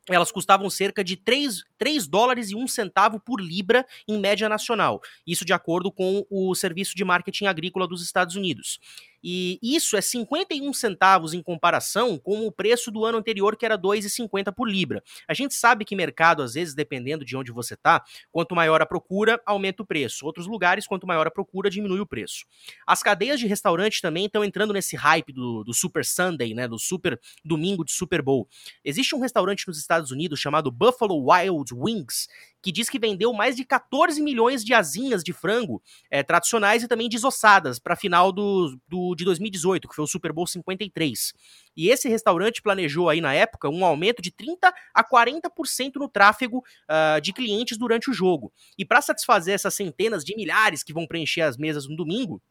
elas 0.09 0.31
custavam 0.31 0.71
cerca 0.71 1.03
de 1.03 1.17
3, 1.17 1.65
3 1.77 2.07
dólares 2.07 2.51
e 2.51 2.55
1 2.55 2.69
centavo 2.69 3.19
por 3.19 3.41
libra 3.41 3.85
em 4.07 4.19
média 4.19 4.49
nacional. 4.49 5.01
Isso 5.27 5.45
de 5.45 5.53
acordo 5.53 5.91
com 5.91 6.25
o 6.31 6.55
Serviço 6.55 6.95
de 6.95 7.05
Marketing 7.05 7.47
Agrícola 7.47 7.89
dos 7.89 8.03
Estados 8.03 8.37
Unidos. 8.37 8.79
E 9.23 9.59
isso 9.63 9.97
é 9.97 10.01
51 10.01 10.73
centavos 10.73 11.35
em 11.35 11.43
comparação 11.43 12.19
com 12.19 12.47
o 12.47 12.53
preço 12.53 12.91
do 12.91 13.05
ano 13.05 13.19
anterior, 13.19 13.57
que 13.57 13.65
era 13.65 13.79
2,50 13.79 14.53
por 14.55 14.69
libra. 14.69 15.03
A 15.29 15.35
gente 15.35 15.55
sabe 15.55 15.85
que 15.85 15.97
mercado, 15.97 16.43
às 16.43 16.55
vezes, 16.55 16.75
dependendo 16.75 17.25
de 17.25 17.37
onde 17.37 17.53
você 17.53 17.75
está, 17.75 18.03
quanto 18.31 18.55
maior 18.55 18.81
a 18.81 18.87
procura, 18.87 19.41
aumenta 19.45 19.83
o 19.83 19.87
preço. 19.87 20.27
Outros 20.27 20.47
lugares, 20.47 20.87
quanto 20.87 21.07
maior 21.07 21.27
a 21.27 21.31
procura, 21.31 21.71
diminui 21.71 22.01
o 22.01 22.07
preço. 22.07 22.45
As 22.87 23.03
cadeias 23.03 23.41
de 23.41 23.47
restaurante 23.47 24.01
também 24.01 24.27
estão 24.27 24.45
entrando 24.45 24.73
nesse 24.73 24.97
hype 24.97 25.33
do, 25.33 25.65
do 25.65 25.75
Super 25.75 26.05
Sunday, 26.05 26.55
né? 26.55 26.69
Do 26.69 26.79
Super 26.79 27.21
Domingo 27.45 27.85
de 27.85 27.93
Super 27.93 28.23
Bowl. 28.23 28.49
Existe 28.85 29.15
um 29.15 29.21
restaurante 29.21 29.67
nos 29.67 29.79
Estados 29.79 30.11
Unidos 30.11 30.39
chamado 30.39 30.71
Buffalo 30.71 31.31
Wild 31.31 31.75
Wings, 31.75 32.29
que 32.63 32.73
diz 32.73 32.89
que 32.89 32.99
vendeu 32.99 33.33
mais 33.33 33.57
de 33.57 33.65
14 33.65 34.21
milhões 34.21 34.65
de 34.65 34.75
asinhas 34.75 35.23
de 35.23 35.33
frango 35.33 35.83
é, 36.11 36.23
tradicionais 36.23 36.83
e 36.83 36.89
também 36.89 37.09
desossadas 37.09 37.79
para 37.79 37.95
a 37.95 37.97
final 37.97 38.33
do, 38.33 38.77
do, 38.89 39.15
de 39.17 39.25
2018, 39.25 39.89
que 39.89 39.95
foi 39.95 40.05
o 40.05 40.09
Super 40.09 40.33
Bowl 40.33 40.47
53. 40.47 41.33
E 41.77 41.89
esse 41.89 42.09
restaurante 42.09 42.63
planejou 42.63 43.09
aí 43.09 43.21
na 43.21 43.35
época 43.35 43.69
um 43.69 43.85
aumento 43.85 44.23
de 44.23 44.31
30 44.31 44.73
a 44.95 45.05
40% 45.05 45.97
no 45.97 46.09
tráfego 46.09 46.59
uh, 46.59 47.21
de 47.21 47.33
clientes 47.33 47.77
durante 47.77 48.11
o 48.11 48.13
jogo. 48.13 48.53
E 48.79 48.85
para 48.85 49.03
satisfazer 49.03 49.55
essas 49.55 49.75
centenas 49.75 50.25
de 50.25 50.37
milhares 50.37 50.83
que 50.83 50.93
vão 50.93 51.07
preencher 51.07 51.41
as 51.41 51.57
mesas 51.57 51.89
no 51.89 51.97
domingo, 51.97 52.43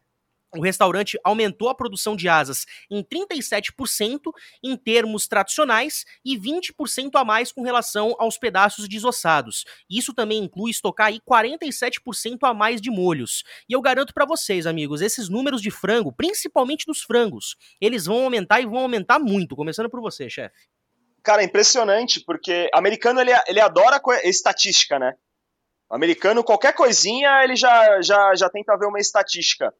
o 0.56 0.62
restaurante 0.62 1.20
aumentou 1.24 1.70
a 1.70 1.76
produção 1.76 2.16
de 2.16 2.28
asas 2.28 2.66
em 2.90 3.04
37% 3.04 4.32
em 4.64 4.76
termos 4.76 5.28
tradicionais 5.28 6.06
e 6.24 6.38
20% 6.38 7.12
a 7.16 7.24
mais 7.24 7.52
com 7.52 7.62
relação 7.62 8.16
aos 8.20 8.38
pedaços 8.38 8.88
desossados. 8.88 9.66
Isso 9.90 10.14
também 10.14 10.44
inclui 10.44 10.72
estocar 10.72 11.08
aí 11.08 11.20
47% 11.20 12.38
a 12.44 12.54
mais 12.54 12.82
de 12.82 12.90
molhos. 12.90 13.44
E 13.70 13.74
eu 13.74 13.82
garanto 13.82 14.14
para 14.14 14.26
vocês, 14.26 14.66
amigos, 14.66 15.02
esses 15.02 15.30
números 15.30 15.62
de 15.62 15.72
frango, 15.72 16.12
principalmente 16.12 16.86
dos 16.86 17.02
frangos, 17.02 17.56
eles 17.80 18.06
vão 18.06 18.24
aumentar 18.24 18.62
e 18.62 18.66
vão 18.66 18.80
aumentar 18.80 19.20
muito. 19.20 19.56
Começando 19.56 19.90
por 19.90 20.02
você, 20.02 20.30
chefe. 20.30 20.56
Cara, 21.24 21.42
é 21.42 21.46
impressionante, 21.46 22.20
porque 22.20 22.70
americano 22.72 23.20
ele, 23.20 23.32
ele 23.48 23.60
adora 23.60 24.00
estatística, 24.24 25.00
né? 25.00 25.14
O 25.90 25.96
americano, 25.96 26.44
qualquer 26.44 26.74
coisinha, 26.74 27.44
ele 27.44 27.56
já, 27.56 28.02
já, 28.02 28.36
já 28.36 28.50
tenta 28.50 28.78
ver 28.78 28.88
uma 28.88 29.00
estatística. 29.00 29.74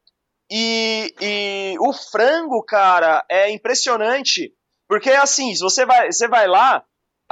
E, 0.50 1.14
e 1.20 1.76
o 1.80 1.92
frango, 1.92 2.62
cara, 2.62 3.24
é 3.28 3.50
impressionante. 3.50 4.52
Porque 4.88 5.10
assim, 5.10 5.54
se 5.54 5.60
você 5.60 5.84
vai, 5.84 6.12
você 6.12 6.28
vai 6.28 6.46
lá, 6.46 6.84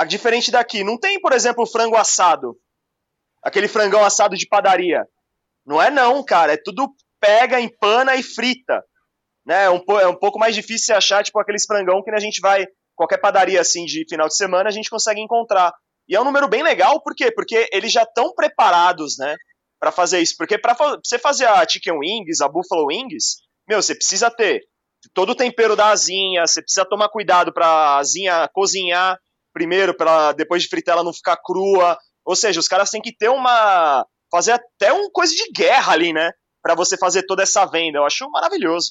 diferente 0.07 0.51
daqui, 0.51 0.83
não 0.83 0.99
tem, 0.99 1.21
por 1.21 1.33
exemplo, 1.33 1.67
frango 1.67 1.97
assado. 1.97 2.59
Aquele 3.43 3.69
frangão 3.69 4.05
assado 4.05 4.37
de 4.37 4.49
padaria. 4.49 5.07
Não 5.65 5.81
é 5.81 5.91
não, 5.91 6.25
cara. 6.25 6.55
É 6.55 6.57
tudo 6.57 6.93
pega, 7.21 7.61
empana 7.61 8.17
e 8.17 8.23
frita. 8.23 8.83
Né? 9.47 9.65
É, 9.65 9.71
um, 9.71 9.83
é 10.01 10.09
um 10.09 10.19
pouco 10.19 10.39
mais 10.39 10.55
difícil 10.55 10.97
achar, 10.97 11.23
tipo, 11.23 11.39
aqueles 11.39 11.65
frangão 11.65 12.03
que 12.03 12.11
a 12.11 12.19
gente 12.19 12.41
vai. 12.41 12.67
Qualquer 12.97 13.19
padaria 13.19 13.61
assim 13.61 13.85
de 13.85 14.05
final 14.09 14.29
de 14.29 14.37
semana 14.37 14.69
a 14.69 14.73
gente 14.73 14.91
consegue 14.91 15.21
encontrar. 15.21 15.73
E 16.09 16.15
é 16.15 16.21
um 16.21 16.25
número 16.25 16.49
bem 16.49 16.63
legal, 16.63 17.01
por 17.03 17.15
quê? 17.15 17.33
Porque 17.33 17.69
eles 17.73 17.91
já 17.91 18.03
estão 18.03 18.35
preparados, 18.35 19.17
né? 19.19 19.37
Para 19.81 19.93
fazer 19.93 20.21
isso. 20.21 20.35
Porque 20.37 20.59
para 20.59 20.75
você 20.75 21.19
fazer 21.19 21.47
a 21.47 21.67
chicken 21.69 21.99
wings, 21.99 22.41
a 22.41 22.49
buffalo 22.49 22.87
wings, 22.87 23.37
meu, 23.69 23.83
você 23.83 23.95
precisa 23.95 24.31
ter 24.31 24.63
todo 25.13 25.31
o 25.31 25.35
tempero 25.35 25.77
da 25.77 25.91
asinha, 25.91 26.47
você 26.47 26.63
precisa 26.63 26.85
tomar 26.85 27.09
cuidado 27.09 27.53
para 27.53 27.67
a 27.67 27.99
asinha 27.99 28.49
cozinhar 28.53 29.19
primeiro, 29.55 29.97
para 29.97 30.33
depois 30.33 30.63
de 30.63 30.69
fritar 30.69 30.95
ela 30.95 31.05
não 31.05 31.13
ficar 31.13 31.37
crua. 31.37 31.97
Ou 32.25 32.35
seja, 32.35 32.59
os 32.59 32.69
caras 32.69 32.91
têm 32.91 33.01
que 33.01 33.17
ter 33.17 33.29
uma 33.29 34.05
fazer 34.31 34.53
até 34.53 34.93
uma 34.93 35.09
coisa 35.13 35.33
de 35.33 35.53
guerra 35.53 35.93
ali, 35.93 36.13
né? 36.13 36.33
Para 36.61 36.75
você 36.75 36.99
fazer 36.99 37.23
toda 37.25 37.45
essa 37.45 37.65
venda. 37.65 37.99
Eu 37.99 38.05
acho 38.05 38.29
maravilhoso. 38.31 38.91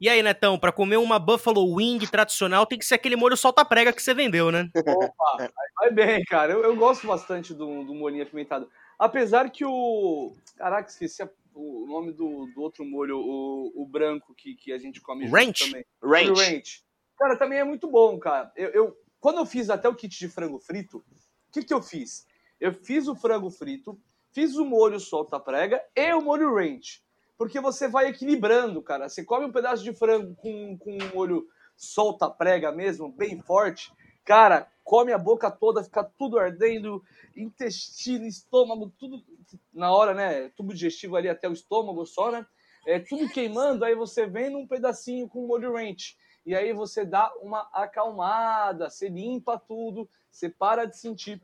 E 0.00 0.08
aí, 0.08 0.22
Netão, 0.22 0.58
para 0.58 0.72
comer 0.72 0.96
uma 0.96 1.18
Buffalo 1.18 1.74
Wing 1.74 2.06
tradicional 2.06 2.66
tem 2.66 2.78
que 2.78 2.84
ser 2.84 2.94
aquele 2.94 3.16
molho 3.16 3.36
solta-prega 3.36 3.92
que 3.92 4.02
você 4.02 4.14
vendeu, 4.14 4.50
né? 4.50 4.68
Opa, 4.74 5.50
vai 5.76 5.90
bem, 5.90 6.24
cara. 6.24 6.52
Eu, 6.52 6.62
eu 6.62 6.76
gosto 6.76 7.06
bastante 7.06 7.52
do, 7.52 7.84
do 7.84 7.94
molhinho 7.94 8.22
apimentado. 8.22 8.68
Apesar 8.98 9.50
que 9.50 9.64
o. 9.64 10.32
Caraca, 10.56 10.88
esqueci 10.88 11.22
a, 11.22 11.30
o 11.54 11.86
nome 11.86 12.12
do, 12.12 12.46
do 12.54 12.60
outro 12.60 12.84
molho, 12.84 13.18
o, 13.18 13.82
o 13.82 13.86
branco 13.86 14.34
que, 14.34 14.54
que 14.54 14.72
a 14.72 14.78
gente 14.78 15.00
come 15.00 15.26
Ranch. 15.26 15.66
também. 15.66 15.84
Ranch. 16.02 16.30
O 16.30 16.34
Ranch. 16.34 16.84
Cara, 17.16 17.36
também 17.36 17.58
é 17.58 17.64
muito 17.64 17.88
bom, 17.88 18.18
cara. 18.18 18.52
Eu, 18.56 18.70
eu, 18.70 18.96
quando 19.20 19.38
eu 19.38 19.46
fiz 19.46 19.70
até 19.70 19.88
o 19.88 19.94
kit 19.94 20.18
de 20.18 20.28
frango 20.28 20.58
frito, 20.58 20.98
o 20.98 21.52
que, 21.52 21.62
que 21.62 21.74
eu 21.74 21.82
fiz? 21.82 22.26
Eu 22.60 22.72
fiz 22.72 23.06
o 23.06 23.14
frango 23.14 23.50
frito, 23.50 24.00
fiz 24.32 24.56
o 24.56 24.64
molho 24.64 24.98
solta-prega 24.98 25.82
e 25.94 26.12
o 26.12 26.20
molho 26.20 26.54
ranch. 26.54 27.02
Porque 27.36 27.60
você 27.60 27.86
vai 27.86 28.08
equilibrando, 28.08 28.82
cara. 28.82 29.08
Você 29.08 29.24
come 29.24 29.46
um 29.46 29.52
pedaço 29.52 29.82
de 29.84 29.92
frango 29.92 30.34
com, 30.34 30.76
com 30.76 30.92
um 30.92 31.14
molho 31.14 31.46
solta-prega 31.76 32.72
mesmo, 32.72 33.12
bem 33.12 33.40
forte. 33.40 33.92
Cara, 34.24 34.68
come 34.88 35.12
a 35.12 35.18
boca 35.18 35.50
toda, 35.50 35.84
fica 35.84 36.02
tudo 36.02 36.38
ardendo, 36.38 37.04
intestino, 37.36 38.24
estômago, 38.24 38.90
tudo 38.98 39.22
na 39.70 39.92
hora, 39.92 40.14
né? 40.14 40.48
Tubo 40.56 40.72
digestivo 40.72 41.14
ali 41.14 41.28
até 41.28 41.46
o 41.46 41.52
estômago 41.52 42.06
só, 42.06 42.30
né? 42.32 42.46
É 42.86 42.98
tudo 42.98 43.28
queimando, 43.28 43.84
aí 43.84 43.94
você 43.94 44.26
vem 44.26 44.48
num 44.48 44.66
pedacinho 44.66 45.28
com 45.28 45.46
molho 45.46 45.74
ranch. 45.74 46.16
E 46.46 46.56
aí 46.56 46.72
você 46.72 47.04
dá 47.04 47.30
uma 47.42 47.68
acalmada, 47.70 48.88
você 48.88 49.10
limpa 49.10 49.58
tudo, 49.58 50.08
você 50.30 50.48
para 50.48 50.86
de 50.86 50.96
sentir 50.96 51.42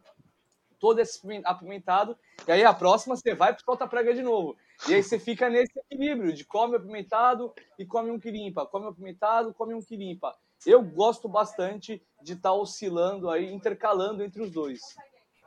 todo 0.80 0.98
esse 1.00 1.20
apimentado, 1.44 2.16
e 2.48 2.52
aí 2.52 2.64
a 2.64 2.72
próxima 2.72 3.14
você 3.14 3.34
vai 3.34 3.52
para 3.52 3.62
solta 3.62 3.86
prega 3.86 4.14
de 4.14 4.22
novo. 4.22 4.56
E 4.88 4.94
aí 4.94 5.02
você 5.02 5.18
fica 5.18 5.50
nesse 5.50 5.78
equilíbrio 5.80 6.32
de 6.32 6.46
come 6.46 6.76
apimentado 6.76 7.52
e 7.78 7.84
come 7.84 8.10
um 8.10 8.18
que 8.18 8.30
limpa, 8.30 8.64
come 8.64 8.86
apimentado, 8.86 9.52
come 9.52 9.74
um 9.74 9.82
que 9.82 9.98
limpa. 9.98 10.34
Eu 10.66 10.82
gosto 10.82 11.28
bastante 11.28 12.02
de 12.22 12.32
estar 12.32 12.50
tá 12.50 12.54
oscilando 12.54 13.30
aí, 13.30 13.52
intercalando 13.52 14.22
entre 14.22 14.42
os 14.42 14.50
dois. 14.50 14.80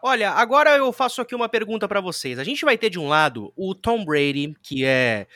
Olha, 0.01 0.31
agora 0.31 0.77
eu 0.77 0.91
faço 0.93 1.21
aqui 1.21 1.33
uma 1.33 1.49
pergunta 1.49 1.87
para 1.87 1.99
vocês. 1.99 2.37
A 2.37 2.43
gente 2.43 2.63
vai 2.63 2.77
ter 2.77 2.89
de 2.89 2.99
um 2.99 3.07
lado 3.07 3.51
o 3.55 3.73
Tom 3.73 4.05
Brady, 4.05 4.53
que 4.61 4.85
é 4.85 5.27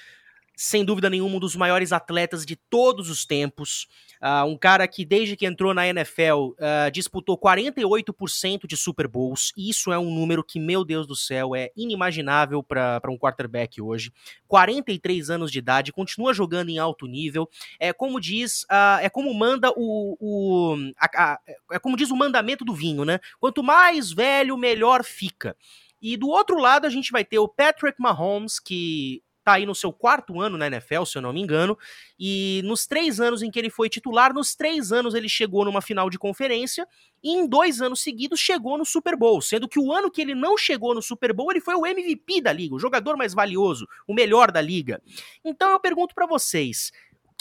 sem 0.56 0.86
dúvida 0.86 1.10
nenhuma 1.10 1.38
um 1.38 1.40
dos 1.40 1.56
maiores 1.56 1.92
atletas 1.92 2.46
de 2.46 2.56
todos 2.56 3.10
os 3.10 3.26
tempos. 3.26 3.88
Uh, 4.22 4.46
um 4.46 4.56
cara 4.56 4.88
que, 4.88 5.04
desde 5.04 5.36
que 5.36 5.48
entrou 5.48 5.74
na 5.74 5.88
NFL, 5.88 6.52
uh, 6.52 6.56
ah, 6.60 6.90
disputou 6.92 7.36
48% 7.36 8.68
de 8.68 8.78
Super 8.78 9.08
Bowls. 9.08 9.52
Isso 9.58 9.92
é 9.92 9.98
um 9.98 10.14
número 10.14 10.44
que, 10.44 10.60
meu 10.60 10.86
Deus 10.86 11.08
do 11.08 11.16
céu, 11.16 11.56
é 11.56 11.72
inimaginável 11.76 12.62
para 12.62 13.02
um 13.10 13.18
quarterback 13.18 13.82
hoje. 13.82 14.12
43 14.48 15.32
anos 15.32 15.52
de 15.52 15.58
idade, 15.58 15.92
continua 15.92 16.36
jogando 16.36 16.70
em 16.70 16.78
alto 16.78 17.08
nível. 17.08 17.50
É 17.80 17.92
como 17.92 18.22
diz, 18.22 18.62
uh, 18.64 19.02
é 19.02 19.10
como 19.10 19.34
manda 19.34 19.72
o. 19.76 20.16
o 20.20 20.76
a, 21.00 21.34
a, 21.34 21.40
é 21.72 21.80
como 21.80 21.98
diz 21.98 22.12
o 22.12 22.16
mandamento 22.16 22.64
do 22.64 22.76
vinho, 22.76 23.04
né? 23.04 23.20
Quanto 23.40 23.64
mais 23.64 24.12
velho, 24.12 24.56
melhor 24.56 25.04
fica. 25.04 25.56
E 26.00 26.16
do 26.16 26.30
outro 26.30 26.60
lado, 26.60 26.86
a 26.86 26.90
gente 26.90 27.12
vai 27.12 27.24
ter 27.26 27.40
o 27.40 27.48
Patrick 27.48 28.00
Mahomes, 28.00 28.60
que 28.60 29.24
tá 29.44 29.54
aí 29.54 29.66
no 29.66 29.76
seu 29.76 29.92
quarto 29.92 30.40
ano 30.40 30.58
na 30.58 30.68
NFL, 30.68 31.06
se 31.06 31.18
eu 31.18 31.22
não 31.22 31.34
me 31.34 31.42
engano, 31.42 31.78
e 32.20 32.62
nos 32.64 32.86
três 32.86 33.20
anos 33.20 33.42
em 33.42 33.50
que 33.50 33.60
ele 33.60 33.70
foi 33.70 33.90
titular, 33.90 34.34
nos 34.34 34.56
três 34.56 34.92
anos 34.92 35.14
ele 35.14 35.28
chegou 35.28 35.66
numa 35.66 35.82
final 35.82 36.10
de 36.10 36.18
conferência, 36.18 36.88
e 37.24 37.32
em 37.32 37.48
dois 37.48 37.82
anos 37.82 38.02
seguidos 38.02 38.40
chegou 38.40 38.78
no 38.78 38.86
Super 38.86 39.16
Bowl, 39.16 39.42
sendo 39.42 39.68
que 39.68 39.80
o 39.80 39.92
ano 39.92 40.12
que 40.12 40.22
ele 40.22 40.36
não 40.36 40.58
chegou 40.58 40.94
no 40.94 41.02
Super 41.02 41.34
Bowl, 41.34 41.52
ele 41.52 41.62
foi 41.62 41.76
o 41.76 41.86
MVP 41.86 42.42
da 42.42 42.54
liga, 42.54 42.76
o 42.76 42.80
jogador 42.80 43.18
mais 43.18 43.34
valioso, 43.34 43.88
o 44.08 44.14
melhor 44.14 44.52
da 44.52 44.62
liga. 44.62 45.02
Então 45.44 45.72
eu 45.72 45.80
pergunto 45.80 46.14
para 46.16 46.26
vocês, 46.26 46.92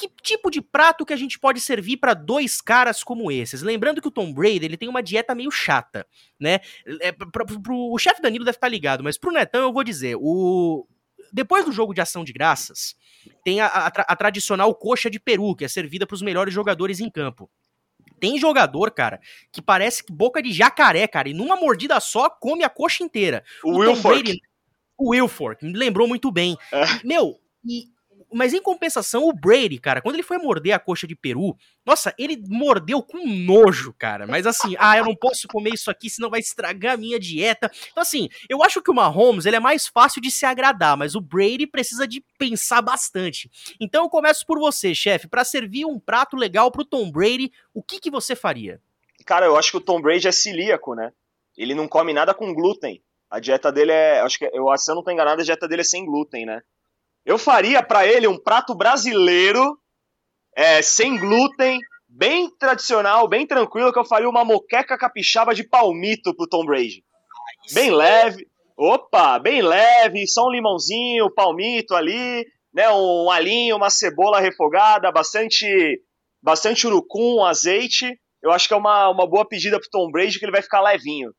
que 0.01 0.09
tipo 0.23 0.51
de 0.51 0.63
prato 0.63 1.05
que 1.05 1.13
a 1.13 1.17
gente 1.17 1.39
pode 1.39 1.61
servir 1.61 1.99
para 1.99 2.15
dois 2.15 2.61
caras 2.61 3.05
como 3.05 3.31
esses? 3.31 3.61
Lembrando 3.61 4.01
que 4.01 4.09
o 4.09 4.11
Tom 4.11 4.33
Brady 4.33 4.65
ele 4.65 4.77
tem 4.77 4.89
uma 4.89 5.03
dieta 5.03 5.35
meio 5.35 5.51
chata, 5.51 6.07
né? 6.39 6.61
É, 7.01 7.13
pra, 7.13 7.45
pro, 7.45 7.93
o 7.93 7.99
chefe 7.99 8.23
Danilo 8.23 8.45
deve 8.45 8.57
estar 8.57 8.67
tá 8.67 8.71
ligado, 8.71 9.05
mas 9.05 9.19
pro 9.19 9.33
Netão 9.33 9.63
eu 9.63 9.73
vou 9.73 9.85
dizer: 9.85 10.17
o, 10.19 10.87
depois 11.33 11.65
do 11.65 11.73
jogo 11.73 11.95
de 11.95 12.01
ação 12.01 12.25
de 12.25 12.33
graças, 12.33 12.95
tem 13.45 13.61
a, 13.61 13.67
a, 13.67 13.87
a 13.87 14.17
tradicional 14.17 14.75
coxa 14.75 15.11
de 15.11 15.21
peru, 15.21 15.55
que 15.55 15.65
é 15.65 15.69
servida 15.69 16.07
para 16.07 16.15
os 16.15 16.23
melhores 16.23 16.53
jogadores 16.53 17.01
em 17.01 17.11
campo. 17.11 17.51
Tem 18.19 18.39
jogador, 18.39 18.91
cara, 18.91 19.21
que 19.51 19.63
parece 19.63 20.05
boca 20.11 20.43
de 20.43 20.53
jacaré, 20.53 21.07
cara, 21.07 21.29
e 21.29 21.35
numa 21.35 21.57
mordida 21.57 21.99
só 22.01 22.29
come 22.29 22.65
a 22.65 22.69
coxa 22.69 23.03
inteira. 23.03 23.43
O, 23.65 23.73
o 23.73 23.79
Wilfork. 23.79 24.41
o 24.99 25.11
Wilfork, 25.11 25.65
me 25.65 25.73
lembrou 25.73 26.07
muito 26.07 26.31
bem. 26.31 26.57
É. 26.71 26.85
Meu, 27.03 27.41
e 27.65 27.89
mas 28.33 28.53
em 28.53 28.63
compensação, 28.63 29.29
o 29.29 29.33
Brady, 29.33 29.79
cara, 29.79 30.01
quando 30.01 30.15
ele 30.15 30.23
foi 30.23 30.39
morder 30.39 30.75
a 30.75 30.79
coxa 30.79 31.07
de 31.07 31.15
peru, 31.15 31.57
nossa, 31.85 32.15
ele 32.19 32.43
mordeu 32.49 33.03
com 33.03 33.27
nojo, 33.27 33.95
cara. 33.99 34.27
Mas 34.27 34.47
assim, 34.47 34.75
ah, 34.79 34.97
eu 34.97 35.05
não 35.05 35.15
posso 35.15 35.49
comer 35.49 35.75
isso 35.75 35.91
aqui, 35.91 36.09
senão 36.09 36.31
vai 36.31 36.41
estragar 36.41 36.95
a 36.95 36.97
minha 36.97 37.19
dieta. 37.19 37.71
Então, 37.91 38.03
assim, 38.03 38.29
eu 38.49 38.63
acho 38.63 38.83
que 38.83 38.91
o 38.91 38.95
Mahomes 38.95 39.47
ele 39.47 39.57
é 39.57 39.61
mais 39.61 39.87
fácil 39.87 40.21
de 40.21 40.31
se 40.31 40.47
agradar, 40.47 40.97
mas 40.97 41.15
o 41.15 41.21
Brady 41.21 41.67
precisa 41.67 42.07
de 42.07 42.25
pensar 42.39 42.83
bastante. 42.83 43.51
Então, 43.81 44.05
eu 44.05 44.09
começo 44.09 44.47
por 44.47 44.59
você, 44.59 44.95
chefe. 44.95 45.29
Para 45.29 45.45
servir 45.45 45.85
um 45.85 45.99
prato 45.99 46.37
legal 46.37 46.71
pro 46.71 46.85
Tom 46.85 47.11
Brady, 47.11 47.53
o 47.75 47.83
que, 47.83 48.01
que 48.01 48.11
você 48.11 48.37
faria? 48.37 48.81
Cara, 49.27 49.47
eu 49.47 49.57
acho 49.57 49.71
que 49.71 49.77
o 49.77 49.81
Tom 49.81 50.01
Brady 50.01 50.29
é 50.29 50.33
celíaco, 50.33 50.95
né? 50.95 51.13
Ele 51.57 51.75
não 51.75 51.87
come 51.87 52.13
nada 52.13 52.33
com 52.33 52.55
glúten. 52.55 53.03
A 53.31 53.39
dieta 53.39 53.71
dele 53.71 53.93
é. 53.93 54.21
Acho 54.21 54.39
que, 54.39 54.51
eu, 54.53 54.67
se 54.77 54.91
eu 54.91 54.95
não 54.95 55.05
tô 55.05 55.11
enganado, 55.11 55.41
a 55.41 55.45
dieta 55.45 55.69
dele 55.69 55.83
é 55.83 55.85
sem 55.85 56.05
glúten, 56.05 56.45
né? 56.45 56.63
Eu 57.25 57.39
faria 57.39 57.83
para 57.83 58.07
ele 58.07 58.27
um 58.27 58.39
prato 58.39 58.75
brasileiro, 58.75 59.79
é, 60.57 60.83
sem 60.83 61.19
glúten, 61.19 61.79
bem 62.09 62.51
tradicional, 62.59 63.29
bem 63.29 63.47
tranquilo, 63.47 63.93
que 63.93 63.99
eu 63.99 64.05
faria 64.05 64.29
uma 64.29 64.45
moqueca 64.45 64.99
capixaba 64.99 65.55
de 65.55 65.63
palmito 65.63 66.35
pro 66.35 66.49
Tom 66.49 66.65
Brady. 66.65 67.05
Bem 67.73 67.91
leve. 67.91 68.49
Opa, 68.77 69.39
bem 69.39 69.61
leve, 69.61 70.27
só 70.27 70.47
um 70.47 70.51
limãozinho, 70.51 71.33
palmito 71.35 71.95
ali, 71.95 72.47
né? 72.73 72.91
Um 72.91 73.31
alinho, 73.31 73.77
uma 73.77 73.91
cebola 73.91 74.41
refogada, 74.41 75.13
bastante, 75.13 76.01
bastante 76.43 76.87
urucum, 76.87 77.45
azeite. 77.45 78.19
Eu 78.43 78.51
acho 78.51 78.67
que 78.67 78.73
é 78.73 78.77
uma, 78.77 79.11
uma 79.11 79.29
boa 79.29 79.47
pedida 79.47 79.79
pro 79.79 79.91
Tom 79.91 80.11
Brady 80.11 80.39
que 80.39 80.45
ele 80.47 80.53
vai 80.53 80.63
ficar 80.63 80.81
levinho. 80.81 81.31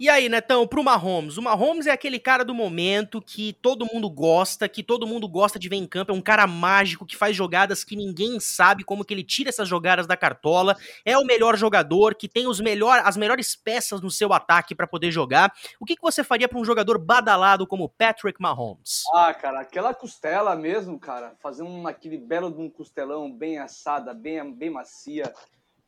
E 0.00 0.08
aí, 0.08 0.28
Netão, 0.28 0.64
pro 0.64 0.84
Mahomes. 0.84 1.38
O 1.38 1.42
Mahomes 1.42 1.88
é 1.88 1.90
aquele 1.90 2.20
cara 2.20 2.44
do 2.44 2.54
momento 2.54 3.20
que 3.20 3.52
todo 3.54 3.84
mundo 3.92 4.08
gosta, 4.08 4.68
que 4.68 4.80
todo 4.80 5.08
mundo 5.08 5.26
gosta 5.28 5.58
de 5.58 5.68
ver 5.68 5.74
em 5.74 5.88
campo. 5.88 6.12
É 6.12 6.14
um 6.14 6.20
cara 6.20 6.46
mágico 6.46 7.04
que 7.04 7.16
faz 7.16 7.34
jogadas 7.34 7.82
que 7.82 7.96
ninguém 7.96 8.38
sabe 8.38 8.84
como 8.84 9.04
que 9.04 9.12
ele 9.12 9.24
tira 9.24 9.48
essas 9.48 9.68
jogadas 9.68 10.06
da 10.06 10.16
cartola. 10.16 10.76
É 11.04 11.18
o 11.18 11.24
melhor 11.24 11.56
jogador, 11.56 12.14
que 12.14 12.28
tem 12.28 12.46
os 12.46 12.60
melhor, 12.60 13.02
as 13.04 13.16
melhores 13.16 13.56
peças 13.56 14.00
no 14.00 14.08
seu 14.08 14.32
ataque 14.32 14.72
para 14.72 14.86
poder 14.86 15.10
jogar. 15.10 15.52
O 15.80 15.84
que, 15.84 15.96
que 15.96 16.02
você 16.02 16.22
faria 16.22 16.48
para 16.48 16.60
um 16.60 16.64
jogador 16.64 16.96
badalado 16.96 17.66
como 17.66 17.88
Patrick 17.88 18.40
Mahomes? 18.40 19.02
Ah, 19.12 19.34
cara, 19.34 19.62
aquela 19.62 19.92
costela 19.92 20.54
mesmo, 20.54 20.96
cara. 21.00 21.34
Fazer 21.42 21.64
um, 21.64 21.88
aquele 21.88 22.18
belo 22.18 22.52
de 22.52 22.60
um 22.60 22.70
costelão 22.70 23.32
bem 23.32 23.58
assada, 23.58 24.14
bem, 24.14 24.54
bem 24.54 24.70
macia, 24.70 25.34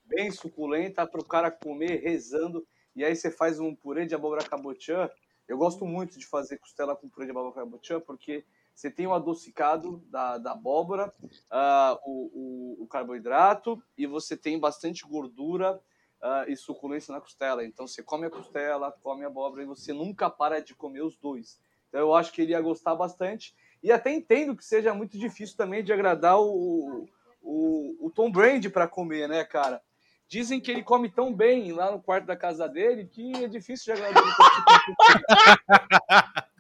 bem 0.05 0.33
suculenta, 0.33 1.07
para 1.07 1.21
o 1.21 1.25
cara 1.25 1.49
comer 1.49 2.01
rezando 2.03 2.67
e 3.01 3.05
aí 3.05 3.17
você 3.17 3.31
faz 3.31 3.59
um 3.59 3.75
purê 3.75 4.05
de 4.05 4.15
abóbora 4.15 4.45
cabotiã. 4.45 5.09
Eu 5.49 5.57
gosto 5.57 5.87
muito 5.87 6.19
de 6.19 6.27
fazer 6.27 6.59
costela 6.59 6.95
com 6.95 7.09
purê 7.09 7.25
de 7.25 7.31
abóbora 7.31 7.55
cabotiã, 7.55 7.99
porque 7.99 8.45
você 8.75 8.91
tem 8.91 9.07
o 9.07 9.15
adocicado 9.15 10.05
da, 10.11 10.37
da 10.37 10.53
abóbora, 10.53 11.11
uh, 11.23 11.99
o, 12.05 12.77
o, 12.79 12.85
o, 12.85 12.87
carboidrato, 12.87 13.83
e 13.97 14.07
você 14.07 14.37
tem 14.37 14.61
bastante 14.61 15.03
gordura 15.07 15.81
uh, 16.23 16.51
e 16.51 16.55
suculência 16.55 17.11
na 17.11 17.23
costela. 17.23 17.65
Então 17.65 17.87
você 17.87 18.03
come 18.03 18.27
a 18.27 18.31
costela, 18.31 18.93
come 19.03 19.25
a 19.25 19.29
abóbora, 19.29 19.63
e 19.63 19.67
você 19.67 19.95
nunca 19.95 20.29
para 20.29 20.61
de 20.61 20.75
comer 20.75 21.01
os 21.01 21.17
dois. 21.17 21.59
Então 21.89 22.01
eu 22.03 22.15
acho 22.15 22.31
que 22.35 22.43
ele 22.43 22.53
ia 22.53 22.61
gostar 22.61 22.95
bastante. 22.95 23.57
E 23.83 23.91
até 23.91 24.13
entendo 24.13 24.55
que 24.55 24.65
seja 24.65 24.93
muito 24.93 25.19
difícil 25.19 25.57
também 25.57 25.83
de 25.83 25.91
agradar 25.91 26.39
o, 26.39 27.09
o, 27.41 27.97
o 27.99 28.11
Tom 28.11 28.31
Brady 28.31 28.69
para 28.69 28.87
comer, 28.87 29.27
né, 29.27 29.43
cara? 29.43 29.83
Dizem 30.31 30.61
que 30.61 30.71
ele 30.71 30.85
come 30.85 31.11
tão 31.11 31.35
bem 31.35 31.73
lá 31.73 31.91
no 31.91 32.01
quarto 32.01 32.27
da 32.27 32.37
casa 32.37 32.69
dele 32.69 33.05
que 33.05 33.33
é 33.43 33.49
difícil 33.49 33.93
de 33.93 34.01
agradar 34.01 34.23
ele. 34.23 34.33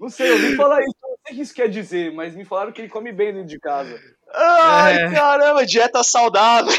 Não 0.00 0.08
sei, 0.08 0.30
eu 0.30 0.36
ouvi 0.36 0.56
falar 0.56 0.80
isso, 0.80 0.96
sei 1.26 1.32
o 1.32 1.36
que 1.36 1.42
isso 1.42 1.54
quer 1.54 1.68
dizer, 1.68 2.12
mas 2.12 2.34
me 2.34 2.44
falaram 2.44 2.72
que 2.72 2.80
ele 2.82 2.88
come 2.88 3.12
bem 3.12 3.32
dentro 3.32 3.48
de 3.48 3.58
casa. 3.58 3.98
Ai, 4.36 4.96
é. 4.96 5.10
caramba, 5.12 5.64
dieta 5.64 6.02
saudável. 6.02 6.72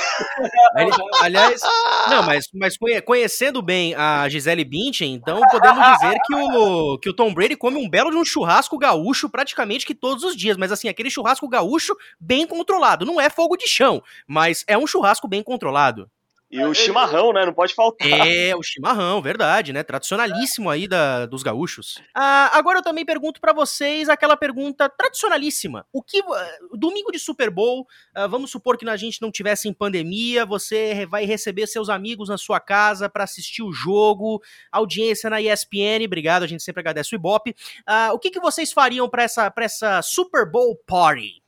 Aliás, 1.21 1.61
não, 2.09 2.23
mas, 2.23 2.47
mas 2.53 2.77
conhecendo 3.03 3.61
bem 3.61 3.95
a 3.95 4.27
Gisele 4.27 4.65
Bündchen, 4.65 5.13
então 5.13 5.41
podemos 5.49 5.83
dizer 5.93 6.17
que 6.25 6.35
o, 6.35 6.97
que 6.99 7.09
o 7.09 7.13
Tom 7.13 7.33
Brady 7.33 7.55
come 7.55 7.77
um 7.77 7.89
belo 7.89 8.11
de 8.11 8.17
um 8.17 8.25
churrasco 8.25 8.77
gaúcho 8.77 9.29
praticamente 9.29 9.85
que 9.85 9.95
todos 9.95 10.23
os 10.23 10.35
dias. 10.35 10.57
Mas 10.57 10.71
assim, 10.71 10.89
aquele 10.89 11.09
churrasco 11.09 11.47
gaúcho 11.47 11.95
bem 12.19 12.45
controlado. 12.45 13.05
Não 13.05 13.21
é 13.21 13.29
fogo 13.29 13.55
de 13.55 13.67
chão, 13.67 14.03
mas 14.27 14.63
é 14.67 14.77
um 14.77 14.87
churrasco 14.87 15.27
bem 15.27 15.41
controlado. 15.41 16.09
E 16.55 16.63
o 16.63 16.73
chimarrão, 16.73 17.33
né? 17.33 17.45
Não 17.45 17.53
pode 17.53 17.73
faltar. 17.73 18.07
É, 18.07 18.55
o 18.55 18.63
chimarrão, 18.63 19.21
verdade, 19.21 19.73
né? 19.73 19.83
Tradicionalíssimo 19.83 20.69
aí 20.69 20.87
da, 20.87 21.25
dos 21.25 21.43
gaúchos. 21.43 22.01
Ah, 22.15 22.49
agora 22.53 22.79
eu 22.79 22.81
também 22.81 23.05
pergunto 23.05 23.41
para 23.41 23.51
vocês 23.51 24.07
aquela 24.07 24.37
pergunta 24.37 24.87
tradicionalíssima. 24.87 25.85
O 25.91 26.01
que. 26.01 26.23
Domingo 26.71 27.11
de 27.11 27.19
Super 27.19 27.49
Bowl, 27.49 27.85
ah, 28.13 28.27
vamos 28.27 28.51
supor 28.51 28.77
que 28.77 28.87
a 28.87 28.95
gente 28.95 29.21
não 29.21 29.31
tivesse 29.31 29.67
em 29.67 29.73
pandemia, 29.73 30.45
você 30.45 31.05
vai 31.05 31.25
receber 31.25 31.67
seus 31.67 31.89
amigos 31.89 32.29
na 32.29 32.37
sua 32.37 32.59
casa 32.59 33.09
para 33.09 33.25
assistir 33.25 33.61
o 33.61 33.73
jogo, 33.73 34.41
audiência 34.71 35.29
na 35.29 35.41
ESPN, 35.41 36.05
obrigado, 36.05 36.43
a 36.43 36.47
gente 36.47 36.63
sempre 36.63 36.79
agradece 36.79 37.13
o 37.13 37.17
Ibope. 37.17 37.53
Ah, 37.85 38.11
o 38.13 38.19
que, 38.19 38.31
que 38.31 38.39
vocês 38.39 38.71
fariam 38.71 39.09
para 39.09 39.23
essa, 39.23 39.51
pra 39.51 39.65
essa 39.65 40.01
Super 40.01 40.49
Bowl 40.49 40.75
Party? 40.87 41.43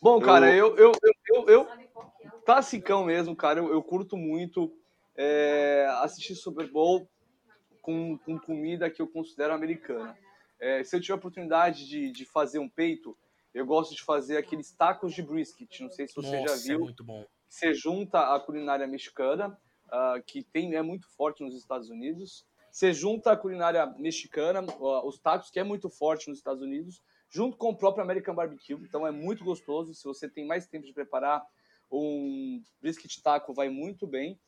Bom, 0.00 0.20
cara, 0.20 0.50
eu, 0.52 0.76
eu, 0.76 0.92
eu, 1.28 1.48
eu 1.48 1.81
classicão 2.52 3.02
mesmo, 3.04 3.34
cara. 3.34 3.60
Eu, 3.60 3.72
eu 3.72 3.82
curto 3.82 4.14
muito 4.14 4.70
é, 5.16 5.86
assistir 6.00 6.34
Super 6.34 6.70
Bowl 6.70 7.08
com, 7.80 8.18
com, 8.18 8.38
comida 8.38 8.90
que 8.90 9.00
eu 9.00 9.08
considero 9.08 9.54
americana. 9.54 10.14
É, 10.60 10.84
se 10.84 10.94
eu 10.94 11.00
tiver 11.00 11.14
a 11.14 11.16
oportunidade 11.16 11.88
de, 11.88 12.12
de 12.12 12.26
fazer 12.26 12.58
um 12.58 12.68
peito, 12.68 13.16
eu 13.54 13.64
gosto 13.64 13.94
de 13.94 14.02
fazer 14.02 14.36
aqueles 14.36 14.70
tacos 14.70 15.14
de 15.14 15.22
brisket. 15.22 15.80
Não 15.80 15.90
sei 15.90 16.06
se 16.06 16.14
você 16.14 16.40
Nossa, 16.40 16.56
já 16.56 16.62
é 16.62 16.66
viu. 16.68 16.80
É 16.80 16.84
muito 16.84 17.02
bom. 17.02 17.24
Você 17.48 17.72
junta 17.72 18.34
a 18.34 18.38
culinária 18.38 18.86
mexicana, 18.86 19.58
uh, 19.86 20.22
que 20.26 20.42
tem, 20.42 20.74
é 20.74 20.82
muito 20.82 21.08
forte 21.16 21.42
nos 21.42 21.56
Estados 21.56 21.88
Unidos. 21.88 22.46
Você 22.70 22.92
junta 22.92 23.32
a 23.32 23.36
culinária 23.36 23.86
mexicana, 23.98 24.62
uh, 24.62 25.06
os 25.06 25.18
tacos, 25.18 25.50
que 25.50 25.58
é 25.58 25.64
muito 25.64 25.88
forte 25.88 26.28
nos 26.28 26.38
Estados 26.38 26.62
Unidos, 26.62 27.00
junto 27.30 27.56
com 27.56 27.70
o 27.70 27.76
próprio 27.76 28.04
American 28.04 28.34
Barbecue. 28.34 28.74
Então 28.74 29.06
é 29.06 29.10
muito 29.10 29.42
gostoso. 29.42 29.94
Se 29.94 30.04
você 30.04 30.28
tem 30.28 30.46
mais 30.46 30.66
tempo 30.66 30.86
de 30.86 30.92
preparar, 30.92 31.42
um 31.92 32.62
brisket 32.80 33.20
taco 33.22 33.52
vai 33.52 33.68
muito 33.68 34.06
bem. 34.06 34.40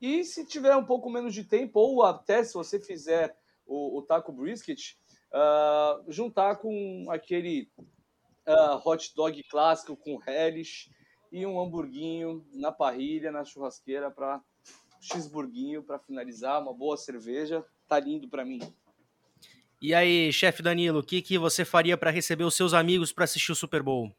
E 0.00 0.24
se 0.24 0.44
tiver 0.46 0.74
um 0.76 0.84
pouco 0.84 1.10
menos 1.10 1.34
de 1.34 1.44
tempo, 1.44 1.78
ou 1.78 2.02
até 2.02 2.42
se 2.42 2.54
você 2.54 2.80
fizer 2.80 3.36
o, 3.66 3.98
o 3.98 4.02
taco 4.02 4.32
brisket, 4.32 4.96
uh, 5.32 6.10
juntar 6.10 6.56
com 6.56 7.06
aquele 7.08 7.70
uh, 8.48 8.88
hot 8.88 9.14
dog 9.14 9.42
clássico 9.44 9.96
com 9.96 10.16
relish 10.16 10.90
e 11.30 11.46
um 11.46 11.60
hamburguinho 11.60 12.44
na 12.52 12.72
parrilha, 12.72 13.30
na 13.30 13.44
churrasqueira 13.44 14.10
para 14.10 14.42
cheeseburguinho 15.00 15.82
para 15.82 15.98
finalizar, 15.98 16.62
uma 16.62 16.72
boa 16.72 16.96
cerveja, 16.96 17.64
tá 17.88 17.98
lindo 17.98 18.28
para 18.28 18.44
mim. 18.44 18.60
E 19.80 19.92
aí, 19.92 20.32
chefe 20.32 20.62
Danilo, 20.62 21.00
o 21.00 21.02
que, 21.02 21.20
que 21.20 21.36
você 21.36 21.64
faria 21.64 21.96
para 21.96 22.10
receber 22.10 22.44
os 22.44 22.54
seus 22.54 22.72
amigos 22.72 23.12
para 23.12 23.24
assistir 23.24 23.50
o 23.50 23.56
Super 23.56 23.82
Bowl? 23.82 24.14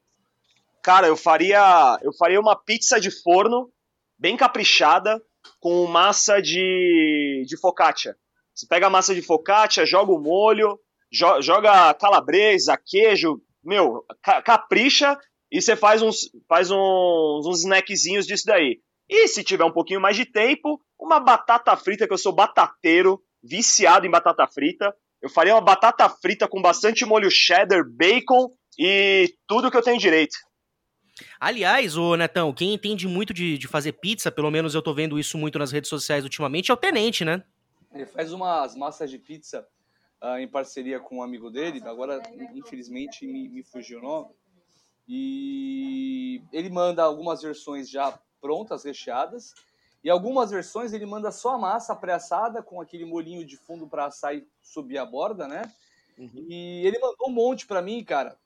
Cara, 0.84 1.08
eu 1.08 1.16
faria, 1.16 1.98
eu 2.04 2.12
faria 2.12 2.40
uma 2.40 2.58
pizza 2.58 3.00
de 3.00 3.10
forno, 3.10 3.72
bem 4.20 4.36
caprichada, 4.36 5.22
com 5.62 5.88
massa 5.88 6.42
de, 6.42 7.46
de 7.48 7.58
focaccia. 7.58 8.18
Você 8.54 8.68
pega 8.68 8.88
a 8.88 8.90
massa 8.90 9.16
de 9.16 9.22
focaccia, 9.22 9.86
joga 9.86 10.12
o 10.12 10.20
molho, 10.20 10.78
jo, 11.10 11.42
joga 11.42 11.94
calabresa, 11.94 12.78
queijo, 12.78 13.42
meu, 13.64 14.06
ca, 14.22 14.42
capricha 14.42 15.18
e 15.50 15.62
você 15.62 15.76
faz 15.76 16.02
uns, 16.02 16.30
faz 16.50 16.70
uns, 16.70 17.48
uns 17.48 17.60
snackzinhos 17.60 18.28
disso 18.28 18.46
daí. 18.46 18.82
E 19.10 19.28
se 19.30 19.42
tiver 19.42 19.64
um 19.64 19.72
pouquinho 19.72 20.02
mais 20.02 20.18
de 20.18 20.26
tempo, 20.26 20.82
uma 21.00 21.20
batata 21.20 21.76
frita, 21.78 22.06
que 22.06 22.14
eu 22.14 22.18
sou 22.18 22.34
batateiro, 22.34 23.22
viciado 23.42 24.06
em 24.06 24.12
batata 24.12 24.46
frita. 24.48 24.94
Eu 25.22 25.30
faria 25.30 25.54
uma 25.54 25.62
batata 25.62 26.10
frita 26.10 26.46
com 26.46 26.62
bastante 26.62 27.06
molho 27.06 27.32
cheddar, 27.32 27.84
bacon 27.90 28.50
e 28.78 29.34
tudo 29.48 29.72
que 29.72 29.78
eu 29.78 29.82
tenho 29.82 29.98
direito. 29.98 30.36
Aliás, 31.40 31.96
o 31.96 32.16
Netão, 32.16 32.54
quem 32.54 32.74
entende 32.74 33.08
muito 33.08 33.34
de, 33.34 33.58
de 33.58 33.68
fazer 33.68 33.94
pizza, 33.94 34.32
pelo 34.32 34.50
menos 34.50 34.74
eu 34.74 34.82
tô 34.82 34.94
vendo 34.94 35.20
isso 35.20 35.38
muito 35.38 35.60
nas 35.60 35.72
redes 35.72 35.90
sociais 35.90 36.24
ultimamente, 36.24 36.72
é 36.72 36.74
o 36.74 36.78
Tenente, 36.78 37.24
né? 37.24 37.44
Ele 37.94 38.06
faz 38.06 38.34
umas 38.34 38.76
massas 38.76 39.12
de 39.12 39.20
pizza 39.20 39.68
uh, 40.22 40.38
em 40.38 40.48
parceria 40.48 41.00
com 41.00 41.18
um 41.18 41.24
amigo 41.24 41.52
dele, 41.52 41.82
agora 41.86 42.22
infelizmente 42.56 43.28
me, 43.28 43.48
me 43.48 43.64
fugiu 43.64 44.00
o 44.00 44.02
nome. 44.02 44.30
E 45.08 46.42
ele 46.52 46.70
manda 46.70 47.04
algumas 47.04 47.42
versões 47.42 47.90
já 47.90 48.18
prontas, 48.42 48.84
recheadas, 48.84 49.54
e 50.04 50.10
algumas 50.10 50.52
versões 50.52 50.92
ele 50.94 51.06
manda 51.06 51.32
só 51.32 51.52
a 51.52 51.58
massa 51.58 51.96
pré-assada 51.96 52.62
com 52.62 52.82
aquele 52.82 53.06
molinho 53.06 53.46
de 53.46 53.56
fundo 53.56 53.88
para 53.88 54.06
assar 54.06 54.36
e 54.36 54.46
subir 54.62 54.98
a 54.98 55.06
borda, 55.06 55.48
né? 55.48 55.62
Uhum. 56.18 56.46
E 56.50 56.86
ele 56.86 57.00
mandou 57.00 57.30
um 57.30 57.34
monte 57.34 57.66
para 57.66 57.82
mim, 57.82 58.04
cara. 58.04 58.38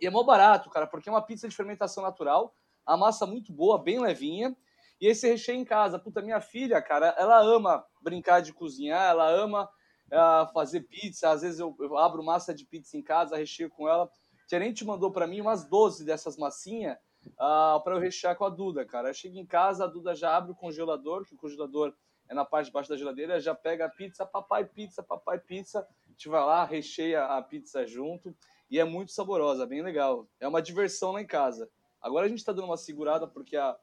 E 0.00 0.06
é 0.06 0.10
mó 0.10 0.22
barato, 0.22 0.70
cara, 0.70 0.86
porque 0.86 1.08
é 1.08 1.12
uma 1.12 1.22
pizza 1.22 1.48
de 1.48 1.54
fermentação 1.54 2.02
natural, 2.02 2.54
a 2.86 2.96
massa 2.96 3.26
muito 3.26 3.52
boa, 3.52 3.82
bem 3.82 4.00
levinha, 4.00 4.56
e 5.00 5.06
esse 5.06 5.28
recheio 5.28 5.58
em 5.58 5.64
casa. 5.64 5.98
Puta, 5.98 6.20
minha 6.20 6.40
filha, 6.40 6.80
cara, 6.82 7.14
ela 7.18 7.40
ama 7.40 7.84
brincar 8.02 8.40
de 8.40 8.52
cozinhar, 8.52 9.10
ela 9.10 9.28
ama 9.30 9.68
uh, 10.12 10.52
fazer 10.52 10.80
pizza. 10.82 11.30
Às 11.30 11.42
vezes 11.42 11.60
eu, 11.60 11.74
eu, 11.78 11.96
abro 11.96 12.22
massa 12.22 12.52
de 12.52 12.64
pizza 12.64 12.96
em 12.96 13.02
casa, 13.02 13.36
recheio 13.36 13.70
com 13.70 13.88
ela. 13.88 14.04
A 14.04 14.48
gerente 14.50 14.84
mandou 14.84 15.12
para 15.12 15.26
mim 15.26 15.40
umas 15.40 15.68
12 15.68 16.04
dessas 16.04 16.36
massinhas 16.36 16.96
uh, 17.26 17.32
ah, 17.38 17.80
para 17.84 17.94
eu 17.94 18.00
rechear 18.00 18.36
com 18.36 18.44
a 18.44 18.50
Duda, 18.50 18.84
cara. 18.84 19.10
Eu 19.10 19.14
chego 19.14 19.36
em 19.36 19.46
casa, 19.46 19.84
a 19.84 19.88
Duda 19.88 20.14
já 20.14 20.36
abre 20.36 20.52
o 20.52 20.56
congelador, 20.56 21.24
que 21.24 21.34
o 21.34 21.38
congelador 21.38 21.94
é 22.28 22.34
na 22.34 22.44
parte 22.44 22.66
de 22.66 22.72
baixo 22.72 22.90
da 22.90 22.96
geladeira, 22.96 23.40
já 23.40 23.54
pega 23.54 23.86
a 23.86 23.88
pizza, 23.88 24.26
papai 24.26 24.64
pizza, 24.64 25.02
papai 25.02 25.38
pizza. 25.38 25.80
A 26.06 26.10
gente 26.10 26.28
vai 26.28 26.44
lá, 26.44 26.64
recheia 26.64 27.24
a 27.24 27.40
pizza 27.40 27.86
junto 27.86 28.34
e 28.70 28.78
é 28.78 28.84
muito 28.84 29.12
saborosa, 29.12 29.66
bem 29.66 29.82
legal. 29.82 30.28
É 30.40 30.46
uma 30.46 30.62
diversão 30.62 31.12
lá 31.12 31.22
em 31.22 31.26
casa. 31.26 31.68
Agora 32.00 32.26
a 32.26 32.28
gente 32.28 32.38
está 32.38 32.52
dando 32.52 32.66
uma 32.66 32.76
segurada 32.76 33.26
porque 33.26 33.56
a, 33.56 33.76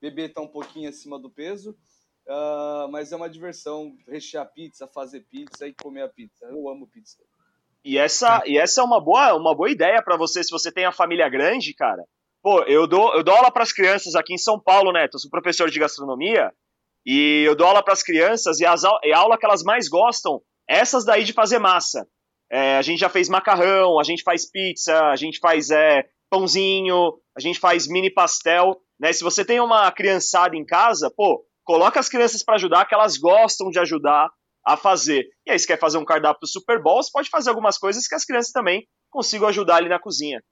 bebê 0.00 0.26
está 0.26 0.40
um 0.40 0.48
pouquinho 0.48 0.88
acima 0.88 1.18
do 1.18 1.30
peso. 1.30 1.76
Uh, 2.26 2.88
mas 2.90 3.12
é 3.12 3.16
uma 3.16 3.28
diversão 3.28 3.96
rechear 4.06 4.50
pizza, 4.52 4.86
fazer 4.86 5.20
pizza 5.22 5.66
e 5.66 5.74
comer 5.74 6.02
a 6.02 6.08
pizza. 6.08 6.46
Eu 6.46 6.68
amo 6.68 6.86
pizza. 6.86 7.18
E 7.84 7.98
essa, 7.98 8.42
e 8.46 8.58
essa 8.58 8.80
é 8.80 8.84
uma 8.84 9.00
boa, 9.00 9.34
uma 9.34 9.54
boa 9.54 9.70
ideia 9.70 10.02
para 10.02 10.16
você, 10.16 10.44
se 10.44 10.50
você 10.50 10.70
tem 10.70 10.84
a 10.84 10.92
família 10.92 11.28
grande, 11.28 11.74
cara. 11.74 12.04
Pô, 12.42 12.62
eu 12.64 12.86
dou, 12.86 13.14
eu 13.14 13.24
dou 13.24 13.34
aula 13.34 13.50
para 13.50 13.62
as 13.62 13.72
crianças 13.72 14.14
aqui 14.14 14.34
em 14.34 14.38
São 14.38 14.60
Paulo, 14.60 14.92
né? 14.92 15.08
Eu 15.12 15.18
sou 15.18 15.30
professor 15.30 15.70
de 15.70 15.78
gastronomia 15.78 16.52
e 17.04 17.42
eu 17.46 17.56
dou 17.56 17.66
aula 17.66 17.82
para 17.82 17.94
as 17.94 18.02
crianças 18.02 18.60
e, 18.60 18.66
as, 18.66 18.82
e 19.02 19.12
a 19.12 19.18
aula 19.18 19.38
que 19.38 19.44
elas 19.44 19.62
mais 19.62 19.88
gostam 19.88 20.40
essas 20.68 21.04
daí 21.04 21.24
de 21.24 21.32
fazer 21.32 21.58
massa. 21.58 22.06
É, 22.50 22.76
a 22.76 22.82
gente 22.82 22.98
já 22.98 23.08
fez 23.08 23.28
macarrão, 23.28 24.00
a 24.00 24.02
gente 24.02 24.24
faz 24.24 24.44
pizza, 24.44 25.00
a 25.04 25.16
gente 25.16 25.38
faz 25.38 25.70
é, 25.70 26.04
pãozinho, 26.28 27.18
a 27.36 27.40
gente 27.40 27.60
faz 27.60 27.86
mini 27.86 28.10
pastel. 28.10 28.80
Né? 28.98 29.12
Se 29.12 29.22
você 29.22 29.44
tem 29.44 29.60
uma 29.60 29.90
criançada 29.92 30.56
em 30.56 30.64
casa, 30.64 31.10
pô, 31.10 31.46
coloca 31.64 32.00
as 32.00 32.08
crianças 32.08 32.42
para 32.42 32.56
ajudar, 32.56 32.86
que 32.86 32.94
elas 32.94 33.16
gostam 33.16 33.70
de 33.70 33.78
ajudar 33.78 34.28
a 34.64 34.76
fazer. 34.76 35.28
E 35.46 35.52
aí, 35.52 35.58
se 35.58 35.66
quer 35.66 35.78
fazer 35.78 35.98
um 35.98 36.04
cardápio 36.04 36.46
Super 36.46 36.82
Bowl, 36.82 37.02
você 37.02 37.10
pode 37.12 37.30
fazer 37.30 37.50
algumas 37.50 37.78
coisas 37.78 38.06
que 38.06 38.14
as 38.14 38.24
crianças 38.24 38.52
também 38.52 38.86
consigam 39.10 39.48
ajudar 39.48 39.76
ali 39.76 39.88
na 39.88 39.98
cozinha. 39.98 40.42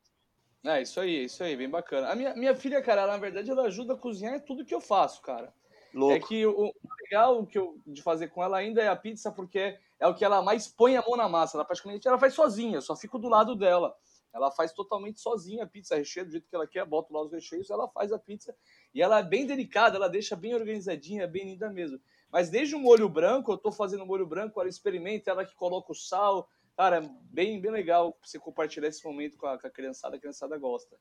É, 0.65 0.83
isso 0.83 1.01
aí, 1.01 1.25
isso 1.25 1.43
aí, 1.43 1.57
bem 1.57 1.69
bacana. 1.69 2.09
A 2.09 2.17
minha, 2.17 2.35
minha 2.35 2.55
filha, 2.55 2.83
cara, 2.83 3.03
ela, 3.03 3.13
na 3.13 3.19
verdade, 3.19 3.51
ela 3.51 3.65
ajuda 3.65 3.95
a 3.95 3.97
cozinhar 3.97 4.35
em 4.35 4.41
tudo 4.41 4.65
que 4.65 4.75
eu 4.75 4.81
faço, 4.81 5.21
cara. 5.23 5.53
Louco. 5.95 6.15
É 6.15 6.21
que 6.21 6.47
o, 6.47 6.67
o 6.67 6.73
legal 7.05 7.47
que 7.47 7.59
eu, 7.59 7.81
de 7.87 8.03
fazer 8.03 8.29
com 8.29 8.43
ela 8.43 8.59
ainda 8.59 8.83
é 8.83 8.89
a 8.89 8.97
pizza, 8.97 9.31
porque 9.31 9.79
é 10.01 10.07
o 10.07 10.15
que 10.15 10.25
ela 10.25 10.43
mais 10.43 10.69
põe 10.69 10.97
a 10.97 11.03
mão 11.03 11.17
na 11.17 11.29
massa. 11.29 11.57
Ela 11.57 11.65
praticamente 11.65 12.07
ela 12.07 12.19
faz 12.19 12.35
sozinha, 12.35 12.81
só 12.81 12.97
fico 12.97 13.19
do 13.19 13.29
lado 13.29 13.57
dela. 13.57 13.95
Ela 14.33 14.51
faz 14.51 14.73
totalmente 14.73 15.21
sozinha 15.21 15.65
a 15.65 15.67
pizza 15.67 15.97
recheia 15.97 16.25
do 16.25 16.31
jeito 16.31 16.49
que 16.49 16.55
ela 16.55 16.67
quer, 16.67 16.85
bota 16.85 17.13
lá 17.13 17.23
os 17.23 17.33
recheios, 17.33 17.71
ela 17.71 17.89
faz 17.89 18.13
a 18.13 18.19
pizza. 18.19 18.55
E 18.95 19.03
ela 19.03 19.19
é 19.19 19.23
bem 19.23 19.47
delicada, 19.47 19.97
ela 19.97 20.09
deixa 20.09 20.37
bem 20.37 20.55
organizadinha, 20.55 21.27
bem 21.27 21.45
linda 21.45 21.71
mesmo. 21.71 21.99
Mas 22.31 22.51
desde 22.51 22.75
o 22.75 22.79
molho 22.79 23.09
branco, 23.09 23.51
eu 23.51 23.57
tô 23.57 23.73
fazendo 23.73 24.05
molho 24.05 24.27
branco, 24.27 24.61
ela 24.61 24.69
experimenta, 24.69 25.31
ela 25.31 25.45
que 25.45 25.55
coloca 25.55 25.93
o 25.93 25.95
sal. 25.95 26.49
Cara, 26.77 27.01
bem, 27.23 27.61
bem 27.61 27.71
legal 27.71 28.17
você 28.23 28.39
compartilhar 28.39 28.89
esse 28.89 29.05
momento 29.05 29.37
com 29.37 29.47
a, 29.47 29.59
com 29.59 29.67
a 29.67 29.71
criançada, 29.71 30.17
a 30.17 30.21
criançada 30.21 30.57
gosta. 30.59 30.97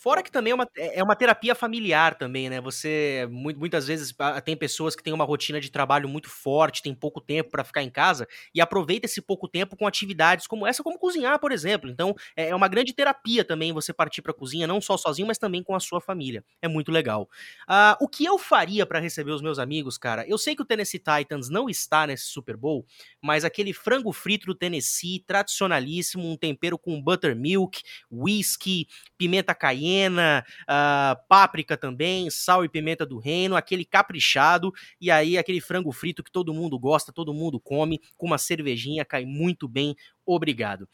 Fora 0.00 0.22
que 0.22 0.30
também 0.30 0.52
é 0.52 0.54
uma, 0.54 0.68
é, 0.76 1.00
é 1.00 1.02
uma 1.02 1.16
terapia 1.16 1.56
familiar 1.56 2.14
também, 2.14 2.48
né? 2.48 2.60
Você, 2.60 3.26
muitas 3.30 3.88
vezes, 3.88 4.14
tem 4.44 4.56
pessoas 4.56 4.94
que 4.94 5.02
têm 5.02 5.12
uma 5.12 5.24
rotina 5.24 5.60
de 5.60 5.72
trabalho 5.72 6.08
muito 6.08 6.30
forte, 6.30 6.82
tem 6.84 6.94
pouco 6.94 7.20
tempo 7.20 7.50
para 7.50 7.64
ficar 7.64 7.82
em 7.82 7.90
casa 7.90 8.24
e 8.54 8.60
aproveita 8.60 9.06
esse 9.06 9.20
pouco 9.20 9.48
tempo 9.48 9.76
com 9.76 9.88
atividades 9.88 10.46
como 10.46 10.64
essa, 10.64 10.84
como 10.84 10.96
cozinhar, 11.00 11.40
por 11.40 11.50
exemplo. 11.50 11.90
Então, 11.90 12.14
é, 12.36 12.50
é 12.50 12.54
uma 12.54 12.68
grande 12.68 12.94
terapia 12.94 13.44
também 13.44 13.72
você 13.72 13.92
partir 13.92 14.22
para 14.22 14.32
cozinha, 14.32 14.68
não 14.68 14.80
só 14.80 14.96
sozinho, 14.96 15.26
mas 15.26 15.36
também 15.36 15.64
com 15.64 15.74
a 15.74 15.80
sua 15.80 16.00
família. 16.00 16.44
É 16.62 16.68
muito 16.68 16.92
legal. 16.92 17.28
Uh, 17.68 17.96
o 18.04 18.08
que 18.08 18.24
eu 18.24 18.38
faria 18.38 18.86
para 18.86 19.00
receber 19.00 19.32
os 19.32 19.42
meus 19.42 19.58
amigos, 19.58 19.98
cara? 19.98 20.24
Eu 20.28 20.38
sei 20.38 20.54
que 20.54 20.62
o 20.62 20.64
Tennessee 20.64 21.00
Titans 21.00 21.48
não 21.50 21.68
está 21.68 22.06
nesse 22.06 22.26
Super 22.26 22.56
Bowl, 22.56 22.86
mas 23.20 23.44
aquele 23.44 23.72
frango 23.72 24.12
frito 24.12 24.46
do 24.46 24.54
Tennessee, 24.54 25.24
tradicionalíssimo, 25.26 26.30
um 26.30 26.36
tempero 26.36 26.78
com 26.78 27.02
buttermilk, 27.02 27.82
whisky, 28.08 28.86
pimenta 29.16 29.54
cayenne, 29.56 29.87
cayena, 29.88 30.44
uh, 30.62 31.18
páprica 31.28 31.76
também, 31.76 32.30
sal 32.30 32.64
e 32.64 32.68
pimenta 32.68 33.06
do 33.06 33.18
reino, 33.18 33.56
aquele 33.56 33.84
caprichado 33.84 34.72
e 35.00 35.10
aí 35.10 35.38
aquele 35.38 35.60
frango 35.60 35.90
frito 35.92 36.22
que 36.22 36.30
todo 36.30 36.52
mundo 36.54 36.78
gosta, 36.78 37.12
todo 37.12 37.32
mundo 37.32 37.58
come, 37.58 38.00
com 38.16 38.26
uma 38.26 38.38
cervejinha, 38.38 39.04
cai 39.04 39.24
muito 39.24 39.66
bem, 39.66 39.96
obrigado. 40.26 40.88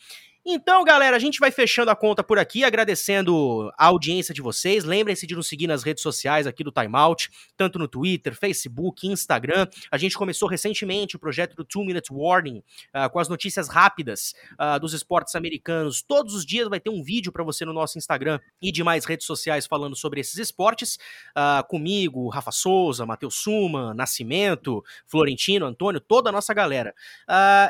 Então, 0.47 0.85
galera, 0.85 1.17
a 1.17 1.19
gente 1.19 1.41
vai 1.41 1.51
fechando 1.51 1.91
a 1.91 1.97
conta 1.97 2.23
por 2.23 2.39
aqui, 2.39 2.65
agradecendo 2.65 3.73
a 3.79 3.87
audiência 3.87 4.35
de 4.35 4.43
vocês. 4.43 4.85
Lembrem-se 4.85 5.27
de 5.27 5.35
nos 5.35 5.49
seguir 5.49 5.67
nas 5.67 5.83
redes 5.83 6.03
sociais 6.03 6.47
aqui 6.47 6.63
do 6.63 6.71
Time 6.71 6.95
Out, 6.95 7.31
tanto 7.57 7.79
no 7.79 7.89
Twitter, 7.89 8.37
Facebook, 8.37 9.07
Instagram. 9.07 9.67
A 9.91 9.97
gente 9.97 10.15
começou 10.15 10.47
recentemente 10.47 11.17
o 11.17 11.19
projeto 11.19 11.57
do 11.57 11.65
Two 11.65 11.83
Minute 11.83 12.13
Warning, 12.13 12.59
uh, 12.59 13.09
com 13.11 13.19
as 13.21 13.27
notícias 13.27 13.69
rápidas 13.69 14.35
uh, 14.61 14.79
dos 14.79 14.93
esportes 14.93 15.35
americanos. 15.35 16.03
Todos 16.03 16.35
os 16.35 16.45
dias 16.45 16.69
vai 16.69 16.79
ter 16.79 16.91
um 16.91 17.03
vídeo 17.03 17.33
para 17.33 17.43
você 17.43 17.65
no 17.65 17.73
nosso 17.73 17.97
Instagram 17.97 18.39
e 18.61 18.71
demais 18.71 19.07
redes 19.07 19.27
sociais 19.27 19.65
falando 19.65 19.97
sobre 19.97 20.21
esses 20.21 20.37
esportes. 20.37 20.99
Uh, 21.35 21.67
comigo, 21.67 22.29
Rafa 22.29 22.53
Souza, 22.53 23.07
Matheus 23.07 23.37
Suma, 23.37 23.95
Nascimento, 23.95 24.85
Florentino, 25.07 25.65
Antônio, 25.65 26.03
toda 26.03 26.29
a 26.29 26.33
nossa 26.33 26.53
galera. 26.53 26.95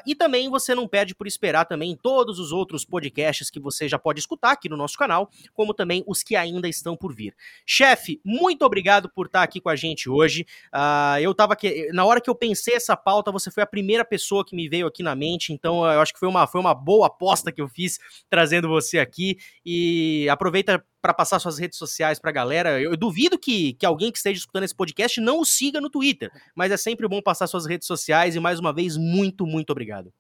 e 0.05 0.17
também 0.17 0.51
você 0.51 0.75
não 0.75 0.89
perde 0.89 1.15
por 1.15 1.29
esperar 1.29 1.67
também 1.67 1.97
todos 1.97 2.41
os 2.41 2.51
outros 2.51 2.64
outros 2.65 2.85
podcasts 2.85 3.51
que 3.51 3.61
você 3.61 3.87
já 3.87 3.99
pode 3.99 4.21
escutar 4.21 4.53
aqui 4.53 4.69
no 4.69 4.77
nosso 4.77 4.97
canal, 4.97 5.29
como 5.53 5.75
também 5.75 6.03
os 6.07 6.23
que 6.23 6.35
ainda 6.35 6.67
estão 6.67 6.97
por 6.97 7.15
vir. 7.15 7.37
Chefe, 7.67 8.21
muito 8.25 8.65
obrigado 8.65 9.09
por 9.09 9.27
estar 9.27 9.43
aqui 9.43 9.61
com 9.61 9.69
a 9.69 9.77
gente 9.77 10.09
hoje. 10.09 10.47
Uh, 10.75 11.21
eu 11.21 11.35
tava 11.35 11.53
aqui, 11.53 11.89
na 11.93 12.05
hora 12.05 12.21
que 12.21 12.31
eu 12.31 12.35
pensei 12.35 12.75
essa 12.75 12.97
pauta, 12.97 13.31
você 13.31 13.51
foi 13.51 13.63
a 13.63 13.67
primeira 13.67 14.05
pessoa 14.05 14.45
que 14.45 14.57
me 14.57 14.69
veio 14.69 14.87
aqui 14.87 15.03
na 15.03 15.15
mente, 15.15 15.53
então 15.53 15.85
eu 15.85 16.01
acho 16.01 16.13
que 16.13 16.19
foi 16.19 16.29
uma, 16.29 16.47
foi 16.47 16.61
uma 16.61 16.75
boa 16.75 17.07
aposta 17.07 17.53
que 17.53 17.61
eu 17.61 17.69
fiz 17.69 17.99
trazendo 18.31 18.69
você 18.69 18.99
aqui. 18.99 19.37
E 19.65 20.27
aproveita 20.29 20.85
para 21.05 21.13
passar 21.13 21.39
suas 21.39 21.59
redes 21.59 21.77
sociais 21.77 22.19
para 22.19 22.31
a 22.31 22.33
galera. 22.33 22.81
Eu, 22.81 22.93
eu, 22.93 22.97
duvido 22.97 23.39
que, 23.39 23.75
que 23.75 23.85
alguém 23.85 24.11
que 24.11 24.17
esteja 24.17 24.39
escutando 24.39 24.65
esse 24.65 24.75
podcast 24.75 25.21
não 25.21 25.39
o 25.39 25.45
siga 25.45 25.79
no 25.79 25.91
Twitter, 25.91 26.31
mas 26.57 26.73
é 26.73 26.79
sempre 26.79 27.07
bom 27.07 27.21
passar 27.21 27.47
suas 27.47 27.67
redes 27.67 27.87
sociais 27.87 28.35
e 28.35 28.41
mais 28.41 28.59
uma 28.59 28.73
vez, 28.73 28.97
muito, 28.97 29.47
muito 29.47 29.71
obrigado. 29.71 30.11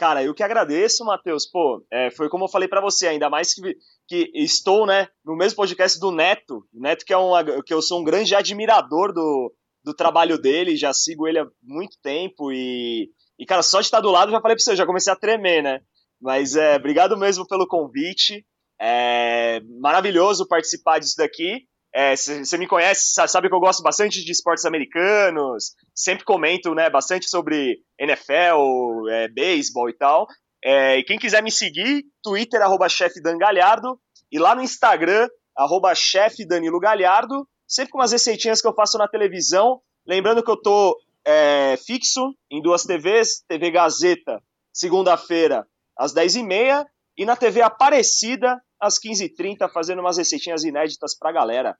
Cara, 0.00 0.24
eu 0.24 0.32
que 0.32 0.42
agradeço, 0.42 1.04
Matheus. 1.04 1.44
Pô, 1.44 1.84
é, 1.92 2.10
foi 2.10 2.30
como 2.30 2.44
eu 2.44 2.48
falei 2.48 2.66
para 2.66 2.80
você, 2.80 3.06
ainda 3.06 3.28
mais 3.28 3.52
que, 3.52 3.76
que 4.08 4.30
estou, 4.34 4.86
né, 4.86 5.08
no 5.22 5.36
mesmo 5.36 5.56
podcast 5.56 6.00
do 6.00 6.10
Neto. 6.10 6.66
Neto, 6.72 7.04
que, 7.04 7.12
é 7.12 7.18
um, 7.18 7.32
que 7.62 7.74
eu 7.74 7.82
sou 7.82 8.00
um 8.00 8.02
grande 8.02 8.34
admirador 8.34 9.12
do, 9.12 9.54
do 9.84 9.92
trabalho 9.92 10.38
dele, 10.38 10.74
já 10.74 10.90
sigo 10.94 11.28
ele 11.28 11.38
há 11.38 11.46
muito 11.62 11.98
tempo 12.02 12.50
e, 12.50 13.10
e 13.38 13.44
cara, 13.44 13.62
só 13.62 13.78
de 13.80 13.88
estar 13.88 14.00
do 14.00 14.10
lado, 14.10 14.32
já 14.32 14.40
falei 14.40 14.56
pra 14.56 14.64
você, 14.64 14.74
já 14.74 14.86
comecei 14.86 15.12
a 15.12 15.16
tremer, 15.16 15.62
né? 15.62 15.80
Mas 16.18 16.56
é, 16.56 16.76
obrigado 16.76 17.14
mesmo 17.18 17.46
pelo 17.46 17.68
convite. 17.68 18.42
É 18.80 19.60
maravilhoso 19.82 20.48
participar 20.48 20.98
disso 20.98 21.16
daqui. 21.18 21.66
Você 21.94 22.54
é, 22.54 22.58
me 22.58 22.68
conhece, 22.68 23.14
sabe 23.26 23.48
que 23.48 23.54
eu 23.54 23.60
gosto 23.60 23.82
bastante 23.82 24.24
de 24.24 24.30
esportes 24.30 24.64
americanos, 24.64 25.74
sempre 25.94 26.24
comento 26.24 26.74
né, 26.74 26.88
bastante 26.88 27.28
sobre 27.28 27.78
NFL, 27.98 29.08
é, 29.10 29.28
beisebol 29.28 29.90
e 29.90 29.96
tal. 29.96 30.26
É, 30.64 30.98
e 30.98 31.04
quem 31.04 31.18
quiser 31.18 31.42
me 31.42 31.50
seguir, 31.50 32.04
Twitter, 32.22 32.60
arroba 32.62 32.88
chefe 32.88 33.20
Dan 33.20 33.38
Galhardo, 33.38 33.98
e 34.30 34.38
lá 34.38 34.54
no 34.54 34.62
Instagram, 34.62 35.28
arroba 35.56 35.94
chefe 35.94 36.46
Danilo 36.46 36.78
Galhardo, 36.78 37.46
sempre 37.66 37.90
com 37.90 37.98
umas 37.98 38.12
receitinhas 38.12 38.60
que 38.60 38.68
eu 38.68 38.74
faço 38.74 38.96
na 38.96 39.08
televisão. 39.08 39.80
Lembrando 40.06 40.44
que 40.44 40.50
eu 40.50 40.60
tô 40.60 40.96
é, 41.24 41.76
fixo 41.84 42.34
em 42.50 42.62
duas 42.62 42.84
TVs, 42.84 43.42
TV 43.48 43.70
Gazeta, 43.70 44.40
segunda-feira, 44.72 45.66
às 45.98 46.14
10h30, 46.14 46.86
e 47.20 47.24
na 47.26 47.36
TV 47.36 47.60
Aparecida, 47.60 48.58
às 48.80 48.98
15h30, 48.98 49.70
fazendo 49.70 49.98
umas 49.98 50.16
receitinhas 50.16 50.64
inéditas 50.64 51.14
pra 51.14 51.30
galera. 51.30 51.76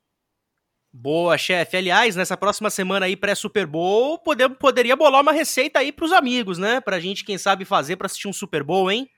Boa, 0.92 1.38
chefe. 1.38 1.78
Aliás, 1.78 2.14
nessa 2.14 2.36
próxima 2.36 2.68
semana 2.68 3.06
aí, 3.06 3.16
pré-Super 3.16 3.66
Bowl, 3.66 4.18
poder, 4.18 4.50
poderia 4.50 4.94
bolar 4.94 5.22
uma 5.22 5.32
receita 5.32 5.78
aí 5.78 5.92
pros 5.92 6.12
amigos, 6.12 6.58
né? 6.58 6.78
Pra 6.82 7.00
gente, 7.00 7.24
quem 7.24 7.38
sabe, 7.38 7.64
fazer 7.64 7.96
pra 7.96 8.04
assistir 8.04 8.28
um 8.28 8.34
Super 8.34 8.62
Bowl, 8.62 8.90
hein? 8.90 9.08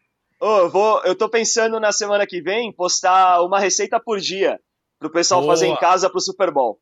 Oh, 0.41 0.59
eu, 0.59 0.71
vou, 0.71 1.03
eu 1.03 1.17
tô 1.17 1.29
pensando 1.29 1.81
na 1.81 1.91
semana 1.91 2.25
que 2.25 2.41
vem 2.41 2.73
postar 2.73 3.43
uma 3.43 3.59
receita 3.59 3.99
por 3.99 4.21
dia 4.21 4.61
pro 5.01 5.11
pessoal 5.11 5.41
Boa. 5.41 5.55
fazer 5.55 5.67
em 5.67 5.77
casa 5.77 6.09
pro 6.09 6.21
Super 6.21 6.53
Bowl. 6.53 6.79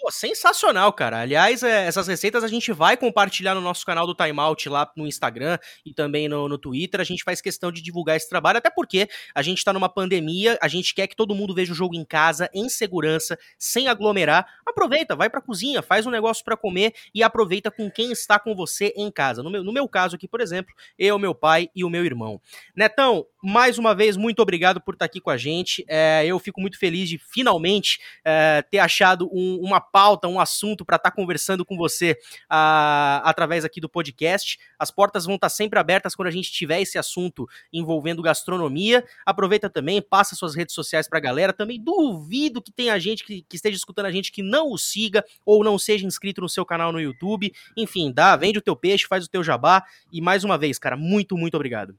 Pô, 0.00 0.12
sensacional, 0.12 0.92
cara. 0.92 1.22
Aliás, 1.22 1.64
é, 1.64 1.86
essas 1.86 2.06
receitas 2.06 2.44
a 2.44 2.48
gente 2.48 2.70
vai 2.70 2.96
compartilhar 2.96 3.56
no 3.56 3.60
nosso 3.60 3.84
canal 3.84 4.06
do 4.06 4.14
Time 4.14 4.38
Out 4.38 4.68
lá 4.68 4.88
no 4.96 5.08
Instagram 5.08 5.58
e 5.84 5.92
também 5.92 6.28
no, 6.28 6.48
no 6.48 6.56
Twitter. 6.56 7.00
A 7.00 7.04
gente 7.04 7.24
faz 7.24 7.40
questão 7.40 7.72
de 7.72 7.82
divulgar 7.82 8.16
esse 8.16 8.28
trabalho, 8.28 8.58
até 8.58 8.70
porque 8.70 9.08
a 9.34 9.42
gente 9.42 9.64
tá 9.64 9.72
numa 9.72 9.88
pandemia, 9.88 10.56
a 10.62 10.68
gente 10.68 10.94
quer 10.94 11.08
que 11.08 11.16
todo 11.16 11.34
mundo 11.34 11.52
veja 11.52 11.72
o 11.72 11.74
jogo 11.74 11.96
em 11.96 12.04
casa, 12.04 12.48
em 12.54 12.68
segurança, 12.68 13.36
sem 13.58 13.88
aglomerar. 13.88 14.46
Aproveita, 14.64 15.16
vai 15.16 15.28
pra 15.28 15.40
cozinha, 15.40 15.82
faz 15.82 16.06
um 16.06 16.10
negócio 16.10 16.44
para 16.44 16.56
comer 16.56 16.94
e 17.12 17.24
aproveita 17.24 17.68
com 17.68 17.90
quem 17.90 18.12
está 18.12 18.38
com 18.38 18.54
você 18.54 18.92
em 18.96 19.10
casa. 19.10 19.42
No 19.42 19.50
meu, 19.50 19.64
no 19.64 19.72
meu 19.72 19.88
caso 19.88 20.14
aqui, 20.14 20.28
por 20.28 20.40
exemplo, 20.40 20.72
eu, 20.96 21.18
meu 21.18 21.34
pai 21.34 21.70
e 21.74 21.82
o 21.82 21.90
meu 21.90 22.04
irmão. 22.04 22.40
Netão, 22.76 23.26
mais 23.42 23.78
uma 23.78 23.96
vez, 23.96 24.16
muito 24.16 24.40
obrigado 24.40 24.80
por 24.80 24.94
estar 24.94 25.06
aqui 25.06 25.20
com 25.20 25.30
a 25.30 25.36
gente. 25.36 25.84
É, 25.88 26.24
eu 26.24 26.38
fico 26.38 26.60
muito 26.60 26.78
feliz 26.78 27.08
de 27.08 27.18
finalmente 27.18 27.98
é, 28.24 28.62
ter 28.62 28.78
achado 28.78 29.28
um, 29.32 29.58
uma 29.60 29.80
pauta, 29.90 30.28
um 30.28 30.38
assunto 30.38 30.84
para 30.84 30.96
estar 30.96 31.10
tá 31.10 31.16
conversando 31.16 31.64
com 31.64 31.76
você 31.76 32.18
a, 32.48 33.22
através 33.24 33.64
aqui 33.64 33.80
do 33.80 33.88
podcast. 33.88 34.58
As 34.78 34.90
portas 34.90 35.24
vão 35.24 35.34
estar 35.34 35.46
tá 35.46 35.50
sempre 35.50 35.78
abertas 35.78 36.14
quando 36.14 36.28
a 36.28 36.30
gente 36.30 36.52
tiver 36.52 36.80
esse 36.80 36.98
assunto 36.98 37.48
envolvendo 37.72 38.22
gastronomia. 38.22 39.04
Aproveita 39.24 39.70
também, 39.70 40.00
passa 40.02 40.34
suas 40.34 40.54
redes 40.54 40.74
sociais 40.74 41.08
para 41.08 41.18
a 41.18 41.22
galera. 41.22 41.52
Também 41.52 41.82
duvido 41.82 42.62
que 42.62 42.72
tenha 42.72 42.98
gente 42.98 43.24
que, 43.24 43.42
que, 43.42 43.56
esteja 43.56 43.76
escutando 43.76 44.06
a 44.06 44.12
gente 44.12 44.30
que 44.30 44.42
não 44.42 44.70
o 44.70 44.78
siga 44.78 45.24
ou 45.44 45.64
não 45.64 45.78
seja 45.78 46.06
inscrito 46.06 46.40
no 46.40 46.48
seu 46.48 46.64
canal 46.64 46.92
no 46.92 47.00
YouTube. 47.00 47.52
Enfim, 47.76 48.12
dá, 48.12 48.36
vende 48.36 48.58
o 48.58 48.62
teu 48.62 48.76
peixe, 48.76 49.06
faz 49.06 49.24
o 49.24 49.30
teu 49.30 49.42
jabá. 49.42 49.84
E 50.12 50.20
mais 50.20 50.44
uma 50.44 50.58
vez, 50.58 50.78
cara, 50.78 50.96
muito, 50.96 51.36
muito 51.36 51.54
obrigado. 51.54 51.98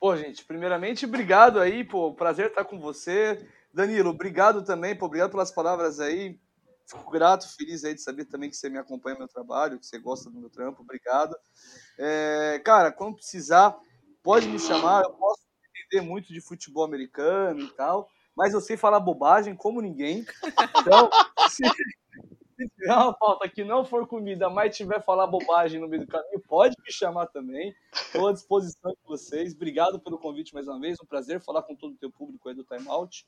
Pô, 0.00 0.16
gente, 0.16 0.44
primeiramente, 0.44 1.04
obrigado 1.06 1.58
aí, 1.58 1.82
pô, 1.82 2.14
prazer 2.14 2.46
estar 2.46 2.64
com 2.64 2.78
você. 2.78 3.44
Danilo, 3.74 4.10
obrigado 4.10 4.64
também, 4.64 4.94
pô, 4.94 5.06
obrigado 5.06 5.30
pelas 5.30 5.50
palavras 5.50 5.98
aí 5.98 6.38
Fico 6.88 7.10
grato, 7.10 7.46
feliz 7.54 7.84
aí 7.84 7.94
de 7.94 8.00
saber 8.00 8.24
também 8.24 8.48
que 8.48 8.56
você 8.56 8.70
me 8.70 8.78
acompanha 8.78 9.14
no 9.14 9.20
meu 9.20 9.28
trabalho, 9.28 9.78
que 9.78 9.86
você 9.86 9.98
gosta 9.98 10.30
do 10.30 10.40
meu 10.40 10.48
trampo. 10.48 10.82
Obrigado. 10.82 11.36
É, 11.98 12.58
cara, 12.64 12.90
quando 12.90 13.16
precisar, 13.16 13.78
pode 14.22 14.48
me 14.48 14.58
chamar. 14.58 15.04
Eu 15.04 15.12
posso 15.12 15.42
entender 15.76 16.06
muito 16.06 16.32
de 16.32 16.40
futebol 16.40 16.84
americano 16.84 17.60
e 17.60 17.68
tal, 17.74 18.08
mas 18.34 18.54
eu 18.54 18.60
sei 18.60 18.78
falar 18.78 19.00
bobagem 19.00 19.54
como 19.54 19.82
ninguém. 19.82 20.24
Então, 20.80 21.10
se, 21.50 21.62
se 22.56 22.68
tiver 22.70 22.94
uma 22.94 23.12
pauta 23.12 23.46
que 23.50 23.64
não 23.64 23.84
for 23.84 24.06
comida, 24.06 24.48
mas 24.48 24.74
tiver 24.74 25.04
falar 25.04 25.26
bobagem 25.26 25.78
no 25.78 25.88
meio 25.88 26.06
do 26.06 26.08
caminho, 26.10 26.40
pode 26.48 26.74
me 26.82 26.90
chamar 26.90 27.26
também. 27.26 27.74
Estou 27.92 28.28
à 28.28 28.32
disposição 28.32 28.92
de 28.92 29.06
vocês. 29.06 29.54
Obrigado 29.54 30.00
pelo 30.00 30.18
convite 30.18 30.54
mais 30.54 30.66
uma 30.66 30.80
vez. 30.80 30.96
Um 31.02 31.06
prazer 31.06 31.38
falar 31.42 31.62
com 31.64 31.76
todo 31.76 31.92
o 31.92 31.98
teu 31.98 32.10
público 32.10 32.48
aí 32.48 32.54
do 32.54 32.64
Time 32.64 32.88
Out. 32.88 33.26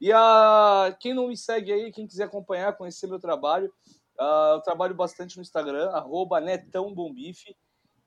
E 0.00 0.10
a, 0.12 0.96
quem 0.98 1.12
não 1.12 1.28
me 1.28 1.36
segue 1.36 1.72
aí, 1.72 1.92
quem 1.92 2.06
quiser 2.06 2.24
acompanhar, 2.24 2.76
conhecer 2.76 3.06
meu 3.06 3.20
trabalho, 3.20 3.70
uh, 4.18 4.54
eu 4.54 4.60
trabalho 4.60 4.94
bastante 4.94 5.36
no 5.36 5.42
Instagram, 5.42 5.90
arroba 5.90 6.40
netãobombife, 6.40 7.54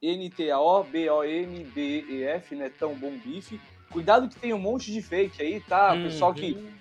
N-T-A-O-B-O-M-B-E-F, 0.03 2.55
Netão 2.55 2.93
Bom 2.93 3.17
Bife. 3.17 3.59
Cuidado 3.89 4.27
que 4.27 4.35
tem 4.35 4.53
um 4.53 4.59
monte 4.59 4.91
de 4.91 5.01
fake 5.01 5.41
aí, 5.41 5.61
tá? 5.61 5.93
O 5.93 6.03
pessoal 6.03 6.33
que, 6.33 6.51
uhum. 6.51 6.73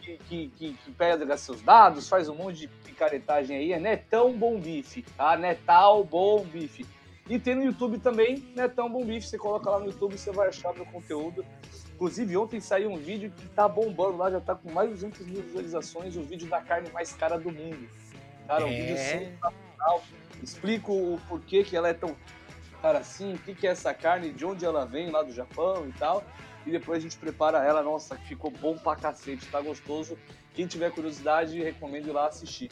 que, 0.00 0.16
que, 0.48 0.72
que, 0.72 0.90
pega 0.92 1.36
seus 1.36 1.60
dados, 1.60 2.08
faz 2.08 2.30
um 2.30 2.34
monte 2.34 2.60
de 2.60 2.68
picaretagem 2.68 3.54
aí, 3.56 3.72
é 3.74 3.78
Netão 3.78 4.32
Bom 4.32 4.58
Bife, 4.58 5.02
tá? 5.16 5.36
Netal 5.36 6.02
Bom 6.04 6.42
Bife. 6.44 6.86
E 7.28 7.38
tem 7.38 7.54
no 7.54 7.64
YouTube 7.64 7.98
também, 7.98 8.38
Netão 8.56 8.90
Bom 8.90 9.04
Bife. 9.04 9.26
Você 9.26 9.36
coloca 9.36 9.68
lá 9.68 9.78
no 9.78 9.84
YouTube, 9.86 10.16
você 10.16 10.32
vai 10.32 10.48
achar 10.48 10.72
meu 10.72 10.86
conteúdo. 10.86 11.44
Inclusive, 12.00 12.36
ontem 12.38 12.60
saiu 12.60 12.90
um 12.90 12.96
vídeo 12.96 13.30
que 13.30 13.46
tá 13.50 13.68
bombando 13.68 14.16
lá, 14.16 14.30
já 14.30 14.40
tá 14.40 14.54
com 14.54 14.72
mais 14.72 14.88
de 14.88 14.94
200 14.94 15.26
mil 15.26 15.42
visualizações, 15.42 16.16
o 16.16 16.22
vídeo 16.22 16.48
da 16.48 16.60
carne 16.62 16.88
mais 16.90 17.12
cara 17.12 17.38
do 17.38 17.52
mundo. 17.52 17.86
Cara, 18.46 18.64
um 18.64 18.68
é... 18.68 18.80
vídeo 18.80 18.96
sensacional. 18.96 20.02
Explico 20.42 20.92
o 20.94 21.20
porquê 21.28 21.62
que 21.62 21.76
ela 21.76 21.88
é 21.88 21.92
tão 21.92 22.16
cara 22.80 23.00
assim, 23.00 23.34
o 23.34 23.38
que, 23.38 23.54
que 23.54 23.66
é 23.66 23.72
essa 23.72 23.92
carne, 23.92 24.32
de 24.32 24.46
onde 24.46 24.64
ela 24.64 24.86
vem, 24.86 25.10
lá 25.10 25.22
do 25.22 25.30
Japão 25.30 25.86
e 25.86 25.92
tal 25.92 26.24
e 26.66 26.70
depois 26.70 26.98
a 26.98 27.00
gente 27.00 27.16
prepara 27.16 27.64
ela. 27.64 27.82
Nossa, 27.82 28.16
ficou 28.16 28.50
bom 28.50 28.76
pra 28.76 28.96
cacete, 28.96 29.46
tá 29.46 29.60
gostoso. 29.60 30.18
Quem 30.54 30.66
tiver 30.66 30.90
curiosidade, 30.90 31.62
recomendo 31.62 32.08
ir 32.08 32.12
lá 32.12 32.26
assistir. 32.26 32.70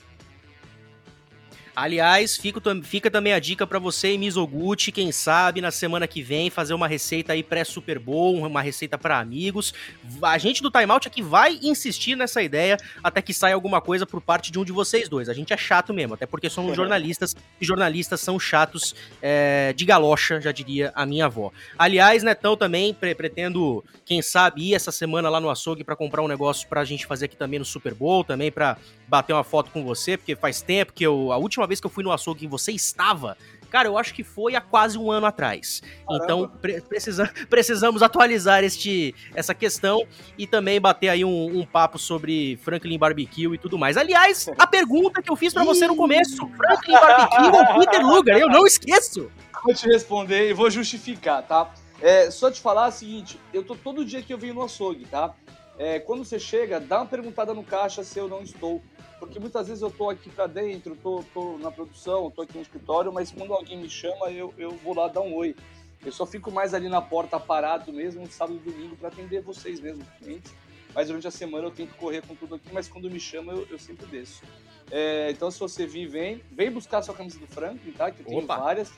Aliás, 1.81 2.37
fica, 2.37 2.61
fica 2.83 3.09
também 3.09 3.33
a 3.33 3.39
dica 3.39 3.65
para 3.65 3.79
você 3.79 4.13
e 4.13 4.19
Mizoguchi, 4.19 4.91
quem 4.91 5.13
sabe 5.13 5.61
na 5.61 5.71
semana 5.71 6.09
que 6.09 6.21
vem 6.21 6.51
fazer 6.51 6.75
uma 6.75 6.89
receita 6.89 7.35
aí 7.35 7.41
pré-Super 7.41 8.01
Bowl, 8.01 8.45
uma 8.45 8.61
receita 8.61 8.99
para 8.99 9.21
amigos. 9.21 9.73
A 10.21 10.37
gente 10.39 10.61
do 10.61 10.73
Time 10.73 10.91
Out 10.91 11.07
aqui 11.07 11.23
vai 11.23 11.57
insistir 11.63 12.17
nessa 12.17 12.43
ideia 12.43 12.77
até 13.01 13.23
que 13.23 13.33
saia 13.33 13.55
alguma 13.55 13.81
coisa 13.81 14.05
por 14.05 14.21
parte 14.21 14.51
de 14.51 14.59
um 14.59 14.65
de 14.65 14.73
vocês 14.73 15.09
dois. 15.09 15.29
A 15.29 15.33
gente 15.33 15.53
é 15.53 15.57
chato 15.57 15.95
mesmo, 15.95 16.15
até 16.15 16.27
porque 16.27 16.51
somos 16.51 16.75
jornalistas 16.75 17.37
e 17.61 17.65
jornalistas 17.65 18.21
são 18.21 18.41
chatos 18.41 18.93
é, 19.23 19.73
de 19.73 19.85
galocha, 19.85 20.41
já 20.41 20.51
diria 20.51 20.91
a 20.97 21.07
minha 21.07 21.27
avó. 21.27 21.53
Aliás, 21.79 22.25
Netão 22.25 22.57
também 22.57 22.93
pre 22.93 23.15
pretendo, 23.15 23.85
quem 24.05 24.21
sabe, 24.21 24.71
ir 24.71 24.75
essa 24.75 24.91
semana 24.91 25.31
lá 25.31 25.41
no 25.41 25.49
açougue 25.49 25.85
para 25.85 25.95
comprar 25.95 26.23
um 26.23 26.29
negócio 26.29 26.67
pra 26.67 26.85
gente 26.85 27.07
fazer 27.07 27.27
aqui 27.27 27.37
também 27.37 27.61
no 27.61 27.65
Super 27.65 27.95
Bowl, 27.95 28.25
também 28.25 28.51
para 28.51 28.77
bater 29.07 29.33
uma 29.33 29.45
foto 29.45 29.71
com 29.71 29.85
você, 29.85 30.17
porque 30.17 30.35
faz 30.35 30.61
tempo 30.61 30.93
que 30.93 31.05
eu 31.07 31.31
a 31.31 31.39
última 31.39 31.68
vez 31.69 31.81
que 31.81 31.87
eu 31.87 31.91
fui 31.91 32.03
no 32.03 32.11
açougue 32.11 32.47
e 32.47 32.49
você 32.49 32.73
estava, 32.73 33.37
Cara, 33.71 33.89
eu 33.89 33.99
acho 33.99 34.15
que 34.15 34.25
foi 34.25 34.55
há 34.55 34.61
quase 34.61 34.99
um 34.99 35.11
ano 35.11 35.27
atrás. 35.27 35.83
Caramba. 36.07 36.25
Então, 36.25 36.49
pre 36.61 36.81
precisa, 36.81 37.31
precisamos 37.51 38.03
atualizar 38.03 38.65
este, 38.65 39.15
essa 39.35 39.55
questão 39.55 40.07
e 40.39 40.47
também 40.47 40.81
bater 40.81 41.09
aí 41.09 41.25
um, 41.25 41.59
um, 41.59 41.67
papo 41.67 41.99
sobre 41.99 42.57
Franklin 42.63 42.99
Barbecue 42.99 43.55
e 43.55 43.59
tudo 43.59 43.79
mais. 43.79 43.97
Aliás, 43.97 44.49
a 44.59 44.67
pergunta 44.67 45.21
que 45.23 45.31
eu 45.31 45.37
fiz 45.37 45.53
para 45.53 45.65
você 45.65 45.87
no 45.87 45.97
começo: 45.97 46.49
Franklin 46.57 46.95
Barbecue 46.95 47.47
ou 47.47 47.81
Peter 47.81 48.07
Luger? 48.07 48.37
Eu 48.39 48.49
não 48.49 48.67
esqueço. 48.67 49.31
Vou 49.65 49.75
te 49.75 49.87
responder 49.87 50.51
e 50.51 50.55
vou 50.55 50.71
justificar, 50.71 51.43
tá? 51.43 51.71
É, 52.01 52.31
só 52.31 52.51
te 52.51 52.61
falar 52.61 52.89
o 52.89 52.93
seguinte: 52.93 53.39
eu 53.53 53.63
tô 53.63 53.75
todo 53.75 54.05
dia 54.05 54.23
que 54.23 54.33
eu 54.33 54.39
venho 54.39 54.55
no 54.55 54.63
açougue, 54.63 55.05
tá? 55.05 55.35
É, 55.79 56.01
quando 56.01 56.25
você 56.25 56.39
chega, 56.39 56.81
dá 56.81 56.99
uma 56.99 57.07
perguntada 57.07 57.55
no 57.55 57.63
caixa 57.63 58.03
se 58.03 58.19
eu 58.19 58.29
não 58.29 58.43
estou 58.43 58.83
porque 59.19 59.39
muitas 59.39 59.67
vezes 59.67 59.83
eu 59.83 59.91
tô 59.91 60.09
aqui 60.09 60.31
para 60.31 60.47
dentro, 60.47 60.97
tô, 60.97 61.25
tô 61.35 61.59
na 61.59 61.71
produção, 61.71 62.31
tô 62.31 62.43
aqui 62.43 62.55
no 62.55 62.63
escritório, 62.63 63.13
mas 63.13 63.31
quando 63.31 63.53
alguém 63.53 63.79
me 63.79 63.91
chama, 63.91 64.31
eu, 64.31 64.55
eu 64.57 64.71
vou 64.71 64.95
lá 64.95 65.09
dar 65.09 65.21
um 65.21 65.35
oi. 65.35 65.57
Eu 66.05 66.13
só 66.13 66.25
fico 66.25 66.51
mais 66.53 66.73
ali 66.73 66.89
na 66.89 67.03
porta 67.03 67.41
parado 67.41 67.93
mesmo, 67.93 68.27
sábado 68.31 68.61
e 68.65 68.71
domingo, 68.71 68.97
para 68.97 69.09
atender 69.09 69.43
vocês 69.43 69.81
mesmo, 69.81 70.05
clientes. 70.19 70.55
Mas 70.95 71.09
durante 71.09 71.27
a 71.27 71.31
semana 71.31 71.67
eu 71.67 71.71
tento 71.71 71.95
correr 71.97 72.23
com 72.23 72.35
tudo 72.35 72.55
aqui, 72.55 72.69
mas 72.73 72.89
quando 72.89 73.11
me 73.11 73.19
chama 73.19 73.53
eu, 73.53 73.67
eu 73.69 73.79
sempre 73.79 74.07
desço. 74.07 74.43
É, 74.91 75.31
então 75.31 75.51
se 75.51 75.59
você 75.59 75.87
vir, 75.87 76.07
vem. 76.07 76.41
Vem 76.53 76.71
buscar 76.71 76.99
a 76.99 77.03
sua 77.03 77.15
camisa 77.15 77.39
do 77.39 77.47
Franklin, 77.47 77.93
tá? 77.93 78.11
Que 78.11 78.21
eu 78.21 78.27
tenho 78.27 78.45
Opa. 78.45 78.57
várias. 78.57 78.93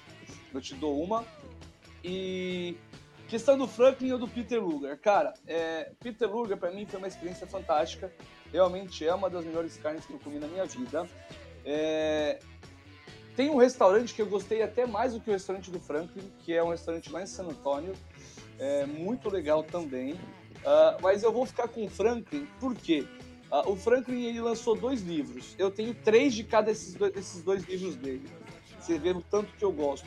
Eu 0.53 0.61
te 0.61 0.75
dou 0.75 1.03
uma. 1.03 1.25
E 2.05 2.77
questão 3.31 3.57
do 3.57 3.67
Franklin 3.67 4.13
ou 4.13 4.19
do 4.19 4.29
Peter 4.29 4.63
Luger? 4.63 4.99
Cara, 4.99 5.33
é, 5.47 5.93
Peter 6.01 6.31
Luger 6.31 6.57
para 6.57 6.71
mim 6.71 6.85
foi 6.85 6.99
uma 6.99 7.09
experiência 7.09 7.47
fantástica 7.47 8.13
realmente 8.53 9.07
é 9.07 9.15
uma 9.15 9.31
das 9.31 9.45
melhores 9.45 9.77
carnes 9.77 10.05
que 10.05 10.13
eu 10.13 10.19
comi 10.19 10.39
na 10.39 10.47
minha 10.47 10.67
vida. 10.67 11.09
É... 11.65 12.39
Tem 13.37 13.49
um 13.49 13.57
restaurante 13.57 14.13
que 14.13 14.21
eu 14.21 14.27
gostei 14.27 14.63
até 14.63 14.87
mais 14.87 15.15
do 15.15 15.21
que 15.21 15.31
o 15.31 15.33
restaurante 15.33 15.71
do 15.71 15.81
Franklin, 15.81 16.31
que 16.41 16.53
é 16.53 16.63
um 16.63 16.71
restaurante 16.71 17.11
lá 17.11 17.23
em 17.23 17.27
San 17.27 17.45
Antônio, 17.45 17.95
é 18.59 18.85
muito 18.85 19.31
legal 19.31 19.63
também. 19.63 20.15
Uh, 20.15 21.01
mas 21.01 21.23
eu 21.23 21.33
vou 21.33 21.47
ficar 21.47 21.69
com 21.69 21.85
o 21.85 21.89
Franklin, 21.89 22.47
por 22.59 22.75
quê? 22.75 23.07
Uh, 23.51 23.71
o 23.71 23.77
Franklin 23.77 24.25
ele 24.25 24.41
lançou 24.41 24.77
dois 24.77 25.01
livros. 25.01 25.55
Eu 25.59 25.71
tenho 25.71 25.95
três 25.95 26.35
de 26.35 26.45
cada 26.45 26.67
desses 26.67 26.95
dois, 26.95 27.13
desses 27.13 27.43
dois 27.43 27.65
livros 27.65 27.97
dele. 27.97 28.29
Você 28.79 28.99
vê 28.99 29.11
o 29.11 29.23
tanto 29.23 29.53
que 29.57 29.65
eu 29.65 29.73
gosto. 29.73 30.07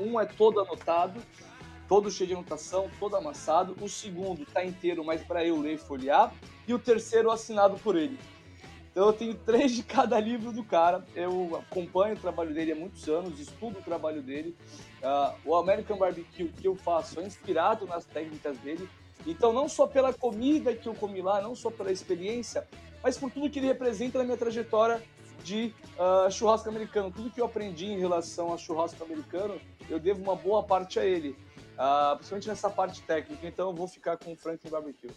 um 0.00 0.18
é 0.18 0.24
todo 0.24 0.60
anotado, 0.60 1.20
todo 1.88 2.10
cheio 2.10 2.28
de 2.28 2.34
anotação, 2.34 2.90
todo 3.00 3.16
amassado. 3.16 3.74
O 3.80 3.88
segundo 3.88 4.42
está 4.42 4.64
inteiro, 4.64 5.02
mas 5.02 5.22
para 5.22 5.44
eu 5.44 5.60
ler 5.60 5.74
e 5.74 5.78
folhear 5.78 6.32
e 6.66 6.74
o 6.74 6.78
terceiro 6.78 7.30
assinado 7.30 7.78
por 7.78 7.96
ele. 7.96 8.18
Então 8.90 9.06
eu 9.06 9.12
tenho 9.12 9.34
três 9.34 9.72
de 9.72 9.82
cada 9.82 10.18
livro 10.20 10.52
do 10.52 10.62
cara. 10.62 11.04
Eu 11.14 11.56
acompanho 11.56 12.14
o 12.14 12.18
trabalho 12.18 12.52
dele 12.52 12.72
há 12.72 12.76
muitos 12.76 13.08
anos, 13.08 13.40
estudo 13.40 13.78
o 13.78 13.82
trabalho 13.82 14.22
dele. 14.22 14.56
Uh, 15.00 15.50
o 15.50 15.56
American 15.56 15.96
Barbecue 15.96 16.48
que 16.48 16.66
eu 16.66 16.76
faço 16.76 17.20
é 17.20 17.24
inspirado 17.24 17.86
nas 17.86 18.04
técnicas 18.04 18.58
dele. 18.58 18.88
Então 19.26 19.52
não 19.52 19.68
só 19.68 19.86
pela 19.86 20.12
comida 20.12 20.74
que 20.74 20.88
eu 20.88 20.94
comi 20.94 21.22
lá, 21.22 21.40
não 21.40 21.54
só 21.54 21.70
pela 21.70 21.92
experiência, 21.92 22.66
mas 23.02 23.16
por 23.16 23.30
tudo 23.30 23.48
que 23.48 23.58
ele 23.58 23.68
representa 23.68 24.18
na 24.18 24.24
minha 24.24 24.36
trajetória 24.36 25.02
de 25.44 25.72
uh, 25.96 26.30
churrasco 26.30 26.68
americano. 26.68 27.10
Tudo 27.10 27.30
que 27.30 27.40
eu 27.40 27.46
aprendi 27.46 27.86
em 27.86 27.98
relação 27.98 28.52
a 28.52 28.58
churrasco 28.58 29.02
americano, 29.02 29.60
eu 29.88 29.98
devo 29.98 30.22
uma 30.22 30.34
boa 30.34 30.62
parte 30.62 30.98
a 30.98 31.04
ele, 31.04 31.36
uh, 31.78 32.16
principalmente 32.16 32.48
nessa 32.48 32.68
parte 32.68 33.00
técnica. 33.02 33.46
Então 33.46 33.68
eu 33.68 33.74
vou 33.74 33.88
ficar 33.88 34.16
com 34.16 34.32
o 34.32 34.36
Franklin 34.36 34.70
Barbecue. 34.70 35.10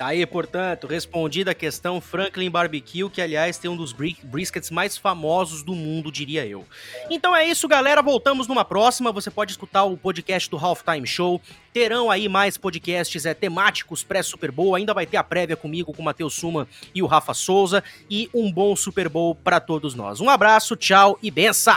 Tá 0.00 0.06
aí, 0.06 0.24
portanto, 0.24 0.86
respondida 0.86 1.50
a 1.50 1.54
questão 1.54 2.00
Franklin 2.00 2.50
Barbecue, 2.50 3.10
que 3.10 3.20
aliás 3.20 3.58
tem 3.58 3.70
um 3.70 3.76
dos 3.76 3.92
briskets 3.92 4.70
mais 4.70 4.96
famosos 4.96 5.62
do 5.62 5.74
mundo, 5.74 6.10
diria 6.10 6.46
eu. 6.46 6.64
Então 7.10 7.36
é 7.36 7.46
isso, 7.46 7.68
galera. 7.68 8.00
Voltamos 8.00 8.46
numa 8.46 8.64
próxima. 8.64 9.12
Você 9.12 9.30
pode 9.30 9.50
escutar 9.50 9.84
o 9.84 9.98
podcast 9.98 10.48
do 10.48 10.56
Halftime 10.56 11.06
Show. 11.06 11.38
Terão 11.70 12.10
aí 12.10 12.30
mais 12.30 12.56
podcasts 12.56 13.26
é, 13.26 13.34
temáticos 13.34 14.02
pré-Super 14.02 14.50
Bowl. 14.50 14.74
Ainda 14.74 14.94
vai 14.94 15.04
ter 15.04 15.18
a 15.18 15.22
prévia 15.22 15.54
comigo, 15.54 15.92
com 15.92 16.00
o 16.00 16.04
Matheus 16.06 16.32
Suma 16.32 16.66
e 16.94 17.02
o 17.02 17.06
Rafa 17.06 17.34
Souza. 17.34 17.84
E 18.08 18.30
um 18.32 18.50
bom 18.50 18.74
Super 18.74 19.06
Bowl 19.06 19.34
para 19.34 19.60
todos 19.60 19.94
nós. 19.94 20.18
Um 20.18 20.30
abraço, 20.30 20.76
tchau 20.76 21.18
e 21.22 21.30
benção! 21.30 21.76